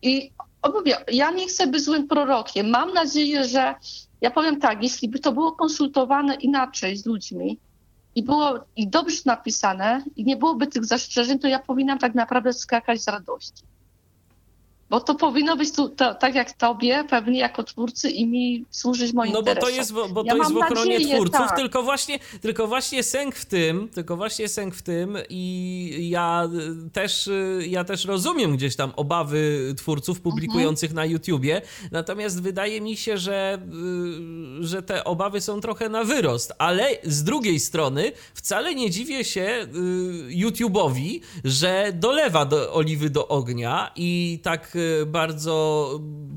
I 0.01 0.31
mówię, 0.73 0.97
ja 1.11 1.31
nie 1.31 1.47
chcę 1.47 1.67
być 1.67 1.83
złym 1.83 2.07
prorokiem. 2.07 2.69
Mam 2.69 2.93
nadzieję, 2.93 3.45
że 3.45 3.75
ja 4.21 4.31
powiem 4.31 4.59
tak, 4.59 4.83
jeśli 4.83 5.09
by 5.09 5.19
to 5.19 5.31
było 5.31 5.51
konsultowane 5.51 6.35
inaczej 6.35 6.97
z 6.97 7.05
ludźmi 7.05 7.59
i 8.15 8.23
było 8.23 8.59
i 8.75 8.87
dobrze 8.87 9.21
napisane 9.25 10.03
i 10.15 10.23
nie 10.23 10.37
byłoby 10.37 10.67
tych 10.67 10.85
zastrzeżeń, 10.85 11.39
to 11.39 11.47
ja 11.47 11.59
powinnam 11.59 11.99
tak 11.99 12.15
naprawdę 12.15 12.53
skakać 12.53 13.01
z 13.01 13.07
radości. 13.07 13.63
Bo 14.91 14.99
to 14.99 15.15
powinno 15.15 15.57
być 15.57 15.71
tu, 15.71 15.89
to, 15.89 16.15
tak 16.15 16.35
jak 16.35 16.51
tobie, 16.53 17.03
pewnie 17.09 17.39
jako 17.39 17.63
twórcy 17.63 18.09
i 18.09 18.27
mi 18.27 18.65
służyć 18.69 19.13
moim 19.13 19.33
No 19.33 19.41
bo 19.41 19.55
to 19.55 19.69
jest, 19.69 19.93
bo 19.93 20.23
ja 20.25 20.33
to 20.33 20.37
jest 20.37 20.51
w 20.51 20.57
ochronie 20.57 20.93
nadzieję, 20.93 21.15
twórców, 21.15 21.47
tak. 21.47 21.55
tylko, 21.55 21.83
właśnie, 21.83 22.19
tylko 22.41 22.67
właśnie 22.67 23.03
sęk 23.03 23.35
w 23.35 23.45
tym, 23.45 23.89
tylko 23.89 24.17
właśnie 24.17 24.47
sęk 24.47 24.75
w 24.75 24.81
tym 24.81 25.17
i 25.29 26.09
ja 26.09 26.49
też, 26.93 27.29
ja 27.67 27.83
też 27.83 28.05
rozumiem 28.05 28.57
gdzieś 28.57 28.75
tam 28.75 28.91
obawy 28.95 29.73
twórców 29.77 30.21
publikujących 30.21 30.91
mhm. 30.91 31.07
na 31.07 31.13
YouTubie, 31.13 31.61
natomiast 31.91 32.41
wydaje 32.41 32.81
mi 32.81 32.97
się, 32.97 33.17
że, 33.17 33.61
że 34.59 34.81
te 34.81 35.03
obawy 35.03 35.41
są 35.41 35.61
trochę 35.61 35.89
na 35.89 36.03
wyrost, 36.03 36.53
ale 36.57 36.89
z 37.03 37.23
drugiej 37.23 37.59
strony 37.59 38.11
wcale 38.33 38.75
nie 38.75 38.89
dziwię 38.89 39.23
się 39.23 39.41
y, 39.41 39.67
YouTube'owi, 40.29 41.19
że 41.43 41.91
dolewa 41.95 42.45
do 42.45 42.73
oliwy 42.73 43.09
do 43.09 43.27
ognia 43.27 43.91
i 43.95 44.39
tak 44.43 44.77
bardzo 45.07 45.89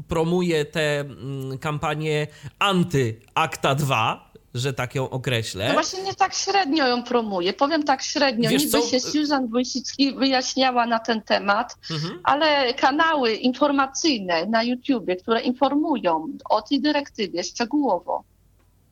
promuje 0.08 0.64
te 0.64 1.00
mm, 1.00 1.58
kampanie 1.58 2.26
anty-Akta 2.58 3.74
2, 3.74 4.32
że 4.54 4.72
tak 4.72 4.94
ją 4.94 5.10
określę. 5.10 5.68
No 5.68 5.72
właśnie 5.72 6.02
nie 6.02 6.14
tak 6.14 6.34
średnio 6.34 6.86
ją 6.86 7.02
promuje. 7.02 7.52
Powiem 7.52 7.82
tak 7.82 8.02
średnio. 8.02 8.50
Wiesz 8.50 8.64
Niby 8.64 8.80
co? 8.80 8.88
się 8.88 9.00
Susan 9.00 9.48
Wojcicki 9.48 10.14
wyjaśniała 10.14 10.86
na 10.86 10.98
ten 10.98 11.22
temat, 11.22 11.76
mhm. 11.90 12.20
ale 12.24 12.74
kanały 12.74 13.32
informacyjne 13.32 14.46
na 14.46 14.62
YouTubie, 14.62 15.16
które 15.16 15.40
informują 15.40 16.28
o 16.50 16.62
tej 16.62 16.80
dyrektywie 16.80 17.44
szczegółowo, 17.44 18.24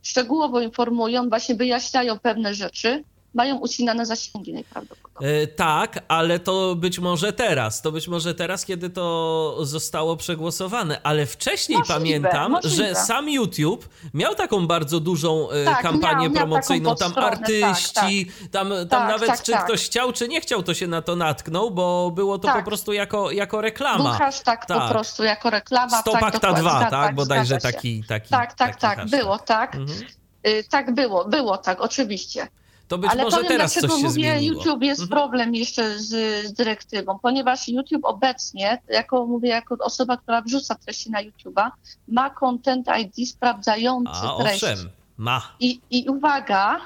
szczegółowo 0.02 0.60
informują, 0.60 1.28
właśnie 1.28 1.54
wyjaśniają 1.54 2.18
pewne 2.18 2.54
rzeczy, 2.54 3.04
mają 3.34 3.56
ucinane 3.56 4.06
zasięgi 4.06 4.52
najprawdopodobniej. 4.52 5.42
E, 5.42 5.46
tak, 5.46 5.98
ale 6.08 6.38
to 6.38 6.74
być 6.74 6.98
może 6.98 7.32
teraz, 7.32 7.82
to 7.82 7.92
być 7.92 8.08
może 8.08 8.34
teraz, 8.34 8.64
kiedy 8.64 8.90
to 8.90 9.56
zostało 9.60 10.16
przegłosowane, 10.16 11.00
ale 11.02 11.26
wcześniej 11.26 11.78
możliwe, 11.78 11.98
pamiętam, 11.98 12.52
możliwe. 12.52 12.76
że 12.76 12.94
sam 12.94 13.30
YouTube 13.30 13.88
miał 14.14 14.34
taką 14.34 14.66
bardzo 14.66 15.00
dużą 15.00 15.50
e, 15.50 15.64
tak, 15.64 15.82
kampanię 15.82 16.28
miał, 16.28 16.32
promocyjną, 16.32 16.90
miał 16.90 16.96
tam 16.96 17.24
artyści, 17.24 18.26
tak, 18.26 18.38
tak. 18.40 18.50
tam, 18.50 18.68
tam 18.68 18.88
tak, 18.88 19.08
nawet 19.08 19.28
tak, 19.28 19.42
czy 19.42 19.52
tak. 19.52 19.64
ktoś 19.64 19.84
chciał, 19.84 20.12
czy 20.12 20.28
nie 20.28 20.40
chciał, 20.40 20.62
to 20.62 20.74
się 20.74 20.86
na 20.86 21.02
to 21.02 21.16
natknął, 21.16 21.70
bo 21.70 22.10
było 22.10 22.38
to 22.38 22.48
po 22.48 22.62
prostu 22.62 22.92
jako, 22.92 23.30
jako 23.30 23.60
reklama. 23.60 24.04
Był 24.04 24.12
hashtag 24.12 24.66
po 24.66 24.88
prostu 24.88 25.24
jako 25.24 25.50
reklama. 25.50 26.00
Stop 26.00 26.22
Akta 26.22 26.52
2, 26.52 26.84
tak? 26.90 27.14
Bodajże 27.14 27.58
taki, 27.58 28.04
taki. 28.04 28.28
Tak, 28.30 28.54
tak, 28.54 28.76
tak, 28.76 29.06
było 29.06 29.38
tak. 29.38 29.74
Mhm. 29.74 29.98
Y, 30.46 30.64
tak 30.70 30.94
było, 30.94 31.24
było 31.24 31.58
tak, 31.58 31.80
oczywiście. 31.80 32.48
To 32.92 32.98
być 32.98 33.10
Ale 33.10 33.22
może 33.22 33.36
powiem, 33.36 33.48
teraz 33.48 33.72
dlaczego 33.72 33.92
coś 33.92 34.02
się 34.02 34.08
mówię, 34.08 34.22
zmieniło. 34.22 34.54
YouTube 34.54 34.82
jest 34.82 35.00
mhm. 35.00 35.20
problem 35.20 35.54
jeszcze 35.54 35.98
z, 35.98 36.08
z, 36.46 36.52
dyrektywą, 36.52 37.18
ponieważ 37.22 37.68
YouTube 37.68 38.04
obecnie, 38.04 38.82
jako 38.88 39.26
mówię, 39.26 39.48
jako 39.48 39.76
osoba, 39.80 40.16
która 40.16 40.42
wrzuca 40.42 40.74
treści 40.74 41.10
na 41.10 41.24
YouTube'a, 41.24 41.70
ma 42.08 42.30
Content 42.30 42.86
ID 43.00 43.28
sprawdzający 43.28 44.12
A, 44.14 44.42
treść. 44.42 44.64
Owszem, 44.64 44.90
ma. 45.16 45.42
I, 45.60 45.80
I 45.90 46.08
uwaga, 46.08 46.80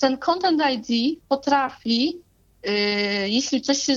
ten 0.00 0.18
Content 0.18 0.62
ID 0.72 1.18
potrafi 1.28 2.16
Yy, 2.64 3.28
jeśli 3.28 3.62
coś 3.62 3.82
się 3.82 3.96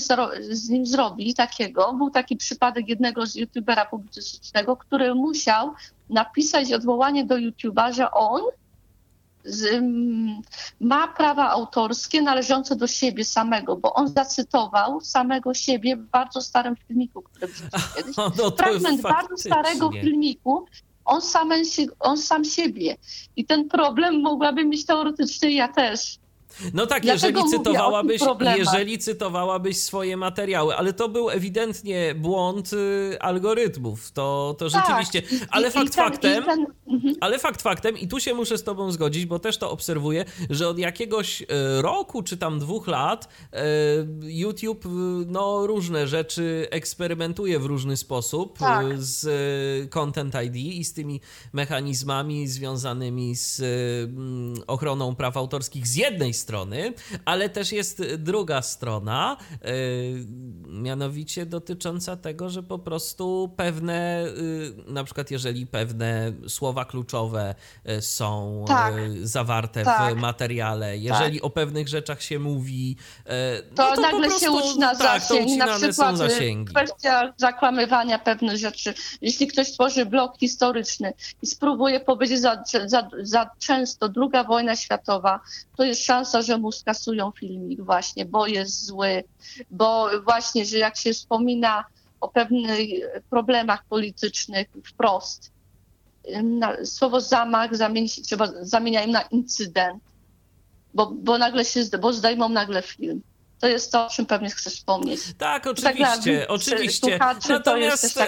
z 0.49 0.69
nim 0.69 0.85
zrobi 0.85 1.33
takiego, 1.33 1.93
był 1.93 2.09
taki 2.09 2.37
przypadek 2.37 2.89
jednego 2.89 3.25
z 3.25 3.35
youtubera 3.35 3.85
publicystycznego, 3.85 4.77
który 4.77 5.15
musiał 5.15 5.73
napisać 6.09 6.73
odwołanie 6.73 7.25
do 7.25 7.35
YouTube'a, 7.35 7.93
że 7.93 8.11
on 8.11 8.41
z, 9.43 9.83
ma 10.79 11.07
prawa 11.07 11.49
autorskie 11.49 12.21
należące 12.21 12.75
do 12.75 12.87
siebie 12.87 13.25
samego, 13.25 13.77
bo 13.77 13.93
on 13.93 14.07
zacytował 14.07 15.01
samego 15.01 15.53
siebie 15.53 15.95
w 15.97 16.03
bardzo 16.03 16.41
starym 16.41 16.75
filmiku, 16.87 17.21
który 17.21 17.47
kiedyś. 17.95 18.17
No 18.17 18.51
Fragment 18.57 19.01
bardzo 19.01 19.37
starego 19.37 19.91
filmiku, 19.91 20.65
on 21.05 21.21
sam, 21.21 21.49
on 21.99 22.17
sam 22.17 22.45
siebie. 22.45 22.97
I 23.35 23.45
ten 23.45 23.69
problem 23.69 24.21
mogłabym 24.21 24.69
mieć 24.69 24.85
teoretycznie 24.85 25.51
ja 25.51 25.67
też. 25.67 26.20
No 26.73 26.87
tak, 26.87 27.05
jeżeli 27.05 27.43
cytowałabyś, 27.49 28.21
jeżeli 28.57 28.97
cytowałabyś 28.97 29.77
swoje 29.77 30.17
materiały, 30.17 30.75
ale 30.75 30.93
to 30.93 31.09
był 31.09 31.29
ewidentnie 31.29 32.15
błąd 32.15 32.73
y, 32.73 33.17
algorytmów. 33.19 34.11
To, 34.11 34.55
to 34.57 34.69
tak, 34.69 34.81
rzeczywiście. 34.81 35.45
Ale 35.49 35.67
i, 35.67 35.71
fakt 35.71 35.87
i 35.87 35.89
ten, 35.89 36.05
faktem, 36.05 36.43
ten... 36.43 36.65
Mhm. 36.87 37.15
ale 37.21 37.39
fakt 37.39 37.61
faktem, 37.61 37.97
i 37.97 38.07
tu 38.07 38.19
się 38.19 38.33
muszę 38.33 38.57
z 38.57 38.63
tobą 38.63 38.91
zgodzić, 38.91 39.25
bo 39.25 39.39
też 39.39 39.57
to 39.57 39.71
obserwuję, 39.71 40.25
że 40.49 40.67
od 40.69 40.79
jakiegoś 40.79 41.41
y, 41.41 41.45
roku 41.81 42.23
czy 42.23 42.37
tam 42.37 42.59
dwóch 42.59 42.87
lat 42.87 43.27
y, 43.27 43.57
YouTube 44.21 44.85
no, 45.27 45.67
różne 45.67 46.07
rzeczy 46.07 46.67
eksperymentuje 46.71 47.59
w 47.59 47.65
różny 47.65 47.97
sposób 47.97 48.57
tak. 48.59 48.85
z 48.97 49.89
Content 49.89 50.35
ID 50.45 50.55
i 50.55 50.83
z 50.83 50.93
tymi 50.93 51.21
mechanizmami 51.53 52.47
związanymi 52.47 53.35
z 53.35 53.61
ochroną 54.67 55.15
praw 55.15 55.37
autorskich 55.37 55.87
z 55.87 55.95
jednej 55.95 56.33
strony 56.33 56.40
strony, 56.41 56.93
ale 57.25 57.49
też 57.49 57.71
jest 57.71 58.01
druga 58.17 58.61
strona, 58.61 59.37
yy, 59.51 59.69
mianowicie 60.67 61.45
dotycząca 61.45 62.17
tego, 62.17 62.49
że 62.49 62.63
po 62.63 62.79
prostu 62.79 63.53
pewne, 63.57 64.23
yy, 64.85 64.93
na 64.93 65.03
przykład 65.03 65.31
jeżeli 65.31 65.67
pewne 65.67 66.33
słowa 66.47 66.85
kluczowe 66.85 67.55
yy, 67.85 68.01
są 68.01 68.65
tak. 68.67 68.93
zawarte 69.23 69.83
tak. 69.83 70.15
w 70.15 70.17
materiale, 70.17 70.97
jeżeli 70.97 71.37
tak. 71.37 71.45
o 71.45 71.49
pewnych 71.49 71.87
rzeczach 71.87 72.21
się 72.21 72.39
mówi, 72.39 72.95
to, 73.75 73.89
no 73.89 73.95
to 73.95 74.01
nagle 74.01 74.27
prostu, 74.27 74.45
się 74.45 74.51
ucina 74.51 74.95
tak, 74.95 75.21
zasięg. 75.21 75.57
Na 75.57 75.77
przykład 75.77 76.15
kwestia 76.65 77.33
zakłamywania 77.37 78.19
pewnych 78.19 78.57
rzeczy. 78.57 78.93
Jeśli 79.21 79.47
ktoś 79.47 79.71
tworzy 79.71 80.05
blog 80.05 80.37
historyczny 80.37 81.13
i 81.41 81.47
spróbuje 81.47 81.99
powiedzieć 81.99 82.41
za, 82.41 82.63
za, 82.85 83.09
za 83.21 83.49
często 83.59 84.09
druga 84.09 84.43
wojna 84.43 84.75
światowa, 84.75 85.39
to 85.77 85.83
jest 85.83 86.05
szansa, 86.05 86.30
że 86.39 86.57
mu 86.57 86.71
skasują 86.71 87.31
filmik 87.31 87.81
właśnie, 87.81 88.25
bo 88.25 88.47
jest 88.47 88.85
zły, 88.85 89.23
bo 89.71 90.09
właśnie, 90.23 90.65
że 90.65 90.77
jak 90.77 90.97
się 90.97 91.13
wspomina 91.13 91.85
o 92.21 92.27
pewnych 92.27 92.79
problemach 93.29 93.85
politycznych 93.85 94.67
wprost, 94.85 95.51
słowo 96.83 97.21
zamach 97.21 97.75
zamieni 97.75 98.09
trzeba 98.09 98.47
zamieniają 98.61 99.07
na 99.07 99.21
incydent, 99.21 100.03
bo, 100.93 101.11
bo 101.11 101.37
nagle 101.37 101.65
się, 101.65 101.83
bo 102.01 102.13
zdejmą 102.13 102.49
nagle 102.49 102.81
film. 102.81 103.21
To 103.61 103.67
jest 103.67 103.91
to, 103.91 104.05
o 104.05 104.09
czym 104.09 104.25
pewnie 104.25 104.49
chcesz 104.49 104.73
wspomnieć. 104.73 105.21
Tak, 105.37 105.67
oczywiście, 105.67 106.39
tak 106.39 106.51
oczywiście. 106.51 107.19
Natomiast, 107.49 108.19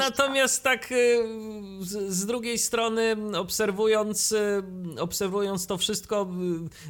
natomiast 0.00 0.62
tak 0.62 0.92
y, 0.92 1.26
z, 2.08 2.26
drugiej 2.26 2.58
strony 2.58 3.16
obserwując, 3.36 4.32
y, 4.32 4.62
obserwując 5.00 5.66
to 5.66 5.78
wszystko, 5.78 6.28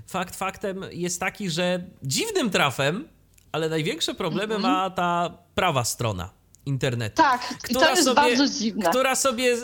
fakt 0.07 0.37
faktem 0.37 0.85
jest 0.91 1.21
taki, 1.21 1.51
że 1.51 1.85
dziwnym 2.03 2.51
trafem, 2.51 3.09
ale 3.53 3.69
największe 3.69 4.15
problemy 4.15 4.55
mm 4.55 4.59
-hmm. 4.59 4.73
ma 4.73 4.91
ta 4.91 5.39
prawa 5.55 5.85
strona 5.85 6.44
internetu. 6.67 7.23
Tak, 7.23 7.41
która 7.63 7.81
i 7.81 7.85
to 7.85 7.91
jest 7.91 8.05
sobie, 8.05 8.15
bardzo 8.15 8.49
dziwne. 8.49 8.91
Która 8.91 9.15
sobie, 9.15 9.57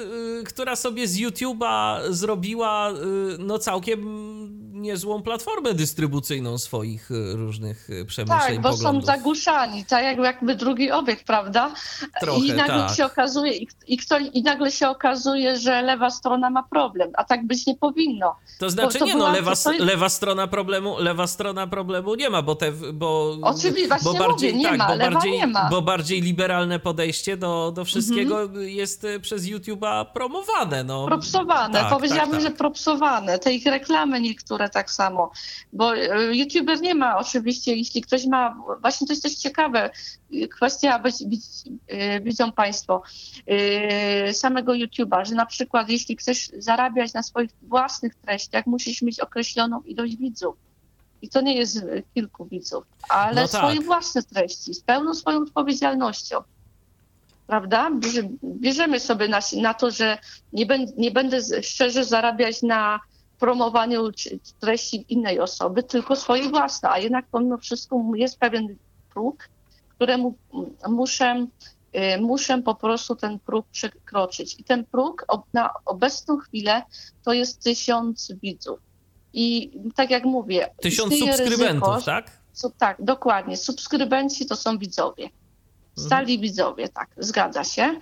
która 0.47 0.77
sobie 0.77 1.09
z 1.09 1.17
YouTube'a 1.17 2.01
zrobiła 2.11 2.91
no 3.39 3.59
całkiem 3.59 4.01
niezłą 4.81 5.23
platformę 5.23 5.75
dystrybucyjną 5.75 6.59
swoich 6.59 7.11
e, 7.11 7.37
różnych 7.37 7.89
przemyśleń, 8.07 8.41
Tak, 8.41 8.61
bo 8.61 8.71
poglądów. 8.71 9.03
są 9.03 9.07
zagłuszani, 9.07 9.85
tak 9.85 10.19
jakby 10.19 10.55
drugi 10.55 10.91
obiekt, 10.91 11.27
prawda? 11.27 11.75
Trochę, 12.21 12.47
I 12.47 12.53
nagle 12.53 12.79
tak. 12.87 12.97
się 12.97 13.05
okazuje, 13.05 13.57
i, 13.57 13.69
i, 13.87 13.97
kto, 13.97 14.19
i 14.19 14.43
nagle 14.43 14.73
się 14.73 14.89
okazuje, 14.89 15.59
że 15.59 15.83
lewa 15.83 16.11
strona 16.11 16.51
ma 16.51 16.63
problem, 16.63 17.11
a 17.15 17.25
tak 17.25 17.47
być 17.47 17.67
nie 17.67 17.77
powinno. 17.77 18.37
To 18.59 18.71
znaczy 18.71 18.99
to 18.99 19.05
nie, 19.05 19.15
no 19.15 19.33
lewa, 19.33 19.51
jest... 19.51 19.69
lewa 19.79 20.09
strona 20.09 20.47
problemu, 20.47 20.99
lewa 20.99 21.27
strona 21.27 21.67
problemu 21.67 22.15
nie 22.15 22.31
ma, 22.31 22.43
bo 22.43 22.55
te, 22.55 22.73
bo, 22.73 23.37
Oczywiście, 23.43 23.97
bo 24.05 24.15
bardziej, 24.15 24.53
mówię, 24.55 24.63
nie 24.63 24.69
tak, 24.69 24.79
ma, 24.79 24.89
bo 24.89 24.99
bardziej, 24.99 25.33
nie 25.33 25.47
ma. 25.47 25.69
bo 25.71 25.83
bardziej 25.83 26.21
liberalne 26.21 26.79
podejście 26.91 27.37
do, 27.37 27.73
do 27.73 27.85
wszystkiego 27.85 28.43
mhm. 28.43 28.69
jest 28.69 29.05
e, 29.05 29.21
przez 29.21 29.45
YouTube'a 29.45 30.07
promowane, 30.13 30.85
no. 30.85 31.07
Propsowane, 31.07 31.81
tak, 31.81 31.91
powiedziałabym, 31.91 32.33
tak, 32.33 32.43
że 32.43 32.51
propsowane. 32.51 33.39
Te 33.39 33.53
ich 33.53 33.67
reklamy 33.67 34.21
niektóre 34.21 34.69
tak 34.69 34.91
samo, 34.91 35.31
bo 35.73 35.97
e, 35.97 36.37
YouTuber 36.37 36.81
nie 36.81 36.95
ma 36.95 37.19
oczywiście, 37.19 37.77
jeśli 37.77 38.03
ktoś 38.03 38.27
ma, 38.27 38.57
właśnie 38.81 39.07
to 39.07 39.13
jest 39.13 39.23
też 39.23 39.35
ciekawe, 39.35 39.91
kwestia, 40.51 41.03
e, 41.89 42.21
widzą 42.21 42.53
Państwo, 42.53 43.03
samego 44.33 44.75
YouTuba, 44.75 45.25
że 45.25 45.35
na 45.35 45.47
przykład 45.47 45.89
jeśli 45.89 46.17
chcesz 46.17 46.51
zarabiać 46.59 47.13
na 47.13 47.23
swoich 47.23 47.51
własnych 47.63 48.15
treściach, 48.15 48.67
musisz 48.67 49.03
mieć 49.03 49.21
określoną 49.21 49.81
ilość 49.83 50.17
widzów. 50.17 50.57
I 51.23 51.29
to 51.29 51.41
nie 51.41 51.57
jest 51.57 51.85
kilku 52.15 52.45
widzów, 52.45 52.85
ale 53.09 53.43
no 53.43 53.49
tak. 53.49 53.61
swoje 53.61 53.81
własne 53.81 54.23
treści, 54.23 54.75
z 54.75 54.81
pełną 54.81 55.15
swoją 55.15 55.39
odpowiedzialnością 55.39 56.37
prawda? 57.51 57.91
Bierzemy 58.45 59.01
sobie 59.01 59.29
na, 59.29 59.41
na 59.57 59.75
to, 59.75 59.91
że 59.91 60.19
nie, 60.53 60.67
ben, 60.67 60.87
nie 60.97 61.11
będę 61.11 61.63
szczerze 61.63 62.05
zarabiać 62.05 62.63
na 62.63 63.01
promowaniu 63.39 64.11
treści 64.61 65.05
innej 65.09 65.41
osoby, 65.41 65.83
tylko 65.83 66.17
swojej 66.17 66.49
własnej, 66.49 66.93
a 66.93 66.99
jednak 66.99 67.27
pomimo 67.31 67.59
wszystko 67.59 68.03
jest 68.15 68.39
pewien 68.39 68.77
próg, 69.13 69.49
któremu 69.89 70.35
muszę, 70.89 71.47
y, 71.97 72.21
muszę 72.21 72.63
po 72.63 72.75
prostu 72.75 73.17
ten 73.17 73.39
próg 73.39 73.67
przekroczyć. 73.67 74.61
I 74.61 74.65
ten 74.65 74.85
próg 74.85 75.27
na 75.53 75.71
obecną 75.85 76.37
chwilę 76.37 76.83
to 77.25 77.33
jest 77.33 77.63
tysiąc 77.63 78.33
widzów. 78.43 78.79
I 79.33 79.71
tak 79.95 80.11
jak 80.11 80.25
mówię... 80.25 80.69
Tysiąc 80.81 81.19
subskrybentów, 81.19 81.89
ryzyko, 81.89 82.03
tak? 82.05 82.31
tak, 82.79 82.97
dokładnie. 83.05 83.57
Subskrybenci 83.57 84.47
to 84.47 84.57
są 84.57 84.79
widzowie. 84.79 85.31
Stali 85.97 86.35
mhm. 86.35 86.41
widzowie, 86.41 86.89
tak, 86.89 87.09
zgadza 87.17 87.65
się. 87.65 88.01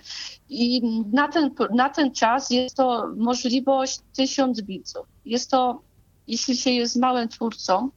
I 0.49 0.81
na 1.11 1.27
ten, 1.27 1.51
na 1.73 1.89
ten 1.89 2.11
czas 2.11 2.49
jest 2.49 2.75
to 2.75 3.13
możliwość 3.17 3.99
tysiąc 4.15 4.61
widzów. 4.61 5.07
Jest 5.25 5.51
to, 5.51 5.81
jeśli 6.27 6.57
się 6.57 6.69
jest 6.69 6.95
małym 6.95 7.29
twórcą, 7.29 7.89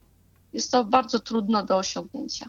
jest 0.53 0.71
to 0.71 0.83
bardzo 0.83 1.19
trudno 1.19 1.65
do 1.65 1.77
osiągnięcia. 1.77 2.45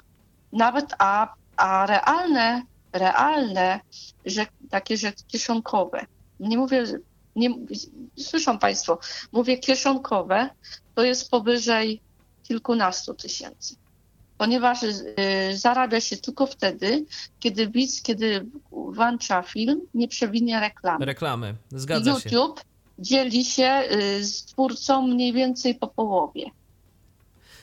Nawet, 0.53 0.95
a, 0.99 1.35
a 1.57 1.87
realne, 1.87 2.63
realne, 2.93 3.81
że, 4.27 4.47
takie 4.71 4.97
rzeczy 4.97 5.25
kieszonkowe, 5.29 6.07
nie 6.41 6.59
mówię, 6.59 6.85
nie, 7.37 7.51
słyszą 8.19 8.59
Państwo, 8.59 8.99
mówię 9.33 9.59
kieszonkowe, 9.59 10.51
to 10.95 11.03
jest 11.03 11.31
powyżej 11.31 12.01
kilkunastu 12.43 13.15
tysięcy 13.15 13.77
ponieważ 14.45 14.83
y, 14.83 14.97
zarabia 15.55 16.01
się 16.01 16.17
tylko 16.17 16.47
wtedy, 16.47 17.05
kiedy 17.41 17.69
widz, 17.69 18.03
kiedy 18.03 18.47
włącza 18.71 19.43
film, 19.43 19.81
nie 19.95 20.09
przewinie 20.09 20.61
reklamy. 20.61 21.07
Reklamy, 21.07 21.55
zgadza 21.71 22.11
YouTube, 22.11 22.59
się. 22.59 22.65
dzieli 22.99 23.45
się 23.45 23.83
y, 23.93 24.25
z 24.25 24.45
twórcą 24.45 25.07
mniej 25.07 25.33
więcej 25.33 25.75
po 25.75 25.87
połowie. 25.87 26.51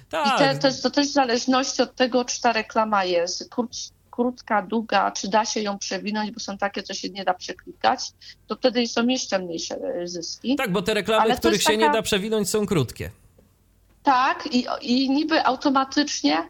Tak. 0.09 0.35
I 0.35 0.39
te, 0.39 0.59
to, 0.59 0.81
to 0.81 0.89
też 0.89 1.07
w 1.07 1.11
zależności 1.11 1.81
od 1.81 1.95
tego, 1.95 2.25
czy 2.25 2.41
ta 2.41 2.51
reklama 2.51 3.05
jest 3.05 3.49
krót, 3.49 3.71
krótka, 4.11 4.61
długa, 4.61 5.11
czy 5.11 5.29
da 5.29 5.45
się 5.45 5.61
ją 5.61 5.77
przewinąć, 5.77 6.31
bo 6.31 6.39
są 6.39 6.57
takie, 6.57 6.83
co 6.83 6.93
się 6.93 7.09
nie 7.09 7.23
da 7.23 7.33
przeklikać, 7.33 7.99
to 8.47 8.55
wtedy 8.55 8.87
są 8.87 9.07
jeszcze 9.07 9.39
mniejsze 9.39 9.75
e, 9.75 10.07
zyski. 10.07 10.55
Tak, 10.55 10.71
bo 10.71 10.81
te 10.81 10.93
reklamy, 10.93 11.21
Ale 11.21 11.37
których 11.37 11.61
się 11.61 11.73
taka... 11.73 11.79
nie 11.79 11.89
da 11.89 12.01
przewinąć, 12.01 12.49
są 12.49 12.65
krótkie. 12.65 13.11
Tak, 14.03 14.47
i, 14.51 14.67
i 14.81 15.09
niby 15.09 15.45
automatycznie 15.45 16.49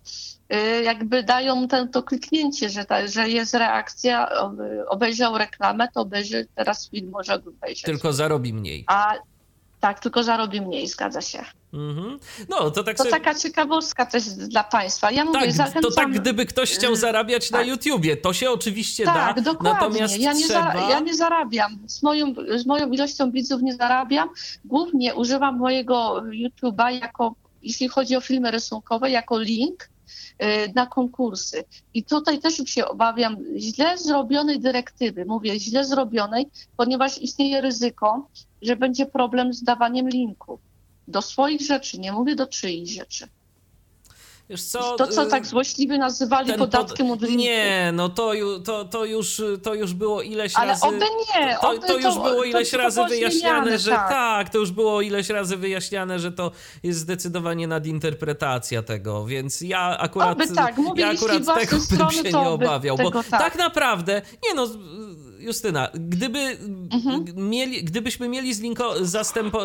y, 0.53 0.83
jakby 0.83 1.23
dają 1.23 1.67
ten, 1.67 1.89
to 1.89 2.03
kliknięcie, 2.03 2.69
że, 2.69 2.85
ta, 2.85 3.07
że 3.07 3.29
jest 3.29 3.53
reakcja, 3.53 4.29
obejrzał 4.87 5.37
reklamę, 5.37 5.87
to 5.93 6.01
obejrzy, 6.01 6.47
teraz 6.55 6.89
film 6.89 7.09
może 7.09 7.33
obejrzeć. 7.33 7.81
Tylko 7.81 8.13
zarobi 8.13 8.53
mniej. 8.53 8.83
A 8.87 9.13
tak, 9.79 9.99
tylko 9.99 10.23
zarobi 10.23 10.61
mniej, 10.61 10.87
zgadza 10.87 11.21
się. 11.21 11.45
Mm-hmm. 11.73 12.17
No, 12.49 12.71
to 12.71 12.83
tak 12.83 12.97
to 12.97 13.03
sobie... 13.03 13.11
taka 13.11 13.35
ciekawostka 13.35 14.05
też 14.05 14.23
dla 14.23 14.63
Państwa. 14.63 15.11
Ja 15.11 15.25
mówię, 15.25 15.39
tak, 15.39 15.51
zachęcam... 15.51 15.81
To 15.81 15.91
tak, 15.91 16.11
gdyby 16.11 16.45
ktoś 16.45 16.71
chciał 16.71 16.95
zarabiać 16.95 17.49
tak. 17.49 17.61
na 17.61 17.67
YouTubie, 17.67 18.17
to 18.17 18.33
się 18.33 18.51
oczywiście 18.51 19.05
tak, 19.05 19.35
da. 19.35 19.41
Dokładnie. 19.41 19.73
Natomiast 19.73 20.19
ja 20.19 20.33
nie, 20.33 20.45
trzeba... 20.45 20.73
za, 20.73 20.79
ja 20.79 20.99
nie 20.99 21.15
zarabiam. 21.15 21.79
Z 21.87 22.03
moją, 22.03 22.33
z 22.55 22.65
moją 22.65 22.91
ilością 22.91 23.31
widzów 23.31 23.61
nie 23.61 23.75
zarabiam. 23.75 24.29
Głównie 24.65 25.15
używam 25.15 25.57
mojego 25.57 26.23
YouTube'a 26.31 26.89
jako, 27.01 27.35
jeśli 27.63 27.87
chodzi 27.87 28.15
o 28.15 28.21
filmy 28.21 28.51
rysunkowe, 28.51 29.11
jako 29.11 29.39
link 29.39 29.89
y, 30.43 30.73
na 30.75 30.85
konkursy. 30.85 31.63
I 31.93 32.03
tutaj 32.03 32.39
też 32.39 32.61
się 32.65 32.85
obawiam 32.85 33.37
źle 33.57 33.97
zrobionej 33.97 34.59
dyrektywy. 34.59 35.25
Mówię 35.25 35.59
źle 35.59 35.85
zrobionej, 35.85 36.47
ponieważ 36.77 37.17
istnieje 37.17 37.61
ryzyko, 37.61 38.27
że 38.61 38.75
będzie 38.75 39.05
problem 39.05 39.53
z 39.53 39.63
dawaniem 39.63 40.09
linków 40.09 40.59
do 41.07 41.21
swoich 41.21 41.61
rzeczy, 41.61 41.99
nie 41.99 42.11
mówię 42.11 42.35
do 42.35 42.47
czyichś 42.47 42.91
rzeczy. 42.91 43.27
Wiesz 44.51 44.63
co, 44.63 44.95
to, 44.95 45.07
co 45.07 45.23
y, 45.23 45.29
tak 45.29 45.45
złośliwie 45.45 45.97
nazywali 45.97 46.53
podatkiem 46.53 47.07
pod... 47.07 47.23
od 47.23 47.29
linku. 47.29 47.43
Nie, 47.43 47.91
no 47.93 48.09
to, 48.09 48.31
to, 48.65 48.85
to, 48.85 49.05
już, 49.05 49.41
to 49.63 49.73
już 49.73 49.93
było 49.93 50.21
ileś 50.21 50.55
Ale 50.55 50.67
razy... 50.67 50.81
Ale 50.85 50.97
oby 50.97 51.05
nie. 51.05 51.57
To, 51.61 51.77
to 51.77 51.97
już 51.97 52.15
było 52.15 52.43
ileś 52.43 52.73
razy 52.73 53.01
wyjaśniane, 53.09 53.79
że 53.79 53.91
tak. 53.91 54.09
tak. 54.09 54.49
to 54.49 54.57
już 54.57 54.71
było 54.71 55.01
ileś 55.01 55.29
razy 55.29 55.57
wyjaśniane, 55.57 56.19
że 56.19 56.31
to 56.31 56.51
jest 56.83 56.99
zdecydowanie 56.99 57.67
nadinterpretacja 57.67 58.83
tego, 58.83 59.25
więc 59.25 59.61
ja 59.61 59.97
akurat, 59.97 60.31
oby 60.31 60.47
tak. 60.47 60.77
Mówię, 60.77 61.01
ja 61.01 61.09
akurat 61.09 61.45
tego 61.59 61.77
bym 61.89 62.11
się 62.11 62.23
nie 62.23 62.49
obawiał, 62.49 62.97
bo 62.97 63.11
tak. 63.11 63.25
tak 63.29 63.57
naprawdę, 63.57 64.21
nie 64.43 64.53
no 64.53 64.67
Justyna, 65.41 65.89
gdyby 65.93 66.39
mhm. 66.91 67.25
mieli, 67.49 67.83
gdybyśmy 67.83 68.29
mieli 68.29 68.53
z 68.53 68.59
linko, 68.59 69.05
zastęp, 69.05 69.55
e, 69.55 69.59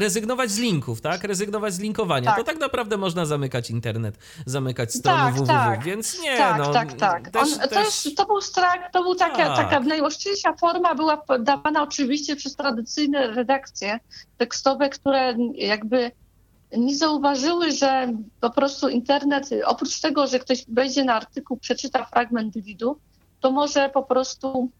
rezygnować 0.00 0.50
z 0.50 0.58
linków, 0.58 1.00
tak? 1.00 1.24
Rezygnować 1.24 1.74
z 1.74 1.78
linkowania, 1.78 2.30
tak. 2.30 2.38
to 2.38 2.44
tak 2.44 2.60
naprawdę 2.60 2.96
można 2.96 3.26
zamykać 3.26 3.70
internet, 3.70 4.18
zamykać 4.46 4.94
strony 4.94 5.18
tak, 5.18 5.34
www, 5.34 5.46
tak. 5.46 5.84
więc 5.84 6.22
nie, 6.22 6.36
tak, 6.36 6.58
no. 6.58 6.72
Tak, 6.72 6.92
tak, 6.92 7.30
tak. 7.30 7.30
To, 7.30 7.44
to 8.16 8.26
był 8.26 8.40
strach, 8.40 8.90
to 8.92 9.02
był 9.02 9.14
taka, 9.14 9.36
tak. 9.36 9.56
taka 9.56 9.80
najoszczęśliwsza 9.80 10.52
forma, 10.52 10.94
była 10.94 11.22
dawana 11.40 11.82
oczywiście 11.82 12.36
przez 12.36 12.56
tradycyjne 12.56 13.26
redakcje 13.26 14.00
tekstowe, 14.38 14.88
które 14.88 15.36
jakby 15.54 16.10
nie 16.76 16.96
zauważyły, 16.96 17.72
że 17.72 18.12
po 18.40 18.50
prostu 18.50 18.88
internet, 18.88 19.50
oprócz 19.64 20.00
tego, 20.00 20.26
że 20.26 20.38
ktoś 20.38 20.64
wejdzie 20.68 21.04
na 21.04 21.14
artykuł, 21.14 21.56
przeczyta 21.56 22.04
fragment 22.04 22.54
lidu, 22.56 22.96
to 23.40 23.50
może 23.50 23.88
po 23.88 24.02
prostu 24.02 24.70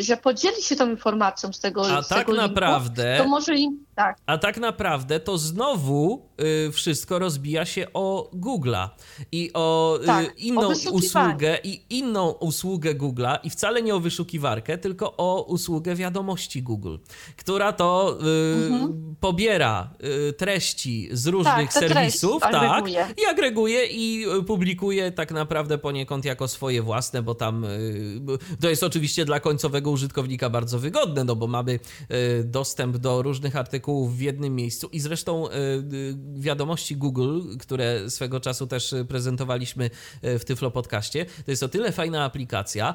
że 0.00 0.16
podzieli 0.16 0.62
się 0.62 0.76
tą 0.76 0.90
informacją 0.90 1.52
z 1.52 1.60
tego 1.60 1.96
A 1.96 2.02
z 2.02 2.08
tak 2.08 2.18
tego 2.18 2.34
naprawdę. 2.34 3.08
Linku, 3.08 3.24
to 3.24 3.28
może 3.30 3.54
im. 3.54 3.84
Tak. 4.00 4.16
A 4.26 4.38
tak 4.38 4.58
naprawdę 4.58 5.20
to 5.20 5.38
znowu 5.38 6.28
y, 6.68 6.72
wszystko 6.72 7.18
rozbija 7.18 7.64
się 7.64 7.86
o 7.94 8.30
Google'a 8.34 8.88
i 9.32 9.50
o 9.54 9.98
y, 10.02 10.06
tak, 10.06 10.38
inną 10.38 10.68
o 10.68 10.90
usługę 10.90 11.58
i 11.64 11.82
inną 11.90 12.30
usługę 12.30 12.94
Google'a 12.94 13.38
i 13.42 13.50
wcale 13.50 13.82
nie 13.82 13.94
o 13.94 14.00
wyszukiwarkę, 14.00 14.78
tylko 14.78 15.16
o 15.16 15.42
usługę 15.42 15.94
wiadomości 15.94 16.62
Google, 16.62 16.96
która 17.36 17.72
to 17.72 18.18
y, 18.22 18.66
mhm. 18.66 19.16
pobiera 19.20 19.90
y, 20.28 20.32
treści 20.32 21.08
z 21.12 21.26
różnych 21.26 21.72
tak, 21.72 21.72
serwisów 21.72 22.42
tak, 22.42 22.54
agreguje. 22.54 23.06
i 23.22 23.24
agreguje 23.26 23.86
i 23.86 24.26
publikuje 24.46 25.12
tak 25.12 25.32
naprawdę 25.32 25.78
poniekąd 25.78 26.24
jako 26.24 26.48
swoje 26.48 26.82
własne, 26.82 27.22
bo 27.22 27.34
tam 27.34 27.64
y, 27.64 28.20
to 28.60 28.68
jest 28.68 28.82
oczywiście 28.82 29.24
dla 29.24 29.40
końcowego 29.40 29.90
użytkownika 29.90 30.50
bardzo 30.50 30.78
wygodne, 30.78 31.24
no 31.24 31.36
bo 31.36 31.46
mamy 31.46 31.72
y, 32.10 32.44
dostęp 32.44 32.96
do 32.96 33.22
różnych 33.22 33.56
artykułów 33.56 33.89
w 34.08 34.20
jednym 34.20 34.56
miejscu 34.56 34.88
i 34.92 35.00
zresztą 35.00 35.48
y, 35.48 35.52
y, 35.52 36.14
wiadomości 36.38 36.96
Google, 36.96 37.40
które 37.58 38.10
swego 38.10 38.40
czasu 38.40 38.66
też 38.66 38.94
prezentowaliśmy 39.08 39.90
w 40.22 40.44
Tyflo 40.44 40.70
Podcaście, 40.70 41.26
to 41.44 41.50
jest 41.50 41.62
o 41.62 41.68
tyle 41.68 41.92
fajna 41.92 42.24
aplikacja, 42.24 42.94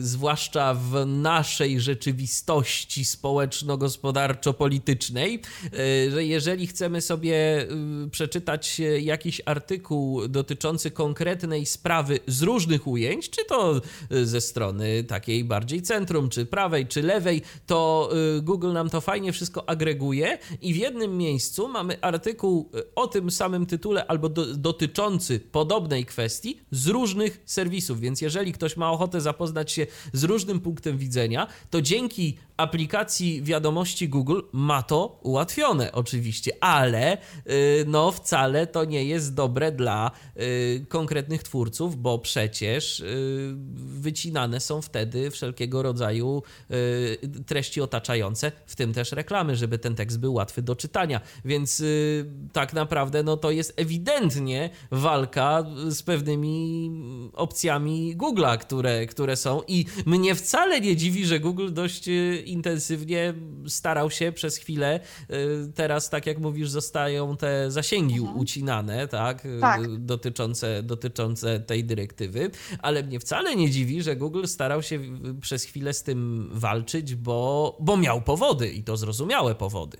zwłaszcza 0.00 0.74
w 0.74 1.06
naszej 1.06 1.80
rzeczywistości 1.80 3.04
społeczno-gospodarczo-politycznej, 3.04 5.40
że 6.10 6.24
jeżeli 6.24 6.66
chcemy 6.66 7.00
sobie 7.00 7.66
przeczytać 8.10 8.80
jakiś 9.00 9.40
artykuł 9.44 10.28
dotyczący 10.28 10.90
konkretnej 10.90 11.66
sprawy 11.66 12.18
z 12.26 12.42
różnych 12.42 12.86
ujęć, 12.86 13.30
czy 13.30 13.44
to 13.44 13.80
ze 14.24 14.40
strony 14.40 15.04
takiej 15.04 15.44
bardziej 15.44 15.82
centrum, 15.82 16.28
czy 16.28 16.46
prawej, 16.46 16.86
czy 16.86 17.02
lewej, 17.02 17.42
to 17.66 18.10
Google 18.42 18.72
nam 18.72 18.90
to 18.90 19.00
fajnie 19.00 19.32
wszystko 19.32 19.68
agreguje 19.68 19.93
i 20.62 20.74
w 20.74 20.76
jednym 20.76 21.18
miejscu 21.18 21.68
mamy 21.68 22.00
artykuł 22.00 22.70
y, 22.74 22.94
o 22.94 23.06
tym 23.06 23.30
samym 23.30 23.66
tytule 23.66 24.06
albo 24.06 24.28
do, 24.28 24.54
dotyczący 24.56 25.40
podobnej 25.40 26.06
kwestii 26.06 26.60
z 26.70 26.86
różnych 26.86 27.42
serwisów. 27.44 28.00
Więc 28.00 28.20
jeżeli 28.20 28.52
ktoś 28.52 28.76
ma 28.76 28.92
ochotę 28.92 29.20
zapoznać 29.20 29.72
się 29.72 29.86
z 30.12 30.24
różnym 30.24 30.60
punktem 30.60 30.98
widzenia, 30.98 31.46
to 31.70 31.82
dzięki 31.82 32.38
aplikacji 32.56 33.42
wiadomości 33.42 34.08
Google 34.08 34.40
ma 34.52 34.82
to 34.82 35.20
ułatwione 35.22 35.92
oczywiście, 35.92 36.52
ale 36.60 37.16
y, 37.16 37.84
no 37.86 38.12
wcale 38.12 38.66
to 38.66 38.84
nie 38.84 39.04
jest 39.04 39.34
dobre 39.34 39.72
dla 39.72 40.10
konkretnych 40.88 41.42
twórców, 41.42 41.96
bo 41.96 42.18
przecież 42.18 43.04
wycinane 43.76 44.60
są 44.60 44.82
wtedy 44.82 45.30
wszelkiego 45.30 45.82
rodzaju 45.82 46.42
y, 46.70 47.44
treści 47.46 47.80
otaczające, 47.80 48.52
w 48.66 48.76
tym 48.76 48.92
też 48.92 49.12
reklamy, 49.12 49.56
żeby 49.56 49.78
ten 49.78 49.94
tekst 49.94 50.20
był 50.20 50.34
łatwy 50.34 50.62
do 50.62 50.76
czytania. 50.76 51.20
Więc 51.44 51.80
y, 51.80 52.24
tak 52.52 52.72
naprawdę 52.72 53.22
no 53.22 53.36
to 53.36 53.50
jest 53.50 53.72
ewidentnie 53.76 54.70
walka 54.90 55.64
z 55.88 56.02
pewnymi 56.02 56.90
opcjami 57.32 58.16
Google'a, 58.16 58.58
które, 58.58 59.06
które 59.06 59.36
są 59.36 59.62
i 59.68 59.84
mnie 60.06 60.34
wcale 60.34 60.80
nie 60.80 60.96
dziwi, 60.96 61.26
że 61.26 61.40
Google 61.40 61.72
dość 61.72 62.08
y, 62.08 62.43
intensywnie 62.44 63.34
starał 63.68 64.10
się 64.10 64.32
przez 64.32 64.56
chwilę, 64.56 65.00
teraz 65.74 66.10
tak 66.10 66.26
jak 66.26 66.38
mówisz, 66.38 66.70
zostają 66.70 67.36
te 67.36 67.70
zasięgi 67.70 68.18
mhm. 68.18 68.38
ucinane, 68.38 69.08
tak, 69.08 69.42
tak, 69.60 69.98
Dotyczące, 69.98 70.82
dotyczące 70.82 71.60
tej 71.60 71.84
dyrektywy, 71.84 72.50
ale 72.78 73.02
mnie 73.02 73.20
wcale 73.20 73.56
nie 73.56 73.70
dziwi, 73.70 74.02
że 74.02 74.16
Google 74.16 74.44
starał 74.46 74.82
się 74.82 75.00
przez 75.40 75.64
chwilę 75.64 75.74
chwilę 75.74 75.94
z 75.94 76.02
tym 76.02 76.48
walczyć, 76.52 77.14
bo, 77.14 77.76
bo 77.80 77.96
miał 77.96 78.22
powody 78.22 78.68
i 78.68 78.82
to 78.82 78.96
zrozumiałe 78.96 79.54
powody. 79.54 79.98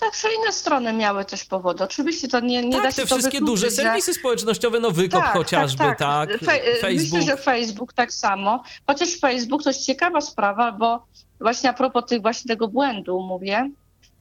Także 0.00 0.28
inne 0.38 0.52
strony 0.52 0.92
miały 0.92 1.24
też 1.24 1.44
powody. 1.44 1.84
Oczywiście 1.84 2.28
to 2.28 2.40
nie, 2.40 2.62
nie 2.62 2.72
tak, 2.72 2.82
da 2.82 2.90
się 2.90 3.02
te 3.02 3.06
wszystkie 3.06 3.40
duże 3.40 3.70
serwisy 3.70 4.14
społecznościowe, 4.14 4.80
no 4.80 4.90
Wykop 4.90 5.22
tak, 5.22 5.32
chociażby, 5.32 5.78
tak, 5.78 5.98
tak. 5.98 6.30
tak. 6.30 6.40
Fe 6.40 6.60
Facebook. 6.80 7.12
Myślę, 7.12 7.22
że 7.22 7.42
Facebook 7.42 7.92
tak 7.92 8.12
samo. 8.12 8.62
Chociaż 8.86 9.16
Facebook 9.20 9.62
to 9.62 9.70
jest 9.70 9.86
ciekawa 9.86 10.20
sprawa, 10.20 10.72
bo 10.72 11.06
właśnie 11.40 11.70
a 11.70 11.72
propos 11.72 12.04
tych, 12.06 12.22
właśnie 12.22 12.48
tego 12.48 12.68
błędu 12.68 13.20
mówię, 13.22 13.70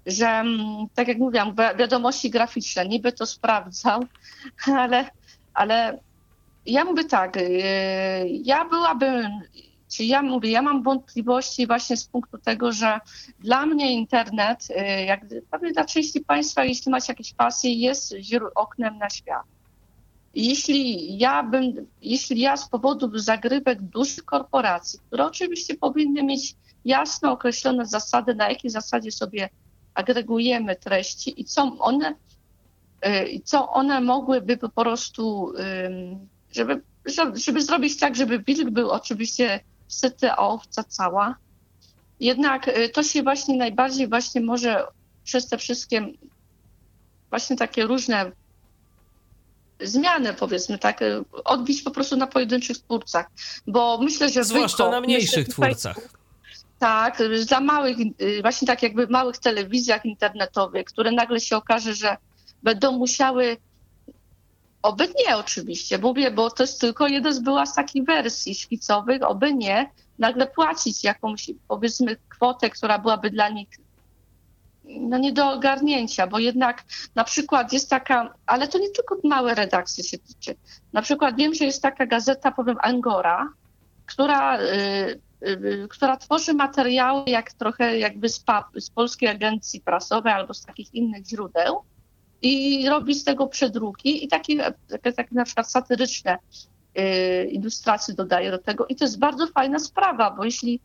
że 0.06 0.28
mm, 0.28 0.88
tak 0.96 1.08
jak 1.08 1.18
mówiłam, 1.18 1.56
wiadomości 1.78 2.30
graficzne, 2.30 2.88
niby 2.88 3.12
to 3.12 3.26
sprawdzał, 3.26 4.06
ale, 4.82 5.10
ale 5.54 6.00
ja 6.66 6.86
mówię 6.86 7.04
tak, 7.04 7.38
y, 7.38 7.52
ja 8.44 8.66
byłabym 8.66 9.30
czy 9.90 10.04
ja 10.04 10.22
mówię, 10.22 10.52
ja 10.52 10.62
mam 10.62 10.84
wątpliwości 10.84 11.68
właśnie 11.68 11.98
z 11.98 12.06
punktu 12.06 12.38
tego, 12.38 12.72
że 12.72 13.00
dla 13.40 13.66
mnie 13.66 13.94
internet, 13.94 14.68
y, 14.70 15.06
jak 15.06 15.26
pewnie 15.52 15.72
dla 15.72 15.86
części 15.86 16.22
Państwa, 16.22 16.66
jeśli 16.66 16.92
macie 16.92 17.14
jakieś 17.14 17.34
pasje, 17.34 17.74
jest 17.74 18.16
oknem 18.56 18.98
na 18.98 19.10
świat. 19.10 19.44
Jeśli 20.36 21.18
ja 21.18 21.44
bym, 21.44 21.88
jeśli 22.02 22.40
ja 22.40 22.58
z 22.58 22.70
powodu 22.70 23.18
zagrywek 23.18 23.82
dużych 23.82 24.26
korporacji, 24.26 25.00
które 25.08 25.26
oczywiście 25.26 25.76
powinny 25.76 26.24
mieć 26.24 26.56
jasno 26.86 27.32
określone 27.32 27.86
zasady, 27.86 28.36
na 28.36 28.50
jakiej 28.50 28.72
zasadzie 28.72 29.12
sobie 29.12 29.50
agregujemy 29.94 30.76
treści 30.76 31.42
i 31.42 31.46
co 31.46 31.78
one, 31.80 32.16
y, 33.06 33.42
co 33.44 33.70
one 33.70 34.02
mogłyby 34.02 34.58
po 34.58 34.70
prostu, 34.70 35.54
żeby, 36.52 36.82
żeby 37.36 37.62
zrobić 37.62 38.00
tak, 38.00 38.16
żeby 38.16 38.40
wilk 38.40 38.70
był 38.70 38.90
oczywiście 38.92 39.60
syty, 39.90 40.36
owca 40.36 40.84
cała, 40.84 41.36
jednak 42.20 42.68
y, 42.68 42.90
to 42.90 43.04
się 43.04 43.24
właśnie 43.24 43.58
najbardziej 43.58 44.08
właśnie 44.08 44.42
może 44.42 44.86
przez 45.24 45.48
te 45.48 45.58
wszystkie 45.58 46.08
właśnie 47.30 47.56
takie 47.56 47.86
różne 47.86 48.32
zmiany, 49.82 50.34
powiedzmy 50.34 50.78
tak, 50.78 51.02
y, 51.02 51.24
odbić 51.44 51.82
po 51.82 51.92
prostu 51.92 52.18
na 52.18 52.28
pojedynczych 52.28 52.78
twórcach, 52.78 53.28
bo 53.68 53.98
myślę, 54.02 54.30
że 54.30 54.44
Zwłaszcza 54.44 54.90
na 54.90 55.02
mniejszych 55.02 55.48
twórcach. 55.48 55.98
Tak, 56.80 57.24
dla 57.48 57.60
małych, 57.60 57.98
właśnie 58.42 58.68
tak 58.68 58.84
jakby 58.84 59.08
małych 59.08 59.38
telewizjach 59.38 60.06
internetowych, 60.06 60.86
które 60.86 61.12
nagle 61.12 61.40
się 61.40 61.58
okaże, 61.58 61.94
że 61.94 62.18
będą 62.64 62.92
musiały 62.92 63.58
Oby 64.82 65.08
nie 65.28 65.38
oczywiście, 65.38 65.98
mówię, 65.98 66.32
bo 66.32 66.52
to 66.52 66.64
jest 66.64 66.82
tylko 66.82 67.08
jeden 67.08 67.34
z 67.34 67.40
była 67.40 67.66
z 67.66 67.76
takich 67.76 68.06
wersji 68.06 68.56
szkicowych, 68.56 69.24
oby 69.24 69.54
nie, 69.54 69.90
nagle 70.20 70.48
płacić 70.48 71.04
jakąś 71.04 71.52
powiedzmy 71.68 72.18
kwotę, 72.30 72.70
która 72.70 73.00
byłaby 73.00 73.30
dla 73.30 73.50
nich 73.50 73.70
no 74.84 75.18
nie 75.18 75.34
do 75.34 75.52
ogarnięcia, 75.52 76.28
bo 76.28 76.40
jednak 76.40 76.84
na 77.16 77.24
przykład 77.24 77.74
jest 77.74 77.90
taka, 77.90 78.34
ale 78.46 78.68
to 78.68 78.80
nie 78.80 78.90
tylko 78.90 79.18
małe 79.24 79.56
redakcje 79.56 80.04
się 80.04 80.18
tyczy. 80.18 80.56
Na 80.94 81.02
przykład 81.02 81.36
wiem, 81.36 81.54
że 81.54 81.66
jest 81.66 81.82
taka 81.82 82.06
gazeta, 82.06 82.52
powiem 82.52 82.78
Angora, 82.82 83.54
która, 84.06 84.62
y, 84.62 85.22
y, 85.48 85.88
która 85.90 86.18
tworzy 86.18 86.54
materiały 86.54 87.24
jak 87.28 87.54
trochę 87.54 87.98
jakby 87.98 88.30
z, 88.30 88.44
z 88.80 88.90
Polskiej 88.90 89.30
Agencji 89.30 89.82
Prasowej 89.82 90.34
albo 90.34 90.54
z 90.54 90.66
takich 90.66 90.94
innych 90.94 91.26
źródeł 91.26 91.84
i 92.42 92.86
robi 92.90 93.16
z 93.16 93.24
tego 93.24 93.48
przedruki 93.48 94.26
i 94.26 94.28
takie, 94.28 94.74
takie, 94.90 95.14
takie 95.14 95.36
na 95.36 95.46
przykład 95.46 95.72
satyryczne 95.72 96.38
y, 97.00 97.46
ilustracje 97.52 98.14
dodaje 98.14 98.52
do 98.52 98.58
tego 98.58 98.86
i 98.86 98.96
to 98.96 99.06
jest 99.06 99.20
bardzo 99.20 99.48
fajna 99.48 99.80
sprawa, 99.80 100.32
bo 100.32 100.46
jeśli 100.46 100.80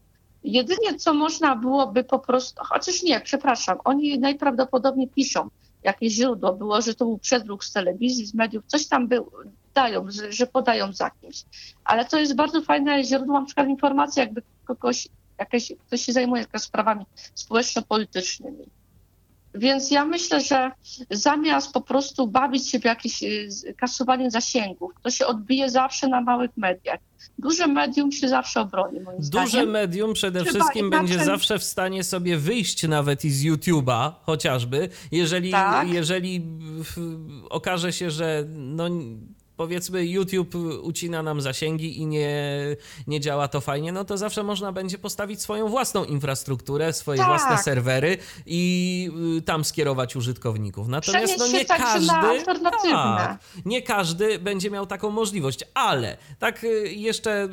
jedynie 0.44 0.94
co 0.98 1.14
można 1.14 1.56
byłoby 1.56 2.04
po 2.04 2.18
prostu, 2.18 2.62
chociaż 2.64 3.02
nie, 3.02 3.20
przepraszam, 3.20 3.78
oni 3.84 4.18
najprawdopodobniej 4.18 5.08
piszą, 5.08 5.48
jakieś 5.82 6.12
źródło 6.12 6.52
było, 6.52 6.82
że 6.82 6.94
to 6.94 7.04
był 7.04 7.18
przedruk 7.18 7.64
z 7.64 7.72
telewizji, 7.72 8.26
z 8.26 8.34
mediów, 8.34 8.64
coś 8.66 8.86
tam 8.86 9.08
był, 9.08 9.30
dają, 9.74 10.10
że, 10.10 10.32
że 10.32 10.46
podają 10.46 10.92
za 10.92 11.10
kimś. 11.10 11.44
Ale 11.84 12.04
to 12.04 12.18
jest 12.18 12.34
bardzo 12.36 12.62
fajne 12.62 13.04
źródło, 13.04 13.40
na 13.40 13.46
przykład 13.46 13.68
informacji, 13.68 14.20
jakby 14.20 14.42
kogoś, 14.64 15.08
ktoś 15.86 16.02
się 16.02 16.12
zajmuje 16.12 16.44
sprawami 16.58 17.06
społeczno-politycznymi. 17.34 18.64
Więc 19.54 19.90
ja 19.90 20.04
myślę, 20.04 20.40
że 20.40 20.70
zamiast 21.10 21.72
po 21.72 21.80
prostu 21.80 22.26
bawić 22.26 22.70
się 22.70 22.80
w 22.80 22.84
jakieś 22.84 23.22
y, 23.22 23.48
kasowanie 23.76 24.30
zasięgów, 24.30 24.92
to 25.02 25.10
się 25.10 25.26
odbije 25.26 25.70
zawsze 25.70 26.08
na 26.08 26.20
małych 26.20 26.50
mediach. 26.56 26.98
Duże 27.38 27.66
medium 27.66 28.12
się 28.12 28.28
zawsze 28.28 28.60
obroni, 28.60 29.00
moim 29.00 29.18
Duże 29.20 29.46
zdaniem. 29.46 29.70
medium 29.70 30.14
przede 30.14 30.44
wszystkim 30.44 30.90
będzie 30.90 31.24
zawsze 31.24 31.58
w 31.58 31.64
stanie 31.64 32.04
sobie 32.04 32.36
wyjść 32.38 32.88
nawet 32.88 33.24
i 33.24 33.30
z 33.30 33.44
YouTube'a 33.44 34.12
chociażby, 34.22 34.88
jeżeli, 35.12 35.50
tak. 35.50 35.88
jeżeli 35.88 36.46
okaże 37.50 37.92
się, 37.92 38.10
że 38.10 38.44
no 38.48 38.88
powiedzmy 39.56 40.06
YouTube 40.06 40.54
ucina 40.82 41.22
nam 41.22 41.40
zasięgi 41.40 41.98
i 41.98 42.06
nie, 42.06 42.60
nie 43.06 43.20
działa 43.20 43.48
to 43.48 43.60
fajnie, 43.60 43.92
no 43.92 44.04
to 44.04 44.18
zawsze 44.18 44.42
można 44.42 44.72
będzie 44.72 44.98
postawić 44.98 45.42
swoją 45.42 45.68
własną 45.68 46.04
infrastrukturę, 46.04 46.92
swoje 46.92 47.18
tak. 47.18 47.26
własne 47.26 47.58
serwery 47.58 48.18
i 48.46 49.10
y, 49.38 49.42
tam 49.42 49.64
skierować 49.64 50.16
użytkowników. 50.16 50.88
Natomiast 50.88 51.38
no 51.38 51.46
nie 51.46 51.64
każdy 51.64 52.06
tak, 52.06 53.38
nie 53.64 53.82
każdy 53.82 54.38
będzie 54.38 54.70
miał 54.70 54.86
taką 54.86 55.10
możliwość, 55.10 55.64
ale 55.74 56.16
tak 56.38 56.64
y, 56.64 56.92
jeszcze 56.92 57.44
y, 57.44 57.48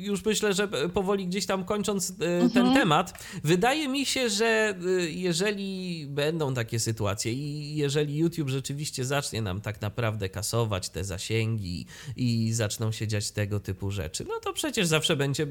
już 0.00 0.24
myślę, 0.24 0.54
że 0.54 0.68
powoli 0.68 1.26
gdzieś 1.26 1.46
tam 1.46 1.64
kończąc 1.64 2.10
mhm. 2.10 2.50
ten 2.50 2.74
temat, 2.74 3.24
wydaje 3.44 3.88
mi 3.88 4.06
się, 4.06 4.30
że 4.30 4.74
jeżeli 5.08 6.06
będą 6.06 6.54
takie 6.54 6.78
sytuacje 6.78 7.32
i 7.32 7.76
jeżeli 7.76 8.16
YouTube 8.16 8.48
rzeczywiście 8.48 9.04
zacznie 9.04 9.42
nam 9.42 9.60
tak 9.60 9.80
naprawdę 9.80 10.28
kasować 10.28 10.88
te 10.88 11.04
zasięgi 11.04 11.41
zasięgi 11.42 11.86
i 12.16 12.52
zaczną 12.52 12.92
się 12.92 13.08
dziać 13.08 13.30
tego 13.30 13.60
typu 13.60 13.90
rzeczy, 13.90 14.24
no 14.28 14.40
to 14.40 14.52
przecież 14.52 14.86
zawsze 14.86 15.16
będzie 15.16 15.46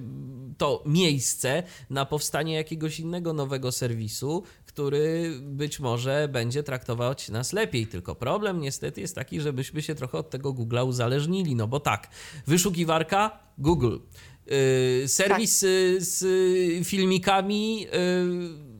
to 0.57 0.83
miejsce 0.85 1.63
na 1.89 2.05
powstanie 2.05 2.53
jakiegoś 2.53 2.99
innego 2.99 3.33
nowego 3.33 3.71
serwisu, 3.71 4.43
który 4.65 5.31
być 5.41 5.79
może 5.79 6.29
będzie 6.31 6.63
traktować 6.63 7.29
nas 7.29 7.53
lepiej. 7.53 7.87
Tylko 7.87 8.15
problem 8.15 8.61
niestety 8.61 9.01
jest 9.01 9.15
taki, 9.15 9.41
żebyśmy 9.41 9.81
się 9.81 9.95
trochę 9.95 10.17
od 10.17 10.29
tego 10.29 10.53
Google'a 10.53 10.87
uzależnili, 10.87 11.55
no 11.55 11.67
bo 11.67 11.79
tak, 11.79 12.09
wyszukiwarka 12.47 13.39
Google, 13.57 13.97
yy, 14.45 15.07
serwis 15.07 15.59
tak. 15.59 15.69
z 16.03 16.87
filmikami. 16.87 17.81
Yy, 17.81 18.70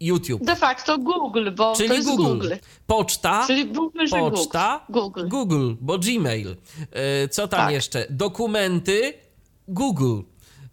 YouTube. 0.00 0.44
De 0.44 0.56
facto 0.56 0.98
Google, 0.98 1.50
bo 1.50 1.74
Czyli 1.76 1.88
to 1.88 1.94
jest 1.94 2.08
Google. 2.08 2.22
Google. 2.24 2.54
Poczta. 2.86 3.44
Czyli 3.46 3.66
Google, 3.66 4.06
poczta. 4.10 4.86
Google. 4.88 5.28
Google, 5.28 5.74
bo 5.80 5.98
Gmail. 5.98 6.56
E, 6.92 7.28
co 7.28 7.48
tam 7.48 7.60
tak. 7.60 7.72
jeszcze? 7.72 8.06
Dokumenty. 8.10 9.14
Google. 9.68 10.20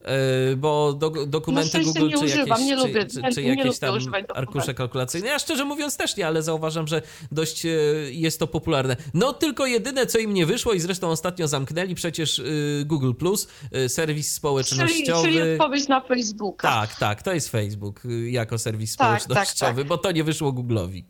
E, 0.06 0.56
bo 0.56 0.94
do, 0.94 1.10
dokumenty 1.10 1.80
no, 1.80 1.84
Google 1.86 2.10
czy 2.10 2.26
używam, 2.26 2.48
jakieś, 2.48 2.66
nie 2.66 2.76
lubię, 2.76 3.06
czy, 3.06 3.34
czy 3.34 3.42
jakieś 3.42 3.80
tam 3.80 3.96
arkusze 4.36 4.74
kalkulacyjne. 4.74 5.28
Ja 5.28 5.40
szczerze 5.40 5.66
mówiąc 5.66 5.98
też 5.98 6.18
nie, 6.18 6.28
ale 6.28 6.44
zauważam, 6.44 6.88
że 6.88 7.02
dość 7.32 7.66
e, 7.66 7.70
jest 8.12 8.40
to 8.40 8.48
popularne. 8.48 8.96
No 9.14 9.34
tylko 9.34 9.66
jedyne, 9.66 10.06
co 10.06 10.18
im 10.18 10.34
nie 10.34 10.46
wyszło 10.46 10.74
i 10.74 10.80
zresztą 10.80 11.10
ostatnio 11.10 11.48
zamknęli 11.48 11.96
przecież 11.96 12.40
e, 12.40 12.44
Google 12.86 13.14
Plus, 13.14 13.48
serwis 13.88 14.34
społecznościowy. 14.34 15.28
Czyli, 15.28 15.38
czyli 15.38 15.52
odpowiedź 15.52 15.88
na 15.88 16.02
Facebooka. 16.02 16.68
Tak, 16.68 16.96
tak, 16.96 17.24
to 17.24 17.34
jest 17.34 17.50
Facebook 17.50 18.02
jako 18.28 18.58
serwis 18.58 18.96
tak 18.96 19.22
społecznościowy, 19.22 19.72
tak, 19.72 19.78
tak. 19.78 19.88
bo 19.88 19.98
to 19.98 20.12
nie 20.12 20.24
wyszło 20.24 20.52
Google'owi. 20.54 21.04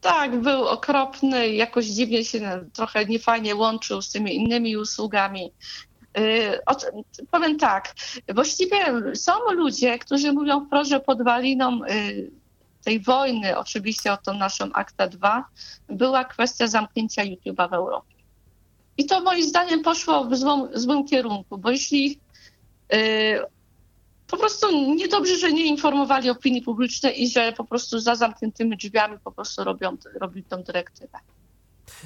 Tak, 0.00 0.40
był 0.40 0.68
okropny, 0.68 1.48
jakoś 1.48 1.86
dziwnie 1.86 2.24
się 2.24 2.64
trochę 2.72 3.06
niefajnie 3.06 3.54
łączył 3.54 4.02
z 4.02 4.12
tymi 4.12 4.36
innymi 4.36 4.76
usługami. 4.76 5.52
Y, 6.18 6.58
powiem 7.30 7.58
tak, 7.58 7.94
właściwie 8.34 8.76
są 9.14 9.32
ludzie, 9.52 9.98
którzy 9.98 10.32
mówią 10.32 10.66
wprost, 10.66 10.90
że 10.90 11.00
podwaliną 11.00 11.84
y, 11.84 12.30
tej 12.84 13.00
wojny, 13.00 13.58
oczywiście 13.58 14.12
o 14.12 14.16
tą 14.16 14.34
naszą 14.34 14.72
Akta 14.72 15.08
2, 15.08 15.44
była 15.88 16.24
kwestia 16.24 16.66
zamknięcia 16.66 17.22
YouTube'a 17.22 17.70
w 17.70 17.72
Europie. 17.72 18.14
I 18.98 19.06
to 19.06 19.20
moim 19.20 19.42
zdaniem 19.42 19.82
poszło 19.82 20.24
w 20.24 20.36
złą, 20.36 20.68
złym 20.74 21.04
kierunku, 21.04 21.58
bo 21.58 21.70
jeśli 21.70 22.20
y, 22.94 23.40
po 24.26 24.36
prostu 24.36 24.94
niedobrze, 24.94 25.36
że 25.36 25.52
nie 25.52 25.64
informowali 25.64 26.30
opinii 26.30 26.62
publicznej 26.62 27.22
i 27.22 27.28
że 27.28 27.52
po 27.52 27.64
prostu 27.64 27.98
za 27.98 28.14
zamkniętymi 28.14 28.76
drzwiami 28.76 29.18
po 29.24 29.32
prostu 29.32 29.64
robią, 29.64 29.96
robią 30.20 30.42
tą 30.48 30.62
dyrektywę. 30.62 31.18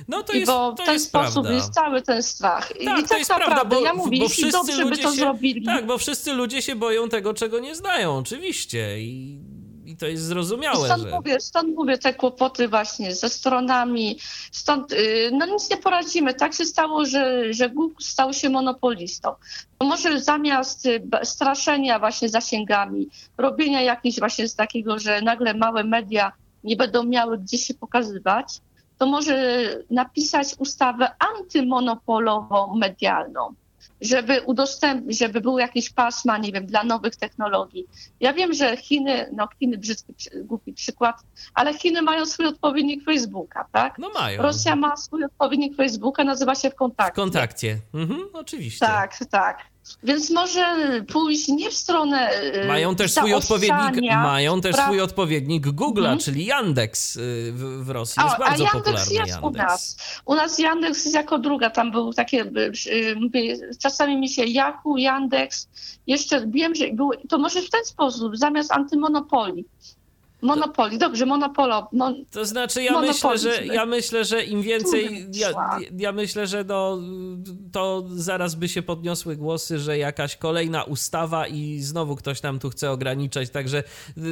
No 0.08 0.22
to 0.22 0.32
jest, 0.32 0.46
bo 0.46 0.72
w 0.72 0.76
ten 0.76 0.92
jest 0.92 1.06
sposób 1.06 1.32
prawda. 1.32 1.52
jest 1.52 1.74
cały 1.74 2.02
ten 2.02 2.22
strach. 2.22 2.68
Tak, 2.68 2.80
I 2.80 2.84
tak 2.84 3.08
to 3.08 3.18
jest 3.18 3.30
naprawdę, 3.30 3.54
prawda, 3.54 3.76
bo, 3.76 3.82
ja 3.82 3.94
mówię, 3.94 4.18
bo 4.18 4.28
wszyscy 4.28 4.52
dobrze 4.52 4.84
by 4.84 4.96
to 4.96 5.10
się, 5.10 5.16
zrobili. 5.16 5.66
Tak, 5.66 5.86
bo 5.86 5.98
wszyscy 5.98 6.32
ludzie 6.32 6.62
się 6.62 6.76
boją 6.76 7.08
tego, 7.08 7.34
czego 7.34 7.60
nie 7.60 7.74
znają, 7.74 8.18
oczywiście. 8.18 9.00
I, 9.00 9.38
i 9.84 9.96
to 9.96 10.06
jest 10.06 10.24
zrozumiałe. 10.24 10.82
I 10.82 10.84
stąd, 10.84 11.02
że... 11.02 11.10
mówię, 11.10 11.40
stąd 11.40 11.74
mówię 11.76 11.98
te 11.98 12.14
kłopoty 12.14 12.68
właśnie 12.68 13.14
ze 13.14 13.28
stronami. 13.28 14.18
Stąd, 14.52 14.92
y, 14.92 15.30
no 15.32 15.46
nic 15.46 15.70
nie 15.70 15.76
poradzimy. 15.76 16.34
Tak 16.34 16.54
się 16.54 16.64
stało, 16.64 17.04
że, 17.04 17.54
że 17.54 17.70
Google 17.70 18.02
stał 18.02 18.32
się 18.32 18.50
monopolistą. 18.50 19.34
Może 19.80 20.20
zamiast 20.20 20.86
y, 20.86 21.02
straszenia 21.22 21.98
właśnie 21.98 22.28
zasięgami, 22.28 23.08
robienia 23.38 23.82
jakichś 23.82 24.18
właśnie 24.18 24.48
z 24.48 24.54
takiego, 24.54 24.98
że 24.98 25.22
nagle 25.22 25.54
małe 25.54 25.84
media 25.84 26.32
nie 26.64 26.76
będą 26.76 27.04
miały 27.04 27.38
gdzie 27.38 27.58
się 27.58 27.74
pokazywać, 27.74 28.60
to 29.04 29.10
może 29.10 29.66
napisać 29.90 30.54
ustawę 30.58 31.08
antymonopolową 31.18 32.76
medialną, 32.76 33.54
żeby 34.00 34.40
udostępnić, 34.40 35.18
żeby 35.18 35.40
był 35.40 35.58
jakiś 35.58 35.90
pasma, 35.90 36.38
nie 36.38 36.52
wiem, 36.52 36.66
dla 36.66 36.84
nowych 36.84 37.16
technologii. 37.16 37.86
Ja 38.20 38.32
wiem, 38.32 38.52
że 38.52 38.76
Chiny, 38.76 39.30
no 39.36 39.48
Chiny 39.58 39.78
brzydki, 39.78 40.14
głupi 40.34 40.72
przykład, 40.72 41.16
ale 41.54 41.74
Chiny 41.74 42.02
mają 42.02 42.26
swój 42.26 42.46
odpowiednik 42.46 43.04
Facebooka, 43.04 43.66
tak? 43.72 43.98
No 43.98 44.10
mają. 44.10 44.42
Rosja 44.42 44.76
ma 44.76 44.96
swój 44.96 45.24
odpowiednik 45.24 45.76
Facebooka, 45.76 46.24
nazywa 46.24 46.54
się 46.54 46.70
w 46.70 46.74
kontakcie. 46.74 47.12
W 47.12 47.16
kontakcie, 47.16 47.78
mhm, 47.94 48.20
oczywiście. 48.32 48.86
Tak, 48.86 49.16
tak. 49.30 49.73
Więc 50.02 50.30
może 50.30 50.76
pójść 51.12 51.48
nie 51.48 51.70
w 51.70 51.74
stronę. 51.74 52.42
Y, 52.64 52.66
mają 52.68 52.96
też 52.96 53.12
swój 53.12 53.34
odpowiednik, 53.34 54.02
mają 54.10 54.60
też 54.60 54.76
swój 54.76 55.00
odpowiednik 55.00 55.66
Google'a, 55.66 56.06
mm. 56.06 56.18
czyli 56.18 56.46
Yandex 56.46 57.16
y, 57.16 57.52
w, 57.52 57.84
w 57.84 57.90
Rosji. 57.90 58.22
Jest 58.22 58.34
o, 58.34 58.38
bardzo 58.38 58.64
a 58.64 58.66
Yandex 58.66 58.84
popularny 58.84 59.14
jest 59.14 59.30
Yandex. 59.30 59.42
u 59.42 59.50
nas. 59.50 59.96
U 60.24 60.34
nas 60.34 60.58
Yandex 60.58 61.04
jest 61.04 61.16
jako 61.16 61.38
druga, 61.38 61.70
tam 61.70 61.90
był 61.90 62.12
takie, 62.12 62.42
y, 62.86 63.16
mówię, 63.20 63.56
czasami 63.78 64.16
mi 64.16 64.28
się 64.28 64.42
Yahoo, 64.44 64.96
Yandex, 64.96 65.68
jeszcze 66.06 66.46
wiem, 66.46 66.74
że 66.74 66.88
był, 66.92 67.10
to 67.28 67.38
może 67.38 67.62
w 67.62 67.70
ten 67.70 67.84
sposób, 67.84 68.36
zamiast 68.36 68.72
antymonopolii, 68.72 69.64
Monopolii, 70.44 70.98
dobrze, 70.98 71.26
monopolo. 71.26 71.88
Mon... 71.92 72.24
To 72.30 72.44
znaczy, 72.44 72.82
ja 72.82 73.00
myślę, 73.00 73.38
że 73.38 73.66
ja 73.66 73.86
myślę, 73.86 74.24
że 74.24 74.44
im 74.44 74.62
więcej. 74.62 75.26
Ja, 75.32 75.78
ja 75.98 76.12
myślę, 76.12 76.46
że 76.46 76.64
no, 76.64 76.98
to 77.72 78.04
zaraz 78.10 78.54
by 78.54 78.68
się 78.68 78.82
podniosły 78.82 79.36
głosy, 79.36 79.78
że 79.78 79.98
jakaś 79.98 80.36
kolejna 80.36 80.82
ustawa 80.82 81.46
i 81.46 81.80
znowu 81.80 82.16
ktoś 82.16 82.42
nam 82.42 82.58
tu 82.58 82.70
chce 82.70 82.90
ograniczać, 82.90 83.50
także. 83.50 83.78
Y, 83.78 84.22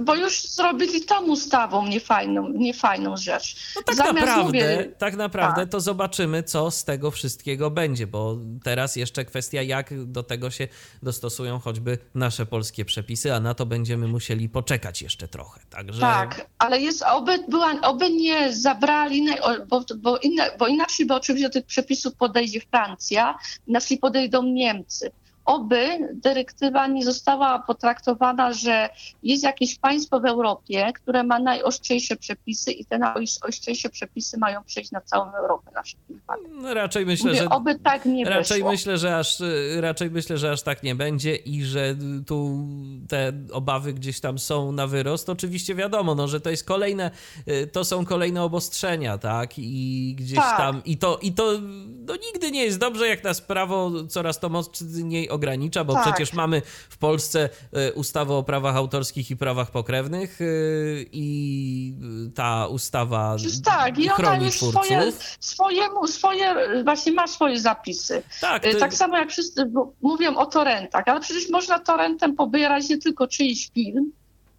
Bo 0.00 0.14
już 0.14 0.42
zrobili 0.42 1.04
tą 1.04 1.26
ustawą 1.26 1.86
niefajną, 1.86 2.48
niefajną 2.48 3.16
rzecz. 3.16 3.56
No 3.76 3.82
tak 3.82 3.96
Zamiast 3.96 4.14
naprawdę, 4.26 4.44
mówię... 4.44 4.92
tak 4.98 5.16
naprawdę 5.16 5.60
tak. 5.60 5.70
to 5.70 5.80
zobaczymy, 5.80 6.42
co 6.42 6.70
z 6.70 6.84
tego 6.84 7.10
wszystkiego 7.10 7.70
będzie, 7.70 8.06
bo 8.06 8.36
teraz 8.62 8.96
jeszcze 8.96 9.24
kwestia, 9.24 9.62
jak 9.62 10.04
do 10.04 10.22
tego 10.22 10.50
się 10.50 10.68
dostosują 11.02 11.58
choćby 11.58 11.98
nasze 12.14 12.46
polskie 12.46 12.84
przepisy, 12.84 13.34
a 13.34 13.40
na 13.40 13.54
to 13.54 13.66
będziemy 13.66 14.08
musieli 14.08 14.48
poczekać 14.48 15.02
jeszcze 15.02 15.28
trochę. 15.28 15.57
Także... 15.70 16.00
Tak, 16.00 16.46
ale 16.58 16.80
jest, 16.80 17.02
oby, 17.02 17.38
była, 17.48 17.80
oby 17.82 18.10
nie 18.10 18.52
zabrali, 18.52 19.26
bo, 19.68 19.84
bo, 19.96 20.18
inne, 20.18 20.50
bo 20.58 20.66
inaczej 20.66 21.06
by 21.06 21.14
oczywiście 21.14 21.48
do 21.48 21.52
tych 21.52 21.66
przepisów 21.66 22.14
podejdzie 22.14 22.60
Francja, 22.60 23.38
inaczej 23.66 23.98
podejdą 23.98 24.42
Niemcy 24.42 25.10
oby 25.48 25.98
dyrektywa 26.12 26.86
nie 26.86 27.04
została 27.04 27.58
potraktowana, 27.58 28.52
że 28.52 28.88
jest 29.22 29.42
jakieś 29.42 29.78
państwo 29.78 30.20
w 30.20 30.24
Europie, 30.24 30.92
które 30.94 31.22
ma 31.22 31.38
najostrzejsze 31.38 32.16
przepisy 32.16 32.72
i 32.72 32.84
te 32.84 32.98
najostrzejsze 32.98 33.88
przepisy 33.88 34.38
mają 34.38 34.64
przejść 34.64 34.90
na 34.90 35.00
całą 35.00 35.32
Europę 35.32 35.70
na 35.74 35.82
no, 36.62 36.74
Raczej 36.74 37.06
myślę, 37.06 37.30
Mówię, 37.30 37.42
że 37.42 37.48
oby 37.48 37.78
tak 37.78 38.04
nie 38.04 38.24
raczej 38.24 38.58
wyszło. 38.58 38.70
myślę, 38.70 38.98
że 38.98 39.18
aż 39.18 39.42
raczej 39.80 40.10
myślę, 40.10 40.38
że 40.38 40.50
aż 40.50 40.62
tak 40.62 40.82
nie 40.82 40.94
będzie 40.94 41.36
i 41.36 41.64
że 41.64 41.94
tu 42.26 42.68
te 43.08 43.32
obawy 43.52 43.92
gdzieś 43.92 44.20
tam 44.20 44.38
są 44.38 44.72
na 44.72 44.86
wyrost. 44.86 45.28
Oczywiście 45.28 45.74
wiadomo, 45.74 46.14
no, 46.14 46.28
że 46.28 46.40
to 46.40 46.50
jest 46.50 46.64
kolejne 46.64 47.10
to 47.72 47.84
są 47.84 48.04
kolejne 48.04 48.42
obostrzenia, 48.42 49.18
tak? 49.18 49.50
I 49.56 50.14
gdzieś 50.18 50.38
tak. 50.38 50.56
tam 50.56 50.82
i 50.84 50.96
to 50.96 51.18
i 51.22 51.32
to 51.32 51.52
no, 52.06 52.14
nigdy 52.16 52.50
nie 52.50 52.64
jest 52.64 52.78
dobrze, 52.78 53.08
jak 53.08 53.24
nas 53.24 53.40
prawo 53.40 53.90
coraz 54.08 54.40
to 54.40 54.48
mocniej 54.48 55.28
ogranicza, 55.38 55.84
bo 55.84 55.94
tak. 55.94 56.02
przecież 56.02 56.32
mamy 56.32 56.62
w 56.88 56.98
Polsce 56.98 57.48
e, 57.72 57.92
ustawę 57.92 58.34
o 58.34 58.42
prawach 58.42 58.76
autorskich 58.76 59.30
i 59.30 59.36
prawach 59.36 59.70
pokrewnych 59.70 60.40
e, 60.40 60.44
i 61.12 61.94
ta 62.34 62.66
ustawa 62.66 63.36
tak, 63.64 63.98
i 63.98 64.10
ona 64.10 64.36
już 64.36 64.56
twórców. 64.56 64.84
Swoje, 64.84 65.12
swojemu, 65.40 66.06
swoje, 66.06 66.54
właśnie 66.84 67.12
ma 67.12 67.26
swoje 67.26 67.60
zapisy. 67.60 68.22
Tak, 68.40 68.66
e, 68.66 68.72
to... 68.72 68.78
tak 68.78 68.94
samo 68.94 69.18
jak 69.18 69.30
wszyscy 69.30 69.70
mówią 70.02 70.36
o 70.36 70.46
torrentach, 70.46 71.04
ale 71.06 71.20
przecież 71.20 71.48
można 71.50 71.78
torrentem 71.78 72.36
pobierać 72.36 72.88
nie 72.88 72.98
tylko 72.98 73.26
czyjś 73.26 73.70
film, 73.74 74.12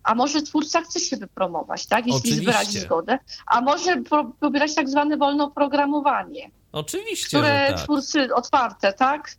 a 0.04 0.16
może 0.16 0.42
twórca 0.42 0.82
chce 0.82 1.00
się 1.00 1.18
wypromować, 1.18 1.86
tak? 1.86 2.08
Jeśli 2.08 2.46
wyrazi 2.46 2.80
zgodę, 2.80 3.20
a 3.48 3.62
może 3.62 4.02
pobierać 4.40 4.76
tak 4.76 4.90
zwane 4.90 5.18
wolne 5.18 5.44
oprogramowanie. 5.44 6.52
Oczywiście. 6.72 7.38
Które 7.38 7.68
tak. 7.68 7.84
twórcy 7.84 8.36
otwarte, 8.36 8.94
tak? 8.94 9.36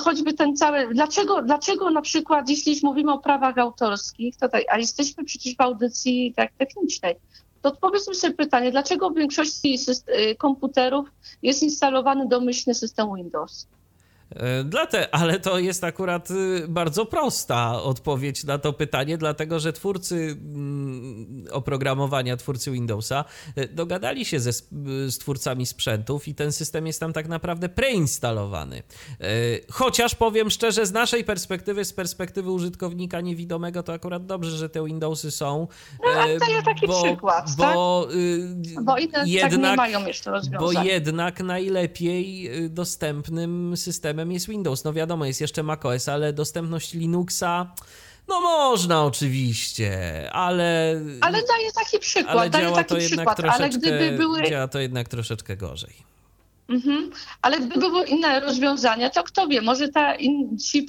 Choćby 0.00 0.32
ten 0.32 0.56
cały. 0.56 0.94
Dlaczego, 0.94 1.42
dlaczego 1.42 1.90
na 1.90 2.02
przykład, 2.02 2.48
jeśli 2.48 2.80
mówimy 2.82 3.12
o 3.12 3.18
prawach 3.18 3.58
autorskich, 3.58 4.36
to 4.36 4.48
a 4.70 4.78
jesteśmy 4.78 5.24
przecież 5.24 5.56
w 5.56 5.60
audycji 5.60 6.34
tak 6.36 6.52
technicznej, 6.58 7.16
to 7.62 7.68
odpowiedzmy 7.68 8.14
sobie 8.14 8.34
pytanie, 8.34 8.70
dlaczego 8.70 9.10
w 9.10 9.16
większości 9.16 9.78
y, 10.08 10.36
komputerów 10.36 11.08
jest 11.42 11.62
instalowany 11.62 12.28
domyślny 12.28 12.74
system 12.74 13.14
Windows? 13.16 13.66
E, 14.30 14.64
dla 14.64 14.86
te, 14.86 15.14
ale 15.14 15.40
to 15.40 15.58
jest 15.58 15.84
akurat 15.84 16.30
y, 16.30 16.68
bardzo 16.68 17.06
prosta 17.06 17.82
odpowiedź 17.82 18.44
na 18.44 18.58
to 18.58 18.72
pytanie, 18.72 19.18
dlatego 19.18 19.60
że 19.60 19.72
twórcy 19.72 20.36
mm, 20.40 21.44
oprogramowania, 21.50 22.36
twórcy 22.36 22.70
Windowsa 22.70 23.24
e, 23.56 23.68
dogadali 23.68 24.24
się 24.24 24.40
ze, 24.40 24.52
z 25.08 25.18
twórcami 25.18 25.66
sprzętów 25.66 26.28
i 26.28 26.34
ten 26.34 26.52
system 26.52 26.86
jest 26.86 27.00
tam 27.00 27.12
tak 27.12 27.28
naprawdę 27.28 27.68
preinstalowany. 27.68 28.76
E, 28.76 29.26
chociaż 29.70 30.14
powiem 30.14 30.50
szczerze, 30.50 30.86
z 30.86 30.92
naszej 30.92 31.24
perspektywy, 31.24 31.84
z 31.84 31.92
perspektywy 31.92 32.50
użytkownika 32.50 33.20
niewidomego, 33.20 33.82
to 33.82 33.92
akurat 33.92 34.26
dobrze, 34.26 34.50
że 34.56 34.68
te 34.68 34.84
Windowsy 34.84 35.30
są. 35.30 35.68
No, 36.04 36.10
ale 36.10 36.38
to 36.38 36.50
jest 36.50 36.64
taki 36.64 36.86
bo, 36.86 37.02
przykład, 37.02 37.50
bo, 37.56 38.08
tak? 38.74 38.84
bo 38.84 38.98
inne 38.98 39.22
jednak, 39.26 39.52
tak 39.52 39.60
nie 39.60 39.76
mają 39.76 40.06
jeszcze 40.06 40.30
rozwiązań. 40.30 40.74
Bo 40.74 40.82
jednak 40.82 41.40
najlepiej 41.40 42.50
y, 42.64 42.68
dostępnym 42.68 43.76
systemem 43.76 44.13
systemem 44.14 44.32
jest 44.32 44.48
Windows. 44.48 44.84
No 44.84 44.92
wiadomo, 44.92 45.26
jest 45.26 45.40
jeszcze 45.40 45.62
macOS, 45.62 46.08
ale 46.08 46.32
dostępność 46.32 46.94
Linuxa. 46.94 47.74
No 48.28 48.40
można 48.40 49.04
oczywiście, 49.04 49.92
ale. 50.32 51.00
Ale 51.20 51.38
daję 51.38 51.72
taki 51.74 51.98
przykład. 51.98 52.36
Ale 52.36 52.50
działa 52.50 52.84
taki 52.84 53.06
przykład, 53.06 53.40
ale 53.40 53.68
gdyby 53.70 54.14
były. 54.16 54.42
Działa 54.42 54.68
to 54.68 54.78
jednak 54.80 55.08
troszeczkę 55.08 55.56
gorzej. 55.56 55.94
Mhm. 56.68 57.10
Ale 57.42 57.60
gdyby 57.60 57.80
były 57.80 58.06
inne 58.06 58.40
rozwiązania, 58.40 59.10
to 59.10 59.22
kto 59.22 59.46
wie, 59.46 59.62
może 59.62 59.88
ta, 59.88 60.14
in, 60.14 60.58
ci 60.58 60.86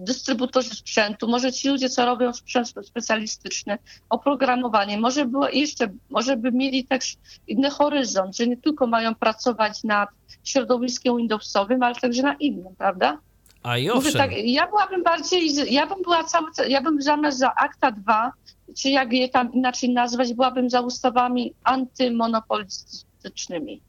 dystrybutorzy 0.00 0.70
sprzętu, 0.70 1.28
może 1.28 1.52
ci 1.52 1.68
ludzie, 1.68 1.88
co 1.88 2.06
robią 2.06 2.32
sprzęt 2.32 2.72
specjalistyczny, 2.82 3.78
oprogramowanie, 4.10 5.00
może 5.00 5.26
było 5.26 5.48
jeszcze, 5.48 5.88
może 6.10 6.36
by 6.36 6.52
mieli 6.52 6.84
też 6.84 7.16
inny 7.46 7.70
horyzont, 7.70 8.36
że 8.36 8.46
nie 8.46 8.56
tylko 8.56 8.86
mają 8.86 9.14
pracować 9.14 9.84
nad 9.84 10.08
środowiskiem 10.44 11.16
Windowsowym, 11.16 11.82
ale 11.82 11.94
także 11.94 12.22
na 12.22 12.34
innym, 12.34 12.74
prawda? 12.78 13.18
A 13.62 13.78
i 13.78 13.90
owszem. 13.90 14.12
Tak, 14.12 14.30
ja 14.44 14.66
byłabym 14.66 15.02
bardziej, 15.02 15.74
ja 15.74 15.86
bym 15.86 16.02
była 16.02 16.24
cały, 16.24 16.50
ja 16.68 16.80
bym 16.80 17.02
zamiast 17.02 17.38
za 17.38 17.54
akta 17.54 17.90
2, 17.90 18.32
czy 18.76 18.90
jak 18.90 19.12
je 19.12 19.28
tam 19.28 19.52
inaczej 19.52 19.90
nazwać, 19.90 20.34
byłabym 20.34 20.70
za 20.70 20.80
ustawami 20.80 21.54
antymonopolistycznymi 21.64 23.80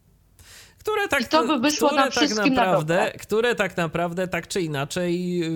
które 0.82 1.08
tak, 1.08 1.24
to 1.24 1.48
by 1.48 1.60
wyszło 1.60 1.90
które 1.90 2.12
tak 2.12 2.30
naprawdę, 2.36 3.12
które 3.22 3.56
tak 3.56 3.78
naprawdę 3.78 4.28
tak 4.28 4.48
czy 4.48 4.62
inaczej 4.62 5.38
yy, 5.38 5.48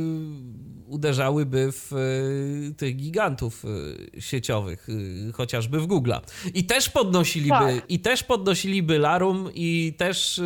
uderzałyby 0.88 1.72
w 1.72 1.94
y, 1.94 2.76
tych 2.78 2.96
gigantów 2.96 3.66
y, 3.66 4.22
sieciowych, 4.22 4.90
y, 4.90 5.32
chociażby 5.34 5.80
w 5.80 5.88
Google'a. 5.88 6.20
I 6.54 6.64
też 6.64 6.90
podnosiliby, 6.90 7.50
tak. 7.50 7.84
i 7.90 8.00
też 8.00 8.24
podnosiliby 8.24 9.00
Larum 9.00 9.50
i 9.54 9.94
też 9.98 10.42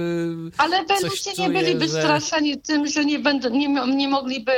Ale 0.57 0.81
ludzie 0.81 1.31
nie 1.37 1.49
byliby 1.49 1.87
że... 1.87 1.99
straszeni 2.01 2.61
tym, 2.61 2.87
że 2.87 3.05
nie, 3.05 3.19
będą, 3.19 3.49
nie, 3.49 3.67
nie 3.95 4.07
mogliby 4.07 4.51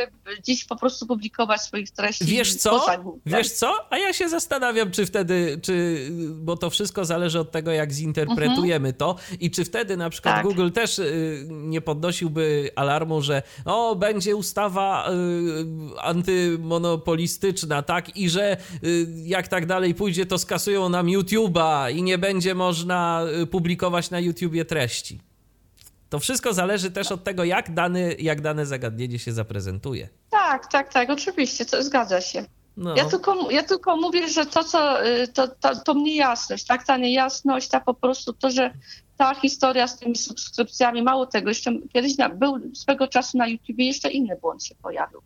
dziś 0.44 0.66
po 0.66 0.76
prostu 0.76 1.08
publikować 1.08 1.62
swoich 1.62 1.92
treści. 1.92 2.26
Wiesz 2.26 2.56
co? 2.56 2.86
Wiesz 3.26 3.52
co? 3.52 3.74
A 3.90 3.98
ja 3.98 4.14
się 4.14 4.30
zastanawiam, 4.30 4.92
czy 4.92 5.06
wtedy, 5.06 5.60
czy, 5.62 6.08
bo 6.32 6.58
to 6.58 6.70
wszystko 6.70 7.06
zależy 7.06 7.40
od 7.40 7.52
tego, 7.52 7.72
jak 7.72 7.94
zinterpretujemy 7.94 8.90
mhm. 8.90 8.96
to 8.96 9.16
i 9.40 9.52
czy 9.52 9.66
wtedy 9.66 9.98
na 9.98 10.10
przykład 10.10 10.36
tak. 10.36 10.44
Google 10.46 10.70
też 10.70 11.02
nie 11.50 11.82
podnosiłby 11.82 12.72
alarmu, 12.76 13.22
że 13.22 13.44
o, 13.66 13.96
będzie 13.96 14.36
ustawa 14.36 15.10
antymonopolistyczna, 16.02 17.82
tak? 17.82 18.18
I 18.18 18.30
że 18.30 18.58
y, 18.84 19.08
jak 19.26 19.48
tak 19.48 19.66
dalej 19.66 19.96
pójdzie, 19.96 20.26
to 20.26 20.38
skasują 20.38 20.90
nam 20.90 21.08
YouTube'a 21.08 21.96
i 21.96 22.04
nie 22.04 22.18
będzie 22.18 22.56
można 22.56 23.26
y, 23.42 23.48
publikować 23.48 24.10
na 24.10 24.20
YouTubie 24.20 24.66
treści. 24.66 25.20
To 26.10 26.20
wszystko 26.20 26.54
zależy 26.54 26.92
też 26.92 27.12
od 27.12 27.24
tego, 27.24 27.44
jak, 27.44 27.74
dany, 27.74 28.16
jak 28.20 28.42
dane 28.42 28.66
zagadnienie 28.66 29.20
się 29.20 29.32
zaprezentuje. 29.32 30.10
Tak, 30.30 30.72
tak, 30.72 30.94
tak, 30.94 31.10
oczywiście, 31.10 31.66
to 31.66 31.84
zgadza 31.84 32.22
się. 32.22 32.46
No. 32.78 32.96
Ja, 32.96 33.06
tylko, 33.06 33.52
ja 33.52 33.64
tylko 33.64 33.98
mówię, 33.98 34.30
że 34.30 34.46
to, 34.46 34.64
co 34.64 35.08
y, 35.08 35.28
to, 35.28 35.48
to, 35.48 35.76
to 35.76 35.94
niejasność, 35.94 36.66
tak, 36.66 36.86
ta 36.86 36.98
niejasność, 36.98 37.68
ta 37.68 37.80
po 37.80 37.94
prostu 37.94 38.34
to, 38.34 38.52
że 38.52 38.74
ta 39.18 39.36
historia 39.36 39.88
z 39.88 40.00
tymi 40.00 40.16
subskrypcjami, 40.16 41.02
mało 41.02 41.26
tego, 41.26 41.50
jeszcze 41.50 41.72
kiedyś 41.94 42.18
na, 42.18 42.30
był 42.30 42.76
swego 42.76 43.08
czasu 43.08 43.38
na 43.38 43.48
YouTube 43.48 43.78
jeszcze 43.78 44.12
inny 44.12 44.38
błąd 44.42 44.64
się 44.64 44.76
pojawił. 44.76 45.22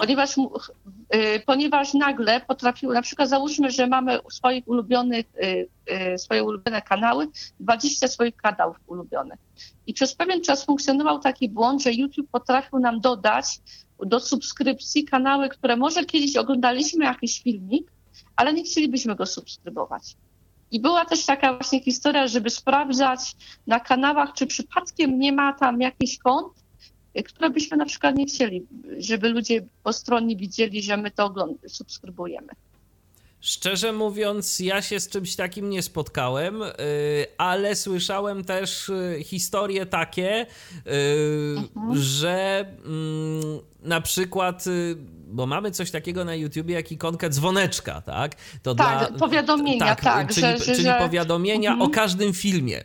Ponieważ, 0.00 0.36
y, 0.38 1.42
ponieważ 1.46 1.94
nagle 1.94 2.40
potrafił, 2.40 2.92
na 2.92 3.02
przykład 3.02 3.28
załóżmy, 3.28 3.70
że 3.70 3.86
mamy 3.86 4.18
swoich 4.30 4.68
ulubionych, 4.68 5.26
y, 5.42 5.68
y, 6.14 6.18
swoje 6.18 6.44
ulubione 6.44 6.82
kanały, 6.82 7.28
20 7.60 8.08
swoich 8.08 8.36
kanałów 8.36 8.76
ulubionych. 8.86 9.38
I 9.86 9.94
przez 9.94 10.14
pewien 10.14 10.42
czas 10.42 10.64
funkcjonował 10.64 11.18
taki 11.18 11.48
błąd, 11.48 11.82
że 11.82 11.92
YouTube 11.92 12.30
potrafił 12.32 12.78
nam 12.78 13.00
dodać 13.00 13.60
do 14.06 14.20
subskrypcji 14.20 15.04
kanały, 15.04 15.48
które 15.48 15.76
może 15.76 16.04
kiedyś 16.04 16.36
oglądaliśmy 16.36 17.04
jakiś 17.04 17.42
filmik, 17.42 17.90
ale 18.36 18.52
nie 18.52 18.64
chcielibyśmy 18.64 19.14
go 19.14 19.26
subskrybować. 19.26 20.16
I 20.70 20.80
była 20.80 21.04
też 21.04 21.26
taka 21.26 21.54
właśnie 21.54 21.80
historia, 21.80 22.26
żeby 22.28 22.50
sprawdzać 22.50 23.36
na 23.66 23.80
kanałach, 23.80 24.32
czy 24.32 24.46
przypadkiem 24.46 25.18
nie 25.18 25.32
ma 25.32 25.52
tam 25.52 25.80
jakichś 25.80 26.18
kont, 26.18 26.52
które 27.24 27.50
byśmy 27.50 27.76
na 27.76 27.86
przykład 27.86 28.16
nie 28.16 28.26
chcieli, 28.26 28.66
żeby 28.98 29.28
ludzie 29.28 29.64
postronnie 29.82 30.36
widzieli, 30.36 30.82
że 30.82 30.96
my 30.96 31.10
to 31.10 31.48
subskrybujemy. 31.66 32.48
Szczerze 33.40 33.92
mówiąc, 33.92 34.60
ja 34.60 34.82
się 34.82 35.00
z 35.00 35.08
czymś 35.08 35.36
takim 35.36 35.70
nie 35.70 35.82
spotkałem, 35.82 36.62
y, 36.62 36.70
ale 37.38 37.76
słyszałem 37.76 38.44
też 38.44 38.88
y, 38.88 39.18
historie 39.24 39.86
takie, 39.86 40.46
y, 40.46 40.90
mhm. 41.56 41.96
że 42.02 42.66
mm, 42.84 43.58
na 43.82 44.00
przykład 44.00 44.64
bo 45.30 45.46
mamy 45.46 45.70
coś 45.70 45.90
takiego 45.90 46.24
na 46.24 46.34
YouTubie 46.34 46.74
jak 46.74 46.92
ikonkę 46.92 47.30
dzwoneczka, 47.30 48.00
tak? 48.00 48.34
To 48.62 48.74
tak, 48.74 49.10
dla, 49.10 49.18
powiadomienia, 49.18 49.86
tak, 49.86 50.00
tak 50.00 50.34
czyli, 50.34 50.46
że, 50.46 50.58
czyli 50.58 50.82
że... 50.82 50.98
powiadomienia 50.98 51.70
mhm. 51.70 51.90
o 51.90 51.94
każdym 51.94 52.32
filmie. 52.32 52.84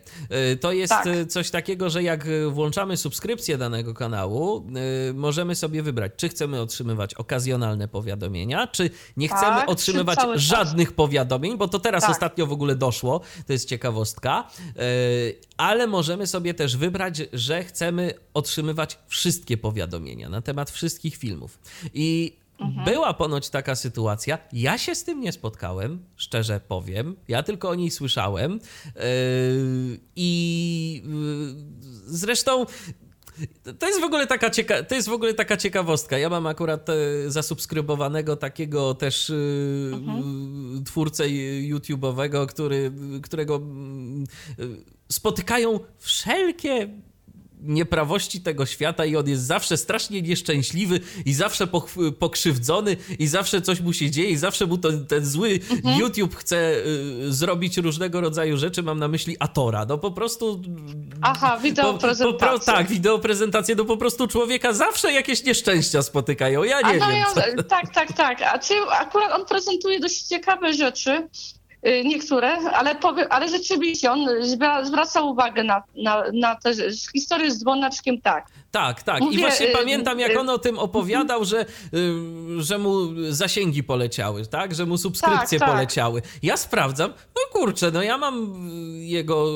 Y, 0.51 0.57
to 0.57 0.71
jest 0.71 0.89
tak. 0.89 1.07
Y, 1.07 1.25
coś 1.25 1.49
takiego, 1.49 1.89
że 1.89 2.03
jak 2.03 2.27
włączamy 2.49 2.97
subskrypcję 2.97 3.57
danego 3.57 3.93
kanału, 3.93 4.67
możemy 5.13 5.55
sobie 5.55 5.83
wybrać, 5.83 6.11
czy 6.17 6.29
chcemy 6.29 6.61
otrzymywać 6.61 7.13
okazjonalne 7.13 7.87
powiadomienia, 7.87 8.67
czy 8.67 8.89
nie 9.17 9.27
chcemy 9.27 9.41
tak, 9.41 9.69
otrzymywać 9.69 10.19
żadnych 10.35 10.87
czas. 10.87 10.95
powiadomień, 10.95 11.57
bo 11.57 11.67
to 11.67 11.79
teraz 11.79 12.01
tak. 12.01 12.11
ostatnio 12.11 12.47
w 12.47 12.51
ogóle 12.51 12.75
doszło, 12.75 13.21
to 13.47 13.53
jest 13.53 13.69
ciekawostka, 13.69 14.47
ale 15.57 15.87
możemy 15.87 16.27
sobie 16.27 16.53
też 16.53 16.77
wybrać, 16.77 17.21
że 17.33 17.63
chcemy 17.63 18.13
otrzymywać 18.33 18.99
wszystkie 19.07 19.57
powiadomienia 19.57 20.29
na 20.29 20.41
temat 20.41 20.71
wszystkich 20.71 21.15
filmów. 21.15 21.59
I 21.93 22.32
mhm. 22.63 22.85
była 22.85 23.13
ponoć 23.13 23.49
taka 23.49 23.75
sytuacja. 23.75 24.37
Ja 24.53 24.77
się 24.77 24.95
z 24.95 25.03
tym 25.03 25.21
nie 25.21 25.31
spotkałem, 25.31 26.05
szczerze 26.15 26.59
powiem. 26.67 27.15
Ja 27.27 27.43
tylko 27.43 27.69
o 27.69 27.75
niej 27.75 27.91
słyszałem. 27.91 28.59
Yy, 28.95 29.01
I 30.15 31.03
yy, 31.05 32.17
zresztą 32.17 32.65
to 33.79 33.87
jest 33.87 34.01
w 34.01 34.03
ogóle 34.03 34.27
taka, 34.27 34.49
cieka- 34.49 34.83
to 34.83 34.95
jest 34.95 35.09
w 35.09 35.13
ogóle 35.13 35.33
taka 35.33 35.57
ciekawostka. 35.57 36.17
Ja 36.17 36.29
mam 36.29 36.47
akurat 36.47 36.89
e, 36.89 36.93
zasubskrybowanego 37.27 38.35
takiego 38.35 38.93
też 38.93 39.29
e, 39.29 39.33
mhm. 39.93 40.83
twórcę 40.85 41.23
YouTube'owego, 41.69 42.47
który, 42.47 42.91
którego 43.23 43.55
e, 43.55 43.61
spotykają 45.09 45.79
wszelkie 45.97 46.89
nieprawości 47.63 48.41
tego 48.41 48.65
świata 48.65 49.05
i 49.05 49.15
on 49.15 49.29
jest 49.29 49.43
zawsze 49.43 49.77
strasznie 49.77 50.21
nieszczęśliwy 50.21 50.99
i 51.25 51.33
zawsze 51.33 51.67
pokrzywdzony 52.19 52.97
i 53.19 53.27
zawsze 53.27 53.61
coś 53.61 53.81
mu 53.81 53.93
się 53.93 54.11
dzieje 54.11 54.29
i 54.29 54.37
zawsze 54.37 54.65
mu 54.65 54.77
to, 54.77 54.89
ten 55.07 55.25
zły 55.25 55.59
mhm. 55.71 55.99
YouTube 55.99 56.35
chce 56.35 56.75
y, 57.27 57.33
zrobić 57.33 57.77
różnego 57.77 58.21
rodzaju 58.21 58.57
rzeczy. 58.57 58.83
Mam 58.83 58.99
na 58.99 59.07
myśli 59.07 59.35
Atora. 59.39 59.85
No 59.85 59.97
po 59.97 60.11
prostu... 60.11 60.61
Aha, 61.21 61.59
wideo 61.63 61.93
prezentację. 61.93 62.47
Po, 62.47 62.59
po, 62.59 62.65
tak, 62.65 62.87
wideo 62.87 63.19
prezentację. 63.19 63.75
No 63.75 63.85
po 63.85 63.97
prostu 63.97 64.27
człowieka 64.27 64.73
zawsze 64.73 65.13
jakieś 65.13 65.43
nieszczęścia 65.43 66.01
spotykają. 66.01 66.63
Ja 66.63 66.81
nie 66.81 66.99
no 66.99 67.07
wiem. 67.07 67.17
Ja, 67.57 67.63
tak, 67.63 67.93
tak, 67.93 68.13
tak. 68.13 68.41
A 68.41 68.59
czy 68.59 68.73
akurat 68.91 69.31
on 69.31 69.45
prezentuje 69.45 69.99
dość 69.99 70.21
ciekawe 70.21 70.73
rzeczy. 70.73 71.27
Y, 71.87 72.03
niektóre, 72.05 72.57
ale, 72.73 72.95
powiem, 72.95 73.27
ale 73.29 73.49
rzeczywiście 73.49 74.11
on 74.11 74.27
zwraca 74.83 75.21
uwagę 75.21 75.63
na, 75.63 75.83
na, 75.95 76.23
na 76.33 76.55
tę 76.55 76.71
historię 77.13 77.51
z 77.51 77.59
dzwonaczkiem, 77.59 78.21
tak. 78.21 78.47
Tak, 78.71 79.03
tak. 79.03 79.21
Mówię, 79.21 79.37
I 79.37 79.39
właśnie 79.39 79.67
y, 79.67 79.71
pamiętam, 79.71 80.19
jak 80.19 80.31
y, 80.31 80.39
on 80.39 80.49
o 80.49 80.57
tym 80.57 80.79
opowiadał, 80.79 81.45
że, 81.45 81.65
że 82.57 82.77
mu 82.77 83.07
zasięgi 83.29 83.83
poleciały, 83.83 84.45
tak? 84.45 84.75
Że 84.75 84.85
mu 84.85 84.97
subskrypcje 84.97 85.59
tak, 85.59 85.67
tak. 85.67 85.75
poleciały. 85.75 86.21
Ja 86.43 86.57
sprawdzam, 86.57 87.13
no 87.35 87.41
kurczę, 87.59 87.91
no 87.91 88.03
ja 88.03 88.17
mam 88.17 88.55
jego 88.99 89.47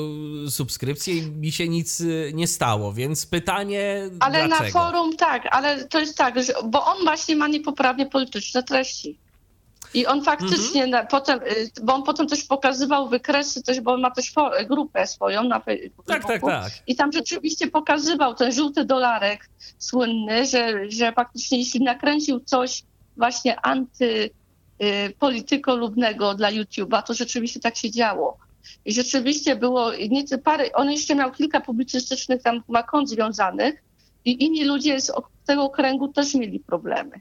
subskrypcję 0.50 1.14
i 1.14 1.30
mi 1.30 1.52
się 1.52 1.68
nic 1.68 2.02
nie 2.32 2.46
stało, 2.46 2.92
więc 2.92 3.26
pytanie. 3.26 4.10
Ale 4.20 4.46
dlaczego? 4.46 4.64
na 4.64 4.70
forum 4.70 5.16
tak, 5.16 5.48
ale 5.50 5.84
to 5.84 6.00
jest 6.00 6.18
tak, 6.18 6.42
że, 6.42 6.52
bo 6.64 6.84
on 6.86 7.04
właśnie 7.04 7.36
ma 7.36 7.48
niepoprawnie 7.48 8.06
polityczne 8.06 8.62
treści. 8.62 9.18
I 9.94 10.06
on 10.06 10.22
faktycznie 10.22 10.84
mhm. 10.84 10.90
na, 10.90 11.04
potem, 11.04 11.40
y, 11.42 11.70
bo 11.82 11.94
on 11.94 12.02
potem 12.02 12.26
też 12.26 12.44
pokazywał 12.44 13.08
wykresy, 13.08 13.62
też, 13.62 13.80
bo 13.80 13.92
on 13.92 14.00
ma 14.00 14.10
też 14.10 14.32
grupę 14.68 15.06
swoją 15.06 15.42
na 15.42 15.60
Facebooku. 15.60 16.06
Tak, 16.06 16.26
tak, 16.26 16.42
tak. 16.42 16.72
I 16.86 16.96
tam 16.96 17.12
rzeczywiście 17.12 17.66
pokazywał 17.66 18.34
ten 18.34 18.52
żółty 18.52 18.84
dolarek 18.84 19.48
słynny, 19.78 20.46
że, 20.46 20.90
że 20.90 21.12
faktycznie 21.12 21.58
jeśli 21.58 21.80
nakręcił 21.80 22.40
coś 22.40 22.82
właśnie 23.16 23.60
antypolitykolubnego 23.60 26.34
dla 26.34 26.52
YouTube'a, 26.52 27.02
to 27.02 27.14
rzeczywiście 27.14 27.60
tak 27.60 27.76
się 27.76 27.90
działo. 27.90 28.38
I 28.84 28.92
rzeczywiście 28.92 29.56
było 29.56 29.92
nie 29.92 30.24
parę, 30.44 30.72
on 30.74 30.90
jeszcze 30.90 31.14
miał 31.14 31.32
kilka 31.32 31.60
publicystycznych 31.60 32.42
tam 32.42 32.62
ma 32.68 32.82
kont 32.82 33.08
związanych 33.08 33.82
i 34.24 34.44
inni 34.44 34.64
ludzie 34.64 35.00
z 35.00 35.12
tego 35.46 35.70
kręgu 35.70 36.08
też 36.08 36.34
mieli 36.34 36.60
problemy. 36.60 37.20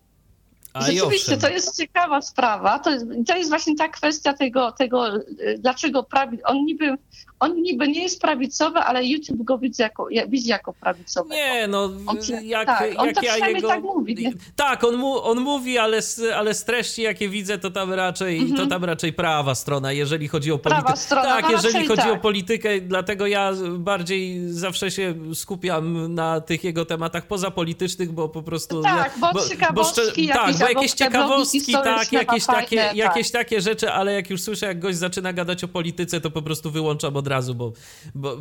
Rzeczywiście, 0.82 1.38
to 1.38 1.50
jest 1.50 1.78
ciekawa 1.78 2.22
sprawa. 2.22 2.80
To 2.80 2.92
jest, 2.92 3.06
to 3.28 3.38
jest 3.38 3.50
właśnie 3.50 3.76
ta 3.76 3.88
kwestia 3.88 4.34
tego, 4.34 4.72
tego 4.72 5.16
y, 5.16 5.58
dlaczego 5.60 6.04
prawi, 6.04 6.44
on 6.44 6.66
niby, 6.66 6.98
on 7.40 7.62
niby 7.62 7.88
nie 7.88 8.04
jest 8.04 8.22
prawicowy, 8.22 8.80
ale 8.80 9.06
YouTube 9.06 9.44
go 9.44 9.58
widzi 9.58 9.82
jako, 9.82 10.08
widzi 10.28 10.50
jako 10.50 10.74
prawicowy. 10.74 11.30
Nie, 11.36 11.68
no 11.68 11.84
on, 11.84 12.18
jak, 12.44 12.66
tak, 12.66 12.90
on 12.98 13.08
jak 13.08 13.24
ja 13.24 13.48
jego... 13.48 13.68
tak 13.68 13.84
mówi. 13.84 14.16
Nie? 14.16 14.32
Tak, 14.56 14.84
on, 14.84 14.96
mu, 14.96 15.24
on 15.24 15.40
mówi, 15.40 15.78
ale 15.78 16.02
z, 16.02 16.22
ale 16.36 16.54
z 16.54 16.66
treści, 16.66 17.02
jakie 17.02 17.30
widzę, 17.30 17.58
to 17.58 17.72
tam 17.72 17.94
raczej, 17.94 18.54
to 18.58 18.68
tam 18.68 18.86
raczej 18.86 19.14
prawa 19.14 19.56
strona, 19.56 19.92
jeżeli 19.92 20.28
chodzi 20.28 20.52
o 20.52 20.58
politykę. 20.58 20.86
Prawa 20.86 20.96
strona, 20.96 21.42
tak, 21.42 21.52
jeżeli 21.52 21.88
chodzi 21.88 22.02
tak. 22.02 22.14
o 22.14 22.18
politykę, 22.18 22.82
dlatego 22.82 23.28
ja 23.28 23.52
bardziej 23.78 24.50
zawsze 24.50 24.92
się 24.92 25.16
skupiam 25.34 26.14
na 26.14 26.42
tych 26.42 26.64
jego 26.64 26.86
tematach 26.86 27.28
pozapolitycznych, 27.28 28.12
bo 28.12 28.30
po 28.30 28.44
prostu... 28.44 28.82
Tak, 28.82 29.12
ja, 29.16 29.22
bo, 29.22 29.34
bo, 29.34 29.74
bo, 29.74 29.92
tak, 30.34 30.56
jakieś 30.70 30.92
ciekawostki, 30.92 31.74
tak, 31.74 32.12
jakieś 32.12 32.46
takie, 32.46 32.78
tak. 32.78 32.96
jakieś 32.96 33.32
takie 33.32 33.62
rzeczy, 33.62 33.92
ale 33.92 34.14
jak 34.14 34.30
już 34.30 34.42
słyszę, 34.42 34.66
jak 34.66 34.80
gość 34.80 34.98
zaczyna 34.98 35.34
gadać 35.34 35.64
o 35.64 35.68
polityce, 35.68 36.22
to 36.22 36.32
po 36.32 36.42
prostu 36.42 36.72
wyłączam 36.72 37.16
od 37.16 37.28
razu, 37.28 37.56
bo, 37.56 37.74
bo, 38.16 38.38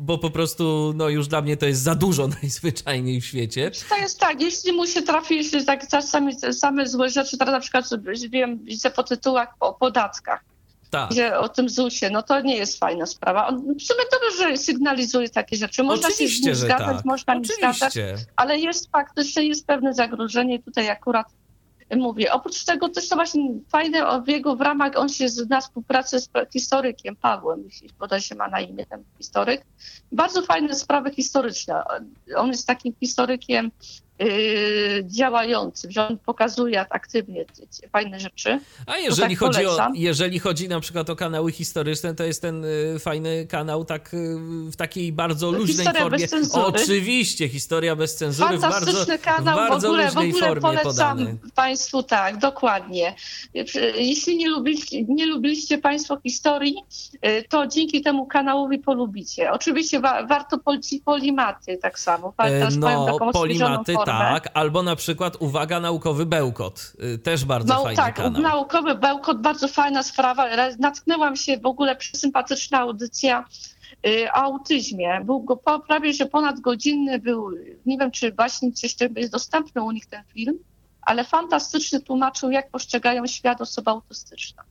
bo 0.00 0.18
po 0.18 0.30
prostu 0.30 0.92
no 0.96 1.08
już 1.08 1.28
dla 1.28 1.42
mnie 1.42 1.56
to 1.56 1.66
jest 1.66 1.82
za 1.82 1.94
dużo 1.94 2.28
najzwyczajniej 2.42 3.20
w 3.20 3.26
świecie. 3.26 3.70
To 3.88 3.96
jest 3.96 4.20
tak, 4.20 4.40
jeśli 4.40 4.72
mu 4.72 4.86
się 4.86 5.02
trafi, 5.02 5.36
jeśli 5.36 5.64
tak 5.64 5.88
czasami 5.88 6.34
same 6.52 6.86
złe 6.86 7.10
rzeczy, 7.10 7.38
teraz 7.38 7.52
na 7.52 7.60
przykład 7.60 7.84
wiem, 8.30 8.58
widzę 8.64 8.90
po 8.90 9.02
tytułach 9.02 9.54
o 9.60 9.74
podatkach, 9.74 10.44
tak. 10.90 11.12
Że 11.12 11.38
o 11.38 11.48
tym 11.48 11.68
ZUS-ie, 11.68 12.10
no 12.10 12.22
to 12.22 12.40
nie 12.40 12.56
jest 12.56 12.78
fajna 12.78 13.06
sprawa. 13.06 13.46
On 13.46 13.56
w 13.56 13.82
sumie 13.82 14.04
dobrze 14.12 14.56
sygnalizuje 14.56 15.28
takie 15.28 15.56
rzeczy. 15.56 15.82
Można 15.82 16.08
Oczywiście, 16.08 16.36
się 16.36 16.42
z 16.42 16.46
nim 16.46 16.54
zgadzać, 16.54 16.96
tak. 16.96 17.04
można 17.04 17.34
nie 17.34 17.44
zgadzać, 17.44 17.94
ale 18.36 18.58
jest 18.58 18.90
faktycznie 18.90 19.42
jest 19.42 19.66
pewne 19.66 19.94
zagrożenie. 19.94 20.62
Tutaj 20.62 20.88
akurat 20.90 21.26
mówię. 21.98 22.32
Oprócz 22.32 22.64
tego 22.64 22.88
też 22.88 23.08
to 23.08 23.16
właśnie 23.16 23.50
fajne 23.68 24.22
w 24.22 24.28
jego 24.28 24.56
w 24.56 24.60
ramach, 24.60 24.96
on 24.96 25.08
się 25.08 25.26
na 25.48 25.60
współpracę 25.60 26.20
z 26.20 26.30
historykiem 26.52 27.16
Pawłem, 27.16 27.64
jeśli 27.64 27.90
się 28.18 28.34
ma 28.34 28.48
na 28.48 28.60
imię 28.60 28.86
ten 28.86 29.04
historyk. 29.18 29.62
Bardzo 30.12 30.42
fajne 30.42 30.74
sprawy 30.74 31.10
historyczne. 31.10 31.82
On 32.36 32.48
jest 32.48 32.66
takim 32.66 32.94
historykiem 33.00 33.70
działającym, 35.04 35.90
że 35.90 36.08
on 36.08 36.18
pokazuje 36.18 36.86
aktywnie 36.90 37.44
fajne 37.92 38.20
rzeczy. 38.20 38.60
A 38.86 38.96
jeżeli, 38.98 39.36
tak 39.36 39.38
chodzi 39.38 39.66
o, 39.66 39.76
jeżeli 39.94 40.38
chodzi 40.38 40.68
na 40.68 40.80
przykład 40.80 41.10
o 41.10 41.16
kanały 41.16 41.52
historyczne, 41.52 42.14
to 42.14 42.24
jest 42.24 42.42
ten 42.42 42.64
y, 42.64 42.98
fajny 42.98 43.46
kanał 43.46 43.84
tak 43.84 44.14
y, 44.14 44.38
w 44.70 44.76
takiej 44.76 45.12
bardzo 45.12 45.50
luźnej 45.50 45.76
historia 45.76 46.00
formie. 46.02 46.18
Bez 46.18 46.30
cenzury. 46.30 46.64
Oczywiście, 46.64 47.48
historia 47.48 47.96
bez 47.96 48.16
cenzury 48.16 48.58
w 48.58 48.60
bardzo, 48.60 49.06
kanał, 49.22 49.54
w 49.54 49.68
bardzo 49.68 49.88
w 49.88 49.90
ogóle, 49.90 50.04
luźnej 50.04 50.32
w 50.32 50.36
ogóle 50.36 50.46
formie 50.46 50.60
polecam 50.60 51.18
podany. 51.18 51.38
Państwu, 51.54 52.02
tak, 52.02 52.38
dokładnie. 52.38 53.14
Jeśli 53.94 54.36
nie 54.36 54.48
lubiliście, 54.48 55.02
nie 55.02 55.26
lubiliście 55.26 55.78
Państwo 55.78 56.20
historii, 56.22 56.74
to 57.48 57.66
dzięki 57.66 58.02
temu 58.02 58.26
kanałowi 58.26 58.78
polubicie. 58.78 59.52
Oczywiście 59.52 60.00
wa 60.00 60.26
warto 60.26 60.58
polimaty 61.04 61.78
tak 61.82 61.98
samo. 61.98 62.34
Teraz 62.38 62.76
no, 62.76 63.18
polimaty, 63.32 63.92
formę 63.92 64.09
tak, 64.18 64.48
albo 64.54 64.82
na 64.82 64.96
przykład 64.96 65.36
uwaga, 65.40 65.80
naukowy 65.80 66.26
bełkot. 66.26 66.92
Y, 67.14 67.18
też 67.18 67.44
bardzo 67.44 67.74
no, 67.74 67.82
fajny 67.82 67.96
tak, 67.96 68.14
kanał. 68.14 68.42
naukowy 68.42 68.94
bełkot, 68.94 69.40
bardzo 69.40 69.68
fajna 69.68 70.02
sprawa. 70.02 70.46
Natknęłam 70.78 71.36
się 71.36 71.58
w 71.58 71.66
ogóle 71.66 71.96
sympatyczna 72.14 72.78
audycja 72.78 73.44
y, 74.06 74.28
o 74.32 74.34
autyzmie. 74.34 75.20
Był 75.24 75.42
go 75.42 75.56
prawie, 75.86 76.12
że 76.12 76.26
ponad 76.26 76.60
godzinny 76.60 77.18
był, 77.18 77.50
nie 77.86 77.98
wiem 77.98 78.10
czy 78.10 78.32
właśnie 78.32 78.70
jeszcze 78.82 79.08
jest 79.16 79.32
dostępny 79.32 79.82
u 79.82 79.90
nich 79.90 80.06
ten 80.06 80.22
film, 80.34 80.58
ale 81.02 81.24
fantastycznie 81.24 82.00
tłumaczył, 82.00 82.50
jak 82.50 82.70
postrzegają 82.70 83.26
świat 83.26 83.60
osoby 83.60 83.90
autystyczne. 83.90 84.62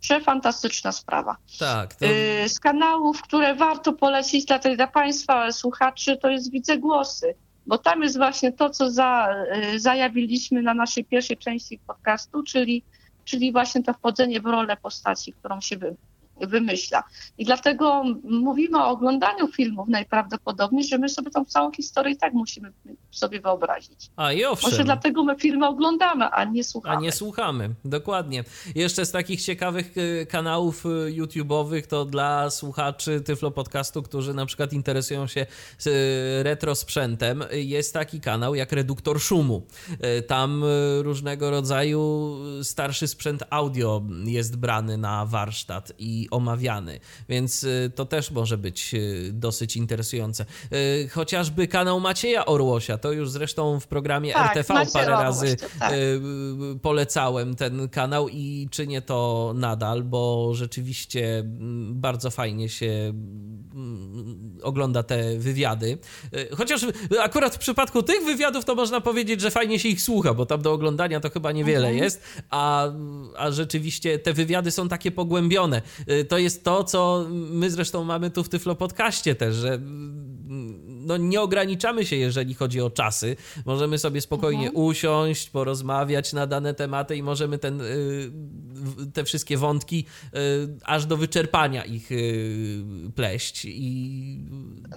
Przefantastyczna 0.00 0.92
sprawa. 0.92 1.36
Tak. 1.58 1.94
To... 1.94 2.06
Y, 2.06 2.48
z 2.48 2.60
kanałów, 2.60 3.22
które 3.22 3.54
warto 3.54 3.92
polecić 3.92 4.44
dla, 4.44 4.58
dla 4.58 4.86
Państwa 4.86 5.52
słuchaczy, 5.52 6.16
to 6.16 6.28
jest 6.28 6.50
Widzę 6.50 6.78
Głosy 6.78 7.34
bo 7.66 7.78
tam 7.78 8.02
jest 8.02 8.16
właśnie 8.16 8.52
to, 8.52 8.70
co 8.70 8.90
za, 8.90 9.36
y, 9.74 9.80
zajawiliśmy 9.80 10.62
na 10.62 10.74
naszej 10.74 11.04
pierwszej 11.04 11.36
części 11.36 11.78
podcastu, 11.86 12.42
czyli, 12.42 12.82
czyli 13.24 13.52
właśnie 13.52 13.82
to 13.82 13.92
wchodzenie 13.92 14.40
w 14.40 14.46
rolę 14.46 14.76
postaci, 14.76 15.32
którą 15.32 15.60
się 15.60 15.76
wy, 15.76 15.96
wymyśla. 16.40 17.04
I 17.38 17.44
dlatego 17.44 18.04
mówimy 18.24 18.78
o 18.78 18.88
oglądaniu 18.88 19.48
filmów 19.48 19.88
najprawdopodobniej, 19.88 20.84
że 20.84 20.98
my 20.98 21.08
sobie 21.08 21.30
tą 21.30 21.44
całą 21.44 21.72
historię 21.72 22.12
i 22.12 22.16
tak 22.16 22.32
musimy 22.32 22.72
sobie 23.10 23.40
wyobrazić. 23.40 24.10
A 24.16 24.32
i 24.32 24.44
owszem. 24.44 24.70
Może 24.70 24.84
dlatego 24.84 25.24
my 25.24 25.36
filmy 25.36 25.66
oglądamy, 25.66 26.24
a 26.24 26.44
nie 26.44 26.64
słuchamy. 26.64 26.96
A 26.96 27.00
nie 27.00 27.12
słuchamy, 27.12 27.74
dokładnie. 27.84 28.44
Jeszcze 28.74 29.06
z 29.06 29.10
takich 29.10 29.42
ciekawych 29.42 29.96
y, 29.96 30.26
kanałów 30.30 30.86
y, 30.86 30.88
YouTube'owych 30.88 31.86
to 31.86 32.04
dla 32.04 32.50
słuchaczy 32.50 33.20
Tyflo 33.20 33.50
Podcastu, 33.50 34.02
którzy 34.02 34.34
na 34.34 34.46
przykład 34.46 34.72
interesują 34.72 35.26
się 35.26 35.46
y, 35.86 35.90
retro 36.42 36.74
sprzętem, 36.74 37.44
jest 37.52 37.94
taki 37.94 38.20
kanał 38.20 38.54
jak 38.54 38.72
Reduktor 38.72 39.20
Szumu. 39.20 39.66
Tam 40.28 40.64
różnego 41.02 41.50
rodzaju 41.50 42.34
starszy 42.62 43.08
sprzęt 43.08 43.44
audio 43.50 44.02
jest 44.24 44.56
brany 44.56 44.98
na 44.98 45.26
warsztat 45.26 45.92
i 45.98 46.23
omawiany, 46.30 47.00
więc 47.28 47.66
to 47.94 48.06
też 48.06 48.30
może 48.30 48.58
być 48.58 48.94
dosyć 49.32 49.76
interesujące. 49.76 50.44
Chociażby 51.10 51.68
kanał 51.68 52.00
Macieja 52.00 52.46
Orłosia, 52.46 52.98
to 52.98 53.12
już 53.12 53.30
zresztą 53.30 53.80
w 53.80 53.86
programie 53.86 54.32
tak, 54.32 54.56
RTV 54.56 54.86
parę 54.92 55.10
razy 55.10 55.56
tak. 55.78 55.92
polecałem 56.82 57.54
ten 57.54 57.88
kanał 57.88 58.28
i 58.28 58.68
czynię 58.70 59.02
to 59.02 59.52
nadal, 59.56 60.02
bo 60.02 60.50
rzeczywiście 60.54 61.38
mm, 61.38 62.00
bardzo 62.00 62.30
fajnie 62.30 62.68
się 62.68 63.12
mm, 63.74 64.58
ogląda 64.62 65.02
te 65.02 65.38
wywiady. 65.38 65.98
Chociaż 66.56 66.86
akurat 67.22 67.54
w 67.54 67.58
przypadku 67.58 68.02
tych 68.02 68.24
wywiadów 68.24 68.64
to 68.64 68.74
można 68.74 69.00
powiedzieć, 69.00 69.40
że 69.40 69.50
fajnie 69.50 69.78
się 69.78 69.88
ich 69.88 70.02
słucha, 70.02 70.34
bo 70.34 70.46
tam 70.46 70.62
do 70.62 70.72
oglądania 70.72 71.20
to 71.20 71.30
chyba 71.30 71.52
niewiele 71.52 71.88
mhm. 71.88 72.04
jest, 72.04 72.22
a, 72.50 72.88
a 73.36 73.50
rzeczywiście 73.50 74.18
te 74.18 74.32
wywiady 74.32 74.70
są 74.70 74.88
takie 74.88 75.10
pogłębione. 75.10 75.82
To 76.28 76.38
jest 76.38 76.64
to, 76.64 76.84
co 76.84 77.26
my 77.30 77.70
zresztą 77.70 78.04
mamy 78.04 78.30
tu 78.30 78.44
w 78.44 78.48
Tyflo 78.48 78.74
Podcaście 78.74 79.34
też, 79.34 79.54
że 79.54 79.78
no, 81.04 81.16
nie 81.16 81.40
ograniczamy 81.40 82.06
się, 82.06 82.16
jeżeli 82.16 82.54
chodzi 82.54 82.80
o 82.80 82.90
czasy. 82.90 83.36
Możemy 83.66 83.98
sobie 83.98 84.20
spokojnie 84.20 84.66
mhm. 84.66 84.84
usiąść, 84.86 85.50
porozmawiać 85.50 86.32
na 86.32 86.46
dane 86.46 86.74
tematy 86.74 87.16
i 87.16 87.22
możemy 87.22 87.58
ten, 87.58 87.80
y, 87.80 88.30
te 89.12 89.24
wszystkie 89.24 89.56
wątki 89.56 90.04
y, 90.24 90.38
aż 90.84 91.06
do 91.06 91.16
wyczerpania 91.16 91.84
ich 91.84 92.12
y, 92.12 92.84
pleść. 93.14 93.64
I 93.64 94.40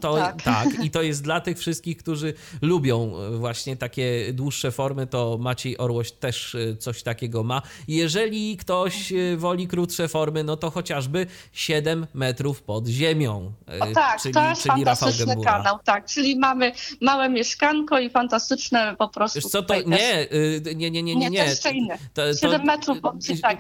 to, 0.02 0.16
tak. 0.16 0.44
tak. 0.44 0.68
I 0.86 0.92
to 0.92 1.02
jest 1.02 1.24
dla 1.24 1.42
tych 1.42 1.60
wszystkich, 1.60 1.98
którzy 1.98 2.34
lubią 2.62 3.14
właśnie 3.38 3.78
takie 3.78 4.34
dłuższe 4.34 4.72
formy, 4.72 5.08
to 5.08 5.38
Maciej 5.38 5.78
Orłoś 5.78 6.12
też 6.12 6.58
coś 6.80 7.04
takiego 7.04 7.44
ma. 7.44 7.62
Jeżeli 7.88 8.58
ktoś 8.58 9.14
woli 9.38 9.68
krótsze 9.68 10.08
formy, 10.08 10.44
no 10.44 10.58
to 10.58 10.72
chociażby 11.08 11.28
7 11.54 12.08
metrów 12.14 12.62
pod 12.62 12.88
ziemią. 12.88 13.52
O 13.80 13.88
tak, 13.94 14.22
czyli, 14.22 14.34
to 14.34 14.50
jest 14.50 14.62
czyli 14.62 14.86
fantastyczny 14.86 15.36
kanał, 15.44 15.80
tak 15.84 15.86
tak, 15.86 16.06
czyli 16.06 16.40
mamy 16.40 16.72
małe 17.02 17.30
mieszkanko 17.30 18.00
i 18.00 18.10
fantastyczne 18.10 18.96
po 18.98 19.10
prostu. 19.10 19.40
Wiesz 19.40 19.52
co, 19.52 19.64
to 19.64 19.74
nie, 19.82 20.22
y, 20.22 20.62
nie, 20.76 20.92
nie, 20.92 21.04
nie, 21.04 21.16
nie, 21.16 21.30
nie. 21.30 21.44
To 21.44 21.50
jeszcze 21.50 21.72
inne. 21.72 21.98
To, 22.14 22.34
7 22.34 22.64
metrów, 22.64 23.02
bo, 23.02 23.14
tak, 23.42 23.60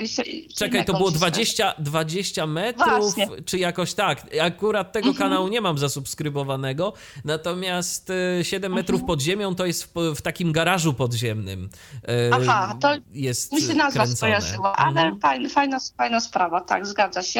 Czekaj, 0.55 0.85
to 0.85 0.93
było 0.93 1.11
20, 1.11 1.73
20 1.79 2.47
metrów, 2.47 3.15
czy 3.45 3.57
jakoś 3.57 3.93
tak. 3.93 4.21
Akurat 4.41 4.91
tego 4.91 5.09
mhm. 5.09 5.29
kanału 5.29 5.47
nie 5.47 5.61
mam 5.61 5.77
zasubskrybowanego, 5.77 6.93
natomiast 7.25 8.11
7 8.43 8.71
y, 8.71 8.75
metrów 8.75 9.01
mhm. 9.01 9.07
pod 9.07 9.21
ziemią 9.21 9.55
to 9.55 9.65
jest 9.65 9.93
w, 10.15 10.21
takim 10.21 10.51
garażu 10.51 10.93
podziemnym. 10.93 11.69
Y, 12.09 12.31
Aha, 12.33 12.77
to 12.81 12.89
jest 13.13 13.53
mi 13.53 13.61
się 13.61 13.73
nazwa 13.73 14.07
skojarzyła, 14.07 14.75
ale 14.75 15.01
mhm. 15.01 15.19
fajna, 15.49 15.79
fajna 15.97 16.19
sprawa, 16.19 16.61
tak, 16.61 16.85
zgadza 16.87 17.23
się. 17.23 17.36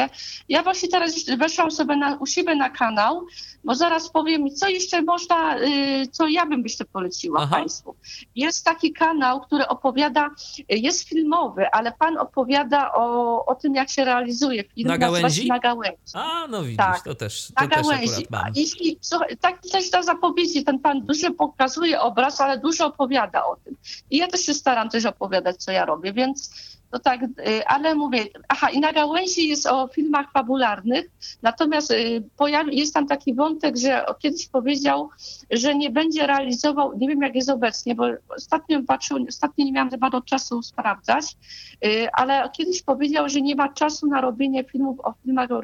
Ja 0.48 0.62
właśnie 0.62 0.88
teraz 0.88 1.24
weszłam 1.38 1.70
sobie 1.70 1.96
na, 1.96 2.16
u 2.16 2.26
siebie 2.26 2.54
na 2.56 2.70
kanał, 2.70 3.26
bo 3.64 3.74
zaraz 3.74 4.10
powiem, 4.10 4.50
co 4.50 4.68
jeszcze 4.68 5.02
można, 5.02 5.58
y, 5.58 6.06
co 6.12 6.28
ja 6.28 6.46
bym 6.46 6.62
jeszcze 6.62 6.84
poleciła 6.84 7.40
Aha. 7.42 7.56
Państwu. 7.56 7.94
Jest 8.34 8.64
taki 8.64 8.92
kanał, 8.92 9.40
który 9.40 9.68
opowiada, 9.68 10.30
jest 10.68 11.08
filmowy, 11.08 11.70
ale 11.72 11.92
Pan 11.92 12.18
opowiada 12.18 12.92
o, 12.94 13.46
o 13.46 13.54
tym, 13.54 13.74
jak 13.74 13.90
się 13.90 14.04
realizuje 14.04 14.64
film. 14.64 14.88
Na 14.88 14.98
gałęzi? 14.98 15.48
Na 15.48 15.58
gałęzi. 15.58 15.98
A, 16.14 16.46
no 16.50 16.62
widzisz, 16.62 16.76
tak. 16.76 17.04
to 17.04 17.14
też 17.14 17.48
to 17.56 17.64
Na 17.64 17.70
też 17.70 17.82
gałęzi. 17.82 18.26
Mam. 18.30 18.52
Jeśli, 18.54 18.98
tak 19.40 19.62
też 19.62 19.92
na 19.92 20.02
zapowiedzi 20.02 20.64
ten 20.64 20.78
Pan 20.78 21.06
dużo 21.06 21.30
pokazuje 21.32 22.00
obraz, 22.00 22.40
ale 22.40 22.58
dużo 22.58 22.86
opowiada 22.86 23.46
o 23.46 23.56
tym. 23.56 23.76
I 24.10 24.16
ja 24.16 24.28
też 24.28 24.40
się 24.40 24.54
staram 24.54 24.88
też 24.88 25.04
opowiadać, 25.04 25.56
co 25.56 25.72
ja 25.72 25.84
robię, 25.84 26.12
więc 26.12 26.50
no 26.92 26.98
tak, 26.98 27.22
y, 27.22 27.66
ale 27.66 27.94
mówię, 27.94 28.24
aha, 28.48 28.70
i 28.70 28.80
na 28.80 28.92
gałęzi 28.92 29.48
jest 29.48 29.66
o 29.66 29.88
filmach 29.88 30.32
fabularnych, 30.32 31.10
natomiast 31.42 31.90
y, 31.90 32.22
jest 32.70 32.94
tam 32.94 33.06
taki 33.06 33.34
wątek, 33.34 33.76
że 33.76 34.04
kiedyś 34.18 34.48
powiedział, 34.48 35.08
że 35.50 35.74
nie 35.74 35.90
będzie 35.90 36.26
realizował, 36.26 36.98
nie 36.98 37.08
wiem 37.08 37.22
jak 37.22 37.34
jest 37.34 37.50
obecnie, 37.50 37.94
bo 37.94 38.04
ostatnio 38.36 38.82
patrzył, 38.82 39.26
ostatnio 39.28 39.64
nie 39.64 39.72
miałam 39.72 39.90
za 39.90 39.98
bardzo 39.98 40.20
czasu 40.20 40.62
sprawdzać, 40.62 41.36
y, 41.84 42.08
ale 42.12 42.50
kiedyś 42.52 42.82
powiedział, 42.82 43.28
że 43.28 43.40
nie 43.40 43.56
ma 43.56 43.68
czasu 43.68 44.06
na 44.06 44.20
robienie 44.20 44.64
filmów 44.64 45.00
o 45.00 45.14
filmach 45.24 45.50
o 45.50 45.60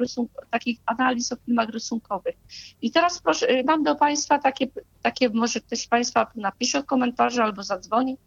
takich 0.49 0.79
analiz 0.85 1.31
o 1.31 1.35
filmach 1.35 1.69
rysunkowych. 1.69 2.35
I 2.81 2.91
teraz 2.91 3.19
proszę, 3.19 3.47
mam 3.63 3.83
do 3.83 3.95
Państwa 3.95 4.39
takie, 4.39 4.67
takie 5.01 5.29
może 5.29 5.61
ktoś 5.61 5.87
Państwa 5.87 6.27
napisze 6.35 6.81
w 6.81 6.85
komentarzu 6.85 7.41
albo 7.41 7.63
zadzwoni, 7.63 8.17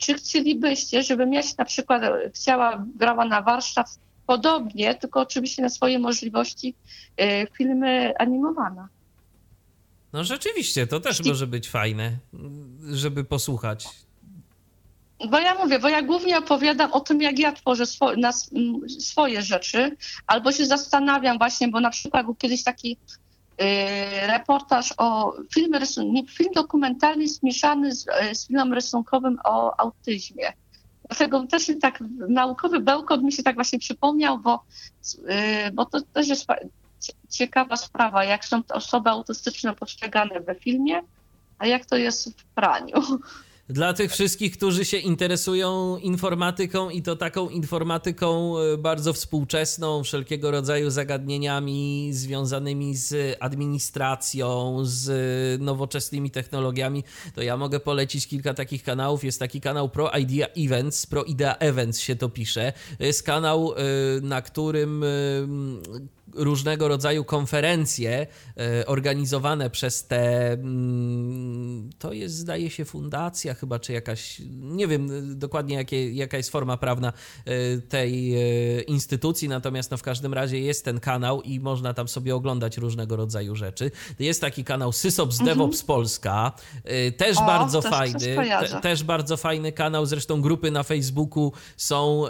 czy 0.00 0.14
chcielibyście, 0.14 1.02
żebym 1.02 1.32
ja 1.32 1.42
się 1.42 1.54
na 1.58 1.64
przykład 1.64 2.02
chciała, 2.34 2.84
grała 2.96 3.24
na 3.24 3.42
warsztat 3.42 3.98
podobnie, 4.26 4.94
tylko 4.94 5.20
oczywiście 5.20 5.62
na 5.62 5.68
swoje 5.68 5.98
możliwości 5.98 6.74
e, 7.16 7.46
filmy 7.46 8.12
animowane? 8.18 8.86
No 10.12 10.24
rzeczywiście, 10.24 10.86
to 10.86 11.00
też 11.00 11.24
może 11.24 11.46
być 11.46 11.68
fajne, 11.70 12.18
żeby 12.90 13.24
posłuchać. 13.24 13.88
Bo 15.30 15.38
ja 15.38 15.54
mówię, 15.54 15.78
bo 15.78 15.88
ja 15.88 16.02
głównie 16.02 16.38
opowiadam 16.38 16.92
o 16.92 17.00
tym, 17.00 17.22
jak 17.22 17.38
ja 17.38 17.52
tworzę 17.52 17.86
swo 17.86 18.16
na, 18.16 18.32
swoje 19.00 19.42
rzeczy, 19.42 19.96
albo 20.26 20.52
się 20.52 20.66
zastanawiam 20.66 21.38
właśnie, 21.38 21.68
bo 21.68 21.80
na 21.80 21.90
przykład 21.90 22.26
był 22.26 22.34
kiedyś 22.34 22.64
taki 22.64 22.96
reportaż 24.26 24.94
o 24.96 25.34
film, 25.54 25.72
film 26.28 26.52
dokumentalny 26.54 27.28
zmieszany 27.28 27.94
z, 27.94 28.06
y, 28.30 28.34
z 28.34 28.46
filmem 28.46 28.72
rysunkowym 28.72 29.38
o 29.44 29.80
autyzmie. 29.80 30.52
Dlatego 31.08 31.46
też 31.46 31.72
tak 31.80 31.98
naukowy 32.28 32.80
bełkot 32.80 33.22
mi 33.22 33.32
się 33.32 33.42
tak 33.42 33.54
właśnie 33.54 33.78
przypomniał, 33.78 34.38
bo, 34.38 34.64
y, 35.68 35.72
bo 35.72 35.84
to 35.84 36.00
też 36.00 36.28
jest 36.28 36.46
ciekawa 37.30 37.76
sprawa, 37.76 38.24
jak 38.24 38.44
są 38.44 38.62
osoby 38.68 39.10
autystyczne 39.10 39.74
postrzegane 39.74 40.40
we 40.40 40.54
filmie, 40.54 41.02
a 41.58 41.66
jak 41.66 41.86
to 41.86 41.96
jest 41.96 42.40
w 42.40 42.44
praniu. 42.44 42.94
Dla 43.68 43.92
tych 43.92 44.12
wszystkich, 44.12 44.56
którzy 44.56 44.84
się 44.84 44.96
interesują 44.96 45.96
informatyką 45.96 46.90
i 46.90 47.02
to 47.02 47.16
taką 47.16 47.48
informatyką 47.48 48.58
e, 48.58 48.78
bardzo 48.78 49.12
współczesną, 49.12 50.04
wszelkiego 50.04 50.50
rodzaju 50.50 50.90
zagadnieniami 50.90 52.10
związanymi 52.12 52.96
z 52.96 53.36
administracją, 53.40 54.78
z 54.82 55.62
nowoczesnymi 55.62 56.30
technologiami, 56.30 57.04
to 57.34 57.42
ja 57.42 57.56
mogę 57.56 57.80
polecić 57.80 58.26
kilka 58.26 58.54
takich 58.54 58.82
kanałów. 58.82 59.24
Jest 59.24 59.38
taki 59.38 59.60
kanał 59.60 59.88
Pro 59.88 60.10
Idea 60.10 60.46
Events, 60.46 61.06
Pro 61.06 61.24
Idea 61.24 61.56
Events 61.56 62.00
się 62.00 62.16
to 62.16 62.28
pisze. 62.28 62.72
Jest 62.98 63.22
kanał, 63.22 63.74
e, 63.74 63.76
na 64.22 64.42
którym 64.42 65.04
e, 65.04 65.06
różnego 66.34 66.88
rodzaju 66.88 67.24
konferencje 67.24 68.26
e, 68.56 68.86
organizowane 68.86 69.70
przez 69.70 70.06
te, 70.06 70.52
mm, 70.52 71.90
to 71.98 72.12
jest 72.12 72.34
zdaje 72.34 72.70
się 72.70 72.84
fundacja 72.84 73.54
chyba, 73.54 73.78
czy 73.78 73.92
jakaś, 73.92 74.42
nie 74.60 74.86
wiem 74.86 75.38
dokładnie 75.38 75.76
jakie, 75.76 76.12
jaka 76.12 76.36
jest 76.36 76.50
forma 76.50 76.76
prawna 76.76 77.12
e, 77.44 77.78
tej 77.78 78.34
e, 78.34 78.80
instytucji, 78.80 79.48
natomiast 79.48 79.90
no 79.90 79.96
w 79.96 80.02
każdym 80.02 80.34
razie 80.34 80.58
jest 80.58 80.84
ten 80.84 81.00
kanał 81.00 81.42
i 81.42 81.60
można 81.60 81.94
tam 81.94 82.08
sobie 82.08 82.34
oglądać 82.34 82.76
różnego 82.76 83.16
rodzaju 83.16 83.56
rzeczy. 83.56 83.90
Jest 84.18 84.40
taki 84.40 84.64
kanał 84.64 84.92
Sysops 84.92 85.40
mhm. 85.40 85.58
DevOps 85.58 85.82
Polska, 85.82 86.52
też 87.16 87.38
o, 87.38 87.46
bardzo 87.46 87.82
też 87.82 87.90
fajny, 87.90 88.18
te, 88.18 88.80
też 88.82 89.04
bardzo 89.04 89.36
fajny 89.36 89.72
kanał, 89.72 90.06
zresztą 90.06 90.40
grupy 90.40 90.70
na 90.70 90.82
Facebooku 90.82 91.52
są 91.76 92.24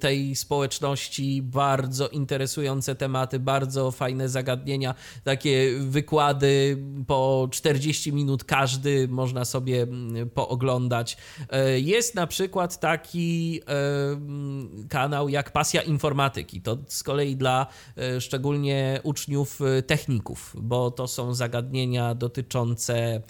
tej 0.00 0.36
społeczności 0.36 1.42
bardzo 1.42 2.08
interesujące 2.08 2.94
tematy 2.94 3.33
tematy, 3.34 3.38
bardzo 3.38 3.90
fajne 3.90 4.28
zagadnienia, 4.28 4.94
takie 5.24 5.70
wykłady 5.78 6.78
po 7.06 7.48
40 7.50 8.12
minut 8.12 8.44
każdy, 8.44 9.08
można 9.08 9.44
sobie 9.44 9.82
mm, 9.82 10.30
pooglądać. 10.30 11.16
E, 11.50 11.80
jest 11.80 12.14
na 12.14 12.26
przykład 12.26 12.80
taki 12.80 13.60
kanał 14.88 15.28
jak 15.28 15.52
Pasja 15.52 15.82
Informatyki. 15.82 16.60
To 16.60 16.78
z 16.88 17.02
kolei 17.02 17.36
dla 17.36 17.66
szczególnie 18.20 19.00
uczniów 19.02 19.60
techników, 19.86 20.56
bo 20.58 20.90
to 20.90 21.08
są 21.08 21.34
zagadnienia 21.34 22.14
dotyczące 22.14 23.22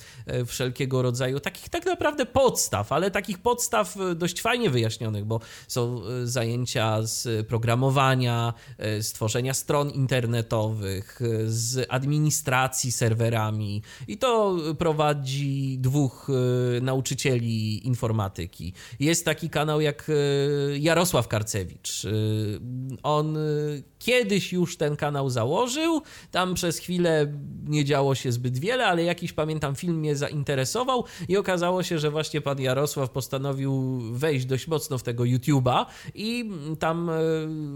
wszelkiego 0.47 1.03
rodzaju 1.03 1.41
takich 1.41 1.69
tak 1.69 1.87
naprawdę 1.87 2.27
podstaw, 2.27 2.93
ale 2.93 3.11
takich 3.11 3.39
podstaw 3.39 3.97
dość 4.17 4.41
fajnie 4.41 4.71
wyjaśnionych, 4.71 5.25
bo 5.25 5.41
są 5.69 6.01
e, 6.05 6.27
zajęcia 6.27 7.03
z 7.03 7.47
programowania, 7.47 8.55
e, 8.79 9.03
z 9.03 9.13
tworzenia 9.13 9.55
stron 9.55 9.93
internetowych, 9.95 11.21
e, 11.23 11.27
z 11.47 11.87
administracji 11.89 12.93
serwerami 12.93 13.83
i 14.09 14.19
to 14.19 14.57
prowadzi 14.79 15.79
dwóch 15.81 16.29
nauczycieli 16.83 17.87
informatyki. 17.87 18.73
Jest 19.01 19.25
taki 19.25 19.51
kanał 19.51 19.81
jak 19.81 20.11
Jarosław 20.79 21.29
Karcewicz. 21.29 22.07
On 23.03 23.39
kiedyś 24.05 24.53
już 24.53 24.77
ten 24.77 24.97
kanał 24.97 25.31
założył. 25.31 26.03
Tam 26.31 26.55
przez 26.55 26.79
chwilę 26.79 27.33
nie 27.67 27.85
działo 27.85 28.15
się 28.15 28.33
zbyt 28.33 28.59
wiele, 28.59 28.87
ale 28.87 29.05
jakiś 29.05 29.33
pamiętam 29.33 29.75
film 29.75 29.99
mnie 29.99 30.17
zainteresował 30.17 31.05
i 31.29 31.37
okazało 31.37 31.83
się, 31.83 31.99
że 31.99 32.11
właśnie 32.11 32.41
pan 32.41 32.61
Jarosław 32.61 33.11
postanowił 33.11 34.01
wejść 34.13 34.47
dość 34.47 34.69
mocno 34.69 34.99
w 34.99 35.03
tego 35.03 35.23
YouTube'a 35.25 35.87
i 36.15 36.51
tam 36.79 37.11
e, 37.11 37.15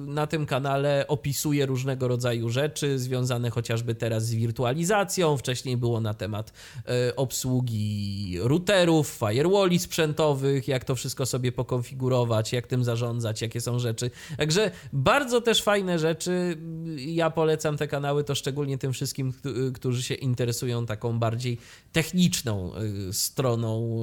na 0.07 0.27
tym 0.27 0.47
kanale 0.47 1.05
opisuje 1.09 1.67
różnego 1.67 2.09
rodzaju 2.09 2.49
rzeczy 2.49 2.99
związane 2.99 3.51
chociażby 3.51 3.95
teraz 3.95 4.27
z 4.27 4.35
wirtualizacją. 4.35 5.37
Wcześniej 5.37 5.77
było 5.77 6.01
na 6.01 6.15
temat 6.15 6.53
e, 6.87 7.17
obsługi 7.17 8.37
routerów, 8.41 9.19
firewalli 9.21 9.79
sprzętowych, 9.79 10.69
jak 10.69 10.85
to 10.85 10.95
wszystko 10.95 11.27
sobie 11.27 11.53
pokonfigurować, 11.53 12.53
jak 12.53 12.67
tym 12.67 12.85
zarządzać, 12.85 13.43
jakie 13.43 13.61
są 13.61 13.79
rzeczy. 13.79 14.11
Także 14.39 14.71
bardzo 14.93 15.41
też 15.41 15.63
fajne 15.63 15.99
rzeczy 15.99 16.18
rzeczy. 16.19 16.59
Ja 16.97 17.31
polecam 17.31 17.77
te 17.77 17.89
kanały 17.89 18.24
to 18.24 18.35
szczególnie 18.35 18.78
tym 18.78 18.93
wszystkim, 18.93 19.32
którzy 19.74 20.03
się 20.03 20.15
interesują 20.15 20.86
taką 20.86 21.19
bardziej 21.19 21.59
techniczną 21.93 22.73
y, 23.09 23.12
stroną 23.12 24.01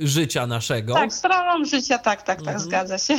y, 0.00 0.06
życia 0.08 0.46
naszego. 0.46 0.94
Tak, 0.94 1.12
stroną 1.12 1.64
życia, 1.64 1.98
tak, 1.98 2.22
tak, 2.22 2.38
tak, 2.38 2.38
mhm. 2.38 2.60
zgadza 2.60 2.98
się. 2.98 3.16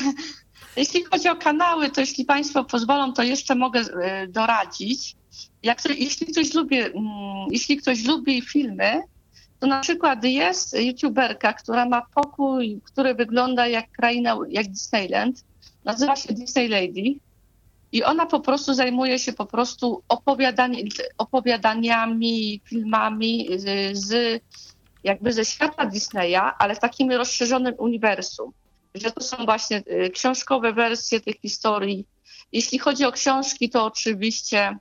Jeśli 0.76 1.04
chodzi 1.04 1.30
o 1.30 1.36
kanały, 1.36 1.90
to 1.90 2.02
jeśli 2.02 2.26
Państwo 2.26 2.64
pozwolą, 2.64 3.14
to 3.14 3.24
jeszcze 3.24 3.56
mogę 3.56 3.82
y, 3.82 4.28
doradzić. 4.28 5.16
Jak 5.64 5.86
jeśli, 5.86 6.28
ktoś 6.28 6.54
lubi, 6.54 6.80
mm, 6.80 6.96
jeśli 7.52 7.78
ktoś 7.78 8.04
lubi 8.04 8.42
filmy, 8.42 9.02
to 9.60 9.68
na 9.68 9.80
przykład 9.80 10.24
jest 10.24 10.80
youtuberka, 10.80 11.54
która 11.54 11.86
ma 11.86 12.02
pokój, 12.16 12.82
który 12.84 13.16
wygląda 13.16 13.68
jak 13.68 13.92
kraina, 13.92 14.38
jak 14.50 14.68
Disneyland 14.68 15.44
nazywa 15.88 16.16
się 16.16 16.34
Disney 16.34 16.68
Lady 16.68 17.20
i 17.92 18.04
ona 18.04 18.26
po 18.26 18.40
prostu 18.40 18.74
zajmuje 18.74 19.20
się 19.20 19.34
po 19.34 19.46
prostu 19.46 20.04
opowiadani, 20.10 20.90
opowiadaniami, 21.18 22.62
filmami 22.66 23.48
z, 23.56 23.98
z, 23.98 24.42
jakby 25.04 25.34
ze 25.34 25.46
świata 25.46 25.86
Disneya, 25.86 26.54
ale 26.60 26.76
w 26.76 26.80
takim 26.80 27.12
rozszerzonym 27.12 27.74
uniwersum. 27.78 28.52
Że 28.96 29.12
to 29.12 29.24
są 29.24 29.46
właśnie 29.46 29.84
y, 30.06 30.10
książkowe 30.10 30.74
wersje 30.74 31.20
tych 31.20 31.36
historii. 31.42 32.06
Jeśli 32.52 32.80
chodzi 32.80 33.06
o 33.06 33.12
książki, 33.12 33.70
to 33.70 33.86
oczywiście 33.86 34.78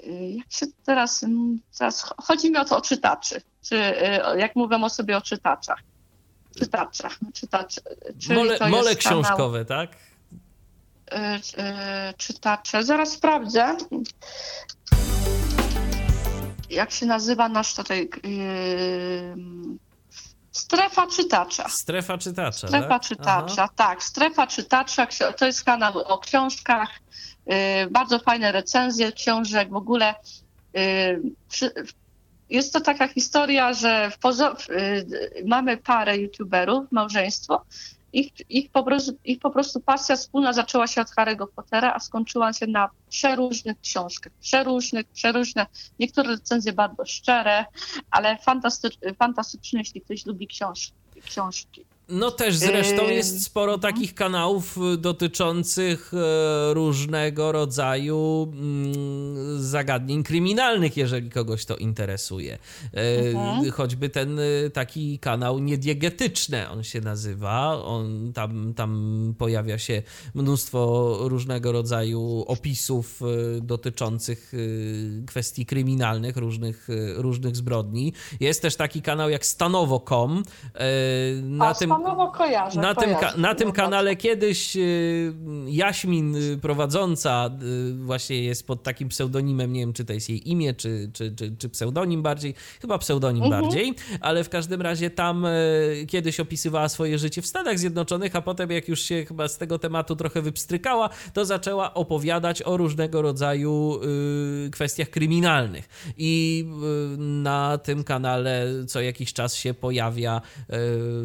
y, 0.00 0.34
jak 0.36 0.52
się 0.52 0.66
teraz, 0.84 1.22
mm, 1.22 1.60
teraz 1.78 2.14
chodzi 2.16 2.50
mi 2.50 2.56
o 2.56 2.64
to 2.64 2.76
o 2.76 2.80
czytaczy, 2.80 3.42
czy 3.62 3.76
y, 3.76 4.38
jak 4.38 4.56
mówię 4.56 4.76
o 4.76 4.90
sobie 4.90 5.16
o 5.16 5.20
czytaczach 5.20 5.89
czytacza. 6.60 7.08
czytacza 7.34 7.80
mole, 8.30 8.58
mole 8.70 8.96
książkowe, 8.96 9.64
kanał, 9.64 9.88
tak? 9.88 9.90
Y, 11.12 11.16
y, 11.16 12.14
czytacze. 12.16 12.84
Zaraz 12.84 13.12
sprawdzę. 13.12 13.76
Jak 16.70 16.90
się 16.90 17.06
nazywa 17.06 17.48
nasz 17.48 17.74
tutaj. 17.74 18.08
Y, 18.26 19.34
strefa 20.52 21.06
czytacza. 21.06 21.68
Strefa 21.68 22.18
czytacza. 22.18 22.68
Strefa 22.68 22.88
tak? 22.88 23.02
czytacza, 23.02 23.62
Aha. 23.62 23.72
tak. 23.76 24.02
Strefa 24.02 24.46
czytacza 24.46 25.06
to 25.38 25.46
jest 25.46 25.64
kanał 25.64 25.98
o 25.98 26.18
książkach. 26.18 26.88
Bardzo 27.90 28.18
fajne 28.18 28.52
recenzje 28.52 29.12
książek. 29.12 29.70
W 29.70 29.76
ogóle 29.76 30.14
jest 32.50 32.72
to 32.72 32.80
taka 32.80 33.08
historia, 33.08 33.72
że 33.72 34.12
y, 34.70 35.44
mamy 35.46 35.76
parę 35.76 36.18
youtuberów, 36.18 36.92
małżeństwo. 36.92 37.64
Ich, 38.12 38.32
ich, 38.48 38.70
po 38.70 38.82
prostu, 38.82 39.12
ich 39.24 39.38
po 39.38 39.50
prostu 39.50 39.80
pasja 39.80 40.16
wspólna 40.16 40.52
zaczęła 40.52 40.86
się 40.86 41.00
od 41.00 41.08
Harry'ego 41.08 41.46
Pottera, 41.56 41.92
a 41.94 41.98
skończyła 41.98 42.52
się 42.52 42.66
na 42.66 42.90
przeróżnych 43.08 43.80
książkach. 43.80 44.32
Przeróżnych, 44.40 45.06
przeróżne. 45.06 45.66
Niektóre 45.98 46.30
recenzje 46.30 46.72
bardzo 46.72 47.06
szczere, 47.06 47.64
ale 48.10 48.38
fantastycz, 48.38 48.98
fantastyczne, 49.18 49.78
jeśli 49.78 50.00
ktoś 50.00 50.26
lubi 50.26 50.46
książki. 50.46 50.92
książki. 51.24 51.84
No 52.10 52.30
też 52.30 52.56
zresztą 52.56 53.06
yy, 53.06 53.14
jest 53.14 53.44
sporo 53.44 53.74
mhm. 53.74 53.94
takich 53.94 54.14
kanałów 54.14 54.78
y, 54.94 54.96
dotyczących 54.96 56.12
e, 56.14 56.74
różnego 56.74 57.52
rodzaju 57.52 58.52
mm, 58.52 59.62
zagadnień 59.62 60.22
kryminalnych, 60.22 60.96
jeżeli 60.96 61.30
kogoś 61.30 61.64
to 61.64 61.76
interesuje. 61.76 62.58
Mhm. 62.92 63.70
Choćby 63.70 64.08
ten 64.08 64.38
y, 64.38 64.70
taki 64.74 65.18
kanał 65.18 65.58
niediegetyczny, 65.58 66.68
on 66.68 66.84
się 66.84 67.00
nazywa. 67.00 67.82
On, 67.84 68.32
tam, 68.32 68.74
tam 68.74 69.34
pojawia 69.38 69.78
się 69.78 70.02
mnóstwo 70.34 71.16
różnego 71.20 71.72
rodzaju 71.72 72.44
opisów 72.46 73.22
y, 73.22 73.60
dotyczących 73.60 74.52
kwestii 75.26 75.66
kryminalnych, 75.66 76.36
różnych, 76.36 76.88
różnych 77.16 77.56
zbrodni. 77.56 78.12
Jest 78.40 78.62
też 78.62 78.76
taki 78.76 79.02
kanał 79.02 79.30
jak 79.30 79.46
stanowo.com. 79.46 80.42
Na 81.42 81.74
tym 81.74 81.92
Stanowo 82.00 82.30
kojarzę. 82.30 82.80
Na, 82.80 82.94
kojarzę, 82.94 83.32
tym, 83.32 83.42
na 83.42 83.54
tym 83.54 83.72
kanale 83.72 84.16
kiedyś 84.16 84.76
y, 84.76 85.32
Jaśmin 85.66 86.36
y, 86.36 86.58
prowadząca 86.58 87.50
y, 87.62 87.94
właśnie 87.94 88.44
jest 88.44 88.66
pod 88.66 88.82
takim 88.82 89.08
pseudonimem, 89.08 89.72
nie 89.72 89.80
wiem 89.80 89.92
czy 89.92 90.04
to 90.04 90.12
jest 90.12 90.30
jej 90.30 90.50
imię, 90.50 90.74
czy, 90.74 91.10
czy, 91.12 91.34
czy, 91.36 91.56
czy 91.58 91.68
pseudonim 91.68 92.22
bardziej, 92.22 92.54
chyba 92.80 92.98
pseudonim 92.98 93.44
mhm. 93.44 93.62
bardziej, 93.62 93.94
ale 94.20 94.44
w 94.44 94.48
każdym 94.48 94.82
razie 94.82 95.10
tam 95.10 95.46
kiedyś 96.08 96.40
opisywała 96.40 96.88
swoje 96.88 97.18
życie 97.18 97.42
w 97.42 97.46
Stanach 97.46 97.78
Zjednoczonych, 97.78 98.36
a 98.36 98.42
potem 98.42 98.70
jak 98.70 98.88
już 98.88 99.02
się 99.02 99.24
chyba 99.24 99.48
z 99.48 99.58
tego 99.58 99.78
tematu 99.78 100.16
trochę 100.16 100.42
wypstrykała, 100.42 101.10
to 101.32 101.44
zaczęła 101.44 101.94
opowiadać 101.94 102.62
o 102.62 102.76
różnego 102.76 103.22
rodzaju 103.22 104.00
kwestiach 104.72 105.10
kryminalnych. 105.10 105.88
I 106.16 106.64
na 107.18 107.78
tym 107.78 108.04
kanale 108.04 108.66
co 108.88 109.00
jakiś 109.00 109.32
czas 109.32 109.54
się 109.54 109.74
pojawia 109.74 110.40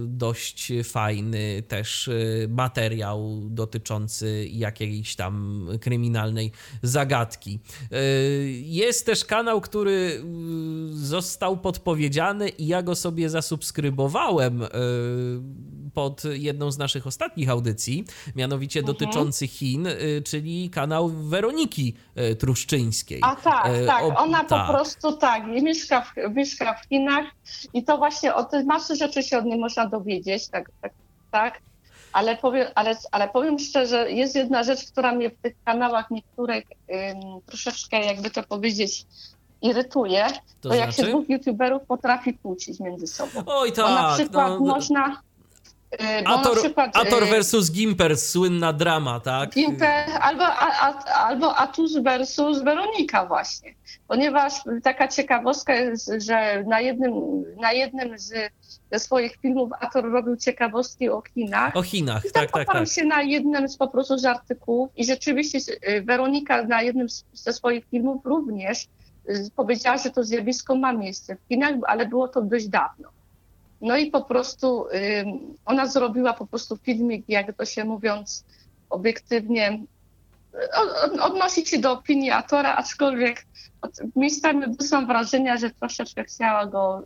dość 0.05 0.64
fajny 0.83 1.63
też 1.67 2.07
y, 2.07 2.47
materiał 2.49 3.41
dotyczący 3.49 4.47
jakiejś 4.51 5.15
tam 5.15 5.65
kryminalnej 5.81 6.51
zagadki. 6.81 7.59
Y, 7.91 8.61
jest 8.63 9.05
też 9.05 9.25
kanał, 9.25 9.61
który 9.61 9.91
y, 9.91 10.97
został 10.97 11.57
podpowiedziany 11.57 12.49
i 12.49 12.67
ja 12.67 12.83
go 12.83 12.95
sobie 12.95 13.29
zasubskrybowałem 13.29 14.63
pod 15.95 16.23
jedną 16.33 16.71
z 16.71 16.77
naszych 16.77 17.07
ostatnich 17.07 17.49
audycji, 17.49 18.05
mianowicie 18.35 18.79
mhm. 18.79 18.97
dotyczący 18.97 19.47
Chin, 19.47 19.87
czyli 20.25 20.69
kanał 20.69 21.09
Weroniki 21.09 21.95
Truszczyńskiej. 22.39 23.19
A 23.23 23.35
tak, 23.35 23.67
tak. 23.87 24.03
Ona 24.19 24.43
tak. 24.43 24.67
po 24.67 24.73
prostu 24.73 25.17
tak, 25.17 25.47
mieszka 25.47 26.01
w, 26.01 26.35
mieszka 26.35 26.73
w 26.73 26.89
Chinach 26.89 27.25
i 27.73 27.83
to 27.83 27.97
właśnie 27.97 28.35
o 28.35 28.43
tej 28.43 28.63
masy 28.63 28.95
rzeczy 28.95 29.23
się 29.23 29.37
od 29.37 29.45
niej 29.45 29.59
można 29.59 29.87
dowiedzieć, 29.87 30.47
tak, 30.47 30.71
tak, 30.81 30.93
tak. 31.31 31.61
Ale 32.13 32.37
powiem, 32.37 32.67
ale, 32.75 32.95
ale 33.11 33.29
powiem 33.29 33.59
szczerze, 33.59 34.11
jest 34.11 34.35
jedna 34.35 34.63
rzecz, 34.63 34.91
która 34.91 35.11
mnie 35.11 35.29
w 35.29 35.37
tych 35.41 35.53
kanałach 35.65 36.11
niektórych 36.11 36.63
ym, 36.63 37.41
troszeczkę, 37.45 38.05
jakby 38.05 38.29
to 38.29 38.43
powiedzieć, 38.43 39.05
irytuje, 39.61 40.27
to, 40.61 40.69
to 40.69 40.75
jak 40.75 40.89
się 40.89 40.95
znaczy? 40.95 41.09
dwóch 41.09 41.29
youtuberów 41.29 41.81
potrafi 41.87 42.33
kłócić 42.33 42.79
między 42.79 43.07
sobą. 43.07 43.43
Oj 43.45 43.71
tak, 43.71 43.85
Bo 43.85 43.91
na 43.91 44.13
przykład 44.13 44.49
no, 44.49 44.59
można 44.59 45.21
Bo 46.23 46.29
Ator, 46.29 46.57
przykład, 46.57 46.97
Ator 46.97 47.25
versus 47.27 47.71
Gimper, 47.71 48.17
słynna 48.17 48.73
drama, 48.73 49.19
tak? 49.19 49.49
Gimper 49.49 50.09
albo, 50.21 50.43
a, 50.43 50.71
a, 50.79 51.03
albo 51.27 51.55
Atus 51.55 51.97
versus 51.97 52.63
Weronika 52.63 53.25
właśnie. 53.25 53.75
Ponieważ 54.07 54.53
taka 54.83 55.07
ciekawostka 55.07 55.75
jest, 55.75 56.11
że 56.17 56.63
na 56.67 56.81
jednym, 56.81 57.13
na 57.61 57.71
jednym 57.71 58.19
z 58.19 58.33
ze 58.91 58.99
swoich 58.99 59.35
filmów 59.35 59.69
Ator 59.79 60.11
robił 60.11 60.37
ciekawostki 60.37 61.09
o 61.09 61.21
Chinach. 61.33 61.75
O 61.75 61.81
Chinach, 61.81 62.25
I 62.25 62.31
tak, 62.31 62.51
tak, 62.51 62.67
tak. 62.67 62.87
się 62.87 63.03
na 63.03 63.21
jednym 63.21 63.69
z 63.69 63.77
po 63.77 63.87
prostu 63.87 64.17
z 64.17 64.25
artykułów 64.25 64.89
i 64.95 65.05
rzeczywiście 65.05 65.59
Weronika 66.03 66.63
na 66.63 66.81
jednym 66.81 67.07
ze 67.33 67.53
swoich 67.53 67.85
filmów 67.85 68.25
również 68.25 68.87
powiedziała, 69.55 69.97
że 69.97 70.09
to 70.09 70.23
zjawisko 70.23 70.75
ma 70.75 70.93
miejsce 70.93 71.35
w 71.35 71.47
Chinach, 71.47 71.73
ale 71.87 72.07
było 72.07 72.27
to 72.27 72.41
dość 72.41 72.67
dawno. 72.67 73.14
No 73.81 73.97
i 73.97 74.11
po 74.11 74.21
prostu 74.21 74.85
ona 75.65 75.87
zrobiła 75.87 76.33
po 76.33 76.47
prostu 76.47 76.77
filmik, 76.77 77.25
jak 77.27 77.57
to 77.57 77.65
się 77.65 77.83
mówiąc 77.83 78.45
obiektywnie, 78.89 79.79
odnosić 81.21 81.69
się 81.69 81.79
do 81.79 81.91
opinii 81.91 82.31
Atora, 82.31 82.75
aczkolwiek 82.75 83.45
miejscami 84.15 84.65
mam 84.91 85.07
wrażenia, 85.07 85.57
że 85.57 85.69
troszeczkę 85.69 86.23
chciała 86.23 86.65
go 86.65 87.03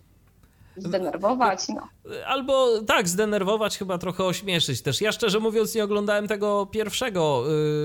zdenerwować, 0.80 1.68
no. 1.70 1.82
Albo 2.28 2.82
tak, 2.82 3.08
zdenerwować, 3.08 3.78
chyba 3.78 3.98
trochę 3.98 4.24
ośmieszyć 4.24 4.82
też. 4.82 5.02
Ja 5.02 5.12
szczerze 5.12 5.40
mówiąc 5.40 5.76
nie 5.76 5.84
oglądałem 5.84 6.28
tego 6.28 6.66
pierwszego 6.66 7.44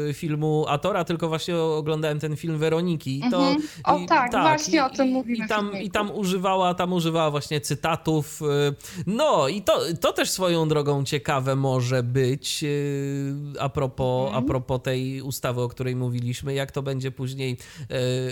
y, 0.09 0.15
filmu 0.15 0.65
Atora, 0.69 1.05
tylko 1.05 1.29
właśnie 1.29 1.57
oglądałem 1.57 2.21
ten 2.21 2.37
film 2.37 2.59
Weroniki. 2.59 3.19
I 3.19 3.31
to, 3.31 3.39
mhm. 3.39 3.63
O 3.85 3.99
i, 3.99 4.07
tak, 4.07 4.33
tak, 4.33 4.43
właśnie 4.43 4.79
i, 4.79 4.81
o 4.81 4.91
tym 4.91 5.09
mówimy. 5.09 5.45
I 5.45 5.49
tam, 5.49 5.73
I 5.83 5.91
tam 5.91 6.11
używała, 6.11 6.75
tam 6.75 6.93
używała 6.93 7.31
właśnie 7.31 7.61
cytatów. 7.61 8.43
Y, 8.43 8.45
no 9.07 9.49
i 9.49 9.63
to, 9.63 9.81
to 10.01 10.13
też 10.13 10.31
swoją 10.31 10.69
drogą 10.69 11.05
ciekawe 11.05 11.57
może 11.57 12.03
być 12.03 12.65
y, 12.65 13.35
a, 13.61 13.69
propos, 13.69 14.27
mhm. 14.27 14.45
a 14.45 14.47
propos 14.47 14.83
tej 14.83 15.23
ustawy, 15.23 15.61
o 15.61 15.69
której 15.69 15.97
mówiliśmy, 15.97 16.55
jak 16.55 16.73
to 16.73 16.83
będzie 16.83 17.11
później 17.11 17.59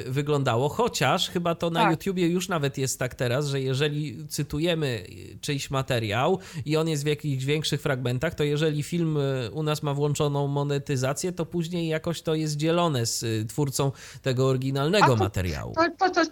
y, 0.06 0.10
wyglądało. 0.10 0.68
Chociaż 0.68 1.30
chyba 1.30 1.54
to 1.54 1.70
na 1.70 1.80
tak. 1.80 1.90
YouTubie 1.90 2.28
już 2.28 2.48
nawet 2.48 2.78
jest 2.78 2.98
tak 2.98 3.14
teraz, 3.14 3.46
że 3.46 3.60
jeżeli 3.60 4.26
cytujemy 4.52 5.04
czyjś 5.40 5.70
materiał 5.70 6.38
i 6.66 6.76
on 6.76 6.88
jest 6.88 7.04
w 7.04 7.06
jakichś 7.06 7.44
większych 7.44 7.82
fragmentach, 7.82 8.34
to 8.34 8.44
jeżeli 8.44 8.82
film 8.82 9.16
y, 9.16 9.50
u 9.52 9.62
nas 9.62 9.82
ma 9.82 9.94
włączoną 9.94 10.48
monetyzację, 10.48 11.32
to 11.32 11.46
później 11.46 11.88
jakoś 11.88 12.22
to 12.22 12.34
jest 12.34 12.56
dzielone 12.56 13.06
z 13.06 13.22
y, 13.22 13.46
twórcą 13.48 13.92
tego 14.22 14.46
oryginalnego 14.46 15.06
to, 15.06 15.16
materiału. 15.16 15.74
To, 15.74 16.08
to, 16.08 16.24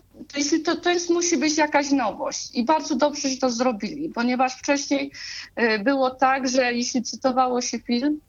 to, 0.65 0.77
to, 0.77 0.91
jest, 0.91 1.11
musi 1.11 1.37
być 1.37 1.59
jakaś 1.59 1.91
nowość 1.91 2.51
i 2.55 2.65
bardzo 2.65 2.97
dobrze, 2.97 3.29
że 3.29 3.37
to 3.37 3.51
zrobili, 3.51 4.09
ponieważ 4.09 4.55
wcześniej 4.55 5.13
y, 5.61 5.79
było 5.79 6.11
tak, 6.11 6.49
że 6.49 6.73
jeśli 6.73 7.03
cytowało 7.03 7.61
się 7.61 7.79
film, 7.79 8.21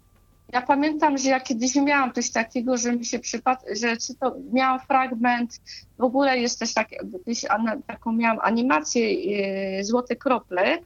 ja 0.53 0.61
pamiętam, 0.61 1.17
że 1.17 1.29
ja 1.29 1.39
kiedyś 1.39 1.75
miałam 1.75 2.13
coś 2.13 2.31
takiego, 2.31 2.77
że 2.77 2.95
mi 2.95 3.05
się 3.05 3.19
przypadło, 3.19 3.67
że 3.81 3.97
to, 4.19 4.35
miałam 4.53 4.79
fragment, 4.79 5.61
w 5.97 6.03
ogóle 6.03 6.37
jest 6.39 6.59
też 6.59 6.73
tak, 6.73 6.89
taką 7.87 8.11
miałam 8.11 8.39
animację 8.41 9.13
yy, 9.13 9.83
Złote 9.83 10.15
Krople. 10.15 10.77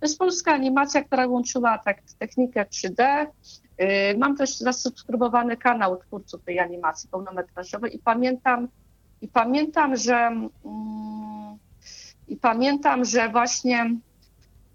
To 0.00 0.06
jest 0.06 0.18
polska 0.18 0.52
animacja, 0.52 1.04
która 1.04 1.26
łączyła 1.26 1.78
tak 1.78 2.02
technikę 2.18 2.64
3D. 2.64 3.26
Yy, 3.78 3.86
mam 4.18 4.36
też 4.36 4.58
zasubskrybowany 4.58 5.56
kanał 5.56 5.96
twórców 5.96 6.44
tej 6.44 6.58
animacji 6.58 7.08
pełnometrażowej 7.08 7.96
i 7.96 7.98
pamiętam, 7.98 8.68
i 9.20 9.28
pamiętam, 9.28 9.96
że 9.96 10.30
yy, 10.64 10.70
i 12.28 12.36
pamiętam, 12.36 13.04
że 13.04 13.28
właśnie 13.28 13.96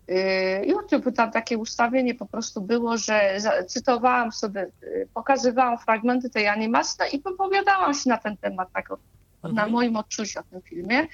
Y, 0.09 0.65
YouTube 0.65 1.15
tam 1.15 1.31
takie 1.31 1.57
ustawienie 1.57 2.15
po 2.15 2.25
prostu 2.25 2.61
było, 2.61 2.97
że 2.97 3.41
cytowałam 3.67 4.31
sobie, 4.31 4.67
y, 4.83 5.07
pokazywałam 5.13 5.77
fragmenty 5.77 6.29
tej 6.29 6.47
animacji 6.47 6.95
no 6.99 7.05
i 7.05 7.21
wypowiadałam 7.21 7.93
się 7.93 8.09
na 8.09 8.17
ten 8.17 8.37
temat, 8.37 8.69
tak 8.73 8.89
mhm. 8.91 9.55
na 9.55 9.67
moim 9.67 9.95
odczuciu 9.95 10.39
o 10.39 10.43
tym 10.43 10.61
filmie. 10.61 11.07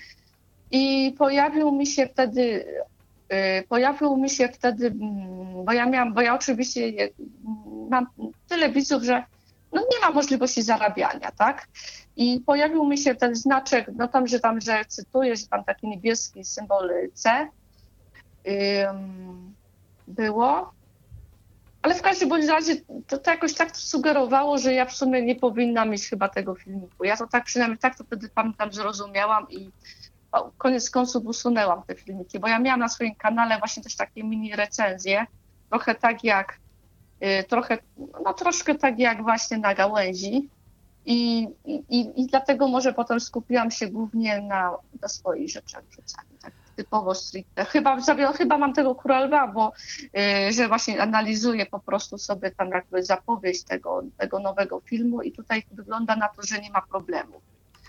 I 0.72 1.15
pojawił 1.17 1.72
mi 1.72 1.88
się 1.88 2.07
wtedy, 2.07 2.65
y, 3.34 3.63
pojawił 3.69 4.17
mi 4.17 4.30
się 4.30 4.47
wtedy, 4.47 4.88
mm, 4.88 5.65
bo 5.65 5.73
ja 5.73 5.85
miałam, 5.85 6.13
bo 6.13 6.22
ja 6.22 6.35
oczywiście 6.35 6.81
mam 7.89 8.07
tyle 8.47 8.69
widzów, 8.69 9.03
że 9.03 9.23
no 9.73 9.81
nie 9.81 9.99
ma 10.01 10.11
możliwości 10.11 10.61
zarabiania, 10.61 11.31
tak? 11.31 11.67
I 12.15 12.39
pojawił 12.45 12.85
mi 12.85 12.97
się 12.97 13.15
wtedy 13.15 13.35
znaczek, 13.35 13.91
no 13.95 14.07
tam, 14.07 14.27
że 14.27 14.39
tam, 14.39 14.61
że 14.61 14.85
cytuję, 14.88 15.35
że 15.35 15.47
tam 15.47 15.63
taki 15.63 15.88
niebieski 15.88 16.45
symbol 16.45 16.91
C, 17.13 17.47
było. 20.07 20.72
Ale 21.81 21.95
w 21.95 22.01
każdym 22.01 22.30
bądź 22.30 22.45
razie 22.45 22.76
to, 23.07 23.17
to 23.17 23.31
jakoś 23.31 23.53
tak 23.53 23.77
sugerowało, 23.77 24.57
że 24.57 24.73
ja 24.73 24.85
w 24.85 24.93
sumie 24.93 25.22
nie 25.22 25.35
powinna 25.35 25.85
mieć 25.85 26.09
chyba 26.09 26.30
tego 26.30 26.55
filmiku. 26.55 27.03
Ja 27.03 27.17
to 27.17 27.27
tak 27.27 27.45
przynajmniej 27.45 27.77
tak 27.77 27.97
to 27.97 28.03
wtedy 28.03 28.30
pamiętam, 28.30 28.73
zrozumiałam 28.73 29.49
i 29.49 29.72
o, 30.31 30.51
koniec 30.57 30.89
końców 30.89 31.26
usunęłam 31.26 31.84
te 31.84 31.95
filmiki, 31.95 32.39
bo 32.39 32.47
ja 32.47 32.59
miałam 32.59 32.80
na 32.80 32.89
swoim 32.89 33.15
kanale 33.15 33.59
właśnie 33.59 33.84
też 33.84 33.95
takie 33.95 34.23
mini 34.23 34.55
recenzje, 34.55 35.26
trochę 35.69 35.95
tak 35.95 36.23
jak, 36.23 36.59
y, 37.23 37.43
trochę, 37.43 37.77
no 38.26 38.34
troszkę 38.34 38.76
tak 38.76 38.99
jak 38.99 39.23
właśnie 39.23 39.57
na 39.57 39.76
gałęzi. 39.76 40.49
I, 41.07 41.47
i, 41.65 42.22
I 42.22 42.27
dlatego 42.27 42.67
może 42.67 42.93
potem 42.93 43.19
skupiłam 43.19 43.72
się 43.72 43.88
głównie 43.88 44.41
na, 44.41 44.72
na 45.01 45.07
swoich 45.07 45.49
rzeczach 45.49 45.84
wrzucaniu. 45.85 46.30
Tak 46.41 46.53
typowo 46.76 47.15
stricte. 47.15 47.65
Chyba, 47.65 47.97
chyba 48.38 48.57
mam 48.57 48.73
tego 48.73 48.95
króla 48.95 49.47
bo 49.47 49.73
yy, 50.14 50.53
że 50.53 50.68
właśnie 50.68 51.02
analizuję 51.02 51.65
po 51.65 51.80
prostu 51.80 52.18
sobie 52.18 52.52
tam 52.52 52.69
jakby 52.69 53.03
zapowiedź 53.03 53.64
tego, 53.64 54.03
tego 54.18 54.39
nowego 54.39 54.80
filmu 54.80 55.22
i 55.22 55.31
tutaj 55.31 55.64
wygląda 55.72 56.15
na 56.15 56.27
to, 56.27 56.41
że 56.41 56.60
nie 56.60 56.72
ma 56.72 56.81
problemu. 56.81 57.34
Mhm. 57.35 57.41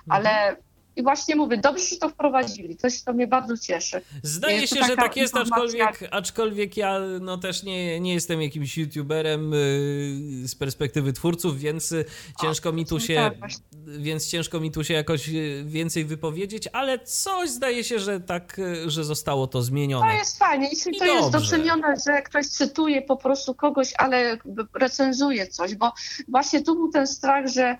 Ale 0.06 0.56
i 0.96 1.02
właśnie 1.02 1.36
mówię, 1.36 1.56
dobrze, 1.56 1.84
że 1.84 1.96
to 1.96 2.08
wprowadzili. 2.08 2.76
Coś 2.76 3.02
to 3.02 3.12
mnie 3.12 3.26
bardzo 3.26 3.56
cieszy. 3.56 4.00
Zdaje 4.22 4.66
się, 4.66 4.82
że 4.86 4.96
tak 4.96 5.16
jest, 5.16 5.36
aczkolwiek, 5.36 6.08
aczkolwiek 6.10 6.76
ja 6.76 7.00
no 7.20 7.38
też 7.38 7.62
nie, 7.62 8.00
nie 8.00 8.14
jestem 8.14 8.42
jakimś 8.42 8.78
youtuberem 8.78 9.52
yy, 9.52 10.48
z 10.48 10.54
perspektywy 10.54 11.12
twórców, 11.12 11.58
więc 11.58 11.94
ciężko 12.40 12.72
mi 12.72 12.86
tu 12.86 13.00
się 13.00 13.14
tak, 13.14 13.50
więc 13.98 14.28
ciężko 14.28 14.60
mi 14.60 14.70
tu 14.70 14.84
się 14.84 14.94
jakoś 14.94 15.28
yy, 15.28 15.64
więcej 15.64 16.04
wypowiedzieć, 16.04 16.68
ale 16.72 16.98
coś 16.98 17.50
zdaje 17.50 17.84
się, 17.84 17.98
że 17.98 18.20
tak, 18.20 18.60
że 18.86 19.04
zostało 19.04 19.46
to 19.46 19.62
zmienione. 19.62 20.06
To 20.06 20.18
jest 20.18 20.38
fajnie, 20.38 20.68
jeśli 20.68 20.96
I 20.96 20.98
to 20.98 21.04
dobrze. 21.04 21.20
jest 21.20 21.30
docenione, 21.30 21.94
że 22.06 22.22
ktoś 22.22 22.46
cytuje 22.46 23.02
po 23.02 23.16
prostu 23.16 23.54
kogoś, 23.54 23.94
ale 23.98 24.38
recenzuje 24.74 25.46
coś, 25.46 25.74
bo 25.74 25.92
właśnie 26.28 26.62
tu 26.62 26.74
był 26.74 26.88
ten 26.88 27.06
strach, 27.06 27.46
że 27.46 27.76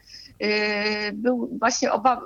był 1.12 1.58
właśnie 1.58 1.92
obaw, 1.92 2.18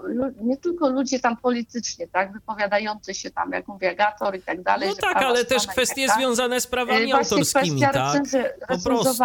nie 0.42 0.56
tylko 0.56 0.88
ludzie 0.88 1.20
tam 1.20 1.36
politycznie, 1.36 2.08
tak, 2.08 2.32
wypowiadający 2.32 3.14
się 3.14 3.30
tam, 3.30 3.52
jak 3.52 3.68
mówię, 3.68 3.94
Gator 3.94 4.36
i 4.36 4.42
tak 4.42 4.62
dalej. 4.62 4.88
No 4.88 4.94
tak, 4.94 5.16
ale 5.16 5.44
też 5.44 5.66
kwestie 5.66 6.06
tak, 6.06 6.16
związane 6.16 6.60
z 6.60 6.66
prawami 6.66 7.08
yy, 7.08 7.14
autorskimi, 7.14 7.80
tak? 7.80 7.94
Recenzy, 7.94 8.44
po 8.68 8.78
prostu, 8.78 9.18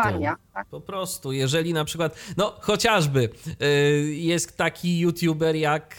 tak? 0.53 0.67
po 0.71 0.81
prostu, 0.81 1.31
jeżeli 1.31 1.73
na 1.73 1.85
przykład, 1.85 2.15
no 2.37 2.53
chociażby 2.59 3.29
yy, 3.59 3.67
jest 4.15 4.57
taki 4.57 4.99
youtuber 4.99 5.55
jak 5.55 5.95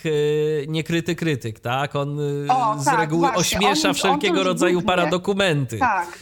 Niekryty 0.68 1.14
Krytyk, 1.14 1.60
tak? 1.60 1.96
On 1.96 2.18
o, 2.48 2.78
z 2.78 2.84
tak, 2.84 2.98
reguły 2.98 3.20
właśnie. 3.20 3.58
ośmiesza 3.58 3.88
on, 3.88 3.94
wszelkiego 3.94 4.40
on 4.40 4.46
rodzaju 4.46 4.82
paradokumenty. 4.82 5.78
Tak 5.78 6.18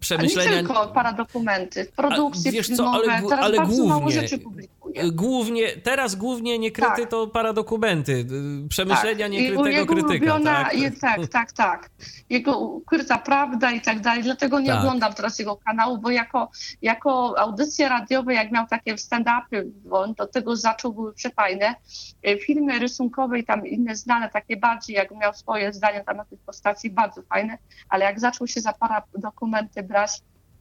przemyślenia. 0.00 0.50
A 0.50 0.54
nie 0.54 0.58
tylko 0.58 0.88
paradokumenty, 0.88 1.86
produkcje 1.96 2.50
A, 2.50 2.52
wiesz 2.52 2.66
filmowe, 2.66 2.98
co, 2.98 3.04
ale, 3.04 3.22
teraz 3.28 3.44
ale 3.44 3.58
głównie, 3.66 3.88
mało 3.88 4.10
rzeczy 4.10 4.38
publikuje. 4.38 5.12
Głównie, 5.12 5.47
teraz 5.82 6.14
głównie 6.14 6.58
niekryty 6.58 7.00
tak. 7.00 7.10
to 7.10 7.26
paradokumenty, 7.26 8.26
przemyślenia 8.68 9.24
tak. 9.24 9.32
niekrytego 9.32 9.66
jego 9.66 9.86
krytyka. 9.86 10.34
Ulubiona, 10.34 10.64
tak? 10.64 10.78
Je, 10.78 10.90
tak, 10.90 11.26
tak, 11.26 11.52
tak. 11.52 11.90
Jego 12.30 12.58
ukryta 12.58 13.18
prawda 13.18 13.70
i 13.70 13.80
tak 13.80 14.00
dalej, 14.00 14.22
dlatego 14.22 14.60
nie 14.60 14.66
tak. 14.66 14.78
oglądam 14.78 15.14
teraz 15.14 15.38
jego 15.38 15.56
kanału, 15.56 15.98
bo 15.98 16.10
jako, 16.10 16.50
jako 16.82 17.34
audycje 17.38 17.88
radiowe, 17.88 18.34
jak 18.34 18.52
miał 18.52 18.66
takie 18.66 18.94
stand-upy, 18.94 19.64
bo 19.84 20.00
on 20.00 20.14
do 20.14 20.26
tego 20.26 20.56
zaczął, 20.56 20.92
były 20.92 21.14
przefajne, 21.14 21.74
e, 22.22 22.38
filmy 22.38 22.78
rysunkowe 22.78 23.38
i 23.38 23.44
tam 23.44 23.66
inne 23.66 23.96
znane, 23.96 24.28
takie 24.28 24.56
bardziej, 24.56 24.96
jak 24.96 25.10
miał 25.10 25.34
swoje 25.34 25.72
zdania 25.72 26.04
tam 26.04 26.16
na 26.16 26.24
tych 26.24 26.40
postaci, 26.40 26.90
bardzo 26.90 27.22
fajne, 27.22 27.58
ale 27.88 28.04
jak 28.04 28.20
zaczął 28.20 28.46
się 28.46 28.60
za 28.60 28.72
paradokumenty 28.72 29.82
brać, 29.82 30.10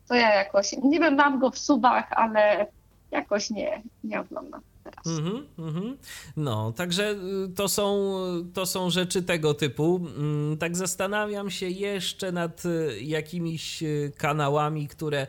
to 0.07 0.15
ja 0.15 0.35
jakoś, 0.35 0.76
nie 0.84 0.99
wiem, 0.99 1.15
mam 1.15 1.39
go 1.39 1.51
w 1.51 1.57
subach, 1.57 2.11
ale 2.11 2.68
jakoś 3.11 3.49
nie, 3.49 3.81
nie 4.03 4.19
oglądam. 4.19 4.61
Mm-hmm, 5.05 5.43
mm-hmm. 5.59 5.95
No, 6.38 6.72
także 6.72 7.11
y, 7.11 7.53
to 7.55 7.69
są, 7.69 8.14
to 8.53 8.65
są 8.65 8.89
rzeczy 8.89 9.23
tego 9.23 9.53
typu. 9.53 10.07
Mm, 10.18 10.57
tak 10.57 10.77
zastanawiam 10.77 11.49
się 11.49 11.69
jeszcze 11.69 12.31
nad 12.31 12.65
y, 12.65 13.01
jakimiś 13.01 13.84
y, 13.84 14.11
kanałami, 14.18 14.88
które 14.88 15.27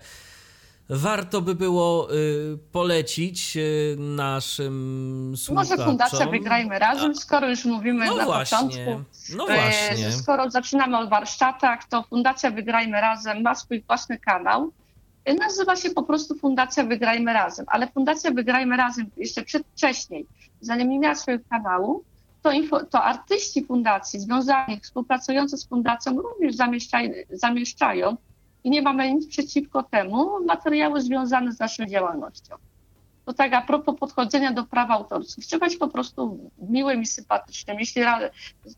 warto 0.89 1.41
by 1.41 1.55
było 1.55 2.15
y, 2.15 2.59
polecić 2.73 3.57
y, 3.57 3.97
naszym 3.99 5.35
słuchaczom? 5.37 5.77
Może 5.77 5.85
Fundacja 5.91 6.27
Wygrajmy 6.27 6.79
Razem, 6.79 7.17
skoro 7.17 7.49
już 7.49 7.65
mówimy 7.65 8.07
no 8.07 8.17
na 8.17 8.25
właśnie, 8.25 8.59
początku. 8.59 9.05
No 9.37 9.47
właśnie. 9.47 10.13
Skoro 10.13 10.51
zaczynamy 10.51 10.99
od 10.99 11.11
warsztatach, 11.11 11.89
to 11.89 12.03
Fundacja 12.03 12.51
Wygrajmy 12.51 13.01
Razem 13.01 13.43
ma 13.43 13.55
swój 13.55 13.83
własny 13.83 14.19
kanał. 14.19 14.73
Nazywa 15.39 15.77
się 15.77 15.91
po 15.91 16.03
prostu 16.03 16.35
Fundacja 16.35 16.85
Wygrajmy 16.85 17.33
Razem, 17.33 17.67
ale 17.69 17.89
Fundacja 17.89 18.31
Wygrajmy 18.31 18.77
Razem 18.77 19.07
jeszcze 19.17 19.43
przedwcześniej, 19.43 20.27
zanim 20.61 20.89
nie 20.89 20.99
miała 20.99 21.15
swojego 21.15 21.45
kanału, 21.51 22.05
to, 22.43 22.53
info, 22.53 22.85
to 22.85 23.05
artyści 23.05 23.65
fundacji 23.65 24.21
związani, 24.21 24.81
współpracujący 24.81 25.57
z 25.57 25.67
fundacją 25.67 26.23
również 26.23 26.57
zamieszczają, 26.57 27.11
zamieszczają 27.31 28.17
i 28.65 28.71
nie 28.71 28.83
mamy 28.83 29.15
nic 29.15 29.27
przeciwko 29.29 29.83
temu, 29.83 30.45
materiały 30.45 31.01
związane 31.01 31.53
z 31.53 31.59
naszą 31.59 31.87
działalnością. 31.87 32.57
To 33.25 33.33
tak 33.33 33.55
a 33.55 33.63
propos 33.63 33.99
podchodzenia 33.99 34.53
do 34.53 34.65
praw 34.65 34.91
autorskich. 34.91 35.47
Trzeba 35.47 35.67
być 35.67 35.77
po 35.77 35.89
prostu 35.89 36.51
miłym 36.59 37.03
i 37.03 37.07
sympatycznym. 37.07 37.81
Jeśli 37.81 38.03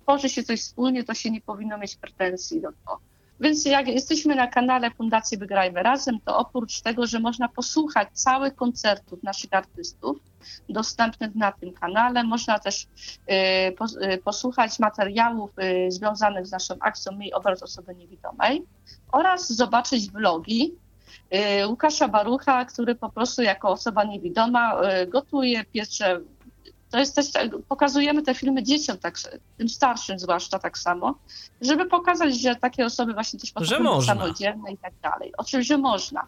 tworzy 0.03 0.29
się 0.29 0.43
coś 0.43 0.61
wspólnie, 0.61 1.05
to 1.05 1.15
się 1.15 1.31
nie 1.31 1.41
powinno 1.41 1.79
mieć 1.79 1.97
pretensji 1.97 2.61
do 2.61 2.73
tego. 2.73 3.01
Więc 3.41 3.65
jak 3.65 3.89
jesteśmy 3.89 4.35
na 4.35 4.47
kanale 4.47 4.91
Fundacji 4.91 5.39
Wygrajmy 5.39 5.83
Razem, 5.83 6.21
to 6.25 6.39
oprócz 6.39 6.81
tego, 6.81 7.07
że 7.07 7.21
można 7.21 7.49
posłuchać 7.49 8.09
całych 8.12 8.55
koncertów 8.55 9.23
naszych 9.23 9.53
artystów 9.53 10.19
dostępnych 10.69 11.35
na 11.35 11.53
tym 11.53 11.73
kanale, 11.73 12.25
można 12.25 12.59
też 12.59 12.83
y, 12.85 13.35
y, 14.12 14.19
posłuchać 14.19 14.79
materiałów 14.79 15.51
y, 15.59 15.93
związanych 15.93 16.47
z 16.47 16.53
naszą 16.53 16.75
akcją 16.81 17.12
Miej 17.12 17.33
obraz 17.33 17.62
osoby 17.62 17.95
niewidomej 17.95 18.62
oraz 19.12 19.53
zobaczyć 19.53 20.11
vlogi 20.11 20.75
Łukasza 21.67 22.09
Barucha, 22.09 22.65
który 22.65 22.95
po 22.95 23.09
prostu 23.09 23.43
jako 23.43 23.69
osoba 23.69 24.05
niewidoma 24.05 24.81
gotuje, 25.09 25.65
piecze 25.65 26.21
to 26.91 26.99
jest 26.99 27.15
też, 27.15 27.33
tak, 27.33 27.51
pokazujemy 27.69 28.23
te 28.23 28.35
filmy 28.35 28.62
dzieciom, 28.62 28.99
tak, 28.99 29.15
tym 29.57 29.69
starszym 29.69 30.19
zwłaszcza 30.19 30.59
tak 30.59 30.79
samo, 30.79 31.15
żeby 31.61 31.87
pokazać, 31.87 32.41
że 32.41 32.57
takie 32.57 32.87
osoby 32.87 33.12
właśnie 33.15 33.41
też 33.41 33.53
potrafią 33.53 33.97
być 33.97 34.07
samodzielne 34.07 34.73
i 34.73 34.79
tak 34.79 34.93
dalej. 35.03 35.33
Oczywiście 35.39 35.79
można. 35.79 36.27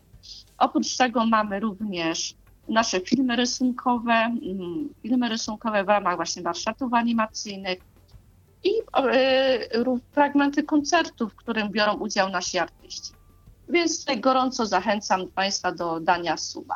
Oprócz 0.59 0.97
tego 0.97 1.27
mamy 1.27 1.61
również 1.61 2.35
nasze 2.69 3.01
filmy 3.01 3.37
rysunkowe, 3.37 4.13
mm, 4.13 4.89
filmy 5.03 5.29
rysunkowe 5.29 5.85
w 5.85 5.89
ramach 5.89 6.17
właśnie 6.17 6.43
warsztatów 6.43 6.95
animacyjnych 6.95 7.79
i 8.65 8.71
y, 8.71 10.01
fragmenty 10.13 10.63
koncertów, 10.63 11.33
w 11.33 11.37
którym 11.37 11.71
biorą 11.71 11.95
udział 11.95 12.29
nasi 12.29 12.59
artyści. 12.59 13.13
Więc 13.69 14.01
tutaj 14.01 14.21
gorąco 14.21 14.67
zachęcam 14.67 15.29
Państwa 15.29 15.73
do 15.73 16.01
dania 16.01 16.37
suba 16.37 16.75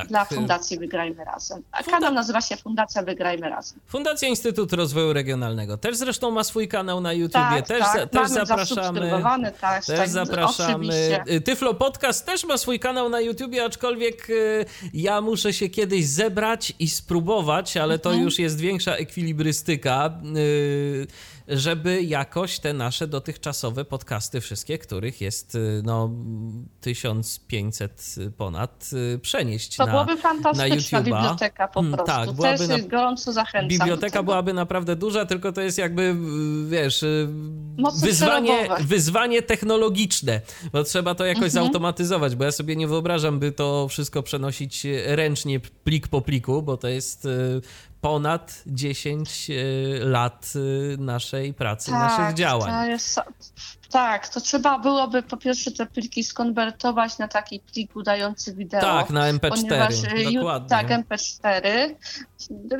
tak. 0.00 0.08
dla 0.08 0.24
Fundacji 0.24 0.78
Wygrajmy 0.78 1.24
Razem. 1.24 1.62
A 1.72 1.76
Funda... 1.76 1.90
kanał 1.98 2.14
nazywa 2.14 2.40
się 2.40 2.56
Fundacja 2.56 3.02
Wygrajmy 3.02 3.50
Razem. 3.50 3.78
Fundacja 3.86 4.28
Instytut 4.28 4.72
Rozwoju 4.72 5.12
Regionalnego 5.12 5.76
też 5.76 5.96
zresztą 5.96 6.30
ma 6.30 6.44
swój 6.44 6.68
kanał 6.68 7.00
na 7.00 7.12
YouTubie. 7.12 7.62
Tak, 7.62 7.66
też, 7.66 7.80
tak. 7.80 8.10
też 8.10 8.30
zapraszamy. 8.30 9.22
Tak, 9.60 9.84
też 9.84 9.98
tak, 9.98 10.08
zapraszamy. 10.08 10.74
Oczywiście. 10.74 11.40
Tyflo 11.44 11.74
Podcast 11.74 12.26
też 12.26 12.44
ma 12.44 12.58
swój 12.58 12.80
kanał 12.80 13.08
na 13.08 13.20
YouTubie, 13.20 13.64
aczkolwiek 13.64 14.30
y, 14.30 14.64
ja 14.94 15.20
muszę 15.20 15.52
się 15.52 15.68
kiedyś 15.68 16.06
zebrać 16.06 16.72
i 16.78 16.88
spróbować, 16.88 17.76
ale 17.76 17.98
to 17.98 18.08
mhm. 18.08 18.24
już 18.24 18.38
jest 18.38 18.60
większa 18.60 18.96
ekwilibrystyka. 18.96 20.10
Y, 21.50 21.58
żeby 21.58 22.02
jakoś 22.02 22.58
te 22.58 22.72
nasze 22.72 23.06
dotychczasowe 23.06 23.84
podcasty, 23.84 24.40
wszystkie, 24.40 24.78
których 24.78 25.20
jest 25.20 25.54
y, 25.54 25.82
no 25.84 26.10
1500 26.80 28.14
ponad, 28.36 28.90
y, 29.14 29.18
przenieść 29.18 29.76
to 29.76 29.86
na, 29.86 29.92
byłaby 29.92 30.16
fantastyczna 30.16 30.98
na 30.98 31.04
biblioteka 31.04 31.68
po 31.68 31.80
mm, 31.80 31.92
prostu. 31.92 32.12
Tak, 32.12 32.32
byłaby 32.32 32.68
na... 32.68 32.78
gorąco 32.78 33.32
zachęcam. 33.32 33.68
Biblioteka 33.68 34.22
byłaby 34.22 34.52
naprawdę 34.52 34.96
duża, 34.96 35.26
tylko 35.26 35.52
to 35.52 35.60
jest 35.60 35.78
jakby, 35.78 36.02
y, 36.02 36.68
wiesz, 36.68 37.04
wyzwanie, 38.00 38.68
wyzwanie 38.80 39.42
technologiczne, 39.42 40.40
bo 40.72 40.84
trzeba 40.84 41.14
to 41.14 41.24
jakoś 41.24 41.44
mhm. 41.44 41.64
zautomatyzować, 41.64 42.36
bo 42.36 42.44
ja 42.44 42.52
sobie 42.52 42.76
nie 42.76 42.88
wyobrażam, 42.88 43.38
by 43.38 43.52
to 43.52 43.88
wszystko 43.88 44.22
przenosić 44.22 44.86
ręcznie, 45.06 45.60
plik 45.60 46.08
po 46.08 46.20
pliku, 46.20 46.62
bo 46.62 46.76
to 46.76 46.88
jest 46.88 47.28
ponad 48.06 48.62
10 48.66 49.50
e, 49.50 49.54
lat 50.04 50.52
e, 50.56 50.96
naszej 50.96 51.54
pracy, 51.54 51.90
tak, 51.90 52.00
naszych 52.00 52.36
działań. 52.36 52.70
To 52.70 52.90
jest, 52.90 53.20
tak, 53.90 54.28
to 54.28 54.40
trzeba 54.40 54.78
byłoby 54.78 55.22
po 55.22 55.36
pierwsze 55.36 55.70
te 55.70 55.86
pliki 55.86 56.24
skonwertować 56.24 57.18
na 57.18 57.28
taki 57.28 57.60
plik 57.60 57.96
udający 57.96 58.54
wideo. 58.54 58.80
Tak, 58.80 59.10
na 59.10 59.32
MP4. 59.32 59.48
Ponieważ, 59.48 59.94
e, 60.04 60.32
dokładnie. 60.34 60.68
Tak, 60.68 60.88
MP4. 60.88 61.94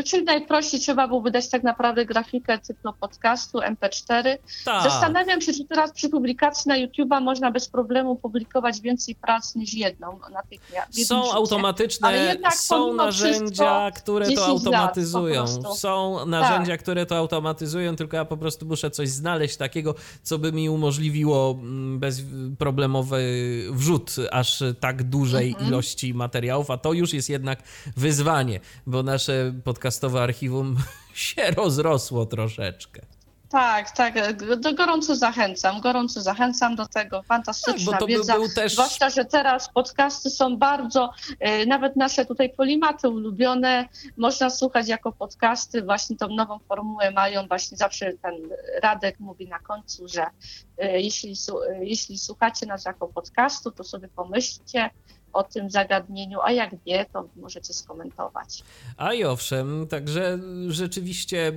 Czyli 0.04 0.24
najprościej 0.24 0.80
trzeba 0.80 1.08
byłoby 1.08 1.30
dać 1.30 1.48
tak 1.48 1.62
naprawdę 1.62 2.06
grafikę 2.06 2.58
cyklu 2.58 2.92
podcastu 3.00 3.58
MP4. 3.58 4.38
Tak. 4.64 4.82
Zastanawiam 4.82 5.40
się, 5.40 5.52
czy 5.52 5.64
teraz 5.64 5.92
przy 5.92 6.08
publikacji 6.08 6.68
na 6.68 6.76
YouTube'a 6.76 7.22
można 7.22 7.50
bez 7.50 7.68
problemu 7.68 8.16
publikować 8.16 8.80
więcej 8.80 9.14
prac 9.14 9.54
niż 9.54 9.74
jedną 9.74 10.18
natychmiast. 10.32 11.06
Są 11.06 11.32
automatyczne, 11.32 12.36
są 12.54 12.94
narzędzia, 12.94 13.90
które 13.90 14.32
to 14.32 14.46
automatyzują. 14.46 15.46
Są 15.76 16.26
narzędzia, 16.26 16.72
tak. 16.72 16.82
które 16.82 17.06
to 17.06 17.16
automatyzują, 17.16 17.96
tylko 17.96 18.16
ja 18.16 18.24
po 18.24 18.36
prostu 18.36 18.66
muszę 18.66 18.90
coś 18.90 19.08
znaleźć 19.08 19.56
takiego, 19.56 19.94
co 20.22 20.38
by 20.38 20.52
mi 20.52 20.68
umożliwiło 20.68 20.95
mm, 20.98 21.98
bezproblemowy 21.98 23.22
wrzut 23.72 24.16
aż 24.30 24.62
tak 24.80 25.02
dużej 25.02 25.48
mhm. 25.48 25.68
ilości 25.68 26.14
materiałów, 26.14 26.70
a 26.70 26.78
to 26.78 26.92
już 26.92 27.12
jest 27.12 27.28
jednak 27.28 27.62
wyzwanie, 27.96 28.60
bo 28.86 29.02
nasze 29.02 29.54
podcastowe 29.64 30.22
archiwum 30.22 30.76
się 31.14 31.50
rozrosło 31.50 32.26
troszeczkę. 32.26 33.15
Tak, 33.48 33.90
tak, 33.90 34.44
do 34.60 34.74
gorąco 34.74 35.16
zachęcam, 35.16 35.80
gorąco 35.80 36.22
zachęcam 36.22 36.76
do 36.76 36.86
tego, 36.86 37.22
fantastyczna 37.22 37.98
tak, 37.98 38.08
wiedza, 38.08 38.38
by 38.38 38.54
też... 38.54 38.72
zwłaszcza, 38.72 39.10
że 39.10 39.24
teraz 39.24 39.68
podcasty 39.74 40.30
są 40.30 40.56
bardzo, 40.56 41.10
e, 41.40 41.66
nawet 41.66 41.96
nasze 41.96 42.24
tutaj 42.24 42.50
polimaty 42.50 43.08
ulubione, 43.08 43.88
można 44.16 44.50
słuchać 44.50 44.88
jako 44.88 45.12
podcasty, 45.12 45.82
właśnie 45.82 46.16
tą 46.16 46.28
nową 46.28 46.58
formułę 46.58 47.10
mają, 47.10 47.46
właśnie 47.46 47.76
zawsze 47.76 48.12
ten 48.12 48.34
Radek 48.82 49.20
mówi 49.20 49.48
na 49.48 49.58
końcu, 49.58 50.08
że 50.08 50.26
e, 50.78 51.00
jeśli, 51.00 51.34
e, 51.70 51.84
jeśli 51.84 52.18
słuchacie 52.18 52.66
nas 52.66 52.84
jako 52.84 53.08
podcastu, 53.08 53.70
to 53.70 53.84
sobie 53.84 54.08
pomyślcie, 54.08 54.90
o 55.36 55.42
tym 55.42 55.70
zagadnieniu, 55.70 56.38
a 56.42 56.52
jak 56.52 56.70
nie, 56.86 57.06
to 57.12 57.28
możecie 57.36 57.74
skomentować. 57.74 58.62
A 58.96 59.12
i 59.14 59.24
owszem, 59.24 59.86
także 59.86 60.38
rzeczywiście. 60.68 61.52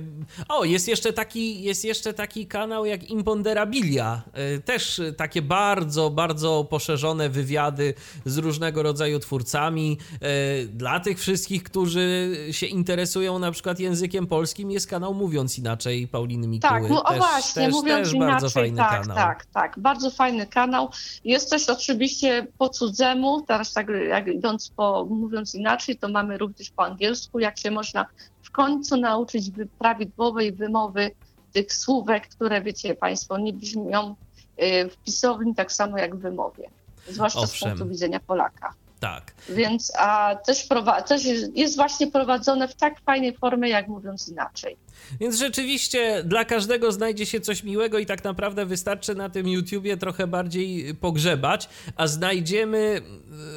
O, 0.48 0.64
jest 0.64 0.88
jeszcze 0.88 1.12
taki, 1.12 1.62
jest 1.62 1.84
jeszcze 1.84 2.14
taki 2.14 2.46
kanał 2.46 2.86
jak 2.86 3.10
Imponderabilia. 3.10 4.22
E, 4.32 4.58
też 4.58 5.00
takie 5.16 5.42
bardzo, 5.42 6.10
bardzo 6.10 6.66
poszerzone 6.70 7.28
wywiady 7.28 7.94
z 8.24 8.38
różnego 8.38 8.82
rodzaju 8.82 9.18
twórcami. 9.18 9.98
E, 10.20 10.64
dla 10.66 11.00
tych 11.00 11.18
wszystkich, 11.18 11.62
którzy 11.62 12.36
się 12.50 12.66
interesują 12.66 13.38
na 13.38 13.52
przykład 13.52 13.80
językiem 13.80 14.26
polskim, 14.26 14.70
jest 14.70 14.86
kanał 14.86 15.14
Mówiąc 15.14 15.58
Inaczej 15.58 16.08
Pauliny 16.08 16.46
Mikuły. 16.46 16.80
Tak, 16.80 16.90
no, 16.90 17.04
o 17.04 17.16
właśnie, 17.16 17.62
też, 17.62 17.72
Mówiąc 17.72 18.08
też 18.08 18.14
Inaczej, 18.14 18.32
bardzo 18.32 18.50
fajny 18.50 18.76
tak, 18.76 19.00
kanał. 19.00 19.16
tak, 19.16 19.46
tak, 19.46 19.78
bardzo 19.78 20.10
fajny 20.10 20.46
kanał. 20.46 20.90
Jest 21.24 21.50
też 21.50 21.68
oczywiście 21.68 22.46
po 22.58 22.68
cudzemu, 22.68 23.42
teraz 23.42 23.69
tak 23.74 23.88
jak 24.08 24.26
idąc 24.26 24.68
po, 24.76 25.06
mówiąc 25.10 25.54
inaczej, 25.54 25.96
to 25.96 26.08
mamy 26.08 26.38
również 26.38 26.70
po 26.70 26.84
angielsku, 26.84 27.38
jak 27.38 27.58
się 27.58 27.70
można 27.70 28.06
w 28.42 28.50
końcu 28.50 28.96
nauczyć 28.96 29.50
prawidłowej 29.78 30.52
wymowy 30.52 31.10
tych 31.52 31.72
słówek, 31.72 32.28
które 32.28 32.62
wiecie 32.62 32.94
Państwo, 32.94 33.38
nie 33.38 33.52
brzmią 33.52 34.14
y, 34.62 34.88
w 34.88 34.96
pisowni 34.96 35.54
tak 35.54 35.72
samo 35.72 35.98
jak 35.98 36.16
w 36.16 36.18
wymowie, 36.18 36.70
zwłaszcza 37.08 37.40
Owszem. 37.40 37.58
z 37.58 37.62
punktu 37.62 37.88
widzenia 37.88 38.20
Polaka. 38.20 38.74
Tak. 39.00 39.34
Więc 39.48 39.92
a 39.98 40.36
też, 40.46 40.68
też 41.06 41.24
jest, 41.24 41.56
jest 41.56 41.76
właśnie 41.76 42.06
prowadzone 42.06 42.68
w 42.68 42.74
tak 42.74 43.00
fajnej 43.00 43.36
formie, 43.36 43.68
jak 43.68 43.88
mówiąc 43.88 44.28
inaczej. 44.28 44.76
Więc 45.20 45.38
rzeczywiście 45.38 46.22
dla 46.24 46.44
każdego 46.44 46.92
znajdzie 46.92 47.26
się 47.26 47.40
coś 47.40 47.62
miłego 47.62 47.98
i 47.98 48.06
tak 48.06 48.24
naprawdę 48.24 48.66
wystarczy 48.66 49.14
na 49.14 49.28
tym 49.28 49.48
YouTubie 49.48 49.96
trochę 49.96 50.26
bardziej 50.26 50.94
pogrzebać, 50.94 51.68
a 51.96 52.06
znajdziemy 52.06 53.00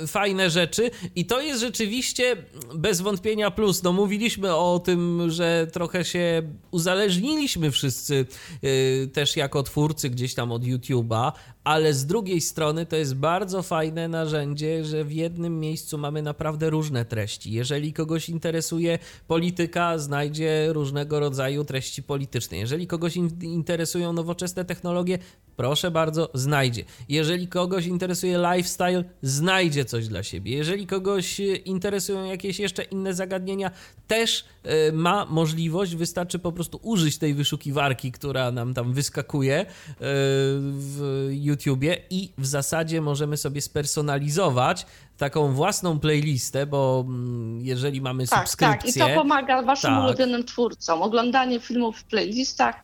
e, 0.04 0.08
fajne 0.08 0.50
rzeczy 0.50 0.92
i 1.16 1.26
to 1.26 1.42
jest 1.42 1.62
rzeczywiście 1.62 2.36
bez 2.76 3.02
wątpienia 3.02 3.52
plus. 3.52 3.84
No 3.84 3.94
mówiliśmy 3.94 4.56
o 4.56 4.80
tym, 4.80 5.32
że 5.32 5.68
trochę 5.74 6.06
się 6.06 6.42
uzależniliśmy 6.72 7.72
wszyscy 7.72 8.26
yy, 8.62 9.08
też 9.14 9.36
jako 9.36 9.64
twórcy 9.64 10.10
gdzieś 10.10 10.34
tam 10.34 10.52
od 10.52 10.64
YouTube'a, 10.64 11.32
ale 11.64 11.94
z 11.94 12.06
drugiej 12.06 12.42
strony 12.42 12.86
to 12.86 12.96
jest 12.96 13.16
bardzo 13.16 13.64
fajne 13.64 14.08
narzędzie, 14.08 14.86
że 14.86 15.04
w 15.04 15.12
jednym 15.12 15.60
miejscu 15.60 15.98
mamy 15.98 16.22
naprawdę 16.22 16.70
różne 16.70 17.06
treści. 17.06 17.52
Jeżeli 17.52 17.94
kogoś 17.94 18.30
interesuje 18.30 19.00
polityka, 19.28 19.98
znajdzie 19.98 20.74
różnego 20.74 21.20
rodzaju 21.20 21.33
treści 21.68 22.04
polityczne. 22.04 22.58
Jeżeli 22.58 22.88
kogoś 22.88 23.16
in 23.16 23.30
interesują 23.42 24.14
nowoczesne 24.14 24.66
technologie, 24.66 25.20
proszę 25.56 25.92
bardzo, 25.92 26.30
znajdzie. 26.34 26.84
Jeżeli 27.10 27.48
kogoś 27.48 27.86
interesuje 27.86 28.38
lifestyle, 28.38 29.04
znajdzie 29.22 29.86
coś 29.86 30.08
dla 30.08 30.24
siebie. 30.24 30.56
Jeżeli 30.56 30.88
kogoś 30.88 31.40
e, 31.40 31.56
interesują 31.56 32.26
jakieś 32.26 32.60
jeszcze 32.60 32.84
inne 32.84 33.14
zagadnienia, 33.14 33.72
też 34.08 34.46
e, 34.64 34.92
ma 34.92 35.26
możliwość, 35.26 35.96
wystarczy 35.96 36.40
po 36.40 36.52
prostu 36.52 36.80
użyć 36.82 37.18
tej 37.18 37.34
wyszukiwarki, 37.34 38.12
która 38.12 38.52
nam 38.52 38.74
tam 38.74 38.94
wyskakuje 38.94 39.56
e, 39.60 39.66
w 40.00 41.28
YouTubie 41.32 41.98
i 42.10 42.34
w 42.38 42.46
zasadzie 42.46 43.02
możemy 43.02 43.38
sobie 43.38 43.62
spersonalizować 43.62 44.86
taką 45.24 45.54
własną 45.54 46.00
playlistę, 46.00 46.66
bo 46.66 47.04
mm, 47.08 47.62
jeżeli 47.62 48.02
mamy 48.02 48.28
tak, 48.28 48.40
subskrypcję... 48.40 48.94
Tak, 48.94 49.12
i 49.12 49.16
to 49.16 49.22
pomaga 49.22 49.62
waszym 49.62 49.92
tak. 49.92 50.04
ulubionym 50.04 50.44
twórcom. 50.44 51.02
Oglądanie 51.02 51.60
filmów 51.60 51.98
w 51.98 52.04
playlistach 52.04 52.76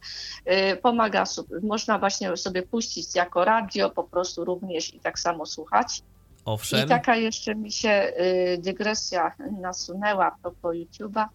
yy, 0.45 0.77
pomaga, 0.77 1.23
można 1.63 1.99
właśnie 1.99 2.37
sobie 2.37 2.63
puścić 2.63 3.15
jako 3.15 3.45
radio, 3.45 3.89
po 3.89 4.03
prostu 4.03 4.45
również 4.45 4.93
i 4.93 4.99
tak 4.99 5.19
samo 5.19 5.45
słuchać. 5.45 6.03
Owszem. 6.45 6.85
I 6.85 6.89
taka 6.89 7.15
jeszcze 7.15 7.55
mi 7.55 7.71
się 7.71 8.13
yy, 8.19 8.57
dygresja 8.57 9.31
nasunęła 9.61 10.25
a 10.25 10.31
propos 10.41 10.75
YouTube'a. 10.75 11.25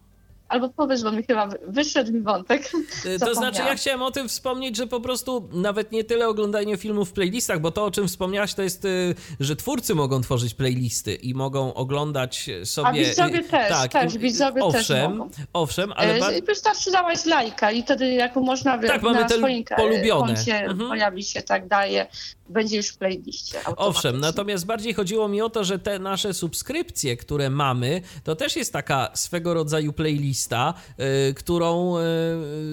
Albo 0.49 0.69
powiedz, 0.69 1.03
bo 1.03 1.11
mi 1.11 1.23
chyba 1.23 1.49
wyszedł 1.67 2.13
mi 2.13 2.21
wątek. 2.21 2.71
Y, 3.05 3.19
to 3.19 3.35
znaczy, 3.41 3.61
ja 3.61 3.75
chciałem 3.75 4.01
o 4.01 4.11
tym 4.11 4.29
wspomnieć, 4.29 4.77
że 4.77 4.87
po 4.87 4.99
prostu 4.99 5.49
nawet 5.51 5.91
nie 5.91 6.03
tyle 6.03 6.27
oglądanie 6.27 6.77
filmów 6.77 7.09
w 7.09 7.13
playlistach, 7.13 7.59
bo 7.59 7.71
to, 7.71 7.85
o 7.85 7.91
czym 7.91 8.07
wspomniałaś, 8.07 8.53
to 8.53 8.61
jest, 8.61 8.85
y, 8.85 9.15
że 9.39 9.55
twórcy 9.55 9.95
mogą 9.95 10.21
tworzyć 10.21 10.53
playlisty 10.53 11.15
i 11.15 11.33
mogą 11.33 11.73
oglądać 11.73 12.49
sobie. 12.63 12.87
A 12.87 12.93
widzowie 12.93 13.43
też, 13.43 13.69
tak, 13.69 13.91
też, 13.91 14.17
widzowie 14.17 14.63
owszem, 14.63 14.81
też 14.81 15.17
mogą. 15.17 15.29
Owszem, 15.53 15.93
ale. 15.95 16.19
Ba... 16.19 16.29
Wystarczy 16.47 16.91
dawać 16.91 17.25
lajka 17.25 17.71
i 17.71 17.83
wtedy, 17.83 18.13
jak 18.13 18.35
można 18.35 18.77
tak, 18.77 19.01
na 19.03 19.13
mamy 19.13 19.29
swoim 19.29 19.63
polubione. 19.63 20.33
koncie 20.33 20.59
mhm. 20.59 20.89
pojawi 20.89 21.23
się, 21.23 21.41
tak 21.41 21.67
daje 21.67 22.07
będzie 22.49 22.77
już 22.77 22.87
w 22.87 22.97
playliście. 22.97 23.59
Owszem, 23.77 24.19
natomiast 24.19 24.65
bardziej 24.65 24.93
chodziło 24.93 25.27
mi 25.27 25.41
o 25.41 25.49
to, 25.49 25.63
że 25.63 25.79
te 25.79 25.99
nasze 25.99 26.33
subskrypcje, 26.33 27.17
które 27.17 27.49
mamy, 27.49 28.01
to 28.23 28.35
też 28.35 28.55
jest 28.55 28.73
taka 28.73 29.09
swego 29.13 29.53
rodzaju 29.53 29.93
playlista, 29.93 30.73
y, 31.29 31.33
którą 31.33 31.95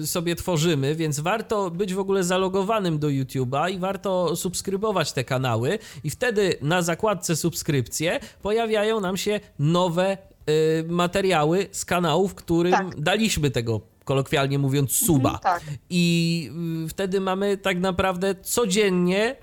y, 0.01 0.07
sobie 0.07 0.35
tworzymy, 0.35 0.95
więc 0.95 1.19
warto 1.19 1.71
być 1.71 1.93
w 1.93 1.99
ogóle 1.99 2.23
zalogowanym 2.23 2.99
do 2.99 3.07
YouTube'a 3.07 3.71
i 3.71 3.79
warto 3.79 4.35
subskrybować 4.35 5.13
te 5.13 5.23
kanały 5.23 5.79
i 6.03 6.09
wtedy 6.09 6.57
na 6.61 6.81
zakładce 6.81 7.35
subskrypcje 7.35 8.19
pojawiają 8.41 8.99
nam 8.99 9.17
się 9.17 9.39
nowe 9.59 10.17
y, 10.49 10.85
materiały 10.87 11.67
z 11.71 11.85
kanałów, 11.85 12.35
którym 12.35 12.71
tak. 12.71 13.01
daliśmy 13.01 13.51
tego 13.51 13.81
kolokwialnie 14.05 14.59
mówiąc, 14.59 14.91
suba. 14.91 15.29
Mhm, 15.29 15.39
tak. 15.41 15.63
I 15.89 16.51
wtedy 16.89 17.21
mamy 17.21 17.57
tak 17.57 17.79
naprawdę 17.79 18.35
codziennie 18.35 19.35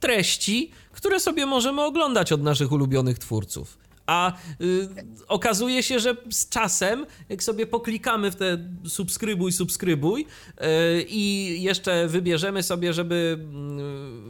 treści, 0.00 0.70
które 0.92 1.20
sobie 1.20 1.46
możemy 1.46 1.82
oglądać 1.82 2.32
od 2.32 2.42
naszych 2.42 2.72
ulubionych 2.72 3.18
twórców. 3.18 3.78
A 4.06 4.32
y, 4.60 4.88
okazuje 5.28 5.82
się, 5.82 5.98
że 5.98 6.16
z 6.30 6.48
czasem, 6.48 7.06
jak 7.28 7.42
sobie 7.42 7.66
poklikamy 7.66 8.30
w 8.30 8.36
te 8.36 8.58
subskrybuj, 8.86 9.52
subskrybuj 9.52 10.20
y, 10.20 10.64
i 11.08 11.56
jeszcze 11.62 12.08
wybierzemy 12.08 12.62
sobie, 12.62 12.92
żeby 12.92 13.38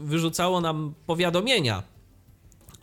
y, 0.03 0.07
wyrzucało 0.07 0.61
nam 0.61 0.95
powiadomienia 1.07 1.83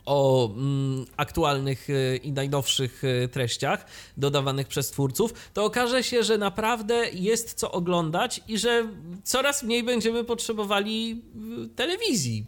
o 0.08 0.50
mm, 0.56 1.06
aktualnych 1.16 1.90
e, 1.90 2.16
i 2.16 2.32
najnowszych 2.32 3.02
e, 3.04 3.28
treściach 3.28 3.86
dodawanych 4.16 4.68
przez 4.68 4.90
twórców, 4.90 5.50
to 5.54 5.64
okaże 5.64 6.02
się, 6.02 6.22
że 6.22 6.38
naprawdę 6.38 7.10
jest 7.12 7.54
co 7.54 7.72
oglądać 7.72 8.40
i 8.48 8.58
że 8.58 8.88
coraz 9.24 9.62
mniej 9.62 9.84
będziemy 9.84 10.24
potrzebowali 10.24 11.22
e, 11.64 11.76
telewizji. 11.76 12.46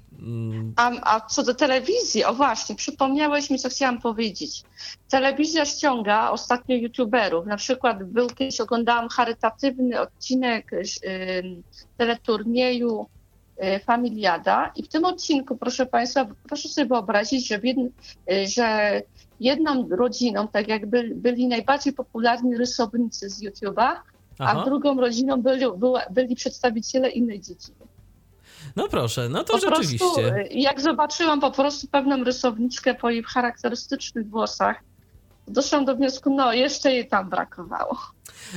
A, 0.77 1.15
a 1.15 1.21
co 1.21 1.43
do 1.43 1.55
telewizji, 1.55 2.25
o 2.25 2.35
właśnie, 2.35 2.75
przypomniałeś 2.75 3.51
mi, 3.51 3.59
co 3.59 3.69
chciałam 3.69 4.01
powiedzieć. 4.01 4.63
Telewizja 5.09 5.65
ściąga 5.65 6.31
ostatnio 6.31 6.77
youtuberów. 6.77 7.47
Na 7.47 7.57
przykład 7.57 8.05
był 8.05 8.27
kiedyś, 8.29 8.61
oglądałam 8.61 9.09
charytatywny 9.09 10.01
odcinek 10.01 10.73
y, 10.73 10.83
teleturnieju 11.97 13.07
familiada. 13.85 14.73
I 14.77 14.83
w 14.83 14.89
tym 14.89 15.05
odcinku, 15.05 15.57
proszę 15.57 15.87
Państwa, 15.87 16.27
proszę 16.49 16.69
sobie 16.69 16.87
wyobrazić, 16.87 17.49
że, 17.49 17.61
e, 18.31 18.47
że 18.47 19.03
jedną 19.41 19.89
rodziną, 19.89 20.49
tak 20.49 20.69
jak 20.69 20.87
byli, 21.15 21.49
najbardziej 21.49 21.93
popularni 21.93 22.57
rysownicy 22.57 23.31
z 23.31 23.43
YouTube'a, 23.43 23.97
a 24.39 24.65
drugą 24.65 25.01
rodziną 25.01 25.43
byli, 25.43 25.65
byli 26.11 26.37
przedstawiciele 26.37 27.11
innej 27.11 27.41
dziedziny. 27.41 27.77
No 28.77 28.89
proszę, 28.89 29.29
no 29.29 29.45
to 29.45 29.53
po 29.53 29.59
rzeczywiście. 29.59 29.99
Prostu, 29.99 30.21
e, 30.21 30.47
jak 30.51 30.81
zobaczyłam 30.81 31.41
po 31.41 31.51
prostu 31.51 31.87
pewną 31.87 32.25
rysowniczkę 32.25 32.95
po 32.95 33.11
jej 33.11 33.23
charakterystycznych 33.23 34.29
włosach, 34.29 34.77
doszłam 35.51 35.85
do 35.85 35.97
wniosku, 35.97 36.35
no 36.35 36.53
jeszcze 36.53 36.93
jej 36.93 37.09
tam 37.09 37.31
brakowało. 37.31 37.97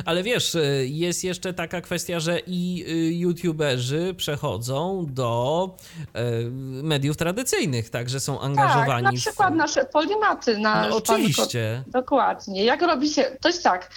Ale 0.05 0.23
wiesz, 0.23 0.55
y, 0.55 0.87
jest 0.89 1.23
jeszcze 1.23 1.53
taka 1.53 1.81
kwestia, 1.81 2.19
że 2.19 2.39
i 2.47 2.85
y, 2.87 3.13
youtuberzy 3.13 4.13
przechodzą 4.17 5.05
do 5.09 5.69
y, 5.99 6.51
mediów 6.83 7.17
tradycyjnych, 7.17 7.89
także 7.89 8.19
są 8.19 8.41
angażowani. 8.41 9.03
Tak, 9.03 9.13
na 9.13 9.19
przykład 9.19 9.53
w... 9.53 9.57
nasze 9.57 9.85
polimaty. 9.85 10.57
Na 10.57 10.89
no, 10.89 10.95
oczywiście. 10.95 11.83
Dokładnie. 11.87 12.63
Jak 12.63 12.81
robi 12.81 13.09
się, 13.09 13.23
to 13.41 13.49
jest 13.49 13.63
tak, 13.63 13.93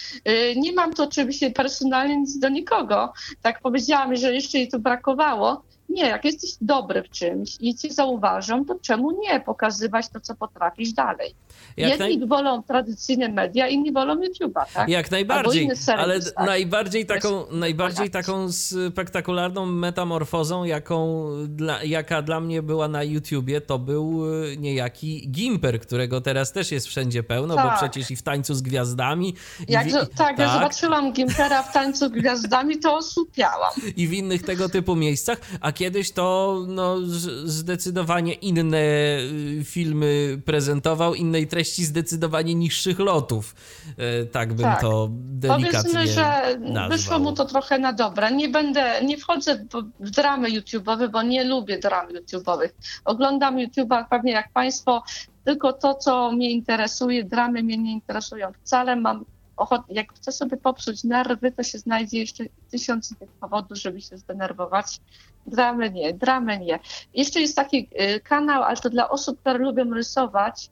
nie 0.55 0.73
mam 0.73 0.93
tu 0.93 1.03
oczywiście 1.03 1.51
personalnie 1.51 2.17
nic 2.17 2.39
do 2.39 2.49
nikogo, 2.49 3.13
tak 3.41 3.61
powiedziałam, 3.61 4.15
że 4.15 4.33
jeszcze 4.33 4.57
jej 4.57 4.69
tu 4.69 4.79
brakowało, 4.79 5.63
nie, 5.89 6.07
jak 6.07 6.25
jesteś 6.25 6.49
dobry 6.61 7.03
w 7.03 7.09
czymś 7.09 7.57
i 7.59 7.75
cię 7.75 7.93
zauważą, 7.93 8.65
to 8.65 8.75
czemu 8.81 9.21
nie 9.21 9.39
pokazywać 9.39 10.09
to, 10.09 10.19
co 10.19 10.35
potrafisz 10.35 10.93
dalej? 10.93 11.35
Jak 11.77 11.89
Jedni 11.89 12.17
naj... 12.17 12.27
wolą 12.27 12.63
tradycyjne 12.63 13.29
media, 13.29 13.67
inni 13.67 13.91
wolą 13.91 14.15
YouTube'a, 14.15 14.65
tak? 14.73 14.89
Jak 14.89 15.11
najbardziej, 15.11 15.69
ale 15.97 16.21
tak? 16.21 16.45
najbardziej 16.45 17.05
taką, 17.05 17.45
najbardziej 17.51 18.09
taką 18.09 18.51
spektakularną 18.51 19.65
metamorfozą, 19.65 20.63
jaką 20.63 21.27
dla, 21.47 21.83
jaka 21.83 22.21
dla 22.21 22.39
mnie 22.39 22.61
była 22.61 22.87
na 22.87 23.03
YouTubie, 23.03 23.61
to 23.61 23.79
był 23.79 24.23
e, 24.43 24.57
niejaki 24.57 25.29
Gimper, 25.31 25.81
którego 25.81 26.21
teraz 26.21 26.51
też 26.51 26.71
jest 26.71 26.87
wszędzie 26.87 27.23
pełno, 27.23 27.55
tak. 27.55 27.65
bo 27.65 27.77
przecież 27.77 28.11
i 28.11 28.15
w 28.15 28.23
Tańcu 28.23 28.53
z 28.53 28.61
Gwiazdami... 28.61 29.35
Jak, 29.67 29.91
tak, 29.91 30.09
tak, 30.17 30.39
ja 30.39 30.53
zobaczyłam 30.53 31.13
Gimpera 31.13 31.63
w 31.63 31.73
Tańcu 31.73 32.07
z 32.07 32.11
Gwiazdami, 32.11 32.79
to 32.79 32.97
osłupiałam. 32.97 33.71
I 33.97 34.07
w 34.07 34.13
innych 34.13 34.43
tego 34.43 34.69
typu 34.69 34.95
miejscach, 34.95 35.37
a 35.61 35.71
kiedyś 35.77 36.11
to 36.11 36.57
no, 36.67 36.97
zdecydowanie 37.45 38.33
inne 38.33 38.77
y, 38.77 39.61
filmy 39.63 40.41
prezentował, 40.45 41.15
innej 41.15 41.47
treści 41.47 41.85
zdecydowanie 41.85 42.55
niższych 42.55 42.99
lotów. 42.99 43.55
E, 43.97 44.25
tak 44.25 44.53
bym 44.53 44.65
tak. 44.65 44.81
to 44.81 45.09
delikatnie 45.11 45.71
Powiedzmy, 45.71 46.07
że 46.07 46.57
nazwał. 46.59 46.89
wyszło 46.89 47.19
mu 47.19 47.33
to 47.33 47.45
trochę 47.45 47.79
na 47.79 47.93
dobre. 47.93 48.31
Nie 48.31 48.49
będę, 48.49 49.05
nie 49.05 49.17
wchodzę 49.17 49.65
w 49.99 50.09
dramy 50.09 50.49
YouTube'owe, 50.49 51.09
bo 51.09 51.23
nie 51.23 51.43
lubię 51.43 51.79
dram 51.79 52.07
YouTube'owych. 52.07 52.69
Oglądam 53.05 53.55
YouTube'a 53.55 54.05
pewnie 54.09 54.31
jak 54.31 54.51
Państwo, 54.51 55.03
tylko 55.45 55.73
to, 55.73 55.95
co 55.95 56.31
mnie 56.31 56.51
interesuje, 56.51 57.23
dramy 57.23 57.63
mnie 57.63 57.77
nie 57.77 57.91
interesują 57.93 58.51
wcale. 58.63 58.95
Mam 58.95 59.25
ochotę, 59.57 59.83
jak 59.89 60.13
chcę 60.13 60.31
sobie 60.31 60.57
popsuć 60.57 61.03
nerwy, 61.03 61.51
to 61.51 61.63
się 61.63 61.77
znajdzie 61.77 62.19
jeszcze 62.19 62.43
tysiąc 62.71 63.17
tych 63.19 63.31
powodów, 63.31 63.77
żeby 63.77 64.01
się 64.01 64.17
zdenerwować. 64.17 65.01
Dramy 65.47 65.91
nie, 65.91 66.13
dramy 66.13 66.59
nie. 66.59 66.79
Jeszcze 67.13 67.41
jest 67.41 67.55
taki 67.55 67.89
y, 68.01 68.19
kanał, 68.19 68.63
ale 68.63 68.77
to 68.77 68.89
dla 68.89 69.09
osób, 69.09 69.39
które 69.39 69.59
lubią 69.59 69.93
rysować. 69.93 70.69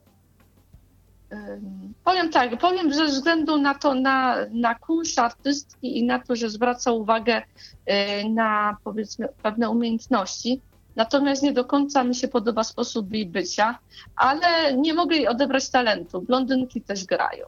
Powiem 2.03 2.30
tak, 2.30 2.59
powiem 2.59 2.93
ze 2.93 3.05
względu 3.05 3.57
na 3.57 3.75
to, 3.75 3.93
na, 3.93 4.35
na 4.51 4.75
kunsz 4.75 5.17
artystki 5.17 5.99
i 5.99 6.03
na 6.03 6.19
to, 6.19 6.35
że 6.35 6.49
zwraca 6.49 6.91
uwagę 6.91 7.41
y, 7.41 8.30
na 8.30 8.77
powiedzmy 8.83 9.27
pewne 9.43 9.69
umiejętności. 9.69 10.61
Natomiast 10.95 11.43
nie 11.43 11.53
do 11.53 11.65
końca 11.65 12.03
mi 12.03 12.15
się 12.15 12.27
podoba 12.27 12.64
sposób 12.64 13.14
jej 13.14 13.25
bycia, 13.25 13.80
ale 14.15 14.77
nie 14.77 14.93
mogę 14.93 15.15
jej 15.15 15.27
odebrać 15.27 15.69
talentu. 15.69 16.22
Blondynki 16.22 16.81
też 16.81 17.05
grają. 17.05 17.45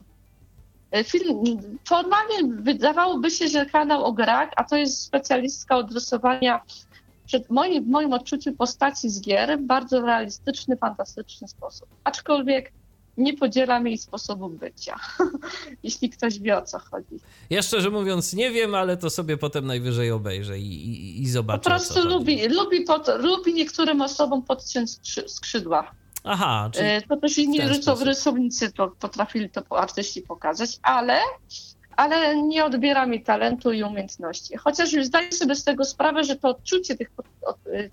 E, 0.92 1.04
film, 1.04 1.44
formalnie 1.86 2.62
wydawałoby 2.62 3.32
się, 3.32 3.48
że 3.48 3.66
kanał 3.66 4.04
o 4.06 4.14
grach, 4.14 4.50
a 4.56 4.64
to 4.64 4.76
jest 4.76 5.02
specjalistka 5.02 5.78
od 5.78 5.92
rysowania 5.92 6.62
przed 7.26 7.50
moim, 7.50 7.84
w 7.84 7.88
moim 7.88 8.14
odczuciu 8.14 8.54
postaci 8.54 9.10
z 9.10 9.22
gier 9.22 9.60
w 9.60 9.62
bardzo 9.62 10.02
realistyczny, 10.02 10.78
fantastyczny 10.78 11.48
sposób. 11.48 11.88
Aczkolwiek 12.04 12.72
nie 13.18 13.34
podzielam 13.34 13.88
jej 13.88 13.98
sposobu 13.98 14.50
bycia, 14.50 14.96
jeśli 15.84 16.10
ktoś 16.10 16.40
wie 16.40 16.58
o 16.58 16.62
co 16.62 16.80
chodzi. 16.80 17.20
Ja 17.50 17.62
szczerze 17.62 17.90
mówiąc 17.90 18.34
nie 18.34 18.52
wiem, 18.52 18.76
ale 18.76 18.98
to 18.98 19.10
sobie 19.10 19.38
potem 19.38 19.66
najwyżej 19.66 20.12
obejrzę 20.12 20.60
i, 20.60 20.90
i, 20.90 21.22
i 21.22 21.30
zobaczę. 21.30 21.64
Po 21.64 21.70
prostu 21.70 22.08
lubi, 22.08 22.48
lubi, 22.48 22.82
pod, 22.82 23.08
lubi 23.20 23.54
niektórym 23.54 24.02
osobom 24.02 24.44
podciąć 24.44 24.90
skrzydła. 25.28 25.92
Aha, 26.24 26.70
czyli 26.74 26.88
e, 26.88 27.02
To 27.02 27.18
też 27.18 27.38
inni 27.38 27.60
rysownicy 28.02 28.72
to 28.72 28.88
potrafili 28.88 29.50
to 29.50 29.80
artyści 29.80 30.22
pokazać, 30.22 30.80
ale, 30.82 31.20
ale 31.96 32.42
nie 32.42 32.66
odbiera 32.66 33.06
mi 33.06 33.24
talentu 33.24 33.72
i 33.72 33.84
umiejętności. 33.84 34.58
Chociaż 34.58 34.94
już 34.94 35.06
zdaję 35.06 35.32
sobie 35.32 35.56
z 35.56 35.64
tego 35.64 35.86
sprawę, 35.86 36.24
że 36.24 36.36
to 36.36 36.50
odczucie 36.50 36.96
tych, 36.96 37.12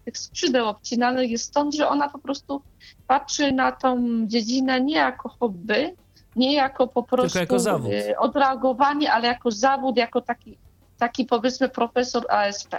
tych 0.05 0.19
skrzydeł 0.19 0.67
obcinanych 0.69 1.31
jest 1.31 1.44
stąd, 1.44 1.75
że 1.75 1.89
ona 1.89 2.09
po 2.09 2.19
prostu 2.19 2.62
patrzy 3.07 3.53
na 3.53 3.73
tą 3.73 4.19
dziedzinę 4.27 4.81
nie 4.81 4.97
jako 4.97 5.28
hobby, 5.28 5.94
nie 6.36 6.55
jako 6.55 6.89
po 6.89 7.03
prostu 7.03 7.39
jako 7.39 7.57
y, 7.57 8.19
odreagowanie, 8.19 9.12
ale 9.12 9.28
jako 9.28 9.51
zawód, 9.51 9.97
jako 9.97 10.20
taki, 10.20 10.59
taki 10.99 11.25
powiedzmy 11.25 11.69
profesor 11.69 12.27
ASP. 12.28 12.75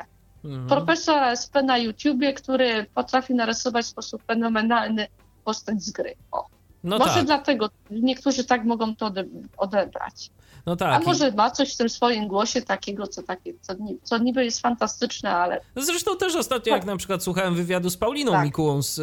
Mhm. 0.46 0.68
Profesor 0.68 1.24
ASP 1.24 1.56
na 1.64 1.78
YouTubie, 1.78 2.34
który 2.34 2.86
potrafi 2.94 3.36
narysować 3.36 3.86
w 3.86 3.90
sposób 3.90 4.24
fenomenalny 4.24 5.08
postać 5.46 5.84
z 5.84 5.92
gry. 5.92 6.16
O. 6.32 6.46
No 6.84 6.98
Może 6.98 7.14
tak. 7.14 7.26
dlatego 7.26 7.70
niektórzy 7.92 8.44
tak 8.46 8.66
mogą 8.66 8.96
to 8.96 9.12
odebrać. 9.58 10.32
No 10.66 10.76
tak. 10.76 11.02
A 11.02 11.06
może 11.06 11.32
ma 11.32 11.52
coś 11.52 11.74
w 11.74 11.78
tym 11.78 11.90
swoim 11.90 12.28
głosie 12.28 12.62
takiego, 12.62 13.08
co, 13.08 13.24
takie, 13.24 13.54
co, 13.62 13.74
co 14.04 14.18
niby 14.18 14.46
jest 14.46 14.62
fantastyczne, 14.62 15.32
ale... 15.32 15.62
Zresztą 15.76 16.18
też 16.18 16.36
ostatnio, 16.36 16.72
tak. 16.72 16.82
jak 16.82 16.86
na 16.86 16.98
przykład 16.98 17.24
słuchałem 17.24 17.56
wywiadu 17.56 17.90
z 17.90 17.98
Pauliną 17.98 18.32
tak. 18.32 18.46
Mikułą 18.46 18.82
z, 18.82 18.96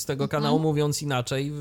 z 0.00 0.04
tego 0.04 0.24
mhm. 0.24 0.42
kanału, 0.42 0.58
mówiąc 0.58 1.02
inaczej, 1.02 1.52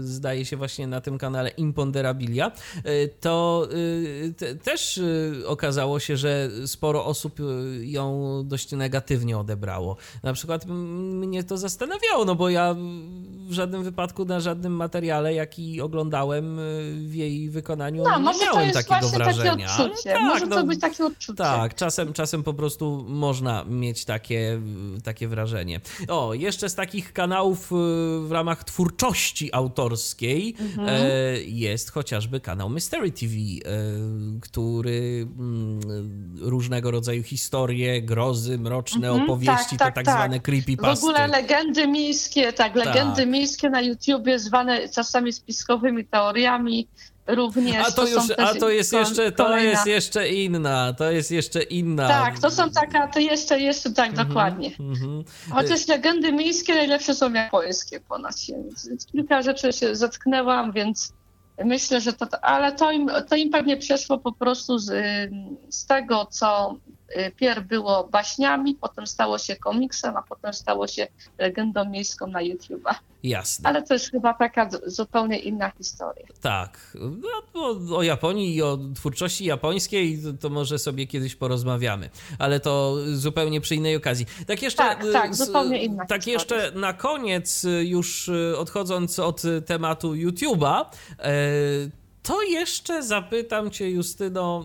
zdaje 0.00 0.44
się 0.44 0.56
właśnie 0.56 0.86
na 0.86 1.00
tym 1.00 1.18
kanale 1.18 1.50
Imponderabilia, 1.50 2.52
y, 2.86 3.10
to 3.20 3.68
y, 3.72 4.34
te, 4.38 4.54
też 4.54 4.98
y, 4.98 5.42
okazało 5.46 6.00
się, 6.00 6.16
że 6.16 6.50
sporo 6.66 7.04
osób 7.04 7.38
ją 7.80 8.42
dość 8.44 8.72
negatywnie 8.72 9.38
odebrało. 9.38 9.96
Na 10.22 10.32
przykład 10.32 10.66
mnie 10.66 11.44
to 11.44 11.58
zastanawiało, 11.58 12.24
no 12.24 12.34
bo 12.34 12.48
ja 12.48 12.76
w 13.48 13.52
żadnym 13.52 13.82
wypadku 13.82 14.24
na 14.24 14.40
żadnym 14.40 14.72
materiale, 14.72 15.34
jaki 15.34 15.80
oglądałem 15.80 16.58
w 17.08 17.14
jej 17.14 17.50
wykonaniu, 17.50 18.04
no, 18.04 18.32
nie 18.32 18.38
miałem 18.38 18.61
jest 18.64 18.88
takiego 18.88 19.08
wrażenia. 19.08 19.68
Takie 19.68 19.82
odczucie. 19.82 20.12
Tak, 20.12 20.22
Może 20.22 20.46
no, 20.46 20.56
to 20.56 20.64
być 20.64 20.80
takie 20.80 21.04
odczucie. 21.04 21.36
Tak, 21.36 21.74
czasem, 21.74 22.12
czasem 22.12 22.42
po 22.42 22.54
prostu 22.54 23.04
można 23.08 23.64
mieć 23.64 24.04
takie, 24.04 24.60
takie 25.04 25.28
wrażenie. 25.28 25.80
O, 26.08 26.34
jeszcze 26.34 26.68
z 26.68 26.74
takich 26.74 27.12
kanałów 27.12 27.72
y, 27.72 27.74
w 28.20 28.28
ramach 28.30 28.64
twórczości 28.64 29.54
autorskiej 29.54 30.54
mhm. 30.60 30.88
E, 30.88 31.42
jest 31.42 31.90
chociażby 31.90 32.40
kanał 32.40 32.68
Mystery 32.68 33.12
TV, 33.12 33.34
e, 33.34 33.60
który 34.40 35.28
mm, 35.38 35.80
różnego 36.40 36.90
rodzaju 36.90 37.22
historie, 37.22 38.02
grozy, 38.02 38.58
mroczne 38.58 39.08
mhm, 39.08 39.24
opowieści, 39.24 39.76
tak, 39.76 39.78
tak, 39.78 39.78
to 39.78 39.94
tak, 39.94 40.04
tak 40.04 40.14
zwane 40.14 40.40
creepypasty. 40.40 41.06
W 41.06 41.08
ogóle 41.08 41.26
legendy 41.26 41.88
miejskie, 41.88 42.52
tak, 42.52 42.74
legendy 42.74 43.22
tak. 43.22 43.28
miejskie 43.28 43.70
na 43.70 43.80
YouTubie 43.80 44.38
zwane 44.38 44.88
czasami 44.88 45.32
spiskowymi 45.32 46.04
teoriami, 46.04 46.88
również. 47.26 47.86
A 47.88 47.92
to, 47.92 48.06
już, 48.06 48.22
a 48.38 48.54
to 48.54 48.70
jest 48.70 48.92
jeszcze, 48.92 49.32
to 49.32 49.44
kolejna. 49.44 49.70
jest 49.70 49.86
jeszcze 49.86 50.28
inna, 50.28 50.92
to 50.92 51.10
jest 51.10 51.30
jeszcze 51.30 51.62
inna. 51.62 52.08
Tak, 52.08 52.38
to 52.38 52.50
są 52.50 52.70
taka, 52.70 53.08
to 53.08 53.20
jeszcze, 53.20 53.60
jeszcze 53.60 53.90
tak, 53.90 54.12
mm 54.12 54.24
-hmm, 54.24 54.28
dokładnie. 54.28 54.70
Mm 54.80 54.94
-hmm. 54.94 55.24
Chociaż 55.50 55.88
legendy 55.88 56.32
miejskie 56.32 56.74
najlepsze 56.74 57.14
są 57.14 57.32
japońskie 57.32 58.00
ponad 58.00 58.40
się. 58.40 58.62
Kilka 59.12 59.42
rzeczy 59.42 59.72
się 59.72 59.96
zetknęłam, 59.96 60.72
więc 60.72 61.12
myślę, 61.64 62.00
że 62.00 62.12
to, 62.12 62.26
ale 62.44 62.72
to 62.72 62.92
im, 62.92 63.10
to 63.28 63.36
im 63.36 63.50
pewnie 63.50 63.76
przeszło 63.76 64.18
po 64.18 64.32
prostu 64.32 64.78
z, 64.78 64.90
z 65.68 65.86
tego, 65.86 66.26
co 66.30 66.76
pierw 67.36 67.66
było 67.66 68.08
baśniami, 68.08 68.74
potem 68.74 69.06
stało 69.06 69.38
się 69.38 69.56
komiksem, 69.56 70.16
a 70.16 70.22
potem 70.22 70.52
stało 70.54 70.86
się 70.86 71.06
legendą 71.38 71.84
miejską 71.84 72.26
na 72.26 72.40
YouTube'a. 72.40 72.94
Jasne. 73.22 73.68
Ale 73.68 73.82
to 73.82 73.94
jest 73.94 74.10
chyba 74.10 74.34
taka 74.34 74.68
zupełnie 74.86 75.38
inna 75.38 75.70
historia. 75.70 76.26
Tak. 76.40 76.96
No, 77.54 77.96
o 77.96 78.02
Japonii 78.02 78.54
i 78.54 78.62
o 78.62 78.78
twórczości 78.94 79.44
japońskiej 79.44 80.18
to 80.40 80.50
może 80.50 80.78
sobie 80.78 81.06
kiedyś 81.06 81.36
porozmawiamy, 81.36 82.10
ale 82.38 82.60
to 82.60 82.96
zupełnie 83.12 83.60
przy 83.60 83.74
innej 83.74 83.96
okazji. 83.96 84.26
Tak 84.46 84.62
jeszcze, 84.62 84.82
tak, 84.82 85.04
tak 85.12 85.34
zupełnie 85.34 85.82
inna 85.82 86.06
Tak 86.06 86.24
historia. 86.24 86.62
jeszcze 86.64 86.80
na 86.80 86.92
koniec, 86.92 87.66
już 87.82 88.30
odchodząc 88.58 89.18
od 89.18 89.42
tematu 89.66 90.12
YouTube'a, 90.14 90.84
e, 91.18 91.32
to 92.22 92.42
jeszcze 92.42 93.02
zapytam 93.02 93.70
Cię, 93.70 93.90
Justyno, 93.90 94.64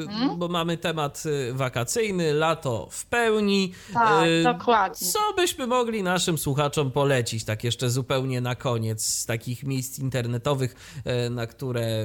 y, 0.00 0.02
mhm. 0.02 0.38
bo 0.38 0.48
mamy 0.48 0.76
temat 0.76 1.22
y, 1.26 1.54
wakacyjny, 1.54 2.32
lato 2.32 2.88
w 2.90 3.06
pełni. 3.06 3.72
Tak, 3.92 4.26
y, 4.26 4.42
dokładnie. 4.42 5.08
Co 5.08 5.18
byśmy 5.36 5.66
mogli 5.66 6.02
naszym 6.02 6.38
słuchaczom 6.38 6.90
polecić, 6.90 7.44
tak 7.44 7.64
jeszcze 7.64 7.90
zupełnie 7.90 8.40
na 8.40 8.54
koniec, 8.54 9.04
z 9.04 9.26
takich 9.26 9.62
miejsc 9.62 9.98
internetowych, 9.98 11.02
na 11.30 11.46
które, 11.46 12.04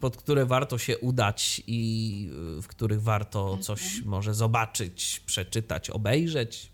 pod 0.00 0.16
które 0.16 0.46
warto 0.46 0.78
się 0.78 0.98
udać 0.98 1.62
i 1.66 2.28
w 2.62 2.66
których 2.66 3.02
warto 3.02 3.42
mhm. 3.42 3.62
coś 3.62 4.02
może 4.04 4.34
zobaczyć, 4.34 5.22
przeczytać, 5.26 5.90
obejrzeć? 5.90 6.71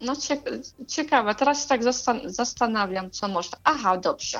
No 0.00 0.12
ciekawe, 0.86 1.34
teraz 1.34 1.66
tak 1.66 1.80
zastanawiam, 2.24 3.10
co 3.10 3.28
można. 3.28 3.58
Aha, 3.64 3.96
dobrze. 3.96 4.38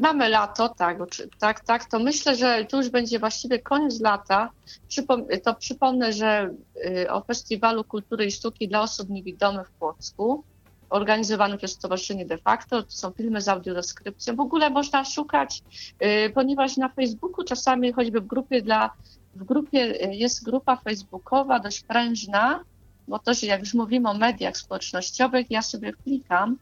Mamy 0.00 0.28
lato, 0.28 0.68
tak, 0.68 0.98
tak, 1.38 1.60
tak, 1.60 1.84
to 1.84 1.98
myślę, 1.98 2.36
że 2.36 2.64
tu 2.64 2.76
już 2.76 2.88
będzie 2.88 3.18
właściwie 3.18 3.58
koniec 3.58 4.00
lata. 4.00 4.50
to 5.44 5.54
przypomnę, 5.54 6.12
że 6.12 6.54
y, 6.86 7.10
o 7.10 7.20
Festiwalu 7.20 7.84
Kultury 7.84 8.26
i 8.26 8.30
Sztuki 8.30 8.68
dla 8.68 8.82
osób 8.82 9.08
niewidomych 9.10 9.68
w 9.68 9.72
Płocku, 9.72 10.44
organizowany 10.90 11.58
przez 11.58 11.72
Stowarzyszenie 11.72 12.26
De 12.26 12.38
facto, 12.38 12.82
to 12.82 12.90
są 12.90 13.10
filmy 13.10 13.40
z 13.40 13.48
audiodeskrypcją. 13.48 14.36
W 14.36 14.40
ogóle 14.40 14.70
można 14.70 15.04
szukać, 15.04 15.62
y, 16.26 16.30
ponieważ 16.30 16.76
na 16.76 16.88
Facebooku 16.88 17.44
czasami 17.44 17.92
choćby 17.92 18.20
w 18.20 18.26
grupie 18.26 18.62
dla, 18.62 18.90
w 19.34 19.44
grupie 19.44 20.04
y, 20.04 20.14
jest 20.14 20.44
grupa 20.44 20.76
facebookowa 20.76 21.60
dość 21.60 21.80
prężna, 21.80 22.64
bo 23.08 23.18
to, 23.18 23.34
że 23.34 23.46
jak 23.46 23.60
już 23.60 23.74
mówimy 23.74 24.10
o 24.10 24.14
mediach 24.14 24.56
społecznościowych, 24.56 25.50
ja 25.50 25.62
sobie 25.62 25.92
klikam 25.92 26.56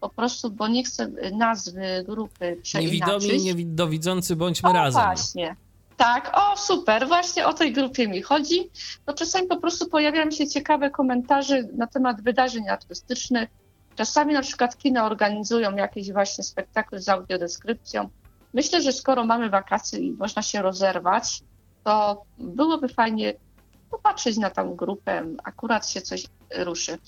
po 0.00 0.08
prostu, 0.08 0.50
bo 0.50 0.68
nie 0.68 0.84
chcę 0.84 1.10
nazwy 1.32 2.04
grupy 2.06 2.58
przeinaczyć. 2.62 3.00
Niewidomi, 3.00 3.44
niedowidzący 3.44 4.36
bądźmy 4.36 4.70
o, 4.70 4.72
razem. 4.72 5.02
właśnie. 5.02 5.56
Tak, 5.96 6.32
o 6.34 6.56
super, 6.56 7.08
właśnie 7.08 7.46
o 7.46 7.52
tej 7.52 7.72
grupie 7.72 8.08
mi 8.08 8.22
chodzi. 8.22 8.70
To 9.06 9.14
czasami 9.14 9.46
po 9.46 9.56
prostu 9.56 9.88
pojawiają 9.88 10.30
się 10.30 10.48
ciekawe 10.48 10.90
komentarze 10.90 11.62
na 11.76 11.86
temat 11.86 12.22
wydarzeń 12.22 12.68
artystycznych. 12.68 13.48
Czasami 13.96 14.34
na 14.34 14.42
przykład 14.42 14.78
kina 14.78 15.06
organizują 15.06 15.76
jakieś 15.76 16.12
właśnie 16.12 16.44
spektakle 16.44 17.00
z 17.00 17.08
audiodeskrypcją. 17.08 18.08
Myślę, 18.54 18.82
że 18.82 18.92
skoro 18.92 19.24
mamy 19.24 19.50
wakacje 19.50 19.98
i 19.98 20.12
można 20.12 20.42
się 20.42 20.62
rozerwać, 20.62 21.42
to 21.84 22.22
byłoby 22.38 22.88
fajnie 22.88 23.34
popatrzeć 23.90 24.36
na 24.36 24.50
tą 24.50 24.74
grupę, 24.74 25.24
akurat 25.44 25.88
się 25.88 26.00
coś 26.00 26.24
ruszy. 26.56 26.98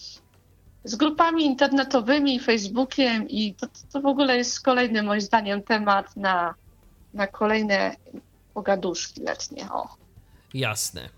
Z 0.84 0.94
grupami 0.94 1.44
internetowymi, 1.44 2.40
Facebookiem 2.40 3.28
i 3.28 3.54
to, 3.54 3.66
to 3.92 4.00
w 4.00 4.06
ogóle 4.06 4.36
jest 4.36 4.60
kolejny 4.60 5.02
moim 5.02 5.20
zdaniem 5.20 5.62
temat 5.62 6.16
na, 6.16 6.54
na 7.14 7.26
kolejne 7.26 7.96
pogaduszki 8.54 9.20
letnie. 9.20 9.72
O. 9.72 9.96
Jasne. 10.54 11.08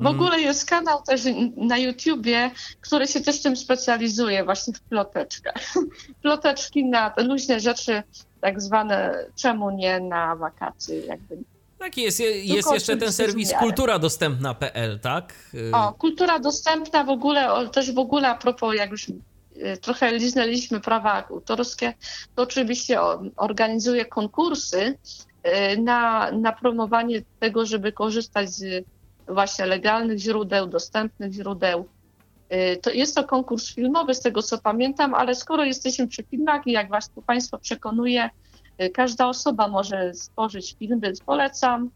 W 0.00 0.06
ogóle 0.06 0.40
jest 0.40 0.70
kanał 0.70 1.02
też 1.02 1.22
na 1.56 1.78
YouTubie, 1.78 2.50
który 2.80 3.06
się 3.06 3.20
też 3.20 3.42
tym 3.42 3.56
specjalizuje, 3.56 4.44
właśnie 4.44 4.74
w 4.74 4.80
ploteczkach. 4.80 5.62
Ploteczki 6.22 6.84
na 6.84 7.14
luźne 7.16 7.60
rzeczy, 7.60 8.02
tak 8.40 8.62
zwane, 8.62 9.24
czemu 9.36 9.70
nie 9.70 10.00
na 10.00 10.36
wakacje, 10.36 11.00
jakby 11.00 11.38
tak 11.82 11.96
jest, 11.96 12.20
jest 12.44 12.72
jeszcze 12.72 12.96
ten 12.96 13.12
serwis 13.12 13.52
kulturadostępna.pl, 13.52 15.00
tak? 15.00 15.34
O, 15.72 15.92
kultura 15.92 16.38
dostępna 16.38 17.04
w 17.04 17.08
ogóle, 17.08 17.68
też 17.72 17.92
w 17.92 17.98
ogóle 17.98 18.28
a 18.28 18.34
propos, 18.34 18.74
jak 18.76 18.90
już 18.90 19.08
y, 19.08 19.14
trochę 19.80 20.12
liznęliśmy 20.18 20.80
prawa 20.80 21.28
autorskie, 21.28 21.94
to 22.34 22.42
oczywiście 22.42 23.00
organizuje 23.36 24.04
konkursy 24.04 24.98
y, 25.74 25.78
na, 25.80 26.30
na 26.32 26.52
promowanie 26.52 27.22
tego, 27.40 27.66
żeby 27.66 27.92
korzystać 27.92 28.50
z 28.50 28.84
właśnie 29.28 29.66
legalnych 29.66 30.18
źródeł, 30.18 30.66
dostępnych 30.66 31.32
źródeł. 31.32 31.88
Y, 32.52 32.76
to 32.76 32.90
jest 32.90 33.14
to 33.14 33.24
konkurs 33.24 33.74
filmowy, 33.74 34.14
z 34.14 34.20
tego 34.20 34.42
co 34.42 34.58
pamiętam, 34.58 35.14
ale 35.14 35.34
skoro 35.34 35.64
jesteśmy 35.64 36.08
przy 36.08 36.22
filmach 36.22 36.66
i 36.66 36.72
jak 36.72 36.88
Was 36.88 37.10
tu 37.10 37.22
Państwo 37.22 37.58
przekonuje, 37.58 38.30
każda 38.90 39.28
osoba 39.28 39.68
może 39.68 40.14
stworzyć 40.14 40.76
film, 40.78 41.00
więc 41.00 41.20
polecam 41.20 41.90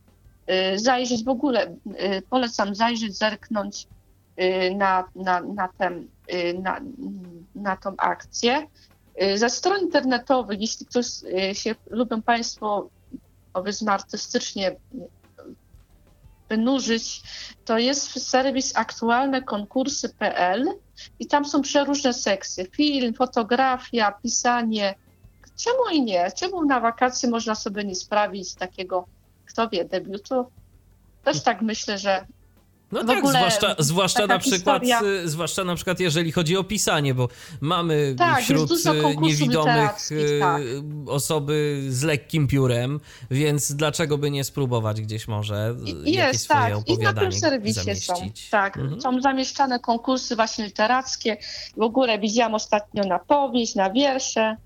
y, 0.75 0.79
zajrzeć 0.79 1.25
w 1.25 1.29
ogóle, 1.29 1.67
y, 1.67 2.23
polecam 2.31 2.75
zajrzeć, 2.75 3.19
zerknąć 3.19 3.87
na, 4.77 5.05
na, 5.15 5.41
na, 5.41 5.69
ten, 5.79 6.09
na, 6.63 6.81
na 7.55 7.77
tą 7.77 7.95
akcję. 7.97 8.67
Ze 9.35 9.51
stron 9.51 9.81
internetowych, 9.81 10.61
jeśli 10.61 10.87
ktoś 10.87 11.07
się, 11.53 11.75
lubią 11.91 12.23
Państwo 12.23 12.89
powiedzmy 13.53 13.93
artystycznie 13.93 14.77
wynurzyć, 16.49 17.23
to 17.65 17.79
jest 17.79 18.29
serwis 18.29 18.77
aktualne 18.77 19.43
konkursy.pl 19.43 20.69
i 21.19 21.27
tam 21.27 21.45
są 21.45 21.63
przeróżne 21.63 22.13
sekcje. 22.13 22.65
Film, 22.65 23.15
fotografia, 23.15 24.13
pisanie, 24.23 24.95
Czemu 25.57 25.79
i 25.93 26.03
nie? 26.03 26.31
Czemu 26.37 26.65
na 26.65 26.81
wakacje 26.81 27.31
można 27.31 27.55
sobie 27.55 27.85
nie 27.85 27.95
sprawić 27.95 28.55
takiego 28.55 29.07
kto 29.47 29.69
wie, 29.69 29.85
debiutu. 29.85 30.47
Też 31.25 31.43
tak 31.43 31.63
myślę, 31.63 31.99
że 31.99 32.27
no 32.93 33.03
w 33.03 33.07
tak, 33.07 33.27
zwłaszcza, 33.27 33.75
zwłaszcza 33.79 34.27
na 34.27 34.39
przykład, 34.39 34.83
historia... 34.83 35.23
Y, 35.25 35.29
zwłaszcza 35.29 35.65
na 35.65 35.75
przykład 35.75 36.01
jeżeli 36.01 36.33
chodzi 36.33 36.57
o 36.57 36.65
pisanie, 36.65 37.15
bo 37.15 37.29
mamy 37.61 38.15
tak, 38.19 38.43
wśród 38.43 38.71
y, 38.71 39.17
niewidomych 39.21 40.13
y, 40.13 40.39
tak. 40.41 40.63
osoby 41.07 41.83
z 41.89 42.03
lekkim 42.03 42.47
piórem, 42.49 43.01
więc 43.31 43.73
dlaczego 43.73 44.19
by 44.19 44.31
nie 44.31 44.45
spróbować 44.45 45.01
gdzieś 45.01 45.29
może 45.29 45.75
I, 46.05 46.13
jakieś 46.13 46.41
swoje 46.41 46.61
tak. 46.61 46.77
opowiadanie 46.77 47.11
I 47.11 47.15
na 47.15 47.21
tym 47.21 47.33
serwisie 47.33 47.81
zamieścić. 47.81 48.45
są, 48.45 48.51
tak, 48.51 48.77
mhm. 48.77 49.01
są 49.01 49.21
zamieszczane 49.21 49.81
konkursy 49.81 50.37
właśnie 50.37 50.65
literackie. 50.65 51.37
W 51.77 51.83
ogóle 51.83 52.19
widziałam 52.19 52.55
ostatnio 52.55 53.05
na 53.05 53.19
powieść, 53.19 53.75
na 53.75 53.91
wiersze. 53.91 54.57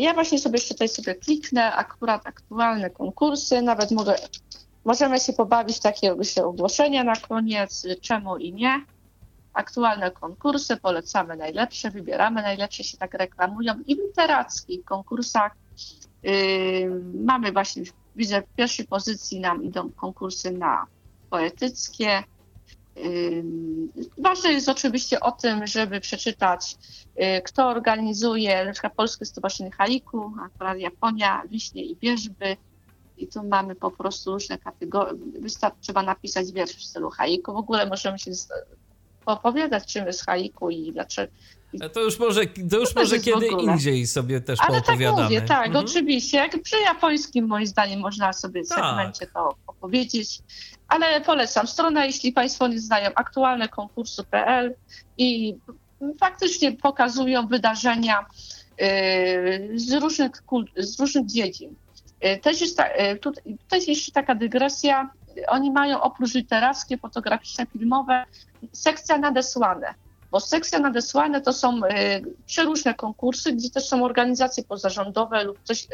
Ja 0.00 0.14
właśnie 0.14 0.38
sobie 0.38 0.56
jeszcze 0.56 0.74
tutaj 0.74 0.88
sobie 0.88 1.14
kliknę, 1.14 1.72
akurat 1.72 2.26
aktualne 2.26 2.90
konkursy, 2.90 3.62
nawet 3.62 3.90
mogę 3.90 4.14
Możemy 4.84 5.20
się 5.20 5.32
pobawić 5.32 5.80
takie 5.80 6.14
myślę, 6.14 6.44
ogłoszenia 6.44 7.04
na 7.04 7.16
koniec, 7.16 7.86
czemu 8.00 8.36
i 8.36 8.52
nie. 8.52 8.84
Aktualne 9.52 10.10
konkursy, 10.10 10.76
polecamy 10.76 11.36
najlepsze, 11.36 11.90
wybieramy 11.90 12.42
najlepsze, 12.42 12.84
się 12.84 12.98
tak 12.98 13.14
reklamują. 13.14 13.74
I 13.86 13.96
w 13.96 13.98
literackich 13.98 14.84
konkursach 14.84 15.52
yy, 16.22 17.02
mamy 17.24 17.52
właśnie, 17.52 17.82
widzę 18.16 18.42
w 18.42 18.56
pierwszej 18.56 18.86
pozycji 18.86 19.40
nam 19.40 19.64
idą 19.64 19.90
konkursy 19.90 20.50
na 20.50 20.86
poetyckie. 21.30 22.22
Ważne 24.18 24.52
jest 24.52 24.68
oczywiście 24.68 25.20
o 25.20 25.32
tym, 25.32 25.66
żeby 25.66 26.00
przeczytać, 26.00 26.76
yy, 27.16 27.42
kto 27.42 27.68
organizuje, 27.68 28.64
na 28.64 28.72
przykład 28.72 28.94
Polskie 28.94 29.24
Stowarzyszenie 29.24 29.70
Haiku, 29.70 30.32
akurat 30.46 30.78
Japonia, 30.78 31.42
Wiśnie 31.50 31.84
i 31.84 31.96
Wierzby, 31.96 32.56
i 33.18 33.26
tu 33.26 33.44
mamy 33.44 33.74
po 33.74 33.90
prostu 33.90 34.32
różne 34.32 34.58
kategorie. 34.58 35.14
Wystarczy, 35.40 35.78
trzeba 35.80 36.02
napisać 36.02 36.52
wiersz 36.52 36.72
w 36.72 36.84
stylu 36.84 37.10
haiku. 37.10 37.52
W 37.52 37.56
ogóle 37.56 37.86
możemy 37.86 38.18
się 38.18 38.30
opowiadać, 39.26 39.92
czym 39.92 40.06
jest 40.06 40.26
haiku 40.26 40.70
i 40.70 40.92
dlaczego. 40.92 41.32
To 41.92 42.00
już 42.00 42.18
może, 42.18 42.46
to 42.70 42.78
już 42.78 42.94
to 42.94 43.00
może 43.00 43.18
kiedy 43.18 43.46
indziej 43.46 44.06
sobie 44.06 44.40
też 44.40 44.58
Ale 44.60 44.80
poopowiadamy. 44.80 45.16
Tak, 45.16 45.24
mówię, 45.24 45.42
tak, 45.42 45.66
mhm. 45.66 45.84
oczywiście. 45.84 46.36
Jak 46.36 46.62
przy 46.62 46.76
japońskim, 46.80 47.46
moim 47.46 47.66
zdaniem, 47.66 48.00
można 48.00 48.32
sobie 48.32 48.64
w 48.64 48.68
tak. 48.68 48.78
segmencie 48.78 49.26
to 49.26 49.54
opowiedzieć. 49.66 50.38
Ale 50.88 51.20
polecam 51.20 51.66
stronę, 51.66 52.06
jeśli 52.06 52.32
Państwo 52.32 52.68
nie 52.68 52.80
znają, 52.80 53.10
aktualne 53.14 53.68
konkursu.pl 53.68 54.74
i 55.18 55.56
faktycznie 56.20 56.72
pokazują 56.72 57.46
wydarzenia 57.46 58.26
yy, 58.78 59.78
z 59.78 59.92
różnych, 59.92 60.30
z 60.76 61.00
różnych 61.00 61.26
dziedzin. 61.26 61.74
E, 62.20 62.38
też 62.38 62.60
jest, 62.60 62.76
ta, 62.76 62.84
tutaj, 63.20 63.42
jest 63.72 63.88
jeszcze 63.88 64.12
taka 64.12 64.34
dygresja. 64.34 65.10
Oni 65.48 65.70
mają 65.70 66.00
oprócz 66.00 66.34
literackie, 66.34 66.98
fotograficzne, 66.98 67.66
filmowe, 67.66 68.24
sekcja 68.72 69.18
nadesłane. 69.18 69.94
Bo 70.30 70.40
sekcja 70.40 70.78
nadesłane 70.78 71.40
to 71.40 71.52
są 71.52 71.84
e, 71.84 72.20
przeróżne 72.46 72.94
konkursy, 72.94 73.52
gdzie 73.52 73.70
też 73.70 73.88
są 73.88 74.04
organizacje 74.04 74.64
pozarządowe 74.64 75.44
lub 75.44 75.58
coś, 75.62 75.86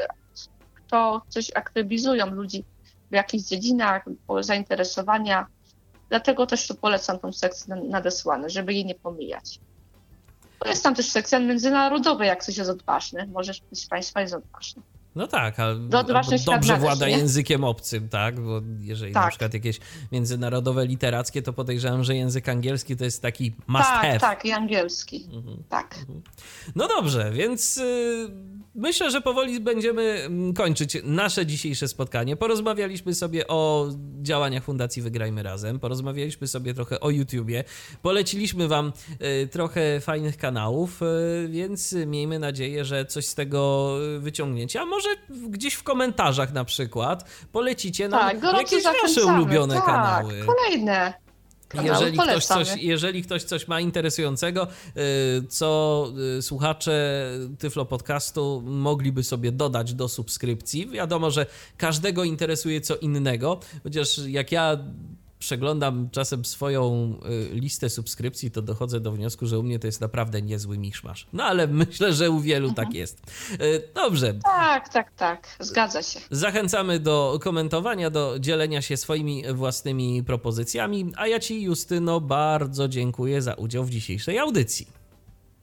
kto 0.75 1.23
coś 1.29 1.51
aktywizują 1.55 2.27
ludzi 2.27 2.65
w 3.11 3.15
jakichś 3.15 3.45
dziedzinach, 3.45 4.05
zainteresowania. 4.41 5.47
Dlatego 6.09 6.47
też 6.47 6.69
tu 6.69 6.75
polecam 6.75 7.19
tą 7.19 7.33
sekcję 7.33 7.77
nadesłane, 7.77 8.51
żeby 8.51 8.75
jej 8.75 8.85
nie 8.85 8.95
pomijać. 8.95 9.61
Bo 10.61 10.69
jest 10.69 10.83
tam 10.83 10.95
też 10.95 11.11
sekcja 11.11 11.39
międzynarodowa, 11.39 12.25
jak 12.25 12.45
coś 12.45 12.57
jest 12.57 12.71
odważny. 12.71 13.27
Może 13.27 13.53
ktoś 13.55 13.79
z 13.79 13.89
Państwa 13.89 14.21
jest 14.21 14.35
odważny. 14.35 14.83
No 15.15 15.27
tak, 15.27 15.61
ale 15.61 15.77
dobrze 16.47 16.77
włada 16.79 17.07
nie? 17.07 17.13
językiem 17.17 17.65
obcym, 17.65 18.09
tak? 18.09 18.41
Bo 18.41 18.61
jeżeli 18.81 19.13
tak. 19.13 19.25
na 19.25 19.31
przykład 19.31 19.55
jakieś 19.55 19.81
międzynarodowe 20.13 20.87
literackie, 20.87 21.43
to 21.43 21.53
podejrzewam, 21.53 22.05
że 22.05 22.17
język 22.17 22.49
angielski 22.49 22.97
to 22.97 23.05
jest 23.05 23.23
taki 23.23 23.55
must 23.67 23.89
tak, 23.89 24.03
have. 24.03 24.21
Tak, 24.21 24.45
i 24.45 24.53
angielski. 24.53 25.29
Mhm. 25.33 25.63
Tak. 25.69 25.99
Mhm. 25.99 26.23
No 26.75 26.89
dobrze, 26.89 27.31
więc 27.33 27.77
y, 27.77 28.31
myślę, 28.75 29.11
że 29.11 29.21
powoli 29.21 29.61
będziemy 29.61 30.03
mm, 30.03 30.55
kończyć 30.55 30.97
nasze 31.05 31.47
dzisiejsze 31.47 31.89
spotkanie. 31.89 32.37
Porozmawialiśmy 32.37 33.15
sobie 33.15 33.49
o 33.49 33.89
działaniach 34.23 34.65
Fundacji 34.65 35.03
Wygrajmy 35.03 35.43
Razem, 35.43 35.81
porozmawialiśmy 35.81 36.47
sobie 36.47 36.75
trochę 36.75 37.01
o 37.01 37.11
YouTubie, 37.11 37.65
poleciliśmy 38.03 38.69
wam 38.69 38.93
y, 39.43 39.49
trochę 39.49 40.01
fajnych 40.01 40.37
kanałów, 40.37 41.03
y, 41.03 41.49
więc 41.49 41.93
miejmy 42.07 42.39
nadzieję, 42.39 42.85
że 42.85 43.05
coś 43.05 43.27
z 43.27 43.35
tego 43.35 43.95
wyciągniecie. 44.19 44.81
A 44.81 44.85
może 44.85 45.09
gdzieś 45.49 45.75
w 45.75 45.83
komentarzach 45.83 46.53
na 46.53 46.65
przykład 46.65 47.31
polecicie 47.53 48.09
nam 48.09 48.41
tak, 48.41 48.43
jakieś 48.59 48.85
wasze 48.85 49.25
ulubione 49.25 49.75
tak, 49.75 49.85
kanały. 49.85 50.45
kolejne. 50.47 51.30
Jeżeli 51.75 52.19
ktoś, 52.19 52.45
coś, 52.45 52.77
jeżeli 52.77 53.23
ktoś 53.23 53.45
coś 53.45 53.69
ma 53.69 53.81
interesującego, 53.81 54.67
y, 54.67 55.47
co 55.49 56.07
y, 56.39 56.43
słuchacze 56.43 57.25
Tyflo 57.59 57.85
Podcastu 57.87 58.63
mogliby 58.67 59.25
sobie 59.25 59.53
dodać 59.53 59.95
do 59.95 60.09
subskrypcji. 60.09 60.87
Wiadomo, 60.87 61.31
że 61.31 61.47
każdego 61.77 62.25
interesuje 62.25 62.81
co 62.81 62.97
innego, 62.97 63.61
chociaż 63.83 64.19
jak 64.19 64.53
ja 64.53 64.79
przeglądam 65.41 66.11
czasem 66.11 66.45
swoją 66.45 67.15
y, 67.53 67.55
listę 67.55 67.91
subskrypcji, 67.91 68.51
to 68.51 68.63
dochodzę 68.63 69.01
do 69.01 69.13
wniosku, 69.13 69.47
że 69.47 69.59
u 69.59 69.63
mnie 69.63 69.79
to 69.79 69.87
jest 69.87 70.01
naprawdę 70.01 70.43
niezły 70.43 70.79
miszmasz. 70.79 71.27
No 71.33 71.45
ale 71.45 71.67
myślę, 71.83 72.13
że 72.13 72.31
u 72.31 72.41
wielu 72.41 72.69
tak 72.69 72.87
mhm. 72.87 72.97
jest. 72.97 73.19
Y, 73.53 73.89
dobrze. 73.95 74.35
Tak, 74.35 74.89
tak, 74.89 75.13
tak. 75.13 75.57
Zgadza 75.61 76.03
się. 76.03 76.21
Zachęcamy 76.31 77.01
do 77.01 77.39
komentowania, 77.43 78.11
do 78.11 78.39
dzielenia 78.39 78.83
się 78.83 78.97
swoimi 78.97 79.45
własnymi 79.55 80.25
propozycjami, 80.25 81.13
a 81.17 81.27
ja 81.27 81.41
Ci, 81.41 81.63
Justyno, 81.63 82.21
bardzo 82.21 82.89
dziękuję 82.89 83.43
za 83.43 83.55
udział 83.55 83.85
w 83.85 83.91
dzisiejszej 83.91 84.39
audycji. 84.39 85.00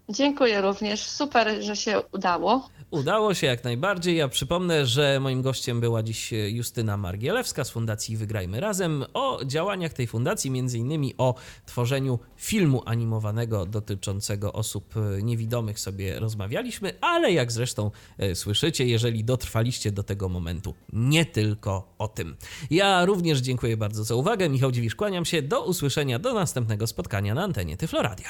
Dziękuję 0.10 0.61
również. 0.61 1.03
Super, 1.03 1.64
że 1.64 1.76
się 1.76 2.02
udało. 2.11 2.69
Udało 2.92 3.34
się 3.34 3.48
jak 3.48 3.64
najbardziej. 3.64 4.18
Ja 4.18 4.27
przypomnę, 4.27 4.86
że 4.86 5.19
moim 5.19 5.42
gościem 5.42 5.80
była 5.82 6.03
dziś 6.03 6.32
Justyna 6.32 6.98
Margielewska 6.98 7.64
z 7.64 7.69
Fundacji 7.69 8.18
Wygrajmy 8.18 8.60
Razem. 8.60 9.06
O 9.14 9.40
działaniach 9.45 9.94
tej 9.94 10.08
fundacji, 10.08 10.52
między 10.52 10.77
innymi 10.77 11.16
o 11.18 11.36
tworzeniu 11.66 12.19
filmu 12.36 12.82
animowanego 12.86 13.66
dotyczącego 13.66 14.53
osób 14.53 14.94
niewidomych 15.22 15.80
sobie 15.80 16.19
rozmawialiśmy, 16.19 16.94
ale 17.02 17.32
jak 17.32 17.52
zresztą 17.52 17.92
e, 18.18 18.36
słyszycie, 18.36 18.86
jeżeli 18.86 19.24
dotrwaliście 19.24 19.92
do 19.92 20.03
tego 20.03 20.30
momentu, 20.30 20.74
nie 20.94 21.26
tylko 21.26 21.94
o 21.98 22.08
tym. 22.08 22.36
Ja 22.72 23.06
również 23.06 23.40
dziękuję 23.40 23.77
bardzo 23.77 24.03
za 24.03 24.16
uwagę. 24.16 24.50
Michał 24.50 24.72
Dziwisz, 24.72 24.95
kłaniam 24.95 25.26
się. 25.26 25.42
Do 25.42 25.66
usłyszenia, 25.66 26.19
do 26.19 26.34
następnego 26.34 26.88
spotkania 26.88 27.34
na 27.34 27.44
antenie 27.44 27.77
Tyfloradia. 27.77 28.30